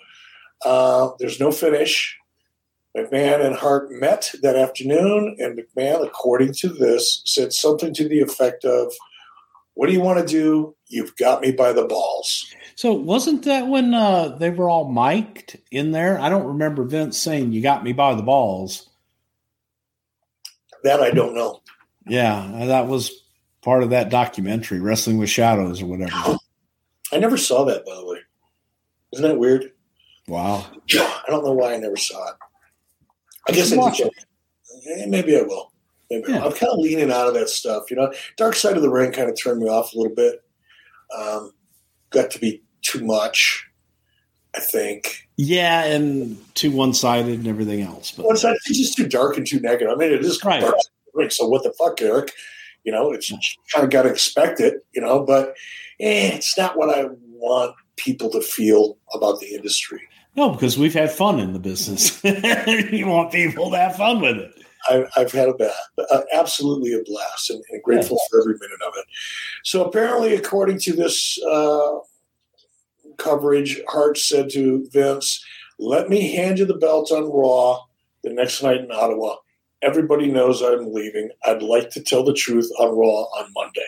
uh, 0.65 1.09
there's 1.19 1.39
no 1.39 1.51
finish. 1.51 2.17
McMahon 2.97 3.45
and 3.45 3.55
Hart 3.55 3.91
met 3.91 4.33
that 4.41 4.55
afternoon, 4.55 5.35
and 5.39 5.59
McMahon, 5.59 6.03
according 6.03 6.53
to 6.53 6.69
this, 6.69 7.21
said 7.25 7.53
something 7.53 7.93
to 7.93 8.09
the 8.09 8.21
effect 8.21 8.65
of, 8.65 8.91
what 9.75 9.85
do 9.85 9.93
you 9.93 10.01
want 10.01 10.19
to 10.19 10.25
do? 10.25 10.75
You've 10.87 11.15
got 11.17 11.41
me 11.41 11.51
by 11.51 11.71
the 11.71 11.85
balls. 11.85 12.51
So 12.75 12.93
wasn't 12.93 13.45
that 13.45 13.67
when 13.67 13.93
uh, 13.93 14.29
they 14.39 14.49
were 14.49 14.69
all 14.69 14.91
mic'd 14.91 15.59
in 15.69 15.91
there? 15.91 16.19
I 16.19 16.29
don't 16.29 16.47
remember 16.47 16.83
Vince 16.83 17.17
saying 17.17 17.51
you 17.51 17.61
got 17.61 17.83
me 17.83 17.93
by 17.93 18.15
the 18.15 18.23
balls. 18.23 18.89
That 20.83 20.99
I 20.99 21.11
don't 21.11 21.35
know. 21.35 21.61
Yeah, 22.07 22.65
that 22.65 22.87
was 22.87 23.11
part 23.61 23.83
of 23.83 23.91
that 23.91 24.09
documentary, 24.09 24.79
Wrestling 24.79 25.19
with 25.19 25.29
Shadows 25.29 25.81
or 25.81 25.85
whatever. 25.85 26.37
I 27.11 27.19
never 27.19 27.37
saw 27.37 27.63
that, 27.65 27.85
by 27.85 27.95
the 27.95 28.05
way. 28.05 28.19
Isn't 29.13 29.27
that 29.27 29.37
weird? 29.37 29.71
Wow. 30.27 30.65
I 30.91 31.23
don't 31.27 31.45
know 31.45 31.53
why 31.53 31.75
I 31.75 31.77
never 31.77 31.97
saw 31.97 32.29
it. 32.29 32.35
I 33.47 33.51
guess 33.51 33.71
I 33.71 33.91
did. 33.91 35.09
Maybe 35.09 35.37
I 35.37 35.41
will. 35.41 35.71
Maybe. 36.09 36.31
Yeah. 36.31 36.45
I'm 36.45 36.51
kind 36.53 36.71
of 36.71 36.79
leaning 36.79 37.11
out 37.11 37.27
of 37.27 37.33
that 37.33 37.49
stuff. 37.49 37.89
You 37.89 37.97
know, 37.97 38.13
Dark 38.37 38.55
Side 38.55 38.75
of 38.75 38.81
the 38.81 38.89
Ring 38.89 39.11
kind 39.11 39.29
of 39.29 39.37
turned 39.41 39.61
me 39.61 39.69
off 39.69 39.93
a 39.93 39.97
little 39.97 40.15
bit. 40.15 40.41
Um, 41.17 41.51
got 42.09 42.31
to 42.31 42.39
be 42.39 42.61
too 42.81 43.03
much. 43.03 43.67
I 44.55 44.59
think. 44.59 45.27
Yeah, 45.35 45.85
and 45.85 46.37
too 46.55 46.71
one 46.71 46.93
sided 46.93 47.37
and 47.37 47.47
everything 47.47 47.81
else. 47.81 48.11
But 48.11 48.25
One 48.25 48.37
side, 48.37 48.55
it's 48.65 48.77
just 48.77 48.95
too 48.97 49.07
dark 49.07 49.37
and 49.37 49.45
too 49.45 49.59
negative. 49.59 49.89
I 49.91 49.95
mean, 49.95 50.11
it 50.11 50.25
is 50.25 50.43
Right. 50.43 50.61
Dark 50.61 50.73
Side 50.73 50.79
of 50.79 51.13
the 51.13 51.19
Ring. 51.19 51.29
So 51.29 51.47
what 51.47 51.63
the 51.63 51.73
fuck, 51.73 52.01
Eric? 52.01 52.31
You 52.83 52.91
know, 52.91 53.11
it's 53.11 53.31
kind 53.73 53.83
of 53.83 53.91
got 53.91 54.03
to 54.03 54.09
expect 54.09 54.59
it. 54.59 54.85
You 54.93 55.01
know, 55.01 55.23
but 55.23 55.49
eh, 55.99 56.31
it's 56.33 56.57
not 56.57 56.77
what 56.77 56.89
I 56.89 57.05
want 57.29 57.75
people 57.97 58.29
to 58.31 58.41
feel 58.41 58.97
about 59.13 59.39
the 59.39 59.53
industry. 59.53 60.01
No, 60.37 60.51
because 60.51 60.77
we've 60.77 60.93
had 60.93 61.11
fun 61.11 61.39
in 61.39 61.53
the 61.53 61.59
business. 61.59 62.23
you 62.91 63.07
want 63.07 63.31
people 63.31 63.71
to 63.71 63.77
have 63.77 63.95
fun 63.95 64.21
with 64.21 64.37
it. 64.37 64.53
I, 64.87 65.05
I've 65.17 65.31
had 65.31 65.49
a 65.49 65.53
bad, 65.55 65.73
uh, 66.11 66.21
absolutely 66.31 66.93
a 66.93 67.03
blast, 67.03 67.49
and, 67.49 67.63
and 67.71 67.81
grateful 67.81 68.19
for 68.29 68.41
every 68.41 68.53
minute 68.53 68.81
of 68.85 68.93
it. 68.97 69.05
So 69.63 69.83
apparently, 69.83 70.35
according 70.35 70.79
to 70.81 70.93
this 70.93 71.41
uh, 71.43 71.97
coverage, 73.17 73.81
Hart 73.89 74.19
said 74.19 74.51
to 74.51 74.87
Vince, 74.91 75.43
"Let 75.79 76.07
me 76.07 76.35
hand 76.35 76.59
you 76.59 76.65
the 76.65 76.77
belt 76.77 77.11
on 77.11 77.31
Raw 77.31 77.83
the 78.23 78.31
next 78.31 78.61
night 78.61 78.81
in 78.81 78.91
Ottawa. 78.91 79.37
Everybody 79.81 80.31
knows 80.31 80.61
I'm 80.61 80.93
leaving. 80.93 81.29
I'd 81.45 81.63
like 81.63 81.89
to 81.91 82.03
tell 82.03 82.23
the 82.23 82.33
truth 82.33 82.69
on 82.79 82.95
Raw 82.95 83.23
on 83.23 83.51
Monday." 83.55 83.81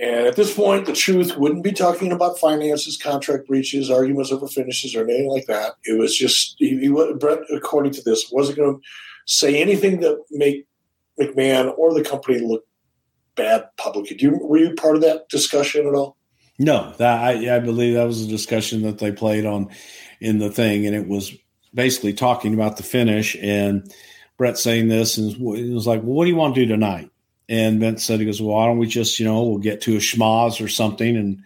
And 0.00 0.26
at 0.26 0.34
this 0.34 0.52
point, 0.52 0.86
the 0.86 0.92
truth 0.92 1.36
wouldn't 1.36 1.62
be 1.62 1.72
talking 1.72 2.10
about 2.10 2.38
finances, 2.38 2.96
contract 2.96 3.46
breaches, 3.46 3.90
arguments 3.90 4.32
over 4.32 4.48
finishes, 4.48 4.96
or 4.96 5.04
anything 5.04 5.28
like 5.28 5.46
that. 5.46 5.74
It 5.84 5.98
was 5.98 6.16
just 6.16 6.56
he, 6.58 6.78
he 6.78 6.88
Bret, 6.88 7.40
according 7.54 7.92
to 7.92 8.02
this, 8.02 8.28
wasn't 8.32 8.58
going 8.58 8.74
to 8.74 8.80
say 9.26 9.60
anything 9.60 10.00
that 10.00 10.18
make 10.32 10.66
McMahon 11.20 11.76
or 11.78 11.94
the 11.94 12.02
company 12.02 12.40
look 12.40 12.64
bad 13.36 13.68
publicly. 13.76 14.16
Do 14.16 14.26
you 14.26 14.38
were 14.40 14.58
you 14.58 14.74
part 14.74 14.96
of 14.96 15.02
that 15.02 15.28
discussion 15.28 15.86
at 15.86 15.94
all? 15.94 16.16
No, 16.58 16.92
that 16.98 17.20
I, 17.20 17.56
I 17.56 17.58
believe 17.60 17.94
that 17.94 18.04
was 18.04 18.24
a 18.24 18.28
discussion 18.28 18.82
that 18.82 18.98
they 18.98 19.12
played 19.12 19.46
on 19.46 19.70
in 20.20 20.38
the 20.38 20.50
thing, 20.50 20.86
and 20.86 20.94
it 20.94 21.06
was 21.06 21.32
basically 21.72 22.12
talking 22.12 22.54
about 22.54 22.76
the 22.76 22.82
finish 22.82 23.36
and 23.40 23.92
Bret 24.36 24.58
saying 24.58 24.88
this, 24.88 25.18
and 25.18 25.32
it 25.32 25.72
was 25.72 25.86
like, 25.86 26.02
"Well, 26.02 26.14
what 26.14 26.24
do 26.24 26.30
you 26.30 26.36
want 26.36 26.54
to 26.56 26.60
do 26.62 26.66
tonight?" 26.66 27.10
And 27.48 27.80
Vince 27.80 28.04
said, 28.04 28.20
"He 28.20 28.26
goes, 28.26 28.40
well, 28.40 28.56
why 28.56 28.66
don't 28.66 28.78
we 28.78 28.86
just, 28.86 29.20
you 29.20 29.26
know, 29.26 29.42
we'll 29.42 29.58
get 29.58 29.80
to 29.82 29.96
a 29.96 30.00
schmoz 30.00 30.64
or 30.64 30.68
something 30.68 31.16
and 31.16 31.42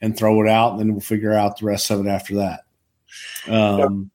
and 0.00 0.16
throw 0.16 0.42
it 0.42 0.48
out, 0.48 0.72
and 0.72 0.80
then 0.80 0.92
we'll 0.92 1.00
figure 1.00 1.32
out 1.32 1.58
the 1.58 1.66
rest 1.66 1.90
of 1.90 2.04
it 2.04 2.08
after 2.08 2.34
that." 2.36 2.64
Um, 3.48 4.10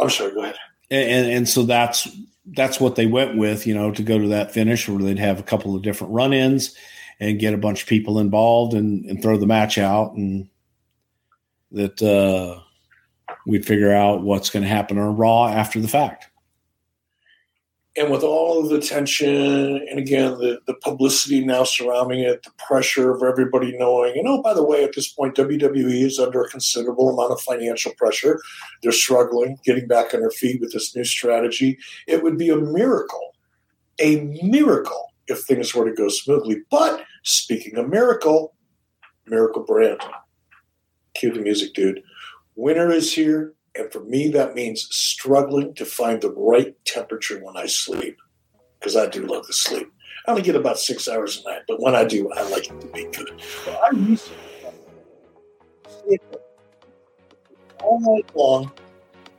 I'm 0.00 0.10
sorry. 0.10 0.32
Go 0.32 0.42
ahead. 0.42 0.56
and, 0.90 1.10
and 1.10 1.32
and 1.32 1.48
so 1.48 1.62
that's 1.64 2.08
that's 2.54 2.80
what 2.80 2.96
they 2.96 3.06
went 3.06 3.36
with, 3.36 3.66
you 3.66 3.74
know, 3.74 3.90
to 3.92 4.02
go 4.02 4.18
to 4.18 4.28
that 4.28 4.52
finish 4.52 4.88
where 4.88 5.02
they'd 5.02 5.18
have 5.18 5.38
a 5.38 5.42
couple 5.42 5.76
of 5.76 5.82
different 5.82 6.14
run-ins 6.14 6.74
and 7.20 7.38
get 7.38 7.52
a 7.52 7.58
bunch 7.58 7.82
of 7.82 7.88
people 7.88 8.18
involved 8.18 8.72
and, 8.74 9.04
and 9.04 9.20
throw 9.20 9.36
the 9.36 9.46
match 9.46 9.76
out, 9.76 10.14
and 10.14 10.48
that 11.72 12.02
uh, 12.02 12.58
we'd 13.46 13.66
figure 13.66 13.92
out 13.92 14.22
what's 14.22 14.48
going 14.50 14.62
to 14.62 14.68
happen 14.68 14.98
on 14.98 15.16
Raw 15.16 15.48
after 15.48 15.80
the 15.80 15.88
fact. 15.88 16.27
And 17.98 18.12
with 18.12 18.22
all 18.22 18.62
of 18.62 18.68
the 18.68 18.80
tension, 18.80 19.76
and 19.88 19.98
again 19.98 20.38
the 20.38 20.60
the 20.66 20.74
publicity 20.74 21.44
now 21.44 21.64
surrounding 21.64 22.20
it, 22.20 22.44
the 22.44 22.52
pressure 22.52 23.12
of 23.12 23.22
everybody 23.22 23.76
knowing, 23.76 24.16
and 24.16 24.28
oh, 24.28 24.40
by 24.40 24.54
the 24.54 24.64
way, 24.64 24.84
at 24.84 24.94
this 24.94 25.08
point, 25.08 25.34
WWE 25.34 26.04
is 26.04 26.18
under 26.18 26.42
a 26.42 26.48
considerable 26.48 27.08
amount 27.08 27.32
of 27.32 27.40
financial 27.40 27.92
pressure. 27.94 28.40
They're 28.82 28.92
struggling, 28.92 29.58
getting 29.64 29.88
back 29.88 30.14
on 30.14 30.20
their 30.20 30.30
feet 30.30 30.60
with 30.60 30.72
this 30.72 30.94
new 30.94 31.04
strategy. 31.04 31.78
It 32.06 32.22
would 32.22 32.38
be 32.38 32.50
a 32.50 32.56
miracle, 32.56 33.34
a 34.00 34.20
miracle, 34.42 35.12
if 35.26 35.40
things 35.40 35.74
were 35.74 35.88
to 35.88 35.94
go 35.94 36.08
smoothly. 36.08 36.62
But 36.70 37.04
speaking 37.24 37.76
of 37.78 37.88
miracle, 37.88 38.54
miracle 39.26 39.64
brand. 39.64 40.00
Cue 41.14 41.32
the 41.32 41.40
music, 41.40 41.74
dude. 41.74 42.02
Winter 42.54 42.90
is 42.90 43.12
here, 43.12 43.54
and 43.74 43.92
for 43.92 44.00
me, 44.00 44.28
that 44.30 44.54
means 44.54 44.88
struggling 44.90 45.74
to 45.74 45.84
find 45.84 46.20
the 46.20 46.32
right 46.32 46.74
temperature 46.84 47.40
when 47.42 47.56
I 47.56 47.66
sleep, 47.66 48.16
because 48.80 48.96
I 48.96 49.06
do 49.06 49.26
love 49.26 49.46
to 49.46 49.52
sleep. 49.52 49.88
I 50.26 50.32
only 50.32 50.42
get 50.42 50.56
about 50.56 50.78
six 50.78 51.08
hours 51.08 51.42
a 51.44 51.50
night, 51.50 51.62
but 51.66 51.80
when 51.80 51.94
I 51.94 52.04
do, 52.04 52.30
I 52.32 52.42
like 52.48 52.68
it 52.68 52.80
to 52.80 52.88
be 52.88 53.06
good. 53.16 53.30
Well, 53.66 53.80
I 53.84 53.96
used 53.96 54.26
to 54.26 54.34
sleep 56.04 56.22
all 57.80 58.00
night 58.00 58.26
long. 58.34 58.70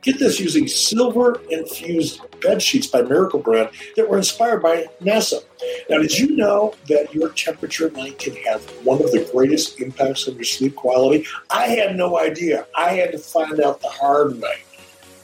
Get 0.02 0.18
this 0.18 0.40
using 0.40 0.66
silver 0.66 1.40
infused 1.50 2.22
bed 2.40 2.62
sheets 2.62 2.86
by 2.86 3.02
Miracle 3.02 3.40
Brand 3.40 3.68
that 3.96 4.08
were 4.08 4.16
inspired 4.16 4.62
by 4.62 4.86
NASA. 5.02 5.44
Now, 5.90 5.98
did 5.98 6.18
you 6.18 6.36
know 6.36 6.74
that 6.88 7.14
your 7.14 7.28
temperature 7.30 7.88
at 7.88 7.92
night 7.92 8.18
can 8.18 8.34
have 8.36 8.62
one 8.84 9.02
of 9.02 9.12
the 9.12 9.28
greatest 9.30 9.78
impacts 9.78 10.26
on 10.26 10.36
your 10.36 10.44
sleep 10.44 10.74
quality? 10.74 11.26
I 11.50 11.66
had 11.66 11.96
no 11.96 12.18
idea. 12.18 12.66
I 12.76 12.94
had 12.94 13.12
to 13.12 13.18
find 13.18 13.60
out 13.60 13.82
the 13.82 13.88
hard 13.88 14.40
way, 14.40 14.62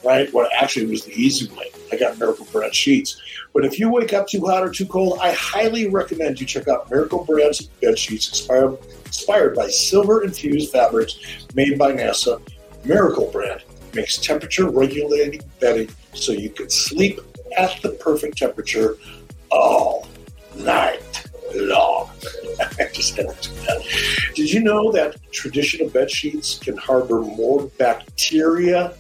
right? 0.05 0.31
Well, 0.35 0.49
actually, 0.55 0.85
it 0.87 0.91
was 0.91 1.05
the 1.07 1.13
easy 1.13 1.49
way. 1.55 1.71
I 1.91 1.97
got 1.97 2.19
Miracle 2.19 2.47
Brand 2.53 2.75
sheets. 2.75 3.19
But 3.55 3.65
if 3.65 3.79
you 3.79 3.91
wake 3.91 4.13
up 4.13 4.29
too 4.29 4.45
hot 4.45 4.63
or 4.63 4.71
too 4.71 4.87
cold, 4.87 5.19
I 5.23 5.33
highly 5.33 5.89
recommend 5.89 6.39
you 6.39 6.47
check 6.47 6.69
out 6.69 6.91
Miracle 6.91 7.25
Brand's 7.25 7.63
bed 7.63 7.99
sheets 7.99 8.29
inspired, 8.29 8.77
inspired 9.07 9.57
by 9.57 9.69
silver 9.69 10.23
infused 10.23 10.71
fabrics 10.71 11.19
made 11.55 11.79
by 11.79 11.93
NASA. 11.93 12.43
Miracle 12.85 13.31
Brand 13.33 13.63
makes 13.95 14.19
temperature 14.19 14.69
regulating 14.69 15.41
bedding 15.61 15.89
so 16.15 16.33
you 16.33 16.51
can 16.51 16.69
sleep 16.71 17.21
at 17.57 17.81
the 17.83 17.91
perfect 17.91 18.39
temperature 18.39 18.97
all 19.51 20.09
night 20.57 21.27
long. 21.55 22.11
I 22.79 22.89
just 22.93 23.17
had 23.17 23.29
to 23.29 23.49
do 23.49 23.55
that. 23.63 23.83
Did 24.35 24.53
you 24.53 24.63
know 24.63 24.93
that 24.93 25.17
traditional 25.33 25.89
bed 25.89 26.11
sheets 26.11 26.59
can 26.59 26.77
harbor 26.77 27.21
more 27.21 27.67
bacteria 27.79 28.95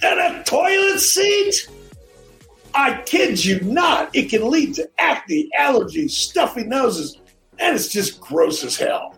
than 0.00 0.18
a 0.18 0.42
toilet 0.44 1.00
seat? 1.00 1.68
I 2.74 3.02
kid 3.04 3.44
you 3.44 3.60
not. 3.60 4.14
It 4.14 4.30
can 4.30 4.48
lead 4.48 4.74
to 4.74 4.88
acne, 4.98 5.50
allergies, 5.58 6.10
stuffy 6.10 6.64
noses, 6.64 7.18
and 7.58 7.74
it's 7.74 7.88
just 7.88 8.20
gross 8.20 8.64
as 8.64 8.76
hell. 8.76 9.16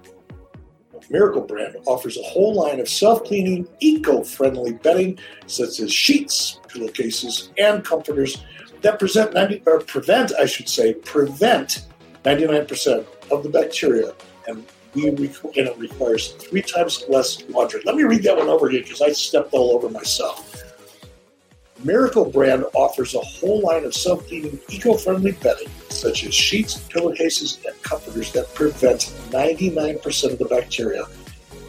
Miracle 1.12 1.42
Brand 1.42 1.76
offers 1.86 2.16
a 2.16 2.22
whole 2.22 2.54
line 2.54 2.80
of 2.80 2.88
self 2.88 3.22
cleaning, 3.24 3.68
eco 3.80 4.24
friendly 4.24 4.72
bedding, 4.72 5.18
such 5.46 5.78
as 5.78 5.92
sheets, 5.92 6.58
pillowcases, 6.68 7.50
and 7.58 7.84
comforters 7.84 8.42
that 8.80 8.98
present 8.98 9.32
90, 9.32 9.62
or 9.66 9.80
prevent, 9.80 10.32
I 10.34 10.46
should 10.46 10.68
say, 10.68 10.94
prevent 10.94 11.86
99% 12.24 13.06
of 13.30 13.42
the 13.42 13.48
bacteria. 13.48 14.12
And, 14.46 14.64
we 14.94 15.08
and 15.08 15.18
it 15.24 15.78
requires 15.78 16.32
three 16.32 16.60
times 16.60 17.04
less 17.08 17.42
laundry. 17.48 17.80
Let 17.86 17.96
me 17.96 18.02
read 18.02 18.22
that 18.24 18.36
one 18.36 18.48
over 18.48 18.68
again 18.68 18.82
because 18.82 19.00
I 19.00 19.12
stepped 19.12 19.54
all 19.54 19.72
over 19.72 19.88
myself. 19.88 20.62
Miracle 21.84 22.30
Brand 22.30 22.64
offers 22.74 23.14
a 23.14 23.20
whole 23.20 23.60
line 23.60 23.84
of 23.84 23.94
self 23.94 24.26
cleaning, 24.26 24.58
eco 24.68 24.94
friendly 24.94 25.32
bedding, 25.32 25.68
such 25.88 26.24
as 26.24 26.34
sheets, 26.34 26.78
pillowcases, 26.88 27.58
and 27.66 27.80
comforters 27.82 28.32
that 28.32 28.52
prevent 28.54 29.12
99% 29.30 30.32
of 30.32 30.38
the 30.38 30.44
bacteria 30.44 31.04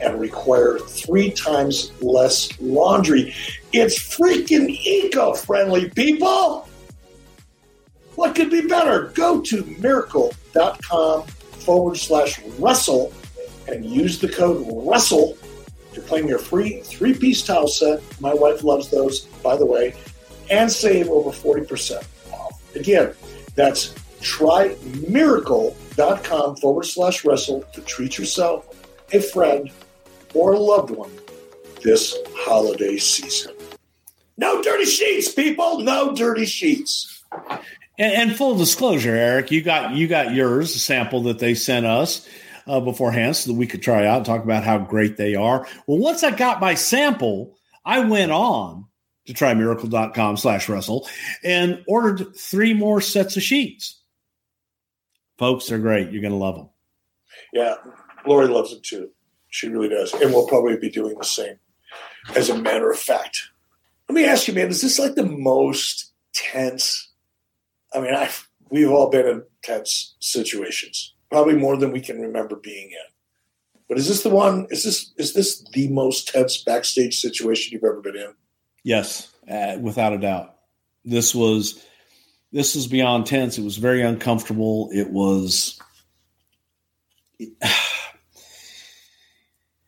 and 0.01 0.19
require 0.19 0.79
three 0.79 1.31
times 1.31 1.91
less 2.01 2.49
laundry. 2.59 3.33
It's 3.71 3.97
freaking 3.97 4.69
eco 4.69 5.33
friendly, 5.33 5.89
people! 5.89 6.67
What 8.15 8.35
could 8.35 8.51
be 8.51 8.67
better? 8.67 9.11
Go 9.15 9.41
to 9.41 9.65
miracle.com 9.79 11.23
forward 11.23 11.97
slash 11.97 12.39
wrestle 12.59 13.11
and 13.67 13.85
use 13.85 14.19
the 14.19 14.29
code 14.29 14.65
wrestle 14.69 15.37
to 15.93 16.01
claim 16.01 16.27
your 16.27 16.39
free 16.39 16.81
three 16.81 17.13
piece 17.13 17.41
towel 17.41 17.67
set. 17.67 18.01
My 18.19 18.33
wife 18.33 18.63
loves 18.63 18.89
those, 18.89 19.27
by 19.43 19.57
the 19.57 19.65
way, 19.65 19.93
and 20.49 20.71
save 20.71 21.09
over 21.09 21.29
40% 21.29 22.01
off. 22.31 22.75
Again, 22.75 23.13
that's 23.55 23.93
trymiracle.com 24.21 26.55
forward 26.55 26.85
slash 26.85 27.25
wrestle 27.25 27.65
to 27.73 27.81
treat 27.81 28.17
yourself, 28.17 28.69
a 29.13 29.19
friend, 29.19 29.69
or 30.33 30.53
a 30.53 30.59
loved 30.59 30.91
one 30.91 31.11
this 31.83 32.17
holiday 32.35 32.97
season. 32.97 33.53
No 34.37 34.63
dirty 34.63 34.85
sheets, 34.85 35.31
people. 35.31 35.81
No 35.81 36.15
dirty 36.15 36.45
sheets. 36.45 37.23
And, 37.99 38.13
and 38.13 38.35
full 38.35 38.55
disclosure, 38.55 39.15
Eric, 39.15 39.51
you 39.51 39.61
got 39.61 39.93
you 39.93 40.07
got 40.07 40.33
yours, 40.33 40.73
sample 40.81 41.21
that 41.23 41.39
they 41.39 41.53
sent 41.53 41.85
us 41.85 42.27
uh, 42.65 42.79
beforehand, 42.79 43.35
so 43.35 43.51
that 43.51 43.57
we 43.57 43.67
could 43.67 43.83
try 43.83 44.07
out 44.07 44.17
and 44.17 44.25
talk 44.25 44.43
about 44.43 44.63
how 44.63 44.79
great 44.79 45.17
they 45.17 45.35
are. 45.35 45.67
Well, 45.85 45.99
once 45.99 46.23
I 46.23 46.31
got 46.31 46.59
my 46.59 46.73
sample, 46.73 47.55
I 47.85 47.99
went 47.99 48.31
on 48.31 48.87
to 49.25 49.33
trymiracle.com 49.33 50.37
slash 50.37 50.67
wrestle 50.67 51.07
and 51.43 51.83
ordered 51.87 52.35
three 52.35 52.73
more 52.73 53.01
sets 53.01 53.37
of 53.37 53.43
sheets. 53.43 54.01
Folks, 55.37 55.67
they're 55.67 55.79
great. 55.79 56.11
You're 56.11 56.21
going 56.21 56.33
to 56.33 56.37
love 56.37 56.55
them. 56.55 56.69
Yeah, 57.51 57.75
Lori 58.25 58.47
loves 58.47 58.71
it 58.71 58.83
too. 58.83 59.09
She 59.49 59.67
really 59.67 59.89
does. 59.89 60.13
And 60.13 60.33
we'll 60.33 60.47
probably 60.47 60.77
be 60.77 60.89
doing 60.89 61.15
the 61.17 61.25
same, 61.25 61.57
as 62.35 62.49
a 62.49 62.57
matter 62.57 62.91
of 62.91 62.99
fact. 62.99 63.49
Let 64.09 64.15
me 64.15 64.25
ask 64.25 64.47
you, 64.47 64.53
man, 64.53 64.69
is 64.69 64.81
this 64.81 64.99
like 64.99 65.15
the 65.15 65.25
most 65.25 66.11
tense? 66.33 67.11
I 67.93 68.01
mean, 68.01 68.13
i 68.13 68.29
we've 68.69 68.89
all 68.89 69.09
been 69.09 69.27
in 69.27 69.43
tense 69.63 70.15
situations, 70.19 71.13
probably 71.29 71.55
more 71.55 71.77
than 71.77 71.91
we 71.91 72.01
can 72.01 72.19
remember 72.19 72.55
being 72.55 72.89
in. 72.89 73.13
But 73.87 73.97
is 73.97 74.07
this 74.07 74.23
the 74.23 74.29
one? 74.29 74.67
Is 74.71 74.83
this 74.83 75.13
is 75.17 75.33
this 75.33 75.63
the 75.73 75.87
most 75.89 76.27
tense 76.27 76.63
backstage 76.63 77.19
situation 77.19 77.73
you've 77.73 77.83
ever 77.83 78.01
been 78.01 78.15
in? 78.15 78.33
Yes, 78.83 79.31
uh, 79.49 79.77
without 79.79 80.13
a 80.13 80.17
doubt. 80.17 80.55
This 81.05 81.33
was 81.33 81.83
this 82.51 82.75
was 82.75 82.87
beyond 82.87 83.25
tense. 83.25 83.57
It 83.57 83.63
was 83.63 83.77
very 83.77 84.03
uncomfortable. 84.03 84.89
It 84.93 85.09
was. 85.09 85.79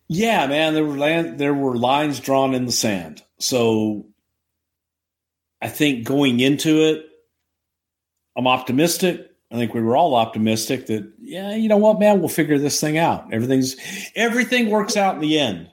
yeah, 0.08 0.48
man, 0.48 0.74
there 0.74 0.84
were 0.84 0.98
land, 0.98 1.38
there 1.38 1.54
were 1.54 1.78
lines 1.78 2.20
drawn 2.20 2.56
in 2.56 2.66
the 2.66 2.72
sand. 2.72 3.22
So 3.40 4.08
I 5.62 5.70
think 5.70 6.06
going 6.06 6.40
into 6.40 6.84
it, 6.86 7.06
I'm 8.36 8.48
optimistic. 8.48 9.30
I 9.52 9.56
think 9.56 9.74
we 9.74 9.82
were 9.82 9.96
all 9.96 10.16
optimistic 10.16 10.88
that 10.88 11.14
yeah, 11.20 11.56
you 11.56 11.70
know 11.70 11.78
what, 11.78 12.00
man, 12.00 12.20
we'll 12.20 12.30
figure 12.30 12.58
this 12.58 12.82
thing 12.82 12.98
out. 12.98 13.32
Everything's 13.32 13.76
everything 14.16 14.70
works 14.70 14.98
out 14.98 15.16
in 15.16 15.22
the 15.22 15.40
end. 15.40 15.70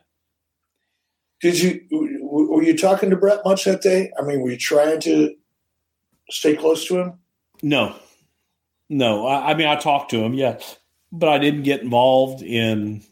Did 1.41 1.59
you 1.59 2.12
were 2.63 2.69
you 2.69 2.79
talking 2.79 3.11
to 3.11 3.17
Bret 3.17 3.41
much 3.45 3.65
that 3.65 3.83
day? 3.83 4.13
I 4.17 4.23
mean, 4.23 4.41
were 4.41 4.51
you 4.51 4.57
trying 4.57 5.01
to 5.01 5.35
stay 6.31 6.55
close 6.55 6.87
to 6.87 6.99
him? 6.99 7.15
No, 7.61 7.97
no. 8.89 9.27
I, 9.27 9.51
I 9.51 9.55
mean, 9.55 9.67
I 9.67 9.75
talked 9.75 10.13
to 10.13 10.23
him, 10.23 10.33
yeah, 10.33 10.61
but 11.11 11.29
I 11.29 11.39
didn't 11.39 11.65
get 11.65 11.81
involved 11.81 12.41
in 12.41 13.03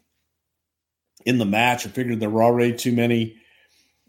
in 1.26 1.38
the 1.38 1.44
match. 1.44 1.84
I 1.84 1.90
figured 1.90 2.20
there 2.20 2.30
were 2.30 2.44
already 2.44 2.76
too 2.76 2.92
many 2.92 3.38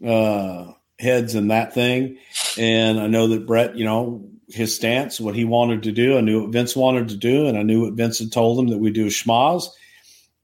uh, 0.06 0.72
heads 1.00 1.34
in 1.34 1.48
that 1.48 1.74
thing, 1.74 2.18
and 2.56 3.00
I 3.00 3.08
know 3.08 3.26
that 3.26 3.44
Bret, 3.44 3.76
you 3.76 3.84
know, 3.84 4.24
his 4.48 4.76
stance, 4.76 5.20
what 5.20 5.34
he 5.34 5.44
wanted 5.44 5.82
to 5.82 5.92
do. 5.92 6.16
I 6.16 6.20
knew 6.20 6.42
what 6.42 6.52
Vince 6.52 6.76
wanted 6.76 7.08
to 7.08 7.16
do, 7.16 7.48
and 7.48 7.58
I 7.58 7.64
knew 7.64 7.82
what 7.82 7.94
Vince 7.94 8.20
had 8.20 8.30
told 8.30 8.60
him 8.60 8.68
that 8.68 8.78
we 8.78 8.92
do 8.92 9.06
a 9.06 9.08
schmaz. 9.08 9.64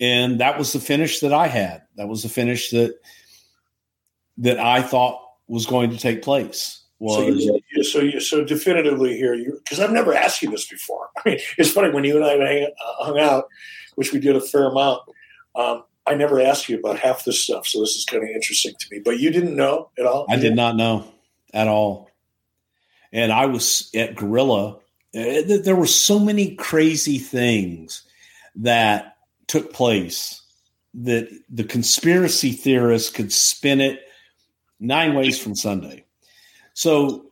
And 0.01 0.41
that 0.41 0.59
was 0.59 0.73
the 0.73 0.81
finish 0.81 1.21
that 1.21 1.33
I 1.33 1.47
had. 1.47 1.83
That 1.97 2.09
was 2.09 2.25
the 2.25 2.29
finish 2.29 2.71
that 2.71 2.99
that 4.39 4.59
I 4.59 4.83
thought 4.83 5.21
was 5.47 5.67
going 5.67 5.91
to 5.91 5.99
take 5.99 6.23
place. 6.23 6.83
Was 7.01 7.17
so 7.17 7.61
you, 7.71 7.85
so, 7.85 8.01
you, 8.01 8.21
so 8.21 8.45
definitively 8.45 9.17
here, 9.17 9.37
because 9.37 9.79
I've 9.79 9.93
never 9.93 10.15
asked 10.15 10.43
you 10.43 10.51
this 10.51 10.67
before. 10.67 11.09
I 11.25 11.29
mean, 11.29 11.39
it's 11.57 11.71
funny 11.71 11.91
when 11.91 12.05
you 12.05 12.17
and 12.17 12.25
I 12.25 12.37
hang, 12.37 12.65
uh, 12.65 13.05
hung 13.05 13.21
out, 13.21 13.49
which 13.95 14.13
we 14.13 14.19
did 14.19 14.35
a 14.35 14.41
fair 14.41 14.65
amount. 14.65 15.03
Um, 15.55 15.85
I 16.07 16.15
never 16.15 16.41
asked 16.41 16.69
you 16.69 16.79
about 16.79 16.99
half 16.99 17.25
this 17.25 17.43
stuff, 17.43 17.67
so 17.67 17.81
this 17.81 17.95
is 17.95 18.05
kind 18.05 18.23
of 18.23 18.31
interesting 18.31 18.75
to 18.79 18.87
me. 18.91 19.01
But 19.05 19.21
you 19.21 19.31
didn't 19.31 19.55
know 19.55 19.91
at 19.99 20.07
all. 20.07 20.27
I 20.29 20.37
did 20.37 20.57
not 20.57 20.75
know 20.75 21.07
at 21.53 21.69
all, 21.69 22.11
and 23.13 23.33
I 23.33 23.47
was 23.47 23.91
at 23.95 24.17
Gorilla. 24.17 24.79
Uh, 25.15 25.43
there 25.63 25.77
were 25.77 25.87
so 25.87 26.19
many 26.19 26.55
crazy 26.57 27.19
things 27.19 28.03
that 28.57 29.17
took 29.47 29.73
place 29.73 30.43
that 30.95 31.29
the 31.49 31.65
conspiracy 31.65 32.53
theorists 32.53 33.11
could 33.11 33.33
spin 33.33 33.81
it 33.81 34.01
nine 34.81 35.15
ways 35.15 35.39
from 35.39 35.55
Sunday. 35.55 36.05
So 36.75 37.27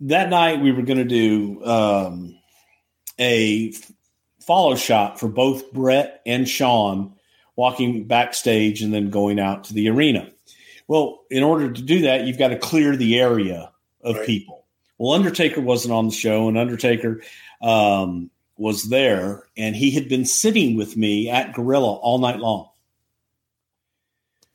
that 0.00 0.30
night 0.30 0.60
we 0.60 0.72
were 0.72 0.82
going 0.82 0.98
to 0.98 1.04
do 1.04 1.64
um, 1.64 2.38
a 3.18 3.72
follow 4.40 4.74
shot 4.74 5.20
for 5.20 5.28
both 5.28 5.72
Bret 5.72 6.20
and 6.26 6.48
Shawn 6.48 7.14
walking 7.56 8.06
backstage 8.06 8.82
and 8.82 8.92
then 8.92 9.10
going 9.10 9.38
out 9.38 9.64
to 9.64 9.74
the 9.74 9.88
arena. 9.88 10.30
Well, 10.88 11.22
in 11.30 11.42
order 11.42 11.70
to 11.70 11.82
do 11.82 12.02
that, 12.02 12.24
you've 12.24 12.38
got 12.38 12.48
to 12.48 12.58
clear 12.58 12.96
the 12.96 13.20
area 13.20 13.70
of 14.02 14.16
right. 14.16 14.26
people. 14.26 14.64
Well, 14.98 15.12
Undertaker 15.12 15.60
wasn't 15.60 15.94
on 15.94 16.06
the 16.06 16.14
show, 16.14 16.48
and 16.48 16.58
Undertaker 16.58 17.22
um, 17.60 18.30
was 18.56 18.88
there, 18.88 19.48
and 19.56 19.74
he 19.74 19.90
had 19.90 20.08
been 20.08 20.24
sitting 20.24 20.76
with 20.76 20.96
me 20.96 21.28
at 21.28 21.54
Gorilla 21.54 21.92
all 21.94 22.18
night 22.18 22.38
long. 22.38 22.68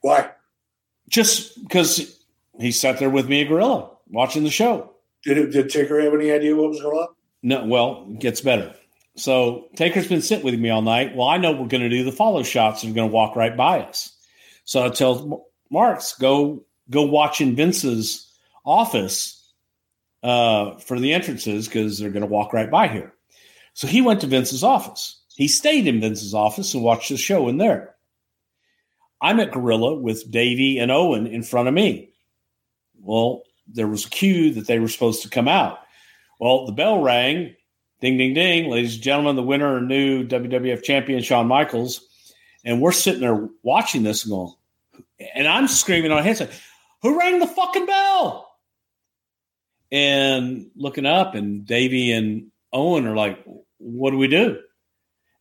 Why? 0.02 0.32
Just 1.10 1.62
because 1.62 2.20
he 2.60 2.72
sat 2.72 3.00
there 3.00 3.10
with 3.10 3.30
me 3.30 3.42
a 3.42 3.46
Gorilla 3.46 3.92
watching 4.10 4.44
the 4.44 4.50
show. 4.50 4.94
Did 5.24 5.38
it, 5.38 5.52
did 5.52 5.70
Taker 5.70 6.02
have 6.02 6.14
any 6.14 6.32
idea 6.32 6.56
what 6.56 6.70
was 6.70 6.82
going 6.82 6.98
on? 6.98 7.08
No. 7.44 7.66
Well, 7.66 8.08
it 8.10 8.20
gets 8.20 8.42
better. 8.42 8.74
So 9.16 9.68
Taker's 9.76 10.08
been 10.08 10.22
sitting 10.22 10.46
with 10.46 10.60
me 10.60 10.70
all 10.70 10.82
night. 10.82 11.16
Well, 11.16 11.28
I 11.28 11.38
know 11.38 11.52
we're 11.52 11.68
going 11.68 11.84
to 11.84 11.90
do 11.90 12.04
the 12.04 12.12
follow 12.12 12.44
shots 12.44 12.84
and 12.84 12.92
we're 12.92 12.98
going 12.98 13.10
to 13.10 13.14
walk 13.14 13.36
right 13.36 13.56
by 13.56 13.80
us. 13.82 14.16
So 14.64 14.86
I 14.86 14.90
tell 14.90 15.48
Marks 15.72 16.14
go 16.14 16.64
go 16.90 17.04
watch 17.04 17.42
in 17.42 17.56
Vince's 17.56 18.32
office 18.66 19.52
uh, 20.24 20.78
for 20.78 21.00
the 21.00 21.14
entrances 21.14 21.68
because 21.68 21.98
they're 21.98 22.12
going 22.12 22.22
to 22.22 22.28
walk 22.28 22.54
right 22.54 22.70
by 22.70 22.88
here. 22.88 23.14
So 23.74 23.88
he 23.88 24.02
went 24.02 24.22
to 24.22 24.28
Vince's 24.28 24.64
office. 24.64 25.20
He 25.36 25.48
stayed 25.48 25.88
in 25.88 26.02
Vince's 26.02 26.34
office 26.34 26.74
and 26.74 26.84
watched 26.84 27.10
the 27.10 27.18
show 27.18 27.48
in 27.48 27.58
there. 27.58 27.96
I'm 29.22 29.40
at 29.40 29.52
Gorilla 29.52 29.96
with 29.96 30.30
Davey 30.30 30.78
and 30.80 30.92
Owen 30.92 31.28
in 31.28 31.44
front 31.44 31.68
of 31.68 31.74
me. 31.74 32.12
Well, 33.00 33.44
there 33.68 33.88
was 33.88 34.06
a 34.06 34.10
cue 34.10 34.54
that 34.54 34.68
they 34.68 34.80
were 34.80 34.88
supposed 34.88 35.24
to 35.24 35.30
come 35.30 35.48
out. 35.48 35.80
Well, 36.40 36.66
the 36.66 36.72
bell 36.72 37.02
rang. 37.02 37.56
Ding, 38.00 38.18
ding, 38.18 38.34
ding. 38.34 38.70
Ladies 38.70 38.96
and 38.96 39.04
gentlemen, 39.04 39.36
the 39.36 39.44
winner 39.44 39.78
and 39.78 39.88
new 39.88 40.28
WWF 40.28 40.84
champion, 40.84 41.24
Shawn 41.24 41.48
Michaels. 41.48 42.06
And 42.64 42.82
we're 42.82 42.92
sitting 42.92 43.22
there 43.22 43.50
watching 43.64 44.04
this 44.04 44.24
and 44.24 44.32
going, 44.32 44.54
and 45.34 45.48
I'm 45.48 45.68
screaming 45.68 46.12
on 46.12 46.24
headset, 46.24 46.52
who 47.02 47.18
rang 47.18 47.40
the 47.40 47.48
fucking 47.48 47.86
bell? 47.86 48.52
And 49.92 50.70
looking 50.76 51.06
up, 51.06 51.34
and 51.34 51.66
Davey 51.66 52.12
and 52.12 52.52
Owen 52.74 53.08
are 53.08 53.16
like, 53.16 53.44
what 53.78 54.12
do 54.12 54.18
we 54.18 54.28
do? 54.28 54.60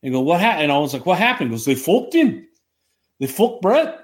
And 0.01 0.13
go, 0.13 0.21
what 0.21 0.39
happened? 0.39 0.71
And 0.71 0.81
was 0.81 0.93
like, 0.93 1.05
what 1.05 1.17
happened? 1.17 1.49
Because 1.49 1.65
they 1.65 1.75
fucked 1.75 2.13
him. 2.13 2.47
They 3.19 3.27
fucked 3.27 3.61
Bret. 3.61 3.99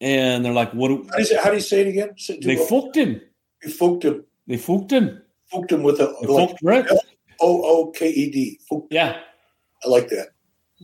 and 0.00 0.44
they're 0.44 0.52
like, 0.52 0.72
"What? 0.72 0.88
Do, 0.88 1.06
how, 1.10 1.18
do 1.18 1.22
you, 1.22 1.40
how 1.40 1.50
do 1.50 1.56
you 1.56 1.62
say 1.62 1.80
it 1.82 1.88
again?" 1.88 2.10
they 2.42 2.56
fucked 2.56 2.96
him. 2.96 3.20
They 3.62 3.70
fucked 3.70 4.04
him. 4.04 4.24
They 4.46 4.56
fucked 4.56 4.90
him. 4.92 5.22
Fucked 5.50 5.72
him 5.72 5.82
with 5.82 6.00
a 6.00 6.14
they 6.20 6.28
like, 6.28 6.90
F 6.90 6.98
O 7.40 7.62
O 7.62 7.90
K 7.90 8.08
E 8.08 8.30
D. 8.30 8.60
Yeah, 8.90 9.18
I 9.84 9.88
like 9.88 10.08
that. 10.08 10.28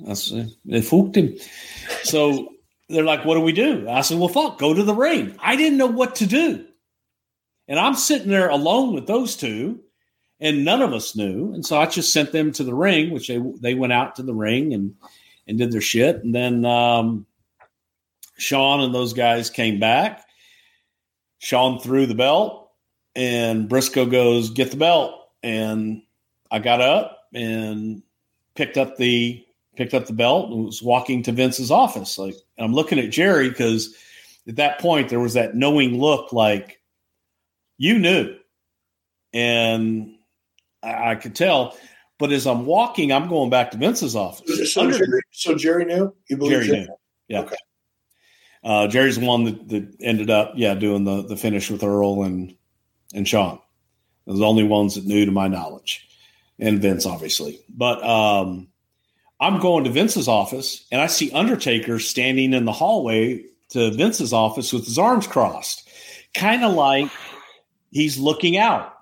That's 0.04 0.32
they 0.64 0.82
fucked 0.82 1.16
him. 1.16 1.36
So 2.02 2.48
they're 2.88 3.04
like, 3.04 3.24
"What 3.24 3.34
do 3.34 3.40
we 3.40 3.52
do?" 3.52 3.88
I 3.88 4.02
said, 4.02 4.18
"Well, 4.18 4.28
fuck, 4.28 4.58
go 4.58 4.74
to 4.74 4.82
the 4.82 4.94
ring." 4.94 5.34
I 5.40 5.56
didn't 5.56 5.78
know 5.78 5.86
what 5.86 6.16
to 6.16 6.26
do, 6.26 6.66
and 7.68 7.78
I'm 7.78 7.94
sitting 7.94 8.28
there 8.28 8.48
alone 8.48 8.94
with 8.94 9.06
those 9.06 9.36
two, 9.36 9.80
and 10.40 10.64
none 10.64 10.82
of 10.82 10.92
us 10.92 11.16
knew, 11.16 11.52
and 11.54 11.64
so 11.64 11.80
I 11.80 11.86
just 11.86 12.12
sent 12.12 12.32
them 12.32 12.52
to 12.52 12.64
the 12.64 12.74
ring, 12.74 13.10
which 13.10 13.28
they 13.28 13.40
they 13.60 13.74
went 13.74 13.92
out 13.92 14.16
to 14.16 14.22
the 14.22 14.34
ring 14.34 14.74
and 14.74 14.94
and 15.46 15.58
did 15.58 15.72
their 15.72 15.80
shit, 15.80 16.22
and 16.24 16.34
then. 16.34 16.64
um 16.64 17.26
Shawn 18.38 18.80
and 18.80 18.94
those 18.94 19.12
guys 19.12 19.50
came 19.50 19.80
back. 19.80 20.26
Shawn 21.38 21.78
threw 21.78 22.06
the 22.06 22.14
belt, 22.14 22.70
and 23.14 23.68
Brisco 23.68 24.10
goes, 24.10 24.50
"Get 24.50 24.70
the 24.70 24.76
belt." 24.76 25.28
And 25.42 26.02
I 26.50 26.58
got 26.58 26.80
up 26.80 27.28
and 27.34 28.02
picked 28.54 28.76
up 28.76 28.96
the 28.96 29.42
picked 29.76 29.94
up 29.94 30.06
the 30.06 30.12
belt 30.12 30.50
and 30.50 30.66
was 30.66 30.82
walking 30.82 31.22
to 31.22 31.32
Vince's 31.32 31.70
office. 31.70 32.18
Like 32.18 32.36
I'm 32.58 32.74
looking 32.74 32.98
at 32.98 33.10
Jerry 33.10 33.48
because 33.48 33.94
at 34.48 34.56
that 34.56 34.80
point 34.80 35.08
there 35.08 35.20
was 35.20 35.34
that 35.34 35.54
knowing 35.54 35.98
look, 35.98 36.32
like 36.32 36.80
you 37.78 37.98
knew, 37.98 38.36
and 39.32 40.14
I, 40.82 41.12
I 41.12 41.14
could 41.14 41.34
tell. 41.34 41.76
But 42.18 42.32
as 42.32 42.46
I'm 42.46 42.64
walking, 42.64 43.12
I'm 43.12 43.28
going 43.28 43.50
back 43.50 43.72
to 43.72 43.76
Vince's 43.76 44.16
office. 44.16 44.72
So, 44.72 44.82
Under, 44.82 44.98
Jerry, 44.98 45.20
so 45.32 45.54
Jerry 45.54 45.84
knew. 45.84 46.14
You 46.28 46.36
believe 46.36 46.52
Jerry, 46.52 46.66
Jerry 46.66 46.80
knew. 46.80 46.96
Yeah. 47.28 47.40
Okay. 47.40 47.56
Uh, 48.64 48.88
Jerry's 48.88 49.18
the 49.18 49.26
one 49.26 49.44
that, 49.44 49.68
that, 49.68 49.96
ended 50.00 50.30
up, 50.30 50.54
yeah, 50.56 50.74
doing 50.74 51.04
the 51.04 51.22
the 51.22 51.36
finish 51.36 51.70
with 51.70 51.84
Earl 51.84 52.24
and 52.24 52.54
and 53.14 53.28
Shawn. 53.28 53.60
Those 54.26 54.38
the 54.38 54.46
only 54.46 54.64
ones 54.64 54.94
that 54.94 55.04
knew, 55.04 55.24
to 55.24 55.30
my 55.30 55.46
knowledge, 55.46 56.08
and 56.58 56.80
Vince 56.80 57.06
obviously. 57.06 57.60
But 57.68 58.02
um, 58.02 58.68
I'm 59.38 59.60
going 59.60 59.84
to 59.84 59.90
Vince's 59.90 60.26
office, 60.26 60.86
and 60.90 61.00
I 61.00 61.06
see 61.06 61.30
Undertaker 61.32 61.98
standing 61.98 62.54
in 62.54 62.64
the 62.64 62.72
hallway 62.72 63.44
to 63.70 63.90
Vince's 63.92 64.32
office 64.32 64.72
with 64.72 64.86
his 64.86 64.98
arms 64.98 65.26
crossed, 65.26 65.88
kind 66.34 66.64
of 66.64 66.72
like 66.72 67.10
he's 67.90 68.18
looking 68.18 68.56
out 68.56 68.95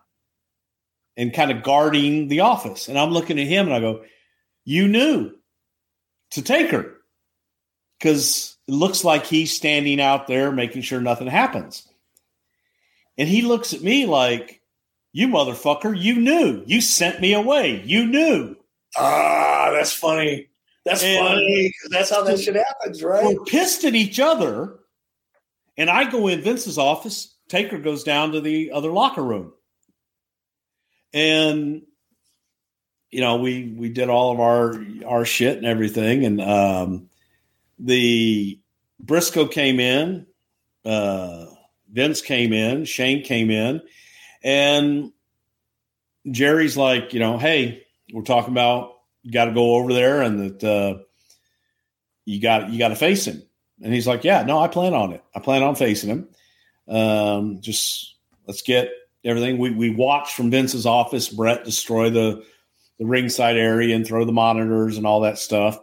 and 1.17 1.33
kind 1.33 1.51
of 1.51 1.63
guarding 1.63 2.29
the 2.29 2.41
office. 2.41 2.89
And 2.89 2.99
I'm 2.99 3.11
looking 3.11 3.39
at 3.39 3.47
him, 3.47 3.67
and 3.67 3.75
I 3.75 3.81
go, 3.81 4.05
"You 4.65 4.89
knew 4.89 5.33
to 6.33 6.43
take 6.43 6.71
her." 6.71 6.91
because 7.99 8.57
it 8.69 8.73
looks 8.73 9.03
like 9.03 9.25
he's 9.25 9.55
standing 9.55 9.99
out 10.01 10.27
there 10.27 10.53
making 10.53 10.83
sure 10.83 11.01
nothing 11.01 11.27
happens. 11.27 11.89
And 13.17 13.27
he 13.29 13.41
looks 13.41 13.73
at 13.73 13.83
me 13.83 14.05
like, 14.05 14.61
You 15.13 15.29
motherfucker, 15.29 15.99
you 15.99 16.17
knew. 16.17 16.63
You 16.67 16.81
sent 16.83 17.21
me 17.23 17.33
away. 17.33 17.83
You 17.87 18.05
knew. 18.05 18.57
Ah, 18.99 19.71
that's 19.73 19.93
funny. 19.93 20.49
That's 20.85 21.03
And- 21.03 21.19
funny. 21.27 21.73
That's 21.89 22.11
how 22.11 22.23
that 22.25 22.41
shit 22.41 22.57
happens, 22.57 23.03
right? 23.03 23.25
We're 23.25 23.45
pissed 23.45 23.85
at 23.85 23.95
each 23.95 24.21
other. 24.21 24.81
And 25.79 25.89
I 25.89 26.11
go 26.11 26.27
in 26.29 26.43
Vince's 26.43 26.77
office. 26.77 27.35
Taker 27.49 27.79
goes 27.79 28.05
down 28.05 28.33
to 28.33 28.41
the 28.43 28.73
other 28.73 28.91
locker 28.91 29.23
room. 29.23 29.53
And 31.15 31.83
you 33.11 33.21
know, 33.21 33.37
we 33.37 33.73
we 33.75 33.89
did 33.89 34.11
all 34.11 34.33
of 34.33 34.41
our 34.41 34.85
our 35.07 35.25
shit 35.25 35.57
and 35.57 35.67
everything. 35.67 36.27
And 36.27 36.41
um 36.43 37.09
the 37.79 38.59
Brisco 39.03 39.51
came 39.51 39.81
in, 39.81 40.27
uh 40.85 41.47
Vince 41.91 42.21
came 42.21 42.53
in, 42.53 42.85
Shane 42.85 43.23
came 43.23 43.51
in, 43.51 43.81
and 44.43 45.13
Jerry's 46.31 46.77
like, 46.77 47.13
you 47.13 47.21
know, 47.21 47.39
hey, 47.39 47.85
we're 48.13 48.23
talking 48.23 48.53
about 48.53 48.95
you 49.23 49.33
got 49.33 49.47
to 49.47 49.53
go 49.53 49.77
over 49.77 49.93
there 49.93 50.23
and 50.23 50.61
that 50.61 50.65
uh, 50.65 51.03
you 52.25 52.41
got 52.41 52.71
you 52.71 52.79
got 52.79 52.89
to 52.89 52.97
face 52.97 53.27
him. 53.27 53.43
And 53.83 53.93
he's 53.93 54.07
like, 54.07 54.25
yeah, 54.25 54.43
no, 54.43 54.59
I 54.59 54.69
plan 54.69 54.95
on 54.95 55.13
it. 55.13 55.23
I 55.35 55.41
plan 55.41 55.63
on 55.63 55.75
facing 55.75 56.11
him. 56.11 56.29
Um, 56.89 57.61
just 57.61 58.17
let's 58.47 58.63
get 58.63 58.91
everything. 59.25 59.59
We 59.59 59.71
we 59.71 59.91
watched 59.91 60.35
from 60.35 60.51
Vince's 60.51 60.87
office 60.87 61.29
Bret 61.29 61.65
destroy 61.65 62.11
the 62.11 62.45
the 62.99 63.07
ringside 63.07 63.57
area 63.57 63.97
and 63.97 64.07
throw 64.07 64.25
the 64.25 64.33
monitors 64.33 64.97
and 64.97 65.07
all 65.07 65.21
that 65.21 65.39
stuff. 65.39 65.79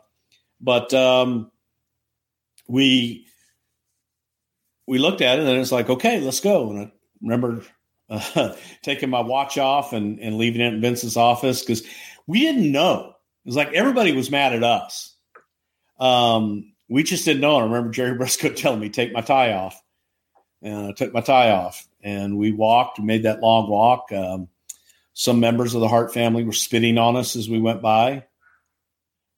But 0.59 0.93
um, 0.93 1.51
we 2.67 3.25
we 4.87 4.97
looked 4.97 5.21
at 5.21 5.39
it 5.39 5.45
and 5.45 5.59
it's 5.59 5.71
like, 5.71 5.89
okay, 5.89 6.19
let's 6.19 6.39
go. 6.39 6.69
And 6.69 6.79
I 6.79 6.91
remember 7.21 7.63
uh, 8.09 8.55
taking 8.83 9.09
my 9.09 9.21
watch 9.21 9.57
off 9.57 9.93
and, 9.93 10.19
and 10.19 10.37
leaving 10.37 10.61
it 10.61 10.73
in 10.73 10.81
Vince's 10.81 11.17
office 11.17 11.61
because 11.61 11.83
we 12.27 12.41
didn't 12.41 12.71
know. 12.71 13.15
It 13.45 13.47
was 13.47 13.55
like 13.55 13.73
everybody 13.73 14.11
was 14.11 14.29
mad 14.29 14.53
at 14.53 14.63
us. 14.63 15.15
Um, 15.99 16.73
we 16.89 17.03
just 17.03 17.25
didn't 17.25 17.41
know. 17.41 17.57
I 17.57 17.63
remember 17.63 17.91
Jerry 17.91 18.17
Brisco 18.17 18.55
telling 18.55 18.79
me, 18.79 18.89
take 18.89 19.13
my 19.13 19.21
tie 19.21 19.53
off. 19.53 19.81
And 20.61 20.87
I 20.87 20.91
took 20.91 21.11
my 21.11 21.21
tie 21.21 21.51
off 21.51 21.87
and 22.03 22.37
we 22.37 22.51
walked, 22.51 22.99
we 22.99 23.05
made 23.05 23.23
that 23.23 23.41
long 23.41 23.69
walk. 23.69 24.11
Um, 24.11 24.47
some 25.13 25.39
members 25.39 25.75
of 25.75 25.81
the 25.81 25.87
Hart 25.87 26.13
family 26.13 26.43
were 26.43 26.51
spitting 26.53 26.97
on 26.97 27.15
us 27.15 27.35
as 27.35 27.49
we 27.49 27.59
went 27.59 27.81
by. 27.81 28.25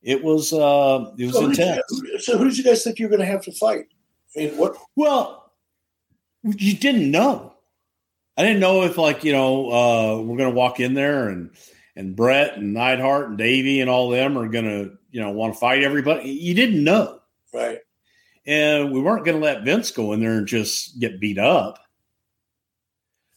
It 0.02 0.23
was 0.23 0.52
uh, 0.53 1.11
it 1.18 1.26
was 1.26 1.35
so, 1.35 1.45
intense. 1.45 1.81
you, 1.90 2.19
so 2.19 2.38
who 2.38 2.45
did 2.45 2.57
you 2.57 2.64
guys 2.64 2.84
think 2.84 2.99
you 2.99 3.06
were 3.06 3.10
going 3.15 3.26
to 3.26 3.31
have 3.31 3.44
to 3.45 3.52
fight? 3.53 3.85
I 4.35 4.40
mean, 4.40 4.57
what? 4.57 4.76
Well, 4.95 5.52
you 6.44 6.76
didn't 6.76 7.10
know. 7.10 7.53
I 8.35 8.44
didn't 8.44 8.60
know 8.60 8.84
if 8.84 8.98
like 8.98 9.23
you 9.23 9.31
know 9.31 9.69
uh, 9.72 10.22
we're 10.22 10.38
going 10.38 10.49
to 10.49 10.56
walk 10.56 10.80
in 10.80 10.94
there 10.94 11.30
and 11.30 11.52
and 11.95 12.15
Bret 12.15 12.57
and 12.57 12.73
Neidhart 12.73 13.30
and 13.30 13.38
Davey 13.38 13.80
and 13.80 13.90
all 13.90 14.10
them 14.10 14.38
are 14.38 14.48
going 14.49 14.65
to 14.65 14.98
you 15.11 15.22
know 15.22 15.31
want 15.31 15.53
to 15.53 15.60
fight 15.60 15.84
everybody. 15.84 16.30
You 16.30 16.53
didn't 16.53 16.84
know, 16.84 17.19
Right. 17.53 17.80
and 18.45 18.91
we 18.91 18.99
weren't 18.99 19.26
going 19.26 19.40
to 19.40 19.44
let 19.45 19.64
Vince 19.64 19.91
go 19.91 20.11
in 20.14 20.19
there 20.19 20.38
and 20.38 20.48
just 20.48 20.99
get 20.99 21.19
beat 21.19 21.38
up. 21.38 21.80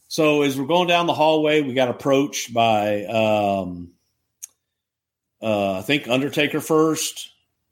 So 0.08 0.42
as 0.42 0.58
we're 0.58 0.66
going 0.66 0.88
down 0.88 1.06
the 1.06 1.14
hallway, 1.14 1.62
we 1.62 1.74
got 1.74 1.88
approached 1.88 2.54
by 2.54 3.04
um, 3.04 3.92
uh, 5.42 5.78
I 5.78 5.82
think 5.82 6.08
Undertaker 6.08 6.60
first, 6.60 7.30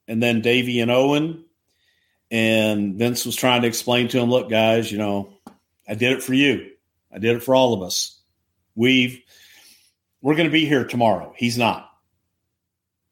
and 0.09 0.23
then 0.23 0.40
Davey 0.40 0.81
and 0.81 0.90
Owen. 0.90 1.44
And 2.31 2.97
Vince 2.97 3.24
was 3.24 3.36
trying 3.36 3.62
to 3.62 3.69
explain 3.69 4.09
to 4.09 4.19
him, 4.19 4.31
look, 4.31 4.51
guys, 4.51 4.90
you 4.90 4.98
know, 4.98 5.35
I 5.89 5.94
did 5.94 6.12
it 6.12 6.23
for 6.23 6.35
you. 6.35 6.70
I 7.12 7.19
did 7.19 7.36
it 7.36 7.43
for 7.43 7.55
all 7.55 7.74
of 7.74 7.82
us. 7.82 8.19
We've 8.74 9.23
we're 10.20 10.35
going 10.35 10.48
to 10.48 10.52
be 10.52 10.65
here 10.65 10.85
tomorrow. 10.85 11.32
He's 11.36 11.59
not. 11.59 11.90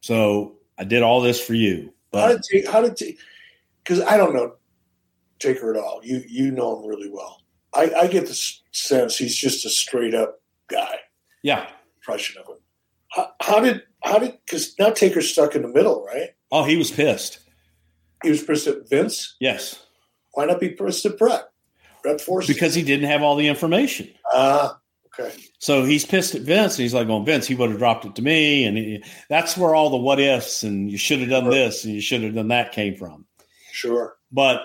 So 0.01 0.57
I 0.77 0.85
did 0.85 1.03
all 1.03 1.21
this 1.21 1.41
for 1.41 1.55
you. 1.55 1.93
How 2.13 2.29
But 2.29 2.43
did 2.51 2.67
how 2.67 2.81
did 2.81 3.17
because 3.85 4.01
I 4.01 4.17
don't 4.17 4.35
know 4.35 4.55
Taker 5.39 5.75
at 5.75 5.81
all. 5.81 6.01
You 6.03 6.23
you 6.27 6.51
know 6.51 6.81
him 6.81 6.89
really 6.89 7.11
well. 7.11 7.42
I, 7.75 7.91
I 8.03 8.07
get 8.07 8.27
the 8.27 8.53
sense 8.73 9.17
he's 9.17 9.37
just 9.37 9.65
a 9.67 9.71
straight 9.71 10.15
up 10.15 10.41
guy. 10.69 10.97
yeah. 11.43 11.69
Impression 11.99 12.41
of 12.43 12.49
him. 12.49 12.57
How, 13.11 13.31
how 13.41 13.61
did 13.61 13.83
how 14.03 14.19
did 14.19 14.37
because 14.45 14.75
now 14.79 14.91
Taker's 14.91 15.31
stuck 15.31 15.55
in 15.55 15.63
the 15.63 15.69
middle, 15.69 16.05
right? 16.05 16.31
Oh, 16.51 16.65
he 16.65 16.77
was 16.77 16.91
pissed. 16.91 17.39
He 18.25 18.31
was 18.31 18.43
pissed 18.43 18.67
at 18.67 18.89
Vince. 18.89 19.37
Yes. 19.41 19.85
Why 20.33 20.47
not 20.47 20.59
be 20.61 20.71
pissed 20.71 21.07
at 21.07 21.17
Bret? 21.19 21.45
Bret 22.03 22.21
Force 22.21 22.47
Because 22.49 22.75
he 22.75 22.83
didn't 22.83 23.09
have 23.09 23.23
all 23.23 23.37
the 23.37 23.47
information. 23.49 24.09
ah 24.33 24.79
okay 25.07 25.33
So 25.61 25.85
he's 25.85 26.05
pissed 26.05 26.35
at 26.35 26.41
Vince, 26.43 26.75
and 26.77 26.83
he's 26.83 26.95
like, 26.95 27.07
"Well, 27.07 27.23
Vince, 27.23 27.47
he 27.47 27.55
would 27.55 27.71
have 27.71 27.79
dropped 27.79 28.05
it 28.05 28.17
to 28.17 28.23
me." 28.23 28.65
And 28.65 28.77
he, 28.77 29.05
that's 29.29 29.57
where 29.57 29.75
all 29.75 29.91
the 29.91 29.97
what 29.99 30.19
ifs 30.19 30.63
and 30.65 30.91
you 30.91 30.99
should 30.99 31.21
have 31.21 31.29
done 31.31 31.49
this 31.51 31.85
and 31.85 31.95
you 31.95 32.01
should 32.01 32.23
have 32.23 32.35
done 32.35 32.49
that 32.49 32.73
came 32.73 32.97
from. 32.97 33.27
sure 33.71 34.17
But 34.33 34.63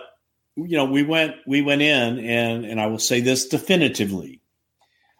you 0.57 0.75
know, 0.75 0.85
we 0.85 1.03
went 1.03 1.35
we 1.45 1.61
went 1.61 1.81
in, 1.81 2.19
and 2.19 2.65
and 2.65 2.81
I 2.81 2.87
will 2.87 2.99
say 2.99 3.21
this 3.21 3.47
definitively. 3.47 4.41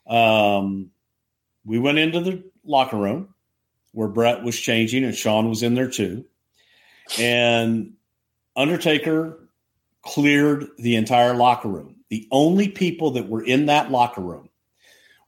Um, 0.08 0.92
we 1.66 1.80
went 1.80 2.00
into 2.00 2.22
the 2.22 2.44
locker 2.66 2.98
room 2.98 3.34
where 3.94 4.08
Bret 4.08 4.44
was 4.44 4.60
changing, 4.60 5.04
and 5.04 5.16
Shawn 5.16 5.48
was 5.48 5.64
in 5.64 5.76
there 5.76 5.90
too, 5.90 6.26
and 7.20 7.94
Undertaker 8.56 9.48
cleared 10.02 10.68
the 10.78 10.96
entire 10.96 11.36
locker 11.36 11.68
room. 11.68 11.98
The 12.10 12.28
only 12.32 12.70
people 12.70 13.12
that 13.12 13.28
were 13.28 13.44
in 13.44 13.68
that 13.68 13.92
locker 13.92 14.22
room 14.22 14.50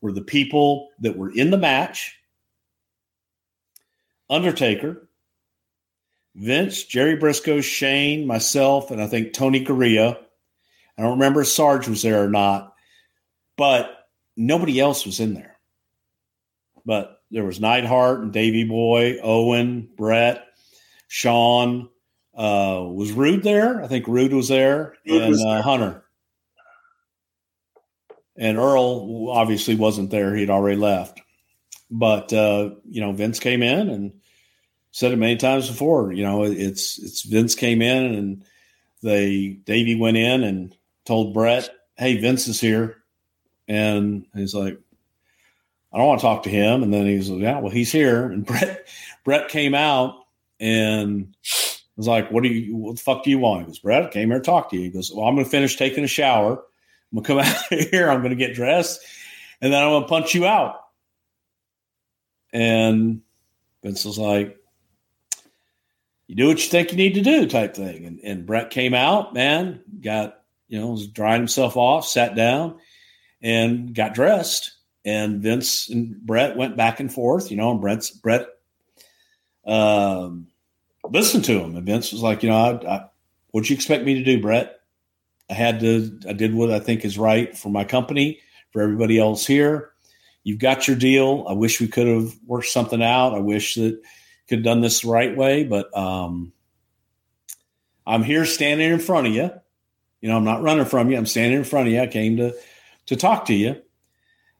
were 0.01 0.11
the 0.11 0.21
people 0.21 0.89
that 0.99 1.17
were 1.17 1.31
in 1.31 1.51
the 1.51 1.57
match 1.57 2.19
Undertaker, 4.29 5.08
Vince, 6.35 6.83
Jerry 6.83 7.17
Brisco, 7.17 7.61
Shane, 7.61 8.25
myself, 8.27 8.91
and 8.91 9.01
I 9.01 9.07
think 9.07 9.33
Tony 9.33 9.63
Garea. 9.63 10.17
I 10.97 11.01
don't 11.01 11.11
remember 11.11 11.41
if 11.41 11.47
Sarge 11.47 11.87
was 11.87 12.01
there 12.01 12.23
or 12.23 12.29
not, 12.29 12.73
but 13.57 14.07
nobody 14.35 14.79
else 14.79 15.05
was 15.05 15.19
in 15.19 15.33
there. 15.33 15.57
But 16.85 17.21
there 17.31 17.45
was 17.45 17.59
Neidhart 17.59 18.21
and 18.21 18.33
Davy 18.33 18.63
Boy, 18.63 19.17
Owen, 19.21 19.89
Bret, 19.97 20.45
Shawn. 21.07 21.89
Uh, 22.35 22.85
was 22.89 23.11
Rude 23.11 23.43
there? 23.43 23.83
I 23.83 23.87
think 23.87 24.07
Rude 24.07 24.33
was 24.33 24.47
there, 24.47 24.95
Rude 25.05 25.21
and 25.21 25.31
was 25.31 25.43
uh. 25.43 25.61
Hunter. 25.61 26.03
And 28.37 28.57
Earl 28.57 29.29
obviously 29.31 29.75
wasn't 29.75 30.11
there; 30.11 30.33
he'd 30.33 30.49
already 30.49 30.77
left. 30.77 31.19
But 31.91 32.31
uh, 32.31 32.71
you 32.89 33.01
know, 33.01 33.11
Vince 33.11 33.39
came 33.39 33.61
in 33.61 33.89
and 33.89 34.13
said 34.91 35.11
it 35.11 35.17
many 35.17 35.35
times 35.35 35.67
before. 35.69 36.11
You 36.11 36.23
know, 36.23 36.43
it's 36.43 36.97
it's 36.99 37.23
Vince 37.23 37.55
came 37.55 37.81
in 37.81 38.15
and 38.15 38.43
they 39.01 39.59
Davey 39.63 39.95
went 39.95 40.17
in 40.17 40.43
and 40.43 40.75
told 41.05 41.33
Bret, 41.33 41.69
"Hey, 41.97 42.17
Vince 42.17 42.47
is 42.47 42.59
here," 42.59 42.97
and 43.67 44.25
he's 44.35 44.53
like, 44.55 44.77
"I 45.93 45.97
don't 45.97 46.07
want 46.07 46.19
to 46.21 46.25
talk 46.25 46.43
to 46.43 46.49
him." 46.49 46.83
And 46.83 46.93
then 46.93 47.05
he's 47.05 47.29
like, 47.29 47.41
"Yeah, 47.41 47.59
well, 47.59 47.71
he's 47.71 47.91
here." 47.91 48.25
And 48.25 48.45
Bret 48.45 48.87
Bret 49.23 49.49
came 49.49 49.75
out 49.75 50.15
and 50.59 51.35
was 51.95 52.07
like, 52.07 52.31
"What 52.31 52.43
do 52.43 52.49
you? 52.49 52.75
What 52.75 52.95
the 52.97 53.01
fuck 53.01 53.23
do 53.23 53.29
you 53.29 53.39
want?" 53.39 53.61
He 53.61 53.67
goes, 53.67 53.79
"Bret, 53.79 54.03
I 54.03 54.09
came 54.09 54.29
here 54.29 54.39
to 54.39 54.43
talk 54.43 54.69
to 54.71 54.75
you." 54.75 54.83
He 54.83 54.89
goes, 54.89 55.11
"Well, 55.13 55.25
I'm 55.25 55.35
going 55.35 55.45
to 55.45 55.51
finish 55.51 55.75
taking 55.75 56.03
a 56.03 56.07
shower. 56.07 56.53
I'm 57.11 57.21
going 57.21 57.23
to 57.23 57.27
come 57.27 57.39
out 57.73 57.87
here. 57.91 58.09
I'm 58.09 58.19
going 58.19 58.31
to 58.31 58.35
get 58.35 58.55
dressed, 58.55 59.01
and 59.61 59.71
then 59.71 59.81
I'm 59.81 59.89
going 59.89 60.03
to 60.03 60.09
punch 60.09 60.33
you 60.33 60.45
out." 60.45 60.75
And 62.51 63.21
Vince 63.83 64.03
was 64.05 64.17
like, 64.17 64.58
you 66.29 66.35
do 66.35 66.47
what 66.47 66.63
you 66.63 66.69
think 66.69 66.91
you 66.91 66.97
need 66.97 67.15
to 67.15 67.21
do 67.21 67.47
type 67.47 67.73
thing. 67.73 68.05
And, 68.05 68.19
and 68.19 68.45
Bret 68.45 68.69
came 68.69 68.93
out, 68.93 69.33
man, 69.33 69.81
got, 69.99 70.41
you 70.67 70.79
know, 70.79 70.95
drying 71.11 71.41
himself 71.41 71.75
off, 71.75 72.05
sat 72.05 72.35
down 72.35 72.77
and 73.41 73.95
got 73.95 74.13
dressed. 74.13 74.73
And 75.03 75.41
Vince 75.41 75.89
and 75.89 76.21
Bret 76.21 76.55
went 76.55 76.77
back 76.77 76.99
and 76.99 77.11
forth, 77.11 77.49
you 77.49 77.57
know, 77.57 77.71
and 77.71 77.81
Bret's, 77.81 78.11
Bret 78.11 78.45
um, 79.65 80.45
listened 81.09 81.45
to 81.45 81.59
him. 81.59 81.75
And 81.75 81.87
Vince 81.87 82.11
was 82.11 82.21
like, 82.21 82.43
you 82.43 82.49
know, 82.49 82.79
I, 82.85 82.95
I, 82.97 83.05
what'd 83.49 83.67
you 83.67 83.75
expect 83.75 84.05
me 84.05 84.13
to 84.13 84.23
do, 84.23 84.39
Bret? 84.39 84.81
I 85.49 85.55
had 85.55 85.79
to, 85.79 86.19
I 86.29 86.33
did 86.33 86.53
what 86.53 86.69
I 86.69 86.79
think 86.79 87.05
is 87.05 87.17
right 87.17 87.57
for 87.57 87.69
my 87.69 87.85
company, 87.85 88.39
for 88.69 88.83
everybody 88.83 89.17
else 89.17 89.47
here. 89.47 89.93
You've 90.43 90.59
got 90.59 90.87
your 90.87 90.95
deal. 90.95 91.47
I 91.49 91.53
wish 91.53 91.81
we 91.81 91.87
could 91.87 92.05
have 92.05 92.35
worked 92.45 92.67
something 92.67 93.01
out. 93.01 93.33
I 93.33 93.39
wish 93.39 93.73
that 93.73 93.99
could 94.49 94.59
have 94.59 94.65
done 94.65 94.81
this 94.81 95.01
the 95.01 95.09
right 95.09 95.35
way, 95.35 95.63
but 95.63 95.95
um, 95.95 96.51
I'm 98.05 98.23
here 98.23 98.45
standing 98.45 98.91
in 98.91 98.99
front 98.99 99.27
of 99.27 99.33
you. 99.33 99.51
You 100.21 100.29
know, 100.29 100.35
I'm 100.35 100.43
not 100.43 100.63
running 100.63 100.85
from 100.85 101.09
you. 101.09 101.17
I'm 101.17 101.25
standing 101.27 101.59
in 101.59 101.63
front 101.63 101.87
of 101.87 101.93
you. 101.93 102.01
I 102.01 102.07
came 102.07 102.37
to 102.37 102.53
to 103.05 103.15
talk 103.15 103.45
to 103.45 103.53
you. 103.53 103.81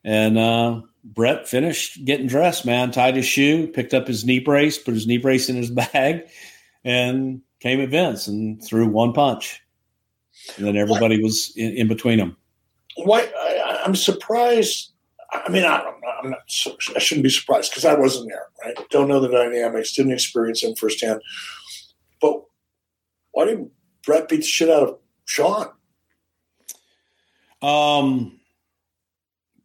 And 0.04 0.38
uh, 0.38 0.82
Bret 1.04 1.48
finished 1.48 2.06
getting 2.06 2.28
dressed, 2.28 2.66
man, 2.66 2.92
tied 2.92 3.16
his 3.16 3.26
shoe, 3.26 3.68
picked 3.68 3.94
up 3.94 4.08
his 4.08 4.26
knee 4.26 4.40
brace, 4.40 4.78
put 4.78 4.94
his 4.94 5.08
knee 5.08 5.18
brace 5.18 5.50
in 5.50 5.56
his 5.56 5.70
bag, 5.94 6.28
and 6.84 7.42
came 7.60 7.82
at 7.82 7.90
Vince 7.90 8.28
and 8.28 8.64
threw 8.64 8.88
one 8.88 9.14
punch. 9.14 9.62
And 10.58 10.66
then 10.66 10.78
everybody 10.78 11.22
was 11.22 11.52
in, 11.56 11.74
in 11.74 11.88
between 11.88 12.20
them. 12.20 12.38
why 12.96 13.22
I, 13.38 13.82
I'm 13.86 13.96
surprised. 13.96 14.92
I 15.32 15.50
mean, 15.50 15.64
I, 15.64 15.78
I'm 15.78 16.02
not, 16.02 16.24
I'm 16.24 16.30
not 16.32 16.40
I 16.96 17.00
shouldn't 17.00 17.24
be 17.24 17.30
surprised 17.30 17.72
because 17.72 17.86
I 17.86 17.96
wasn't 17.96 18.30
there, 18.30 18.48
right? 18.64 18.90
Don't 18.90 19.08
know 19.08 19.20
the 19.20 19.28
dynamics, 19.28 19.94
didn't 19.96 20.14
experience 20.14 20.62
them 20.62 20.76
firsthand. 20.76 21.22
But 22.22 22.44
why 23.32 23.46
did 23.46 23.70
Bret 24.06 24.28
beat 24.28 24.38
the 24.38 24.44
shit 24.44 24.70
out 24.70 24.84
of 24.84 24.98
Shawn? 25.26 25.70
Um, 27.62 28.40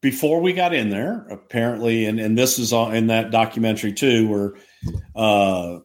before 0.00 0.40
we 0.40 0.52
got 0.52 0.74
in 0.74 0.90
there, 0.90 1.26
apparently, 1.30 2.06
and, 2.06 2.20
and 2.20 2.36
this 2.36 2.58
is 2.58 2.72
in 2.72 3.06
that 3.06 3.30
documentary 3.30 3.92
too, 3.92 4.28
where 4.28 4.52
uh, 5.16 5.78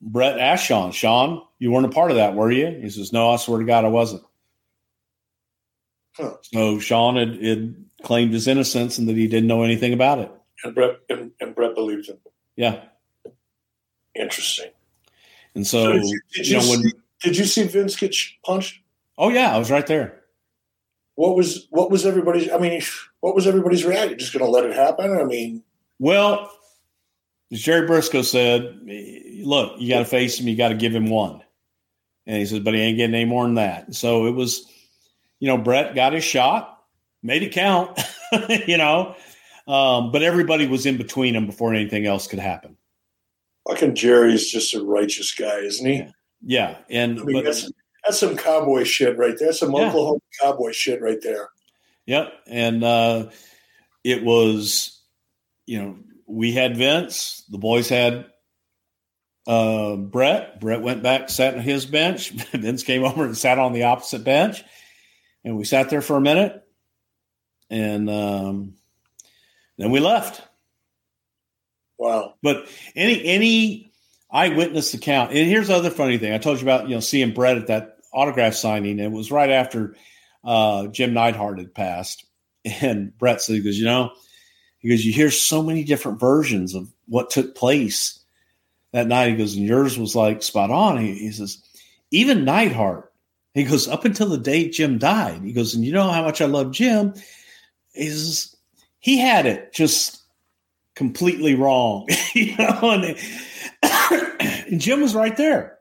Bret 0.00 0.38
asked 0.38 0.64
Shawn, 0.64 0.92
Shawn, 0.92 1.42
you 1.58 1.70
weren't 1.70 1.86
a 1.86 1.90
part 1.90 2.10
of 2.10 2.16
that, 2.16 2.34
were 2.34 2.50
you? 2.50 2.78
He 2.80 2.88
says, 2.88 3.12
No, 3.12 3.30
I 3.30 3.36
swear 3.36 3.58
to 3.58 3.66
God, 3.66 3.84
I 3.84 3.88
wasn't. 3.88 4.22
Huh. 6.16 6.36
So 6.42 6.78
Shawn 6.78 7.16
had, 7.16 7.42
had, 7.42 7.84
claimed 8.02 8.32
his 8.32 8.46
innocence 8.46 8.98
and 8.98 9.08
that 9.08 9.16
he 9.16 9.26
didn't 9.26 9.48
know 9.48 9.62
anything 9.62 9.92
about 9.92 10.18
it. 10.18 10.32
And 10.64 10.74
Bret, 10.74 10.98
and, 11.08 11.32
and 11.40 11.54
Bret 11.54 11.74
believed 11.74 12.08
him. 12.08 12.18
Yeah. 12.56 12.80
Interesting. 14.14 14.70
And 15.54 15.66
so, 15.66 15.84
so 15.84 15.92
did 15.92 16.04
you, 16.04 16.20
did 16.32 16.46
you, 16.48 16.56
you 16.56 16.62
know, 16.62 16.70
when, 16.70 16.82
see, 16.82 16.92
did 17.22 17.36
you 17.36 17.44
see 17.44 17.62
Vince 17.64 17.96
get 17.96 18.14
punched? 18.44 18.80
Oh 19.16 19.28
yeah, 19.28 19.54
I 19.54 19.58
was 19.58 19.70
right 19.70 19.86
there. 19.86 20.20
What 21.16 21.34
was 21.34 21.66
what 21.70 21.90
was 21.90 22.06
everybody's? 22.06 22.50
I 22.50 22.58
mean, 22.58 22.80
what 23.20 23.34
was 23.34 23.46
everybody's 23.48 23.84
reaction? 23.84 24.18
Just 24.18 24.32
going 24.32 24.44
to 24.44 24.50
let 24.50 24.64
it 24.64 24.74
happen? 24.74 25.18
I 25.18 25.24
mean, 25.24 25.64
well, 25.98 26.52
as 27.50 27.60
Jerry 27.60 27.88
Brisco 27.88 28.24
said, 28.24 28.80
look, 29.44 29.80
you 29.80 29.88
got 29.88 29.98
to 29.98 30.04
face 30.04 30.38
him. 30.38 30.46
You 30.46 30.56
got 30.56 30.68
to 30.68 30.76
give 30.76 30.94
him 30.94 31.10
one. 31.10 31.42
And 32.26 32.36
he 32.36 32.46
says, 32.46 32.60
but 32.60 32.74
he 32.74 32.80
ain't 32.80 32.98
getting 32.98 33.16
any 33.16 33.24
more 33.24 33.44
than 33.44 33.54
that. 33.54 33.94
So 33.94 34.26
it 34.26 34.32
was, 34.32 34.70
you 35.40 35.48
know, 35.48 35.58
Bret 35.58 35.94
got 35.94 36.12
his 36.12 36.22
shot, 36.22 36.77
made 37.22 37.42
it 37.42 37.52
count, 37.52 38.00
you 38.66 38.76
know, 38.76 39.14
um, 39.66 40.12
but 40.12 40.22
everybody 40.22 40.66
was 40.66 40.86
in 40.86 40.96
between 40.96 41.34
them 41.34 41.46
before 41.46 41.74
anything 41.74 42.06
else 42.06 42.26
could 42.26 42.38
happen. 42.38 42.76
Fucking 43.68 43.94
Jerry's 43.94 44.50
just 44.50 44.74
a 44.74 44.82
righteous 44.82 45.34
guy, 45.34 45.58
isn't 45.58 45.86
he? 45.86 45.96
Yeah. 45.98 46.10
yeah. 46.42 46.78
And 46.90 47.20
I 47.20 47.24
mean, 47.24 47.36
but, 47.36 47.44
that's, 47.44 47.70
that's 48.04 48.18
some 48.18 48.36
cowboy 48.36 48.84
shit 48.84 49.18
right 49.18 49.36
there. 49.38 49.48
That's 49.48 49.60
some 49.60 49.72
yeah. 49.72 49.88
Oklahoma 49.88 50.20
cowboy 50.40 50.72
shit 50.72 51.02
right 51.02 51.20
there. 51.22 51.50
Yep. 52.06 52.32
And 52.46 52.82
uh, 52.82 53.30
it 54.04 54.24
was, 54.24 55.02
you 55.66 55.78
know, 55.78 55.98
we 56.26 56.52
had 56.52 56.76
Vince, 56.76 57.44
the 57.50 57.58
boys 57.58 57.88
had 57.88 58.26
uh, 59.48 59.96
Brett. 59.96 60.60
Bret 60.60 60.82
went 60.82 61.02
back, 61.02 61.30
sat 61.30 61.54
on 61.54 61.60
his 61.60 61.86
bench. 61.86 62.30
Vince 62.52 62.82
came 62.82 63.02
over 63.02 63.24
and 63.24 63.36
sat 63.36 63.58
on 63.58 63.72
the 63.72 63.84
opposite 63.84 64.22
bench, 64.22 64.62
and 65.44 65.56
we 65.56 65.64
sat 65.64 65.90
there 65.90 66.02
for 66.02 66.16
a 66.16 66.20
minute, 66.20 66.62
and 67.70 68.08
um, 68.08 68.74
then 69.76 69.90
we 69.90 70.00
left. 70.00 70.42
Wow! 71.98 72.34
But 72.42 72.68
any 72.94 73.24
any 73.24 73.92
eyewitness 74.30 74.94
account, 74.94 75.32
and 75.32 75.48
here's 75.48 75.68
the 75.68 75.76
other 75.76 75.90
funny 75.90 76.18
thing: 76.18 76.32
I 76.32 76.38
told 76.38 76.58
you 76.58 76.64
about 76.64 76.88
you 76.88 76.94
know 76.94 77.00
seeing 77.00 77.34
Bret 77.34 77.56
at 77.56 77.66
that 77.68 77.98
autograph 78.12 78.54
signing. 78.54 78.98
It 78.98 79.10
was 79.10 79.30
right 79.30 79.50
after 79.50 79.96
uh, 80.44 80.86
Jim 80.88 81.12
Neidhart 81.12 81.58
had 81.58 81.74
passed, 81.74 82.24
and 82.80 83.16
Bret 83.18 83.42
said, 83.42 83.56
"He 83.56 83.62
goes, 83.62 83.78
you 83.78 83.84
know." 83.84 84.12
He 84.78 84.88
goes, 84.88 85.04
You 85.04 85.12
hear 85.12 85.30
so 85.30 85.62
many 85.62 85.84
different 85.84 86.20
versions 86.20 86.74
of 86.74 86.92
what 87.06 87.30
took 87.30 87.54
place 87.54 88.20
that 88.92 89.06
night. 89.06 89.30
He 89.30 89.36
goes, 89.36 89.56
And 89.56 89.66
yours 89.66 89.98
was 89.98 90.16
like 90.16 90.42
spot 90.42 90.70
on. 90.70 90.98
He, 90.98 91.14
he 91.14 91.32
says, 91.32 91.62
Even 92.10 92.44
Neidhart, 92.44 93.12
he 93.54 93.64
goes, 93.64 93.88
Up 93.88 94.04
until 94.04 94.28
the 94.28 94.38
day 94.38 94.68
Jim 94.68 94.98
died, 94.98 95.42
he 95.42 95.52
goes, 95.52 95.74
And 95.74 95.84
you 95.84 95.92
know 95.92 96.10
how 96.10 96.22
much 96.22 96.40
I 96.40 96.46
love 96.46 96.70
Jim? 96.72 97.14
Says, 97.98 98.56
He 99.00 99.18
had 99.18 99.46
it 99.46 99.72
just 99.72 100.22
completely 100.94 101.54
wrong. 101.54 102.08
you 102.34 102.56
know, 102.56 102.78
and, 102.82 103.16
and 104.68 104.80
Jim 104.80 105.00
was 105.00 105.14
right 105.14 105.36
there. 105.36 105.78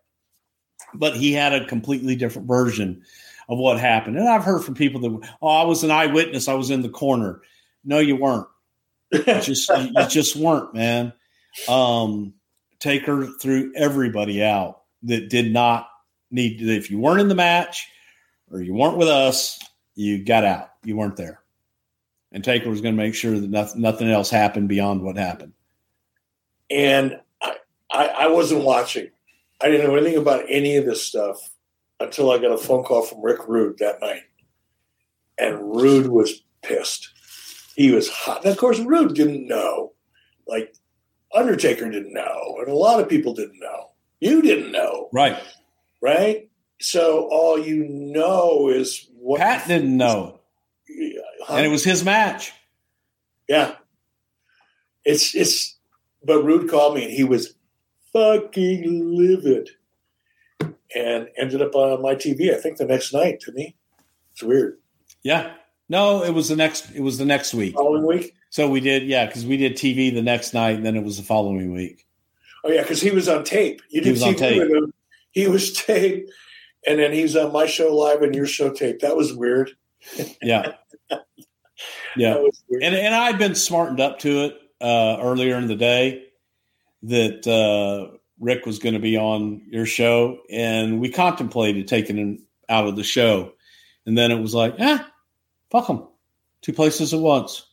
But 0.94 1.16
he 1.16 1.34
had 1.34 1.54
a 1.54 1.68
completely 1.68 2.16
different 2.16 2.48
version 2.48 3.04
of 3.50 3.58
what 3.58 3.80
happened. 3.80 4.18
And 4.18 4.28
I've 4.28 4.44
heard 4.44 4.64
from 4.64 4.76
people 4.76 5.02
that, 5.02 5.30
oh, 5.42 5.48
I 5.48 5.64
was 5.64 5.84
an 5.84 5.92
eyewitness. 5.92 6.48
I 6.48 6.54
was 6.54 6.70
in 6.70 6.82
the 6.82 6.90
corner. 6.90 7.42
No, 7.84 8.00
you 8.00 8.16
weren't 8.16 8.48
just 9.42 9.70
you 9.70 10.08
just 10.08 10.36
weren't, 10.36 10.74
man. 10.74 11.14
Um, 11.68 12.34
Taker 12.80 13.28
threw 13.42 13.72
everybody 13.76 14.44
out 14.44 14.82
that 15.04 15.30
did 15.30 15.52
not 15.52 15.90
need 16.30 16.60
to. 16.60 16.66
If 16.76 16.92
you 16.92 17.00
weren't 17.00 17.22
in 17.22 17.28
the 17.28 17.36
match 17.36 17.88
or 18.52 18.62
you 18.62 18.74
weren't 18.74 18.98
with 18.98 19.08
us, 19.08 19.60
you 19.96 20.24
got 20.24 20.44
out. 20.44 20.70
You 20.84 20.98
weren't 20.98 21.16
there. 21.16 21.42
And 22.32 22.44
Taker 22.44 22.70
was 22.70 22.82
going 22.82 22.96
to 22.96 23.02
make 23.02 23.16
sure 23.16 23.40
that 23.40 23.50
nothing, 23.50 23.82
nothing 23.82 24.10
else 24.10 24.30
happened 24.30 24.68
beyond 24.70 25.02
what 25.02 25.18
happened. 25.18 25.54
And 26.70 27.20
I, 27.42 27.56
I, 27.92 28.06
I 28.08 28.28
wasn't 28.28 28.64
watching. 28.64 29.10
I 29.62 29.70
didn't 29.70 29.88
know 29.88 29.96
anything 29.96 30.18
about 30.18 30.44
any 30.50 30.76
of 30.76 30.86
this 30.86 31.04
stuff 31.04 31.38
until 32.00 32.30
I 32.30 32.38
got 32.38 32.52
a 32.52 32.58
phone 32.58 32.84
call 32.84 33.04
from 33.04 33.22
Rick 33.22 33.48
Rude 33.48 33.78
that 33.80 34.02
night. 34.02 34.24
And 35.40 35.76
Rude 35.76 36.08
was 36.08 36.44
pissed 36.62 37.10
he 37.78 37.92
was 37.92 38.10
hot. 38.10 38.44
And 38.44 38.52
of 38.52 38.58
course, 38.58 38.80
Rude 38.80 39.14
didn't 39.14 39.48
know. 39.48 39.94
Like 40.48 40.76
Undertaker 41.34 41.90
didn't 41.90 42.14
know, 42.14 42.58
and 42.60 42.68
a 42.68 42.76
lot 42.76 43.00
of 43.00 43.08
people 43.08 43.34
didn't 43.34 43.60
know. 43.60 43.92
You 44.20 44.42
didn't 44.42 44.72
know, 44.72 45.10
right? 45.14 45.38
Right. 46.02 46.50
So 46.80 47.28
all 47.32 47.60
you 47.60 47.88
know 47.88 48.70
is 48.70 49.08
what 49.20 49.40
Pat 49.40 49.68
didn't 49.68 49.96
know? 49.96 50.37
And 51.50 51.66
it 51.66 51.70
was 51.70 51.84
his 51.84 52.04
match. 52.04 52.54
Yeah, 53.48 53.76
it's 55.06 55.36
it's. 55.36 55.76
But 56.24 56.44
Rude 56.44 56.70
called 56.70 56.96
me, 56.96 57.04
and 57.04 57.14
he 57.14 57.24
was 57.24 57.54
fucking 58.12 59.16
livid, 59.16 59.70
and 60.96 61.28
ended 61.38 61.62
up 61.62 61.76
on 61.76 62.02
my 62.02 62.16
TV. 62.16 62.54
I 62.54 62.60
think 62.60 62.78
the 62.78 62.86
next 62.86 63.14
night. 63.14 63.40
To 63.42 63.52
me, 63.52 63.76
it's 64.34 64.44
weird. 64.44 64.78
Yeah, 65.24 65.54
no, 65.90 66.24
it 66.24 66.32
was 66.32 66.50
the 66.50 66.56
next. 66.56 66.92
It 66.92 67.02
was 67.02 67.18
the 67.18 67.26
next 67.26 67.54
week. 67.54 67.76
Following 67.76 68.06
week. 68.06 68.34
So 68.50 68.70
we 68.70 68.80
did, 68.80 69.04
yeah, 69.04 69.26
because 69.26 69.46
we 69.46 69.58
did 69.58 69.74
TV 69.74 70.14
the 70.14 70.22
next 70.22 70.54
night, 70.54 70.78
and 70.78 70.86
then 70.86 70.96
it 70.96 71.04
was 71.04 71.18
the 71.18 71.24
following 71.24 71.74
week. 71.74 72.06
Oh 72.64 72.72
yeah, 72.72 72.82
because 72.82 73.02
he 73.02 73.12
was 73.12 73.30
on 73.30 73.44
tape. 73.44 73.82
You 73.90 74.02
did 74.02 74.16
TV 74.16 74.38
tape. 74.38 74.62
him. 74.62 74.94
He 75.32 75.48
was 75.48 75.74
tape, 75.86 76.30
and 76.86 77.00
then 77.00 77.14
he's 77.14 77.36
on 77.36 77.54
my 77.54 77.66
show 77.66 77.96
live 77.96 78.22
and 78.22 78.36
your 78.36 78.46
show 78.46 78.72
tape. 78.72 79.00
That 79.00 79.16
was 79.16 79.34
weird. 79.34 79.72
Yeah, 80.42 80.74
yeah. 82.18 82.38
And 82.70 82.96
and 82.96 83.16
I'd 83.16 83.38
been 83.38 83.56
smartened 83.56 84.00
up 84.00 84.20
to 84.20 84.46
it 84.46 84.58
uh, 84.82 85.18
earlier 85.22 85.58
in 85.58 85.68
the 85.68 85.76
day 85.76 86.26
that 87.04 87.48
uh, 87.48 88.18
Rick 88.40 88.66
was 88.66 88.80
going 88.80 88.94
to 88.94 89.00
be 89.00 89.18
on 89.18 89.62
your 89.70 89.86
show, 89.86 90.40
and 90.50 91.00
we 91.00 91.10
contemplated 91.10 91.88
taking 91.88 92.18
him 92.18 92.40
out 92.70 92.88
of 92.88 92.96
the 92.96 93.04
show, 93.04 93.54
and 94.06 94.18
then 94.18 94.32
it 94.32 94.40
was 94.40 94.54
like, 94.54 94.76
ah. 94.80 95.00
Eh, 95.02 95.04
Fuck 95.70 95.90
him, 95.90 96.04
Two 96.62 96.74
places 96.74 97.14
at 97.14 97.20
once. 97.20 97.66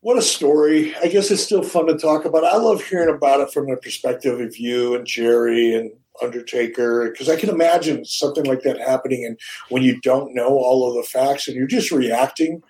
What 0.00 0.18
a 0.18 0.22
story. 0.22 0.94
I 0.96 1.08
guess 1.08 1.30
it's 1.30 1.42
still 1.42 1.62
fun 1.62 1.86
to 1.86 1.96
talk 1.96 2.24
about. 2.26 2.44
I 2.44 2.56
love 2.58 2.84
hearing 2.84 3.12
about 3.12 3.40
it 3.40 3.50
from 3.50 3.68
the 3.68 3.76
perspective 3.76 4.38
of 4.40 4.56
you 4.56 4.94
and 4.94 5.06
Jerry 5.06 5.74
and 5.74 5.90
Undertaker, 6.22 7.10
because 7.10 7.28
I 7.28 7.36
can 7.36 7.50
imagine 7.50 8.04
something 8.04 8.44
like 8.44 8.62
that 8.62 8.78
happening 8.78 9.24
and 9.24 9.38
when 9.68 9.82
you 9.82 10.00
don't 10.00 10.34
know 10.34 10.48
all 10.48 10.88
of 10.88 10.96
the 10.96 11.08
facts 11.08 11.48
and 11.48 11.56
you're 11.56 11.66
just 11.66 11.90
reacting 11.90 12.62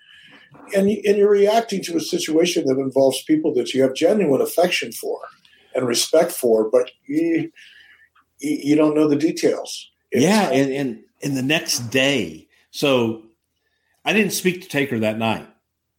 and, 0.75 0.89
and 0.89 1.17
you're 1.17 1.29
reacting 1.29 1.83
to 1.83 1.97
a 1.97 2.01
situation 2.01 2.65
that 2.65 2.77
involves 2.77 3.21
people 3.23 3.53
that 3.55 3.73
you 3.73 3.81
have 3.83 3.93
genuine 3.93 4.41
affection 4.41 4.91
for 4.91 5.19
and 5.75 5.87
respect 5.87 6.31
for, 6.31 6.69
but 6.69 6.91
you, 7.05 7.51
you 8.39 8.75
don't 8.75 8.95
know 8.95 9.07
the 9.07 9.15
details. 9.15 9.89
It's, 10.11 10.23
yeah. 10.23 10.49
And, 10.49 10.71
and, 10.71 11.03
and 11.23 11.37
the 11.37 11.43
next 11.43 11.89
day, 11.89 12.47
so 12.71 13.23
I 14.05 14.13
didn't 14.13 14.33
speak 14.33 14.61
to 14.61 14.67
Taker 14.67 14.99
that 14.99 15.17
night 15.17 15.47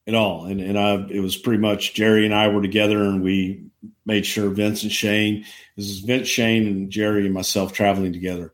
at 0.07 0.15
all. 0.15 0.45
And, 0.47 0.61
and 0.61 0.79
I, 0.79 0.95
it 1.11 1.21
was 1.21 1.37
pretty 1.37 1.61
much 1.61 1.95
Jerry 1.95 2.25
and 2.25 2.35
I 2.35 2.49
were 2.49 2.63
together 2.63 3.03
and 3.03 3.23
we 3.23 3.68
made 4.05 4.27
sure 4.27 4.51
Vince 4.51 4.83
and 4.83 4.93
Shane, 4.93 5.45
this 5.77 5.89
is 5.89 6.01
Vince, 6.01 6.29
Shane, 6.29 6.67
and 6.67 6.91
Jerry 6.91 7.25
and 7.25 7.35
myself 7.35 7.73
traveling 7.73 8.13
together. 8.13 8.53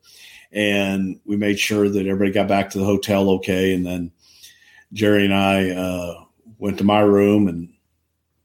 And 0.52 1.18
we 1.24 1.36
made 1.36 1.58
sure 1.58 1.88
that 1.88 2.06
everybody 2.06 2.30
got 2.30 2.48
back 2.48 2.70
to 2.70 2.78
the 2.78 2.84
hotel 2.84 3.30
okay. 3.30 3.74
And 3.74 3.84
then 3.84 4.12
Jerry 4.92 5.24
and 5.24 5.34
I 5.34 5.70
uh, 5.70 6.24
went 6.58 6.78
to 6.78 6.84
my 6.84 7.00
room 7.00 7.48
and 7.48 7.72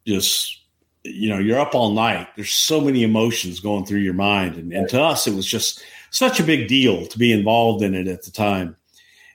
just, 0.08 0.62
you 1.04 1.30
know, 1.30 1.38
you're 1.38 1.60
up 1.60 1.76
all 1.76 1.92
night. 1.92 2.28
There's 2.36 2.52
so 2.52 2.82
many 2.82 3.04
emotions 3.04 3.60
going 3.60 3.86
through 3.86 4.00
your 4.00 4.14
mind. 4.14 4.56
And, 4.56 4.74
and 4.74 4.90
to 4.90 5.02
us, 5.02 5.28
it 5.28 5.36
was 5.36 5.46
just 5.46 5.84
such 6.10 6.40
a 6.40 6.44
big 6.44 6.68
deal 6.68 7.06
to 7.06 7.20
be 7.20 7.32
involved 7.32 7.84
in 7.84 7.94
it 7.94 8.08
at 8.08 8.24
the 8.24 8.32
time. 8.32 8.76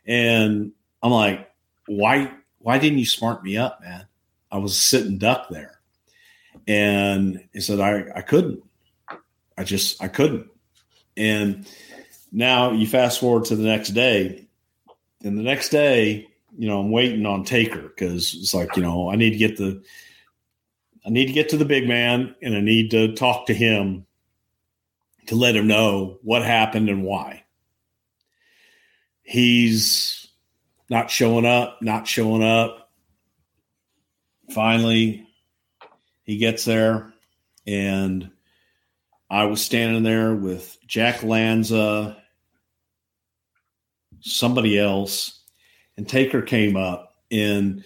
And 0.07 0.73
I'm 1.03 1.13
like, 1.13 1.51
why 1.87 2.33
why 2.59 2.79
didn't 2.79 2.99
you 2.99 3.07
smart 3.07 3.45
me 3.45 3.57
up, 3.57 3.81
man? 3.83 4.07
I 4.51 4.59
was 4.59 4.83
sitting 4.83 5.19
duck 5.19 5.49
there. 5.51 5.74
And 6.67 7.47
he 7.53 7.61
said, 7.61 7.81
I, 7.81 8.05
I 8.17 8.23
couldn't. 8.23 8.63
I 9.57 9.65
just 9.65 10.03
I 10.03 10.09
couldn't. 10.09 10.49
And 11.17 11.67
now 12.33 12.73
you 12.73 12.87
fast 12.87 13.21
forward 13.21 13.47
to 13.47 13.57
the 13.57 13.65
next 13.65 13.91
day. 13.91 14.49
And 15.23 15.39
the 15.39 15.43
next 15.43 15.69
day, 15.69 16.29
you 16.57 16.69
know, 16.69 16.81
I'm 16.81 16.91
waiting 16.91 17.25
on 17.27 17.45
Taker 17.45 17.83
because 17.83 18.35
it's 18.35 18.55
like, 18.55 18.77
you 18.77 18.83
know, 18.83 19.11
I 19.11 19.17
need 19.17 19.31
to 19.31 19.37
get 19.37 19.57
the, 19.57 19.83
I 21.07 21.11
need 21.11 21.27
to 21.27 21.33
get 21.33 21.51
to 21.51 21.57
the 21.57 21.65
big 21.65 21.87
man 21.87 22.35
and 22.43 22.55
I 22.55 22.61
need 22.61 22.91
to 22.93 23.15
talk 23.15 23.47
to 23.47 23.55
him 23.55 24.07
to 25.27 25.35
let 25.37 25.57
him 25.57 25.67
know 25.67 26.19
what 26.23 26.43
happened 26.43 26.89
and 26.89 27.05
why. 27.05 27.45
He's 29.23 30.29
not 30.91 31.11
showing 31.11 31.47
up, 31.47 31.81
not 31.81 32.07
showing 32.07 32.43
up. 32.43 32.91
Finally, 34.51 35.24
he 36.25 36.39
gets 36.39 36.65
there 36.65 37.13
and 37.67 38.31
I 39.31 39.45
was 39.45 39.63
standing 39.63 40.03
there 40.03 40.35
with 40.35 40.77
Jack 40.87 41.23
Lanza, 41.23 42.17
somebody 44.21 44.79
else, 44.79 45.41
and 45.97 46.09
Taker 46.09 46.43
came 46.43 46.77
up. 46.77 47.17
And 47.31 47.85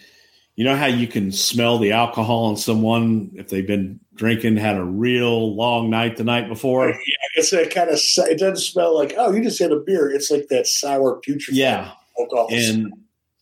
you 0.57 0.65
know 0.65 0.77
how 0.77 0.87
you 0.87 1.07
can 1.07 1.31
smell 1.31 1.79
the 1.79 1.93
alcohol 1.93 2.47
on 2.47 2.57
someone 2.57 3.31
if 3.35 3.49
they've 3.49 3.67
been 3.67 4.01
drinking, 4.15 4.57
had 4.57 4.77
a 4.77 4.85
real 4.85 5.55
long 5.55 5.91
night 5.91 6.17
the 6.17 6.25
night 6.25 6.49
before? 6.49 6.89
Yeah, 6.89 6.95
I 6.95 7.29
guess 7.37 7.53
it 7.53 7.73
kind 7.73 7.91
of 7.91 7.99
it 8.31 8.39
doesn't 8.39 8.57
smell 8.57 8.95
like 8.95 9.15
oh 9.17 9.33
you 9.33 9.43
just 9.43 9.61
had 9.61 9.73
a 9.73 9.79
beer. 9.79 10.11
It's 10.11 10.31
like 10.31 10.49
that 10.49 10.67
sour 10.67 11.17
putrid. 11.17 11.57
Yeah, 11.57 11.93
alcohol. 12.19 12.49
and 12.51 12.93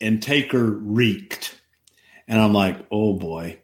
and 0.01 0.23
Taker 0.23 0.65
reeked, 0.65 1.59
and 2.29 2.41
I'm 2.41 2.53
like, 2.53 2.79
oh 2.91 3.15
boy. 3.15 3.59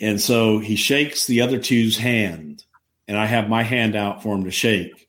And 0.00 0.20
so 0.20 0.58
he 0.58 0.76
shakes 0.76 1.26
the 1.26 1.42
other 1.42 1.58
two's 1.58 1.98
hand, 1.98 2.64
and 3.06 3.18
I 3.18 3.26
have 3.26 3.48
my 3.48 3.62
hand 3.62 3.94
out 3.94 4.22
for 4.22 4.34
him 4.34 4.44
to 4.44 4.50
shake, 4.50 5.08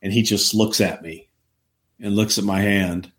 and 0.00 0.12
he 0.12 0.22
just 0.22 0.54
looks 0.54 0.80
at 0.80 1.02
me, 1.02 1.28
and 2.00 2.16
looks 2.16 2.38
at 2.38 2.44
my 2.44 2.60
hand, 2.60 3.12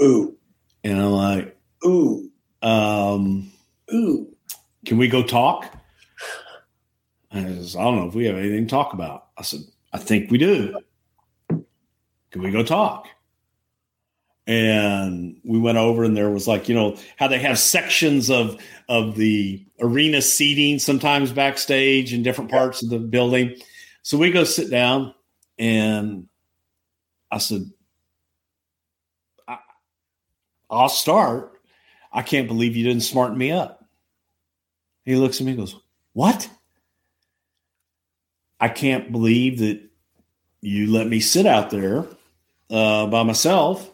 ooh 0.00 0.36
and 0.84 1.00
I'm 1.00 1.10
like, 1.10 1.56
ooh 1.84 2.30
um, 2.62 3.50
ooh. 3.92 4.28
can 4.84 4.98
we 4.98 5.08
go 5.08 5.22
talk? 5.22 5.72
I, 7.30 7.42
says, 7.42 7.76
I 7.76 7.82
don't 7.82 7.96
know 7.96 8.08
if 8.08 8.14
we 8.14 8.26
have 8.26 8.36
anything 8.36 8.66
to 8.66 8.70
talk 8.70 8.92
about. 8.92 9.28
I 9.36 9.42
said, 9.42 9.60
I 9.92 9.98
think 9.98 10.30
we 10.30 10.38
do. 10.38 10.78
Can 11.48 12.42
we 12.42 12.50
go 12.50 12.62
talk? 12.62 13.08
And 14.46 15.40
we 15.44 15.58
went 15.58 15.78
over, 15.78 16.04
and 16.04 16.16
there 16.16 16.30
was 16.30 16.46
like, 16.46 16.68
you 16.68 16.74
know, 16.74 16.96
how 17.16 17.26
they 17.26 17.40
have 17.40 17.58
sections 17.58 18.30
of 18.30 18.60
of 18.88 19.16
the 19.16 19.64
arena 19.80 20.22
seating 20.22 20.78
sometimes 20.78 21.32
backstage 21.32 22.14
in 22.14 22.22
different 22.22 22.50
parts 22.50 22.82
of 22.82 22.90
the 22.90 22.98
building. 22.98 23.56
So 24.02 24.16
we 24.18 24.30
go 24.30 24.44
sit 24.44 24.70
down, 24.70 25.14
and 25.58 26.28
I 27.30 27.38
said, 27.38 27.70
I, 29.48 29.58
I'll 30.70 30.88
start. 30.88 31.52
I 32.12 32.22
can't 32.22 32.46
believe 32.46 32.76
you 32.76 32.84
didn't 32.84 33.02
smarten 33.02 33.36
me 33.36 33.50
up. 33.50 33.84
He 35.04 35.16
looks 35.16 35.40
at 35.40 35.44
me 35.44 35.52
and 35.52 35.60
goes, 35.60 35.76
What? 36.12 36.48
I 38.60 38.68
can't 38.68 39.12
believe 39.12 39.58
that 39.58 39.82
you 40.60 40.92
let 40.92 41.06
me 41.06 41.20
sit 41.20 41.46
out 41.46 41.70
there 41.70 42.06
uh, 42.70 43.06
by 43.06 43.22
myself 43.22 43.90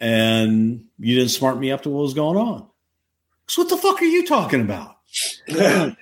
and 0.00 0.84
you 0.98 1.14
didn't 1.16 1.30
smart 1.30 1.58
me 1.58 1.70
up 1.70 1.82
to 1.82 1.90
what 1.90 2.02
was 2.02 2.14
going 2.14 2.36
on. 2.36 2.68
So, 3.48 3.62
what 3.62 3.70
the 3.70 3.76
fuck 3.76 4.00
are 4.02 4.06
you 4.06 4.26
talking 4.26 4.60
about? 4.60 4.96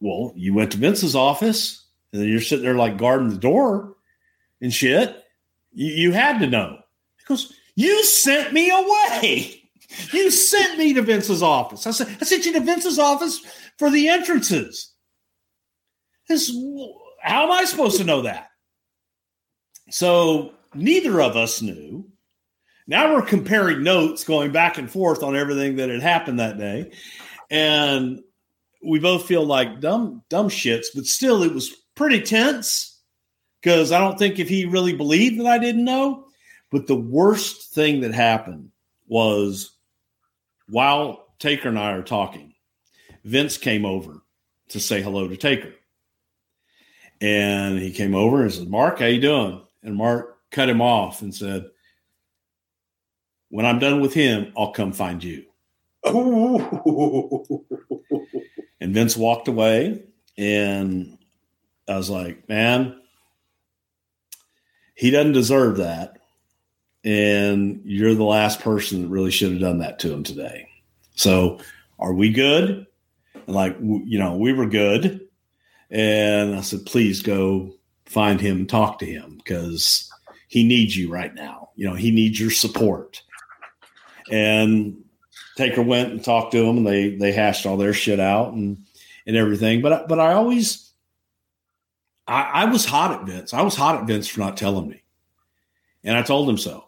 well, 0.00 0.32
you 0.36 0.54
went 0.54 0.72
to 0.72 0.78
Vince's 0.78 1.16
office 1.16 1.84
and 2.12 2.22
then 2.22 2.28
you're 2.28 2.40
sitting 2.40 2.64
there 2.64 2.74
like 2.74 2.96
guarding 2.96 3.28
the 3.28 3.36
door 3.36 3.94
and 4.60 4.72
shit. 4.72 5.22
You, 5.72 5.92
you 5.92 6.12
had 6.12 6.38
to 6.38 6.46
know. 6.46 6.78
He 7.18 7.24
goes, 7.26 7.52
You 7.74 8.04
sent 8.04 8.52
me 8.52 8.70
away. 8.70 9.62
You 10.12 10.30
sent 10.30 10.78
me 10.78 10.94
to 10.94 11.02
Vince's 11.02 11.42
office. 11.42 11.86
I 11.86 11.90
said, 11.92 12.08
I 12.20 12.24
sent 12.24 12.44
you 12.44 12.52
to 12.54 12.60
Vince's 12.60 12.98
office 12.98 13.40
for 13.78 13.90
the 13.90 14.08
entrances. 14.08 14.92
This, 16.28 16.50
how 17.22 17.44
am 17.44 17.52
I 17.52 17.64
supposed 17.64 17.98
to 17.98 18.04
know 18.04 18.22
that? 18.22 18.48
So 19.90 20.52
neither 20.74 21.20
of 21.20 21.36
us 21.36 21.62
knew. 21.62 22.10
Now 22.86 23.12
we're 23.12 23.22
comparing 23.22 23.82
notes, 23.82 24.24
going 24.24 24.52
back 24.52 24.78
and 24.78 24.90
forth 24.90 25.22
on 25.22 25.36
everything 25.36 25.76
that 25.76 25.88
had 25.88 26.02
happened 26.02 26.38
that 26.38 26.58
day, 26.58 26.92
and 27.50 28.20
we 28.84 28.98
both 28.98 29.26
feel 29.26 29.44
like 29.44 29.80
dumb 29.80 30.22
dumb 30.28 30.48
shits. 30.48 30.86
But 30.94 31.06
still, 31.06 31.42
it 31.42 31.52
was 31.52 31.74
pretty 31.94 32.20
tense 32.22 33.00
because 33.60 33.90
I 33.90 33.98
don't 33.98 34.18
think 34.18 34.38
if 34.38 34.48
he 34.48 34.66
really 34.66 34.94
believed 34.94 35.40
that 35.40 35.46
I 35.46 35.58
didn't 35.58 35.84
know. 35.84 36.26
But 36.70 36.86
the 36.86 36.96
worst 36.96 37.74
thing 37.74 38.00
that 38.00 38.14
happened 38.14 38.70
was 39.08 39.76
while 40.68 41.26
Taker 41.38 41.68
and 41.68 41.78
I 41.78 41.92
are 41.92 42.02
talking, 42.02 42.54
Vince 43.24 43.56
came 43.56 43.84
over 43.84 44.22
to 44.68 44.80
say 44.80 45.02
hello 45.02 45.28
to 45.28 45.36
Taker. 45.36 45.72
And 47.20 47.78
he 47.78 47.92
came 47.92 48.14
over 48.14 48.42
and 48.42 48.52
said, 48.52 48.68
Mark, 48.68 48.98
how 48.98 49.06
you 49.06 49.20
doing? 49.20 49.62
And 49.82 49.96
Mark 49.96 50.38
cut 50.50 50.68
him 50.68 50.82
off 50.82 51.22
and 51.22 51.34
said, 51.34 51.66
When 53.48 53.66
I'm 53.66 53.78
done 53.78 54.00
with 54.00 54.14
him, 54.14 54.52
I'll 54.56 54.72
come 54.72 54.92
find 54.92 55.22
you. 55.22 55.44
And 58.80 58.94
Vince 58.94 59.16
walked 59.16 59.48
away. 59.48 60.02
And 60.38 61.18
I 61.88 61.96
was 61.96 62.10
like, 62.10 62.48
Man, 62.48 63.00
he 64.94 65.10
doesn't 65.10 65.32
deserve 65.32 65.78
that. 65.78 66.18
And 67.04 67.82
you're 67.84 68.14
the 68.14 68.24
last 68.24 68.60
person 68.60 69.02
that 69.02 69.08
really 69.08 69.30
should 69.30 69.52
have 69.52 69.60
done 69.60 69.78
that 69.78 69.98
to 70.00 70.12
him 70.12 70.24
today. 70.24 70.68
So, 71.14 71.60
are 71.98 72.12
we 72.12 72.30
good? 72.30 72.86
And 73.46 73.54
like, 73.54 73.76
you 73.80 74.18
know, 74.18 74.36
we 74.36 74.52
were 74.52 74.66
good. 74.66 75.20
And 75.90 76.56
I 76.56 76.60
said, 76.62 76.84
please 76.84 77.22
go 77.22 77.72
find 78.06 78.40
him 78.40 78.58
and 78.58 78.68
talk 78.68 78.98
to 78.98 79.06
him 79.06 79.36
because 79.36 80.10
he 80.48 80.66
needs 80.66 80.96
you 80.96 81.10
right 81.10 81.34
now. 81.34 81.70
You 81.76 81.88
know, 81.88 81.94
he 81.94 82.10
needs 82.10 82.40
your 82.40 82.50
support. 82.50 83.22
And 84.30 85.04
Taker 85.56 85.82
went 85.82 86.10
and 86.10 86.24
talked 86.24 86.52
to 86.52 86.64
him 86.64 86.78
and 86.78 86.86
they 86.86 87.16
they 87.16 87.32
hashed 87.32 87.66
all 87.66 87.76
their 87.76 87.92
shit 87.92 88.20
out 88.20 88.52
and 88.52 88.78
and 89.26 89.36
everything. 89.36 89.82
But 89.82 90.08
but 90.08 90.18
I 90.18 90.32
always 90.34 90.92
I, 92.26 92.42
I 92.42 92.64
was 92.66 92.84
hot 92.84 93.12
at 93.12 93.26
Vince. 93.26 93.54
I 93.54 93.62
was 93.62 93.76
hot 93.76 94.00
at 94.00 94.06
Vince 94.06 94.28
for 94.28 94.40
not 94.40 94.56
telling 94.56 94.88
me. 94.88 95.02
And 96.04 96.16
I 96.16 96.22
told 96.22 96.48
him 96.48 96.58
so. 96.58 96.84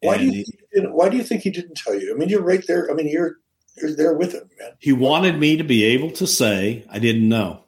Why 0.00 0.18
do 0.18 0.26
you 0.26 0.44
think, 0.44 0.88
why 0.90 1.08
do 1.08 1.16
you 1.16 1.22
think 1.22 1.42
he 1.42 1.50
didn't 1.50 1.76
tell 1.76 1.98
you? 1.98 2.14
I 2.14 2.18
mean, 2.18 2.28
you're 2.28 2.42
right 2.42 2.64
there. 2.66 2.90
I 2.90 2.94
mean, 2.94 3.08
you're 3.08 3.38
you're 3.76 3.96
there 3.96 4.14
with 4.14 4.34
him, 4.34 4.48
man. 4.58 4.72
He 4.78 4.92
wanted 4.92 5.38
me 5.38 5.56
to 5.56 5.64
be 5.64 5.84
able 5.84 6.10
to 6.12 6.26
say 6.26 6.84
I 6.90 6.98
didn't 6.98 7.28
know. 7.28 7.64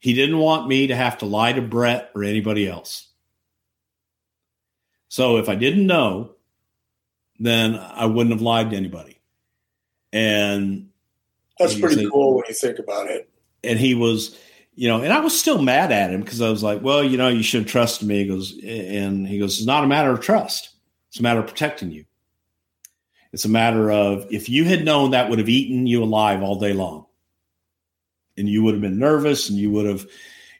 He 0.00 0.12
didn't 0.12 0.38
want 0.38 0.68
me 0.68 0.88
to 0.88 0.96
have 0.96 1.18
to 1.18 1.26
lie 1.26 1.52
to 1.52 1.62
Bret 1.62 2.10
or 2.14 2.24
anybody 2.24 2.68
else. 2.68 3.08
So 5.08 5.38
if 5.38 5.48
I 5.48 5.54
didn't 5.54 5.86
know, 5.86 6.35
then 7.38 7.74
I 7.76 8.06
wouldn't 8.06 8.32
have 8.34 8.42
lied 8.42 8.70
to 8.70 8.76
anybody. 8.76 9.20
And 10.12 10.88
That's 11.58 11.78
pretty 11.78 11.96
said- 12.02 12.10
cool 12.10 12.34
when 12.36 12.44
you 12.48 12.54
think 12.54 12.78
about 12.78 13.08
it. 13.10 13.28
and 13.64 13.78
he 13.78 13.94
was, 13.94 14.38
you 14.74 14.88
know, 14.88 15.00
and 15.02 15.12
I 15.12 15.20
was 15.20 15.38
still 15.38 15.60
mad 15.62 15.90
at 15.92 16.10
him 16.10 16.20
because 16.20 16.40
I 16.40 16.50
was 16.50 16.62
like, 16.62 16.82
well, 16.82 17.02
you 17.02 17.16
know, 17.16 17.28
you 17.28 17.42
should 17.42 17.62
have 17.62 17.70
trusted 17.70 18.06
me. 18.06 18.18
He 18.20 18.26
goes, 18.26 18.56
and 18.64 19.26
he 19.26 19.38
goes, 19.38 19.58
it's 19.58 19.66
not 19.66 19.84
a 19.84 19.88
matter 19.88 20.10
of 20.10 20.20
trust. 20.20 20.70
It's 21.08 21.18
a 21.18 21.22
matter 21.22 21.40
of 21.40 21.46
protecting 21.46 21.90
you. 21.90 22.04
It's 23.32 23.44
a 23.44 23.48
matter 23.50 23.90
of 23.90 24.26
if 24.30 24.48
you 24.48 24.64
had 24.64 24.84
known 24.84 25.10
that 25.10 25.28
would 25.28 25.38
have 25.38 25.48
eaten 25.48 25.86
you 25.86 26.02
alive 26.02 26.42
all 26.42 26.58
day 26.58 26.72
long. 26.72 27.06
And 28.38 28.48
you 28.48 28.62
would 28.62 28.74
have 28.74 28.82
been 28.82 28.98
nervous 28.98 29.48
and 29.48 29.58
you 29.58 29.70
would 29.70 29.86
have, 29.86 30.06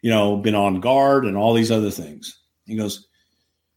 you 0.02 0.10
know, 0.10 0.36
been 0.36 0.54
on 0.54 0.80
guard 0.80 1.26
and 1.26 1.36
all 1.36 1.52
these 1.54 1.70
other 1.70 1.90
things. 1.90 2.38
He 2.64 2.74
goes, 2.74 3.06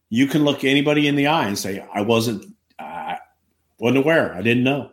you 0.08 0.26
can 0.26 0.44
look 0.44 0.64
anybody 0.64 1.06
in 1.06 1.16
the 1.16 1.28
eye 1.28 1.46
and 1.46 1.58
say, 1.58 1.86
I 1.94 2.00
wasn't, 2.00 2.46
wasn't 3.80 3.98
aware. 3.98 4.34
I 4.34 4.42
didn't 4.42 4.64
know. 4.64 4.90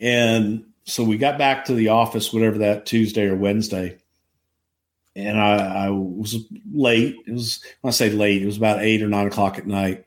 And 0.00 0.64
so 0.84 1.04
we 1.04 1.18
got 1.18 1.38
back 1.38 1.64
to 1.66 1.74
the 1.74 1.88
office, 1.88 2.32
whatever 2.32 2.58
that 2.58 2.86
Tuesday 2.86 3.26
or 3.26 3.36
Wednesday. 3.36 3.98
And 5.16 5.40
I, 5.40 5.86
I 5.86 5.90
was 5.90 6.36
late. 6.72 7.16
It 7.26 7.32
was, 7.32 7.62
when 7.80 7.90
I 7.90 7.92
say 7.92 8.10
late, 8.10 8.42
it 8.42 8.46
was 8.46 8.56
about 8.56 8.82
eight 8.82 9.02
or 9.02 9.08
nine 9.08 9.26
o'clock 9.26 9.58
at 9.58 9.66
night. 9.66 10.06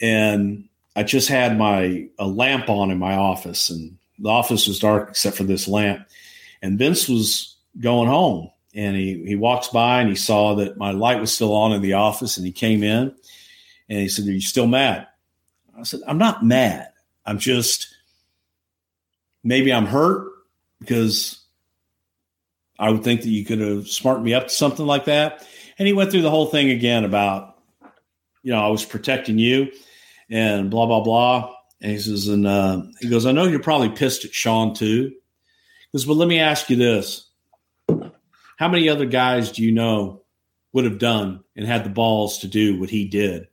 And 0.00 0.68
I 0.94 1.02
just 1.02 1.28
had 1.28 1.58
my 1.58 2.08
a 2.18 2.26
lamp 2.26 2.70
on 2.70 2.90
in 2.90 2.98
my 2.98 3.14
office, 3.16 3.68
and 3.68 3.96
the 4.18 4.30
office 4.30 4.66
was 4.66 4.78
dark 4.78 5.10
except 5.10 5.36
for 5.36 5.44
this 5.44 5.68
lamp. 5.68 6.06
And 6.62 6.78
Vince 6.78 7.06
was 7.06 7.54
going 7.80 8.08
home, 8.08 8.50
and 8.74 8.96
he 8.96 9.22
he 9.26 9.36
walks 9.36 9.68
by 9.68 10.00
and 10.00 10.08
he 10.08 10.16
saw 10.16 10.54
that 10.54 10.78
my 10.78 10.92
light 10.92 11.20
was 11.20 11.32
still 11.32 11.54
on 11.54 11.72
in 11.72 11.82
the 11.82 11.92
office, 11.92 12.38
and 12.38 12.46
he 12.46 12.52
came 12.52 12.82
in, 12.82 13.14
and 13.88 14.00
he 14.00 14.08
said, 14.08 14.26
"Are 14.26 14.32
you 14.32 14.40
still 14.40 14.66
mad?" 14.66 15.06
I 15.78 15.82
said, 15.82 16.00
"I'm 16.06 16.18
not 16.18 16.44
mad. 16.44 16.88
I'm 17.26 17.38
just 17.38 17.94
maybe 19.44 19.72
I'm 19.72 19.86
hurt 19.86 20.28
because 20.80 21.44
I 22.78 22.90
would 22.90 23.04
think 23.04 23.22
that 23.22 23.28
you 23.28 23.44
could 23.44 23.60
have 23.60 23.88
smartened 23.88 24.24
me 24.24 24.34
up 24.34 24.48
to 24.48 24.54
something 24.54 24.86
like 24.86 25.06
that." 25.06 25.46
And 25.78 25.86
he 25.86 25.92
went 25.92 26.10
through 26.10 26.22
the 26.22 26.30
whole 26.30 26.46
thing 26.46 26.70
again 26.70 27.04
about, 27.04 27.58
you 28.42 28.52
know, 28.52 28.64
I 28.64 28.68
was 28.68 28.84
protecting 28.84 29.38
you 29.38 29.70
and 30.30 30.70
blah 30.70 30.86
blah 30.86 31.00
blah. 31.00 31.52
And 31.82 31.92
he 31.92 31.98
says, 31.98 32.28
and 32.28 32.46
uh, 32.46 32.82
he 33.00 33.10
goes, 33.10 33.26
I 33.26 33.32
know 33.32 33.44
you're 33.44 33.60
probably 33.60 33.90
pissed 33.90 34.24
at 34.24 34.32
Shawn 34.32 34.74
too. 34.74 35.10
He 35.10 35.98
goes, 35.98 36.06
but 36.06 36.14
let 36.14 36.28
me 36.28 36.38
ask 36.38 36.70
you 36.70 36.76
this. 36.76 37.28
How 38.56 38.68
many 38.68 38.88
other 38.88 39.04
guys 39.04 39.52
do 39.52 39.62
you 39.62 39.72
know 39.72 40.22
would 40.72 40.84
have 40.84 40.98
done 40.98 41.44
and 41.54 41.66
had 41.66 41.84
the 41.84 41.90
balls 41.90 42.38
to 42.38 42.48
do 42.48 42.80
what 42.80 42.88
he 42.88 43.06
did 43.06 43.48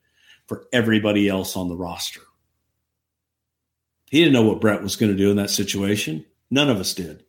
for 0.48 0.66
everybody 0.72 1.28
else 1.28 1.58
on 1.58 1.68
the 1.68 1.76
roster? 1.76 2.22
He 4.14 4.20
didn't 4.20 4.34
know 4.34 4.44
what 4.44 4.62
Bret 4.62 4.84
was 4.84 4.96
going 4.96 5.12
to 5.12 5.18
do 5.18 5.32
in 5.32 5.38
that 5.38 5.50
situation. 5.50 6.24
None 6.52 6.70
of 6.70 6.80
us 6.80 6.94
did. 6.94 7.24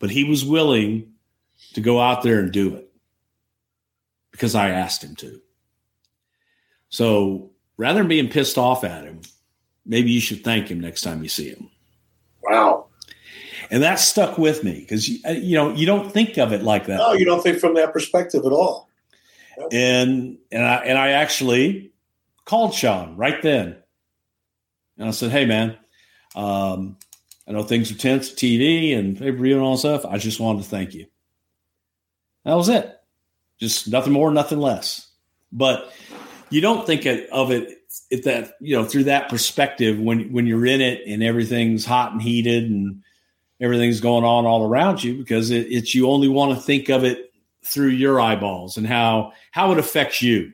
But 0.00 0.10
he 0.10 0.24
was 0.24 0.44
willing 0.44 1.12
to 1.74 1.80
go 1.80 2.00
out 2.00 2.24
there 2.24 2.40
and 2.40 2.50
do 2.50 2.74
it 2.74 2.90
because 4.32 4.56
I 4.56 4.70
asked 4.70 5.04
him 5.04 5.14
to. 5.14 5.40
So 6.88 7.52
rather 7.76 8.00
than 8.00 8.08
being 8.08 8.28
pissed 8.28 8.58
off 8.58 8.82
at 8.82 9.04
him, 9.04 9.20
maybe 9.86 10.10
you 10.10 10.20
should 10.20 10.42
thank 10.42 10.68
him 10.68 10.80
next 10.80 11.02
time 11.02 11.22
you 11.22 11.28
see 11.28 11.50
him. 11.50 11.70
Wow. 12.42 12.88
And 13.70 13.80
that 13.84 14.00
stuck 14.00 14.36
with 14.36 14.64
me 14.64 14.80
because 14.80 15.08
you, 15.08 15.20
uh, 15.28 15.30
you 15.30 15.54
know 15.54 15.72
you 15.72 15.86
don't 15.86 16.10
think 16.10 16.38
of 16.38 16.52
it 16.52 16.64
like 16.64 16.86
that. 16.86 16.96
No, 16.96 17.12
you 17.12 17.24
don't 17.24 17.40
think 17.40 17.60
from 17.60 17.74
that 17.74 17.92
perspective 17.92 18.44
at 18.44 18.50
all. 18.50 18.88
And 19.70 20.38
and 20.50 20.64
I 20.64 20.74
and 20.78 20.98
I 20.98 21.10
actually 21.10 21.92
called 22.46 22.74
Shawn 22.74 23.16
right 23.16 23.40
then, 23.42 23.76
and 24.98 25.08
I 25.08 25.12
said, 25.12 25.30
"Hey, 25.30 25.46
man, 25.46 25.76
um, 26.34 26.96
I 27.46 27.52
know 27.52 27.62
things 27.62 27.90
are 27.90 27.96
tense, 27.96 28.30
TV 28.32 28.96
and 28.96 29.18
pay 29.18 29.30
per 29.30 29.38
view 29.38 29.54
and 29.54 29.62
all 29.62 29.72
that 29.72 29.78
stuff. 29.78 30.04
I 30.04 30.18
just 30.18 30.40
wanted 30.40 30.62
to 30.62 30.68
thank 30.68 30.94
you." 30.94 31.06
That 32.44 32.54
was 32.54 32.68
it. 32.68 32.94
Just 33.58 33.88
nothing 33.88 34.12
more, 34.12 34.30
nothing 34.30 34.60
less. 34.60 35.08
But 35.52 35.92
you 36.50 36.60
don't 36.60 36.86
think 36.86 37.06
of 37.06 37.50
it 37.50 37.78
if 38.10 38.24
that 38.24 38.54
you 38.60 38.76
know 38.76 38.84
through 38.84 39.04
that 39.04 39.28
perspective 39.28 39.98
when 39.98 40.32
when 40.32 40.46
you're 40.46 40.66
in 40.66 40.80
it 40.80 41.02
and 41.06 41.22
everything's 41.22 41.84
hot 41.84 42.12
and 42.12 42.22
heated 42.22 42.64
and 42.64 43.02
everything's 43.60 44.00
going 44.00 44.24
on 44.24 44.46
all 44.46 44.64
around 44.64 45.02
you 45.02 45.16
because 45.16 45.50
it, 45.50 45.66
it's 45.70 45.94
you 45.94 46.08
only 46.08 46.28
want 46.28 46.54
to 46.54 46.64
think 46.64 46.88
of 46.88 47.04
it 47.04 47.32
through 47.64 47.88
your 47.88 48.20
eyeballs 48.20 48.76
and 48.76 48.86
how 48.86 49.32
how 49.50 49.72
it 49.72 49.78
affects 49.78 50.22
you 50.22 50.52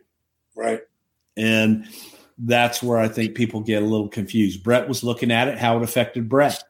right 0.57 0.83
and 1.37 1.87
that's 2.39 2.83
where 2.83 2.99
i 2.99 3.09
think 3.09 3.35
people 3.35 3.61
get 3.61 3.83
a 3.83 3.87
little 3.87 4.09
confused. 4.09 4.63
Bret 4.63 4.89
was 4.89 5.05
looking 5.05 5.31
at 5.31 5.49
it 5.49 5.59
how 5.59 5.77
it 5.77 5.83
affected 5.83 6.29
Bret. 6.29 6.63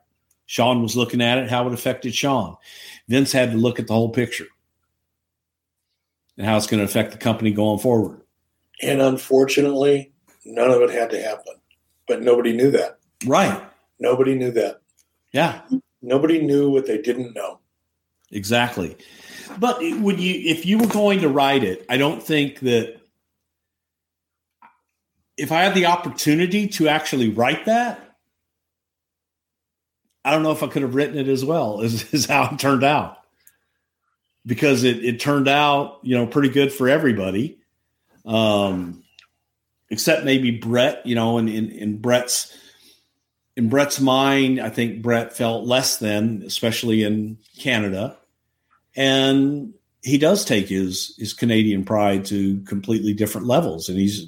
Shawn 0.46 0.82
was 0.82 0.96
looking 0.96 1.22
at 1.22 1.38
it 1.38 1.48
how 1.48 1.66
it 1.66 1.72
affected 1.72 2.14
Shawn. 2.14 2.56
Vince 3.08 3.32
had 3.32 3.52
to 3.52 3.56
look 3.56 3.80
at 3.80 3.86
the 3.86 3.94
whole 3.94 4.10
picture 4.10 4.46
and 6.36 6.46
how 6.46 6.56
it's 6.56 6.66
going 6.66 6.78
to 6.78 6.84
affect 6.84 7.12
the 7.12 7.18
company 7.18 7.50
going 7.50 7.78
forward. 7.78 8.20
And 8.82 9.00
unfortunately 9.00 10.12
none 10.44 10.70
of 10.70 10.82
it 10.82 10.90
had 10.90 11.10
to 11.10 11.22
happen 11.22 11.54
but 12.06 12.22
nobody 12.22 12.52
knew 12.52 12.70
that. 12.72 12.98
Right. 13.26 13.62
Nobody 13.98 14.34
knew 14.34 14.50
that. 14.52 14.80
Yeah. 15.32 15.62
Nobody 16.02 16.42
knew 16.42 16.70
what 16.70 16.86
they 16.86 17.00
didn't 17.00 17.34
know. 17.34 17.60
Exactly. 18.30 18.96
But 19.58 19.78
would 19.80 20.20
you, 20.20 20.50
if 20.50 20.66
you 20.66 20.78
were 20.78 20.86
going 20.86 21.20
to 21.20 21.28
write 21.28 21.64
it, 21.64 21.84
I 21.88 21.96
don't 21.96 22.22
think 22.22 22.60
that 22.60 23.00
if 25.36 25.52
I 25.52 25.62
had 25.62 25.74
the 25.74 25.86
opportunity 25.86 26.68
to 26.68 26.88
actually 26.88 27.30
write 27.30 27.66
that, 27.66 28.00
I 30.24 30.32
don't 30.32 30.42
know 30.42 30.52
if 30.52 30.62
I 30.62 30.68
could 30.68 30.82
have 30.82 30.94
written 30.94 31.18
it 31.18 31.28
as 31.28 31.44
well 31.44 31.80
as, 31.82 32.12
as 32.14 32.26
how 32.26 32.50
it 32.52 32.58
turned 32.58 32.84
out. 32.84 33.18
Because 34.46 34.84
it, 34.84 35.02
it 35.02 35.20
turned 35.20 35.48
out, 35.48 36.00
you 36.02 36.16
know, 36.16 36.26
pretty 36.26 36.50
good 36.50 36.70
for 36.70 36.86
everybody. 36.86 37.58
Um, 38.26 39.02
except 39.88 40.24
maybe 40.24 40.50
Bret, 40.50 41.06
you 41.06 41.14
know, 41.14 41.38
and 41.38 41.48
in, 41.48 41.70
in 41.70 41.98
Bret's 41.98 42.54
in 43.56 43.68
Bret's 43.68 44.00
mind, 44.00 44.60
I 44.60 44.68
think 44.68 45.00
Bret 45.00 45.34
felt 45.34 45.64
less 45.64 45.98
than, 45.98 46.42
especially 46.44 47.04
in 47.04 47.38
Canada. 47.58 48.18
And 48.96 49.74
he 50.02 50.18
does 50.18 50.44
take 50.44 50.68
his 50.68 51.14
his 51.18 51.32
Canadian 51.32 51.84
pride 51.84 52.26
to 52.26 52.60
completely 52.62 53.14
different 53.14 53.46
levels. 53.46 53.88
And 53.88 53.98
he's 53.98 54.26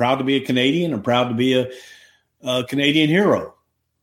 proud 0.00 0.16
to 0.16 0.24
be 0.24 0.36
a 0.36 0.40
Canadian 0.40 0.94
and 0.94 1.04
proud 1.04 1.28
to 1.28 1.34
be 1.34 1.52
a, 1.52 1.70
a 2.42 2.64
Canadian 2.64 3.10
hero. 3.10 3.54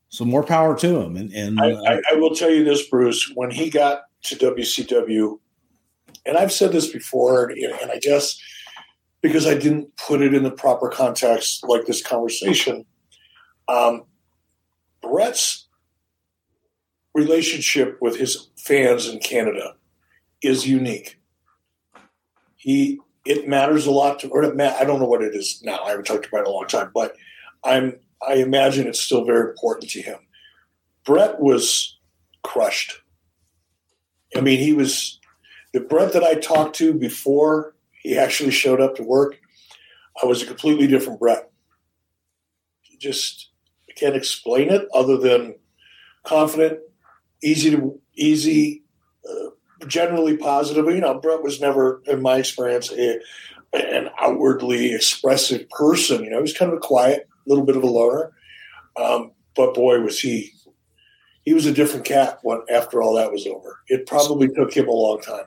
So 0.10 0.26
more 0.26 0.44
power 0.44 0.78
to 0.78 1.00
him. 1.00 1.18
And, 1.18 1.34
and 1.34 1.60
I, 1.60 1.72
I, 1.72 2.02
I 2.12 2.14
will 2.18 2.36
tell 2.36 2.52
you 2.52 2.64
this, 2.64 2.88
Bruce, 2.88 3.32
when 3.34 3.50
he 3.50 3.72
got 3.72 4.04
to 4.26 4.36
WCW, 4.36 5.40
and 6.28 6.38
I've 6.38 6.52
said 6.52 6.72
this 6.72 6.92
before, 6.92 7.50
and 7.50 7.90
I 7.92 7.98
guess 7.98 8.40
because 9.22 9.48
I 9.48 9.56
didn't 9.56 9.98
put 9.98 10.22
it 10.22 10.36
in 10.36 10.44
the 10.44 10.52
proper 10.52 10.88
context 10.88 11.68
like 11.68 11.88
this 11.88 12.04
conversation, 12.04 12.86
um, 13.68 14.04
Bret's 15.02 15.68
relationship 17.16 17.98
with 18.02 18.18
his 18.18 18.50
fans 18.56 19.10
in 19.10 19.18
Canada 19.18 19.74
is 20.44 20.68
unique. 20.68 21.20
He 22.56 23.00
it 23.28 23.48
matters 23.48 23.86
a 23.86 23.92
lot 23.92 24.20
to, 24.20 24.30
or 24.30 24.44
it 24.44 24.56
ma- 24.56 24.76
I 24.80 24.84
don't 24.86 25.00
know 25.00 25.08
what 25.08 25.22
it 25.22 25.36
is 25.36 25.62
now. 25.64 25.84
I 25.84 25.90
haven't 25.90 26.06
talked 26.06 26.26
about 26.28 26.40
it 26.40 26.48
in 26.48 26.48
a 26.48 26.52
long 26.52 26.68
time, 26.68 26.92
but 26.94 27.16
I'm 27.64 28.00
I 28.28 28.36
imagine 28.36 28.88
it's 28.88 29.02
still 29.02 29.26
very 29.26 29.50
important 29.50 29.92
to 29.92 30.02
him. 30.02 30.18
Bret 31.06 31.40
was 31.40 31.98
crushed. 32.44 33.02
I 34.36 34.42
mean, 34.42 34.60
he 34.60 34.74
was 34.74 35.20
the 35.74 35.80
Bret 35.80 36.14
that 36.14 36.24
I 36.24 36.36
talked 36.36 36.76
to 36.78 36.94
before 36.94 37.76
he 38.02 38.18
actually 38.18 38.52
showed 38.52 38.82
up 38.82 38.96
to 38.96 39.04
work. 39.04 39.40
I 40.22 40.26
was 40.26 40.42
a 40.42 40.46
completely 40.48 40.88
different 40.88 41.20
Bret. 41.20 41.52
Just 43.00 43.52
can't 43.98 44.16
explain 44.16 44.70
it 44.70 44.88
other 44.94 45.18
than 45.18 45.56
confident, 46.24 46.80
easy 47.44 47.72
to 47.72 48.00
easy, 48.16 48.84
uh, 49.30 49.50
generally 49.86 50.38
positive. 50.38 50.86
You 50.86 51.02
know, 51.02 51.20
Bret 51.20 51.44
was 51.44 51.62
never, 51.62 52.02
in 52.06 52.22
my 52.22 52.38
experience, 52.38 52.92
a, 52.92 53.20
an 53.74 54.10
outwardly 54.20 54.94
expressive 54.94 55.70
person. 55.70 56.24
You 56.24 56.32
know, 56.32 56.38
he 56.38 56.42
was 56.42 56.58
kind 56.58 56.72
of 56.72 56.78
a 56.78 56.82
quiet, 56.82 57.28
little 57.46 57.66
bit 57.66 57.78
of 57.78 57.84
a 57.84 57.88
loner. 57.88 58.34
Um, 58.96 59.32
but 59.56 59.74
boy, 59.74 60.00
was 60.00 60.20
he 60.20 60.54
he 61.44 61.54
was 61.54 61.66
a 61.66 61.72
different 61.72 62.06
cat 62.06 62.40
when 62.44 62.62
after 62.70 63.02
all 63.02 63.16
that 63.16 63.32
was 63.32 63.48
over. 63.48 63.80
It 63.88 64.06
probably 64.06 64.50
took 64.50 64.76
him 64.76 64.88
a 64.88 64.92
long 64.92 65.22
time. 65.22 65.46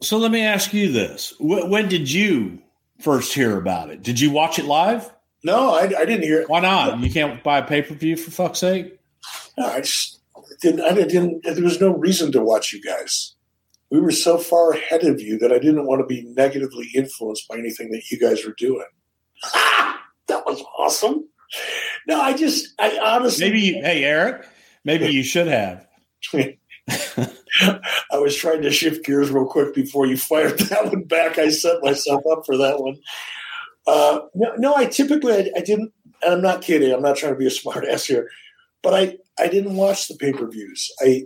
So 0.00 0.16
let 0.16 0.30
me 0.30 0.42
ask 0.42 0.72
you 0.72 0.92
this: 0.92 1.34
When 1.38 1.88
did 1.88 2.10
you 2.10 2.60
first 3.00 3.34
hear 3.34 3.58
about 3.58 3.90
it? 3.90 4.02
Did 4.02 4.20
you 4.20 4.30
watch 4.30 4.58
it 4.58 4.64
live? 4.64 5.12
No, 5.44 5.74
I, 5.74 5.82
I 5.82 6.04
didn't 6.04 6.22
hear 6.22 6.40
it. 6.40 6.48
Why 6.48 6.60
not? 6.60 6.98
You 7.00 7.10
can't 7.10 7.42
buy 7.42 7.58
a 7.58 7.66
pay 7.66 7.82
per 7.82 7.94
view 7.94 8.16
for 8.16 8.30
fuck's 8.30 8.58
sake. 8.58 8.98
No, 9.56 9.66
I 9.66 9.80
just 9.80 10.20
didn't. 10.60 10.80
I 10.80 10.94
didn't. 10.94 11.42
There 11.44 11.62
was 11.62 11.80
no 11.80 11.90
reason 11.90 12.32
to 12.32 12.40
watch 12.40 12.72
you 12.72 12.82
guys. 12.82 13.34
We 13.90 14.00
were 14.00 14.12
so 14.12 14.38
far 14.38 14.72
ahead 14.72 15.04
of 15.04 15.20
you 15.20 15.38
that 15.38 15.52
I 15.52 15.58
didn't 15.58 15.86
want 15.86 16.00
to 16.00 16.06
be 16.06 16.22
negatively 16.36 16.90
influenced 16.94 17.48
by 17.48 17.56
anything 17.56 17.90
that 17.92 18.10
you 18.10 18.18
guys 18.18 18.44
were 18.44 18.54
doing. 18.56 18.86
that 19.52 20.44
was 20.46 20.62
awesome. 20.78 21.26
No, 22.06 22.20
I 22.20 22.34
just, 22.34 22.74
I 22.78 22.98
honestly. 22.98 23.46
Maybe, 23.46 23.60
you, 23.60 23.74
hey, 23.82 24.04
Eric, 24.04 24.46
maybe 24.84 25.06
you 25.06 25.22
should 25.22 25.46
have. 25.46 25.86
I 28.10 28.18
was 28.18 28.36
trying 28.36 28.62
to 28.62 28.70
shift 28.70 29.04
gears 29.04 29.30
real 29.30 29.46
quick 29.46 29.74
before 29.74 30.06
you 30.06 30.16
fired 30.16 30.58
that 30.58 30.86
one 30.86 31.04
back. 31.04 31.38
I 31.38 31.48
set 31.50 31.82
myself 31.82 32.22
up 32.30 32.44
for 32.44 32.56
that 32.56 32.80
one. 32.80 32.96
Uh, 33.86 34.20
no, 34.34 34.54
no, 34.56 34.74
I 34.74 34.86
typically 34.86 35.32
I, 35.32 35.50
I, 35.56 35.60
didn't, 35.60 35.92
and 36.22 36.34
I'm 36.34 36.42
not 36.42 36.62
kidding. 36.62 36.92
I'm 36.92 37.02
not 37.02 37.16
trying 37.16 37.32
to 37.32 37.38
be 37.38 37.46
a 37.46 37.50
smart 37.50 37.86
ass 37.86 38.04
here, 38.04 38.28
but 38.82 38.94
I 38.94 39.16
I 39.38 39.48
didn't 39.48 39.76
watch 39.76 40.08
the 40.08 40.16
pay 40.16 40.32
per 40.32 40.46
views. 40.50 40.90
I 41.00 41.24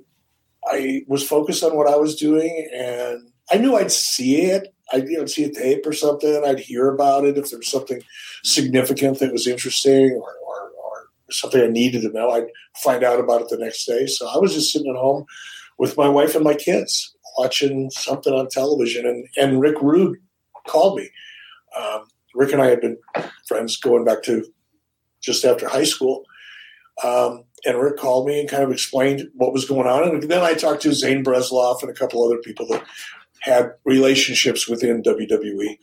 I 0.66 1.02
was 1.09 1.26
focused 1.26 1.64
on 1.64 1.76
what 1.76 1.89
I 1.89 1.97
was 1.97 2.16
doing, 2.16 2.68
and 2.74 3.30
I 3.51 3.59
knew 3.59 3.76
I'd 3.76 3.93
see 3.93 4.43
it. 4.43 4.74
I'd 4.93 5.09
you 5.09 5.18
know, 5.18 5.26
see 5.26 5.44
a 5.44 5.52
tape 5.52 5.86
or 5.86 5.93
something. 5.93 6.43
I'd 6.44 6.60
hear 6.60 6.89
about 6.89 7.24
it 7.24 7.39
if 7.39 7.51
there 7.51 7.59
was 7.59 7.70
something 7.70 8.02
significant 8.44 9.18
that 9.18 9.32
was 9.32 9.47
interesting 9.47 10.12
or, 10.12 10.34
or, 10.47 10.70
or 10.76 11.09
something 11.30 11.62
I 11.62 11.68
needed 11.68 12.02
to 12.02 12.10
know. 12.10 12.30
I'd 12.30 12.48
find 12.76 13.02
out 13.02 13.20
about 13.20 13.40
it 13.43 13.48
the 13.48 13.59
next 13.59 13.86
day. 13.86 14.06
So 14.06 14.28
I 14.28 14.39
was 14.39 14.55
just 14.55 14.72
sitting 14.72 14.90
at 14.90 15.01
home 15.01 15.24
with 15.78 15.97
my 15.97 16.09
wife 16.09 16.34
and 16.34 16.44
my 16.44 16.55
kids 16.55 17.14
watching 17.39 17.90
something 17.90 18.32
on 18.32 18.48
television, 18.48 19.06
and 19.06 19.26
and 19.36 19.60
Rick 19.60 19.80
Rude 19.80 20.18
called 20.66 20.98
me. 20.98 21.10
Um, 21.80 22.06
Rick 22.34 22.52
and 22.52 22.62
I 22.62 22.66
had 22.66 22.80
been 22.80 22.98
friends 23.47 23.76
going 23.76 24.05
back 24.05 24.22
to 24.24 24.44
just 25.20 25.44
after 25.44 25.68
high 25.68 25.84
school. 25.84 26.24
Um, 27.02 27.44
and 27.64 27.78
Rick 27.78 27.97
called 27.97 28.26
me 28.26 28.40
and 28.40 28.48
kind 28.48 28.62
of 28.62 28.72
explained 28.72 29.28
what 29.34 29.52
was 29.52 29.64
going 29.64 29.86
on. 29.86 30.09
And 30.09 30.22
then 30.24 30.43
I 30.43 30.55
talked 30.55 30.82
to 30.82 30.93
Zane 30.93 31.24
Bresloff 31.24 31.82
and 31.82 31.90
a 31.90 31.94
couple 31.94 32.24
other 32.24 32.39
people 32.39 32.66
that 32.68 32.84
had 33.40 33.72
relationships 33.84 34.68
within 34.68 35.02
WWE 35.02 35.78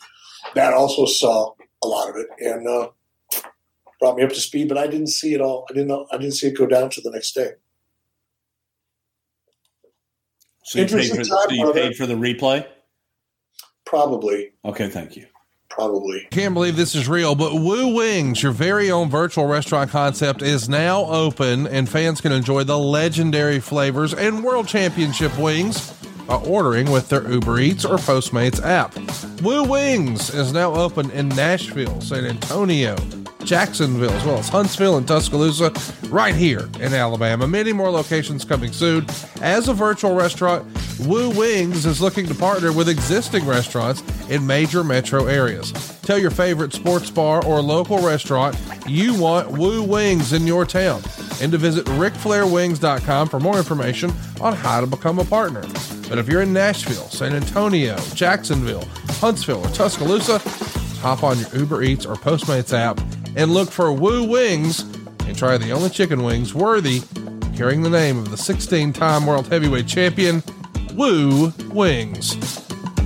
that 0.55 0.73
also 0.73 1.05
saw 1.05 1.53
a 1.83 1.87
lot 1.87 2.09
of 2.09 2.15
it 2.15 2.27
and 2.39 2.67
uh, 2.67 2.89
brought 3.99 4.17
me 4.17 4.23
up 4.23 4.29
to 4.29 4.39
speed. 4.39 4.67
But 4.67 4.77
I 4.77 4.87
didn't 4.87 5.07
see 5.07 5.33
it 5.33 5.41
all. 5.41 5.65
I 5.69 5.73
didn't 5.73 5.87
know. 5.87 6.07
I 6.11 6.17
didn't 6.17 6.33
see 6.33 6.47
it 6.47 6.57
go 6.57 6.65
down 6.65 6.89
to 6.91 7.01
the 7.01 7.11
next 7.11 7.33
day. 7.33 7.51
So 10.63 10.79
you, 10.79 10.85
paid 10.85 11.09
for, 11.09 11.23
so 11.23 11.49
you 11.49 11.73
paid 11.73 11.95
for 11.95 12.05
the 12.05 12.13
replay? 12.13 12.67
Probably. 13.85 14.51
Okay, 14.63 14.87
thank 14.87 15.15
you. 15.15 15.25
Probably. 15.69 16.27
Can't 16.31 16.53
believe 16.53 16.75
this 16.75 16.95
is 16.95 17.07
real, 17.07 17.35
but 17.35 17.53
Woo 17.55 17.95
Wings, 17.95 18.43
your 18.43 18.51
very 18.51 18.91
own 18.91 19.09
virtual 19.09 19.45
restaurant 19.45 19.89
concept, 19.91 20.41
is 20.41 20.67
now 20.67 21.05
open, 21.05 21.67
and 21.67 21.87
fans 21.87 22.21
can 22.21 22.31
enjoy 22.31 22.63
the 22.63 22.77
legendary 22.77 23.59
flavors 23.59 24.13
and 24.13 24.43
world 24.43 24.67
championship 24.67 25.37
wings 25.37 25.91
by 26.27 26.35
ordering 26.35 26.91
with 26.91 27.09
their 27.09 27.29
Uber 27.29 27.59
Eats 27.59 27.85
or 27.85 27.97
Postmates 27.97 28.63
app. 28.63 28.95
Woo 29.41 29.63
Wings 29.63 30.33
is 30.33 30.53
now 30.53 30.73
open 30.73 31.09
in 31.11 31.29
Nashville, 31.29 32.01
San 32.01 32.25
Antonio, 32.25 32.95
Jacksonville, 33.49 34.11
as 34.11 34.23
well 34.23 34.37
as 34.37 34.47
Huntsville 34.47 34.97
and 34.97 35.07
Tuscaloosa, 35.07 35.73
right 36.09 36.35
here 36.35 36.69
in 36.79 36.93
Alabama. 36.93 37.47
Many 37.47 37.73
more 37.73 37.89
locations 37.89 38.45
coming 38.45 38.71
soon. 38.71 39.07
As 39.41 39.67
a 39.67 39.73
virtual 39.73 40.13
restaurant, 40.13 40.67
Woo 41.07 41.31
Wings 41.31 41.87
is 41.87 41.99
looking 41.99 42.27
to 42.27 42.35
partner 42.35 42.71
with 42.71 42.87
existing 42.87 43.47
restaurants 43.47 44.03
in 44.29 44.45
major 44.45 44.83
metro 44.83 45.25
areas. 45.25 45.71
Tell 46.03 46.19
your 46.19 46.29
favorite 46.29 46.73
sports 46.73 47.09
bar 47.09 47.43
or 47.43 47.59
local 47.59 47.97
restaurant 47.97 48.55
you 48.85 49.19
want 49.19 49.49
Woo 49.49 49.81
Wings 49.81 50.31
in 50.31 50.45
your 50.45 50.63
town 50.63 51.01
and 51.41 51.51
to 51.51 51.57
visit 51.57 51.87
ricflairwings.com 51.87 53.29
for 53.29 53.39
more 53.39 53.57
information 53.57 54.11
on 54.41 54.53
how 54.53 54.79
to 54.79 54.85
become 54.85 55.17
a 55.17 55.25
partner. 55.25 55.61
But 56.07 56.19
if 56.19 56.27
you're 56.27 56.43
in 56.43 56.53
Nashville, 56.53 57.09
San 57.09 57.33
Antonio, 57.33 57.97
Jacksonville, 58.13 58.85
Huntsville, 59.13 59.65
or 59.65 59.69
Tuscaloosa, 59.69 60.37
hop 60.99 61.23
on 61.23 61.39
your 61.39 61.55
Uber 61.55 61.81
Eats 61.81 62.05
or 62.05 62.13
Postmates 62.13 62.77
app 62.77 62.99
and 63.35 63.51
look 63.53 63.69
for 63.69 63.91
Woo 63.91 64.27
Wings 64.27 64.81
and 65.25 65.37
try 65.37 65.57
the 65.57 65.71
only 65.71 65.89
chicken 65.89 66.23
wings 66.23 66.53
worthy 66.53 67.01
carrying 67.59 67.81
the 67.81 67.89
name 67.89 68.17
of 68.17 68.31
the 68.31 68.37
16 68.37 68.93
time 68.93 69.25
world 69.25 69.45
heavyweight 69.47 69.85
champion, 69.85 70.41
Woo 70.93 71.51
Wings. 71.73 72.35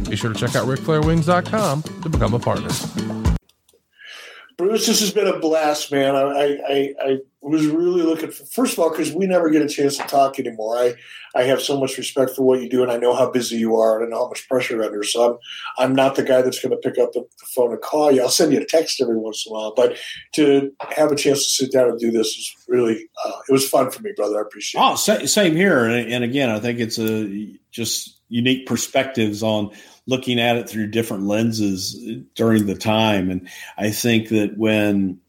Be 0.07 0.15
sure 0.15 0.31
to 0.31 0.39
check 0.39 0.55
out 0.55 0.67
ricflairwings.com 0.67 1.81
to 1.81 2.09
become 2.09 2.35
a 2.35 2.39
partner. 2.39 2.69
Bruce, 4.55 4.85
this 4.85 4.99
has 4.99 5.09
been 5.11 5.25
a 5.25 5.39
blast, 5.39 5.91
man. 5.91 6.15
I, 6.15 6.59
I, 6.69 6.93
I 7.01 7.17
was 7.51 7.67
really 7.67 8.01
looking 8.01 8.31
for, 8.31 8.45
first 8.45 8.73
of 8.73 8.79
all, 8.79 8.89
because 8.89 9.11
we 9.11 9.27
never 9.27 9.49
get 9.49 9.61
a 9.61 9.67
chance 9.67 9.97
to 9.97 10.03
talk 10.03 10.39
anymore. 10.39 10.77
I, 10.77 10.95
I 11.35 11.43
have 11.43 11.61
so 11.61 11.79
much 11.79 11.97
respect 11.97 12.31
for 12.31 12.43
what 12.43 12.61
you 12.61 12.69
do, 12.69 12.83
and 12.83 12.91
I 12.91 12.97
know 12.97 13.13
how 13.13 13.29
busy 13.29 13.57
you 13.57 13.75
are, 13.75 14.01
and 14.01 14.07
I 14.07 14.09
know 14.09 14.23
how 14.23 14.29
much 14.29 14.47
pressure 14.47 14.75
you're 14.75 14.85
under. 14.85 15.03
So 15.03 15.39
I'm, 15.77 15.89
I'm 15.89 15.95
not 15.95 16.15
the 16.15 16.23
guy 16.23 16.41
that's 16.41 16.61
going 16.61 16.71
to 16.71 16.77
pick 16.77 16.97
up 16.97 17.11
the, 17.11 17.21
the, 17.21 17.45
phone 17.53 17.71
and 17.71 17.81
call 17.81 18.11
you. 18.11 18.21
I'll 18.21 18.29
send 18.29 18.53
you 18.53 18.61
a 18.61 18.65
text 18.65 19.01
every 19.01 19.17
once 19.17 19.45
in 19.45 19.51
a 19.51 19.53
while, 19.53 19.73
but 19.75 19.97
to 20.35 20.71
have 20.95 21.11
a 21.11 21.15
chance 21.15 21.39
to 21.39 21.63
sit 21.65 21.71
down 21.71 21.89
and 21.89 21.99
do 21.99 22.11
this 22.11 22.27
is 22.27 22.55
really, 22.67 23.09
uh, 23.25 23.39
it 23.47 23.51
was 23.51 23.67
fun 23.67 23.91
for 23.91 24.01
me, 24.01 24.11
brother. 24.15 24.39
I 24.39 24.41
appreciate 24.41 24.81
oh. 24.81 24.95
Same 24.95 25.55
here, 25.55 25.85
and, 25.85 26.11
and 26.11 26.23
again, 26.23 26.49
I 26.49 26.59
think 26.59 26.79
it's 26.79 26.97
a 26.97 27.53
just 27.71 28.19
unique 28.29 28.65
perspectives 28.65 29.43
on 29.43 29.71
looking 30.07 30.39
at 30.39 30.55
it 30.55 30.69
through 30.69 30.87
different 30.87 31.23
lenses 31.23 31.95
during 32.35 32.65
the 32.65 32.75
time. 32.75 33.29
And 33.29 33.47
I 33.77 33.91
think 33.91 34.29
that 34.29 34.57
when, 34.57 35.19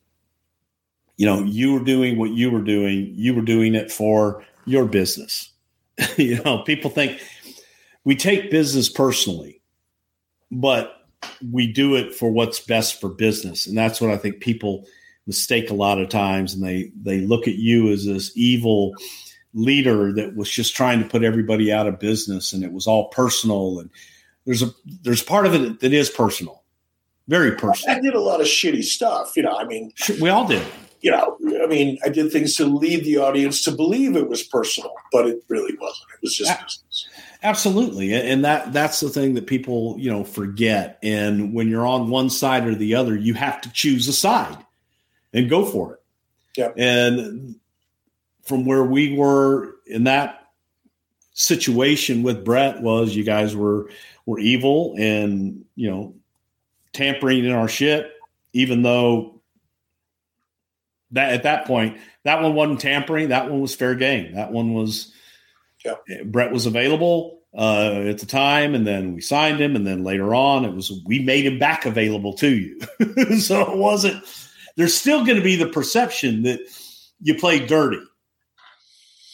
you 1.17 1.27
know, 1.27 1.43
you 1.43 1.73
were 1.73 1.85
doing 1.85 2.19
what 2.19 2.31
you 2.31 2.51
were 2.51 2.63
doing, 2.63 3.13
you 3.15 3.35
were 3.35 3.43
doing 3.43 3.75
it 3.75 3.91
for 3.91 4.45
your 4.67 4.87
business. 4.87 5.51
you 6.17 6.43
know, 6.43 6.59
people 6.63 6.91
think 6.91 7.21
we 8.05 8.17
take 8.17 8.51
business 8.51 8.89
personally, 8.89 9.61
but 10.51 11.07
we 11.53 11.73
do 11.73 11.95
it 11.95 12.15
for 12.15 12.31
what's 12.31 12.61
best 12.61 13.01
for 13.01 13.09
business. 13.09 13.67
And 13.67 13.77
that's 13.77 14.01
what 14.01 14.11
I 14.11 14.17
think 14.17 14.41
people 14.41 14.87
mistake 15.27 15.71
a 15.71 15.75
lot 15.75 16.01
of 16.01 16.09
times. 16.09 16.55
And 16.55 16.65
they, 16.65 16.91
they 17.01 17.21
look 17.21 17.49
at 17.49 17.55
you 17.55 17.91
as 17.91 18.05
this 18.05 18.33
evil 18.37 18.95
leader 19.55 20.13
that 20.13 20.37
was 20.37 20.51
just 20.51 20.75
trying 20.75 21.01
to 21.01 21.09
put 21.09 21.23
everybody 21.23 21.73
out 21.73 21.87
of 21.87 22.01
business 22.01 22.53
and 22.53 22.65
it 22.65 22.73
was 22.73 22.89
all 22.89 23.09
personal 23.09 23.79
and 23.79 23.89
there's 24.45 24.63
a 24.63 24.71
there's 25.03 25.23
part 25.23 25.47
of 25.47 25.55
it 25.55 25.81
that 25.81 25.93
is 25.93 26.11
personal, 26.11 26.63
very 27.29 27.53
personal. 27.53 27.97
I 27.97 28.01
did 28.01 28.15
a 28.15 28.21
lot 28.21 28.41
of 28.41 28.47
shitty 28.47 28.85
stuff, 28.85 29.37
you 29.37 29.43
know. 29.43 29.57
I 29.57 29.65
mean, 29.65 29.93
we 30.21 30.29
all 30.29 30.47
did. 30.47 30.67
You 31.05 31.11
know, 31.11 31.37
I 31.63 31.67
mean, 31.67 31.99
I 32.03 32.09
did 32.09 32.33
things 32.33 32.57
to 32.57 32.65
lead 32.65 33.05
the 33.05 33.19
audience 33.19 33.63
to 33.65 33.73
believe 33.73 34.17
it 34.17 34.27
was 34.27 34.43
personal, 34.43 34.95
but 35.13 35.27
it 35.27 35.45
really 35.49 35.77
wasn't. 35.79 36.09
It 36.15 36.23
was 36.23 36.35
just 36.35 36.51
business. 36.51 37.09
Absolutely, 37.43 38.15
and 38.15 38.43
that 38.47 38.73
that's 38.73 39.01
the 39.01 39.11
thing 39.11 39.35
that 39.35 39.47
people 39.47 39.97
you 39.99 40.11
know 40.11 40.25
forget. 40.25 40.99
And 41.03 41.53
when 41.53 41.69
you're 41.69 41.87
on 41.87 42.09
one 42.09 42.31
side 42.31 42.67
or 42.67 42.75
the 42.75 42.95
other, 42.95 43.15
you 43.15 43.35
have 43.35 43.61
to 43.61 43.73
choose 43.75 44.09
a 44.09 44.15
side 44.15 44.57
and 45.35 45.51
go 45.51 45.67
for 45.67 45.93
it. 45.93 46.03
Yeah. 46.57 46.71
And 46.75 47.57
from 48.45 48.65
where 48.65 48.83
we 48.83 49.15
were 49.15 49.77
in 49.87 50.05
that 50.05 50.49
situation 51.35 52.23
with 52.23 52.47
Bret 52.47 52.81
was 52.81 53.15
you 53.15 53.25
guys 53.25 53.55
were 53.55 53.91
were 54.25 54.39
evil 54.39 54.95
and 54.97 55.67
you 55.77 55.91
know 55.91 56.15
tampering 56.95 57.45
in 57.45 57.53
our 57.53 57.69
shit 57.69 58.11
even 58.55 58.81
though 58.81 59.34
that 61.15 61.33
at 61.33 61.43
that 61.43 61.67
point 61.67 61.99
that 62.25 62.43
one 62.43 62.55
wasn't 62.55 62.81
tampering 62.81 63.29
that 63.29 63.51
one 63.51 63.61
was 63.61 63.75
fair 63.75 63.95
game 63.95 64.35
that 64.35 64.53
one 64.53 64.75
was 64.75 65.13
yeah. 65.85 65.95
Bret 66.25 66.53
was 66.53 66.67
available 66.67 67.41
uh, 67.57 68.05
at 68.07 68.19
the 68.19 68.27
time 68.27 68.75
and 68.75 68.87
then 68.87 69.15
we 69.15 69.21
signed 69.21 69.61
him 69.61 69.77
and 69.77 69.87
then 69.87 70.05
later 70.05 70.35
on 70.35 70.65
it 70.65 70.75
was 70.75 70.93
we 71.07 71.21
made 71.21 71.47
him 71.47 71.59
back 71.59 71.87
available 71.87 72.33
to 72.35 72.51
you 72.51 72.81
so 73.39 73.73
it 73.73 73.79
wasn't 73.79 74.23
there's 74.77 74.95
still 74.95 75.25
going 75.25 75.39
to 75.39 75.45
be 75.45 75.57
the 75.57 75.69
perception 75.69 76.43
that 76.43 76.61
you 77.21 77.35
play 77.35 77.65
dirty 77.65 78.01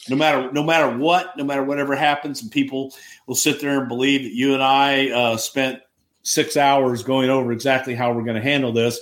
no 0.09 0.15
matter 0.15 0.51
no 0.51 0.63
matter 0.63 0.97
what, 0.97 1.37
no 1.37 1.43
matter 1.43 1.63
whatever 1.63 1.95
happens, 1.95 2.41
and 2.41 2.51
people 2.51 2.93
will 3.27 3.35
sit 3.35 3.61
there 3.61 3.79
and 3.79 3.87
believe 3.87 4.23
that 4.23 4.33
you 4.33 4.53
and 4.53 4.63
I 4.63 5.09
uh, 5.09 5.37
spent 5.37 5.79
six 6.23 6.57
hours 6.57 7.03
going 7.03 7.29
over 7.29 7.51
exactly 7.51 7.95
how 7.95 8.11
we're 8.11 8.23
going 8.23 8.35
to 8.35 8.41
handle 8.41 8.71
this. 8.71 8.99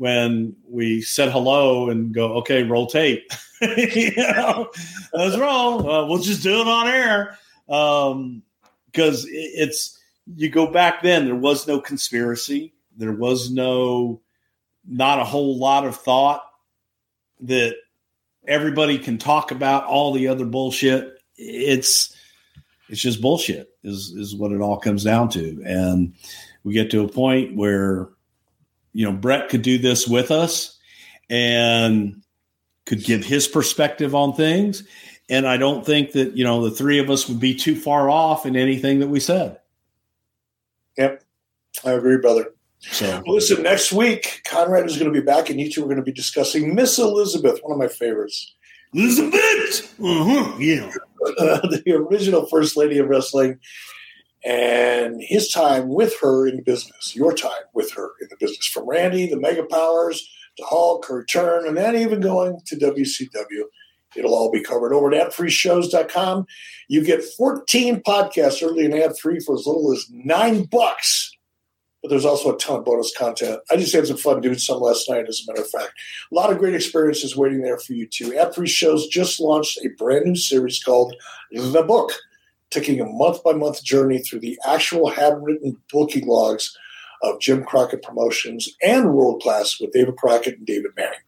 When 0.00 0.56
we 0.66 1.02
said 1.02 1.30
hello 1.30 1.90
and 1.90 2.14
go, 2.14 2.36
okay, 2.36 2.62
roll 2.62 2.86
tape. 2.86 3.30
you 3.60 4.16
know, 4.16 4.70
let's 5.12 5.36
roll. 5.36 5.86
Uh, 5.86 6.06
we'll 6.06 6.22
just 6.22 6.42
do 6.42 6.58
it 6.62 6.66
on 6.66 6.88
air 6.88 7.36
because 7.66 9.24
um, 9.24 9.30
it's 9.30 10.00
you 10.36 10.48
go 10.48 10.72
back 10.72 11.02
then. 11.02 11.26
There 11.26 11.34
was 11.34 11.68
no 11.68 11.82
conspiracy. 11.82 12.72
There 12.96 13.12
was 13.12 13.50
no 13.50 14.22
not 14.88 15.20
a 15.20 15.24
whole 15.24 15.58
lot 15.58 15.84
of 15.84 15.96
thought 15.96 16.44
that 17.40 17.76
everybody 18.48 18.96
can 18.96 19.18
talk 19.18 19.50
about 19.50 19.84
all 19.84 20.14
the 20.14 20.28
other 20.28 20.46
bullshit. 20.46 21.18
It's 21.36 22.16
it's 22.88 23.02
just 23.02 23.20
bullshit 23.20 23.68
is 23.84 24.14
is 24.16 24.34
what 24.34 24.52
it 24.52 24.62
all 24.62 24.78
comes 24.78 25.04
down 25.04 25.28
to. 25.32 25.62
And 25.66 26.14
we 26.64 26.72
get 26.72 26.90
to 26.92 27.04
a 27.04 27.08
point 27.08 27.54
where 27.54 28.08
you 28.92 29.04
know 29.04 29.12
Bret 29.12 29.48
could 29.48 29.62
do 29.62 29.78
this 29.78 30.06
with 30.06 30.30
us 30.30 30.78
and 31.28 32.22
could 32.86 33.04
give 33.04 33.24
his 33.24 33.46
perspective 33.46 34.14
on 34.14 34.34
things. 34.34 34.82
And 35.28 35.46
I 35.46 35.56
don't 35.56 35.86
think 35.86 36.12
that, 36.12 36.36
you 36.36 36.42
know, 36.42 36.68
the 36.68 36.74
three 36.74 36.98
of 36.98 37.08
us 37.08 37.28
would 37.28 37.38
be 37.38 37.54
too 37.54 37.76
far 37.76 38.10
off 38.10 38.46
in 38.46 38.56
anything 38.56 38.98
that 38.98 39.06
we 39.06 39.20
said. 39.20 39.60
Yep. 40.98 41.22
I 41.84 41.92
agree, 41.92 42.18
brother. 42.18 42.52
So 42.80 43.22
well, 43.24 43.34
listen, 43.34 43.62
next 43.62 43.92
week 43.92 44.42
Conrad 44.44 44.86
is 44.86 44.98
going 44.98 45.12
to 45.12 45.18
be 45.18 45.24
back, 45.24 45.50
and 45.50 45.60
you 45.60 45.70
two 45.70 45.82
are 45.82 45.86
going 45.86 45.98
to 45.98 46.02
be 46.02 46.12
discussing 46.12 46.74
Miss 46.74 46.98
Elizabeth, 46.98 47.60
one 47.62 47.72
of 47.72 47.78
my 47.78 47.88
favorites. 47.88 48.54
Elizabeth, 48.94 49.94
uh-huh. 50.02 50.56
yeah, 50.58 50.90
uh, 51.38 51.60
the 51.68 51.92
original 51.92 52.46
First 52.46 52.76
Lady 52.76 52.98
of 52.98 53.08
Wrestling, 53.08 53.58
and 54.44 55.20
his 55.20 55.50
time 55.50 55.88
with 55.88 56.14
her 56.20 56.46
in 56.46 56.56
the 56.56 56.62
business, 56.62 57.14
your 57.14 57.34
time 57.34 57.64
with 57.74 57.92
her 57.92 58.12
in 58.20 58.28
the 58.30 58.36
business, 58.38 58.66
from 58.66 58.88
Randy, 58.88 59.28
the 59.28 59.38
Mega 59.38 59.64
Powers, 59.64 60.26
to 60.56 60.64
Hulk, 60.64 61.06
her 61.06 61.16
return, 61.16 61.66
and 61.66 61.76
then 61.76 61.96
even 61.96 62.20
going 62.20 62.58
to 62.66 62.76
WCW. 62.76 63.64
It'll 64.16 64.34
all 64.34 64.50
be 64.50 64.62
covered 64.62 64.92
over 64.92 65.12
at 65.14 65.30
adfreeshows.com. 65.30 66.46
You 66.88 67.04
get 67.04 67.22
14 67.22 68.02
podcasts 68.02 68.62
early 68.62 68.84
and 68.84 68.94
ad 68.94 69.12
free 69.22 69.38
for 69.40 69.54
as 69.54 69.66
little 69.66 69.92
as 69.92 70.06
nine 70.10 70.64
bucks 70.64 71.30
but 72.02 72.08
there's 72.08 72.24
also 72.24 72.54
a 72.54 72.58
ton 72.58 72.78
of 72.78 72.84
bonus 72.84 73.14
content. 73.16 73.60
I 73.70 73.76
just 73.76 73.94
had 73.94 74.06
some 74.06 74.16
fun 74.16 74.40
doing 74.40 74.58
some 74.58 74.80
last 74.80 75.08
night, 75.08 75.26
as 75.28 75.42
a 75.42 75.52
matter 75.52 75.62
of 75.62 75.70
fact. 75.70 75.92
A 76.32 76.34
lot 76.34 76.50
of 76.50 76.58
great 76.58 76.74
experiences 76.74 77.36
waiting 77.36 77.62
there 77.62 77.78
for 77.78 77.92
you 77.92 78.06
too. 78.06 78.36
Ad 78.36 78.54
Free 78.54 78.66
Shows 78.66 79.06
just 79.08 79.40
launched 79.40 79.78
a 79.84 79.88
brand 79.98 80.24
new 80.24 80.36
series 80.36 80.82
called 80.82 81.14
The 81.52 81.84
Book, 81.86 82.12
taking 82.70 83.00
a 83.00 83.06
month 83.06 83.42
by 83.42 83.52
month 83.52 83.82
journey 83.82 84.18
through 84.18 84.40
the 84.40 84.58
actual 84.64 85.10
handwritten 85.10 85.76
booking 85.92 86.26
logs 86.26 86.76
of 87.22 87.40
Jim 87.40 87.64
Crockett 87.64 88.02
Promotions 88.02 88.68
and 88.82 89.12
World 89.12 89.42
Class 89.42 89.80
with 89.80 89.92
David 89.92 90.16
Crockett 90.16 90.58
and 90.58 90.66
David 90.66 90.92
Manning. 90.96 91.18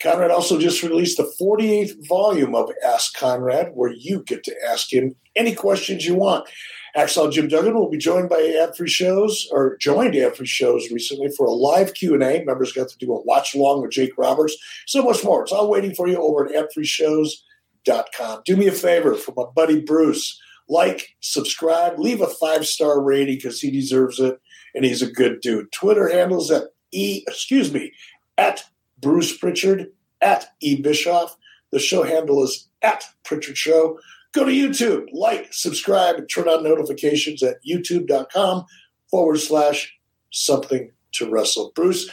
Conrad 0.00 0.30
also 0.30 0.58
just 0.58 0.82
released 0.82 1.16
the 1.16 1.32
48th 1.40 2.06
volume 2.08 2.54
of 2.54 2.70
Ask 2.84 3.16
Conrad, 3.16 3.70
where 3.74 3.92
you 3.92 4.22
get 4.26 4.44
to 4.44 4.54
ask 4.68 4.92
him 4.92 5.14
any 5.36 5.54
questions 5.54 6.04
you 6.04 6.14
want. 6.14 6.48
Hacksaw 6.96 7.32
Jim 7.32 7.48
Duggan 7.48 7.74
will 7.74 7.90
be 7.90 7.98
joined 7.98 8.28
by 8.28 8.56
Ad 8.62 8.76
Free 8.76 8.88
Shows, 8.88 9.48
or 9.50 9.76
joined 9.78 10.14
Ad 10.14 10.36
Free 10.36 10.46
Shows 10.46 10.90
recently 10.92 11.28
for 11.30 11.46
a 11.46 11.50
live 11.50 11.94
Q&A. 11.94 12.44
Members 12.44 12.72
got 12.72 12.88
to 12.88 12.98
do 12.98 13.12
a 13.12 13.22
watch 13.22 13.54
along 13.54 13.82
with 13.82 13.92
Jake 13.92 14.16
Roberts. 14.16 14.56
So 14.86 15.02
much 15.02 15.24
more. 15.24 15.42
It's 15.42 15.52
all 15.52 15.70
waiting 15.70 15.94
for 15.94 16.06
you 16.06 16.16
over 16.16 16.46
at 16.46 16.52
adfreeshows.com. 16.54 18.42
Do 18.44 18.56
me 18.56 18.68
a 18.68 18.72
favor 18.72 19.14
for 19.14 19.32
my 19.36 19.44
buddy 19.54 19.80
Bruce. 19.80 20.40
Like, 20.68 21.08
subscribe, 21.20 21.98
leave 21.98 22.20
a 22.20 22.26
five 22.26 22.66
star 22.66 23.00
rating 23.00 23.36
because 23.36 23.60
he 23.60 23.70
deserves 23.70 24.18
it 24.18 24.40
and 24.74 24.84
he's 24.84 25.02
a 25.02 25.10
good 25.10 25.40
dude. 25.40 25.72
Twitter 25.72 26.08
handles 26.08 26.50
at 26.50 26.64
E, 26.92 27.24
excuse 27.28 27.72
me, 27.72 27.92
at 28.38 28.64
Bruce 29.00 29.36
Prichard, 29.36 29.88
at 30.20 30.46
E 30.60 30.80
Bischoff. 30.80 31.36
The 31.70 31.78
show 31.78 32.02
handle 32.02 32.42
is 32.44 32.68
at 32.82 33.04
Prichard 33.24 33.58
Show. 33.58 33.98
Go 34.32 34.44
to 34.44 34.50
YouTube, 34.50 35.06
like, 35.12 35.52
subscribe, 35.52 36.16
and 36.16 36.28
turn 36.28 36.48
on 36.48 36.64
notifications 36.64 37.42
at 37.42 37.56
youtube.com 37.64 38.64
forward 39.10 39.38
slash 39.38 39.96
something 40.30 40.90
to 41.12 41.30
wrestle. 41.30 41.72
Bruce, 41.74 42.10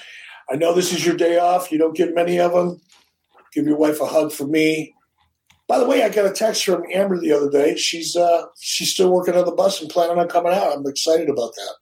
I 0.51 0.55
know 0.55 0.73
this 0.73 0.93
is 0.93 1.05
your 1.05 1.15
day 1.15 1.39
off. 1.39 1.71
You 1.71 1.77
don't 1.77 1.95
get 1.95 2.13
many 2.13 2.39
of 2.39 2.53
them. 2.53 2.81
Give 3.53 3.65
your 3.65 3.77
wife 3.77 3.99
a 4.01 4.05
hug 4.05 4.31
for 4.31 4.45
me. 4.45 4.93
By 5.71 5.79
the 5.79 5.85
way, 5.85 6.03
I 6.03 6.09
got 6.09 6.25
a 6.25 6.33
text 6.33 6.65
from 6.65 6.83
Amber 6.93 7.17
the 7.17 7.31
other 7.31 7.49
day. 7.49 7.77
She's 7.77 8.17
uh, 8.17 8.43
she's 8.59 8.91
still 8.91 9.09
working 9.09 9.35
on 9.35 9.45
the 9.45 9.53
bus 9.53 9.79
and 9.79 9.89
planning 9.89 10.19
on 10.19 10.27
coming 10.27 10.51
out. 10.51 10.75
I'm 10.75 10.85
excited 10.85 11.29
about 11.29 11.55
that. 11.55 11.75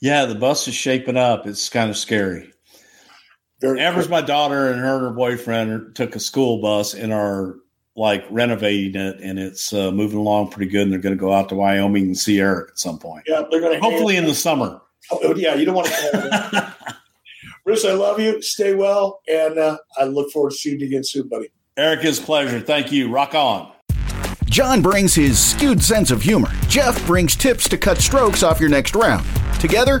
Yeah, 0.00 0.24
the 0.24 0.36
bus 0.36 0.68
is 0.68 0.76
shaping 0.76 1.16
up. 1.16 1.44
It's 1.44 1.68
kind 1.68 1.90
of 1.90 1.96
scary. 1.96 2.52
Very 3.60 3.80
Amber's 3.80 4.06
cool. 4.06 4.12
my 4.12 4.20
daughter, 4.20 4.70
and 4.70 4.78
her 4.78 4.98
and 4.98 5.06
her 5.06 5.10
boyfriend 5.10 5.96
took 5.96 6.14
a 6.14 6.20
school 6.20 6.62
bus 6.62 6.94
and 6.94 7.12
are 7.12 7.56
like 7.96 8.24
renovating 8.30 9.00
it, 9.00 9.18
and 9.20 9.40
it's 9.40 9.72
uh, 9.72 9.90
moving 9.90 10.20
along 10.20 10.52
pretty 10.52 10.70
good. 10.70 10.82
And 10.82 10.92
they're 10.92 11.00
going 11.00 11.16
to 11.16 11.20
go 11.20 11.32
out 11.32 11.48
to 11.48 11.56
Wyoming 11.56 12.04
and 12.04 12.16
see 12.16 12.38
Eric 12.38 12.68
at 12.70 12.78
some 12.78 13.00
point. 13.00 13.24
Yeah, 13.26 13.42
they're 13.50 13.60
going 13.60 13.72
to 13.72 13.80
Hopefully 13.80 14.16
in 14.16 14.26
the 14.26 14.34
summer. 14.36 14.80
Oh, 15.10 15.34
yeah, 15.34 15.56
you 15.56 15.64
don't 15.64 15.74
want 15.74 15.88
to. 15.88 16.76
Bruce, 17.64 17.84
I 17.84 17.94
love 17.94 18.20
you. 18.20 18.40
Stay 18.42 18.76
well, 18.76 19.22
and 19.26 19.58
uh, 19.58 19.78
I 19.98 20.04
look 20.04 20.30
forward 20.30 20.52
to 20.52 20.56
seeing 20.56 20.78
you 20.78 20.86
again 20.86 21.02
soon, 21.02 21.26
buddy. 21.26 21.50
Eric, 21.76 22.04
it's 22.04 22.20
a 22.20 22.22
pleasure. 22.22 22.60
Thank 22.60 22.92
you. 22.92 23.08
Rock 23.08 23.34
on. 23.34 23.72
John 24.44 24.80
brings 24.80 25.12
his 25.12 25.44
skewed 25.44 25.82
sense 25.82 26.12
of 26.12 26.22
humor. 26.22 26.48
Jeff 26.68 27.04
brings 27.04 27.34
tips 27.34 27.68
to 27.68 27.76
cut 27.76 27.98
strokes 27.98 28.44
off 28.44 28.60
your 28.60 28.68
next 28.68 28.94
round. 28.94 29.26
Together, 29.58 30.00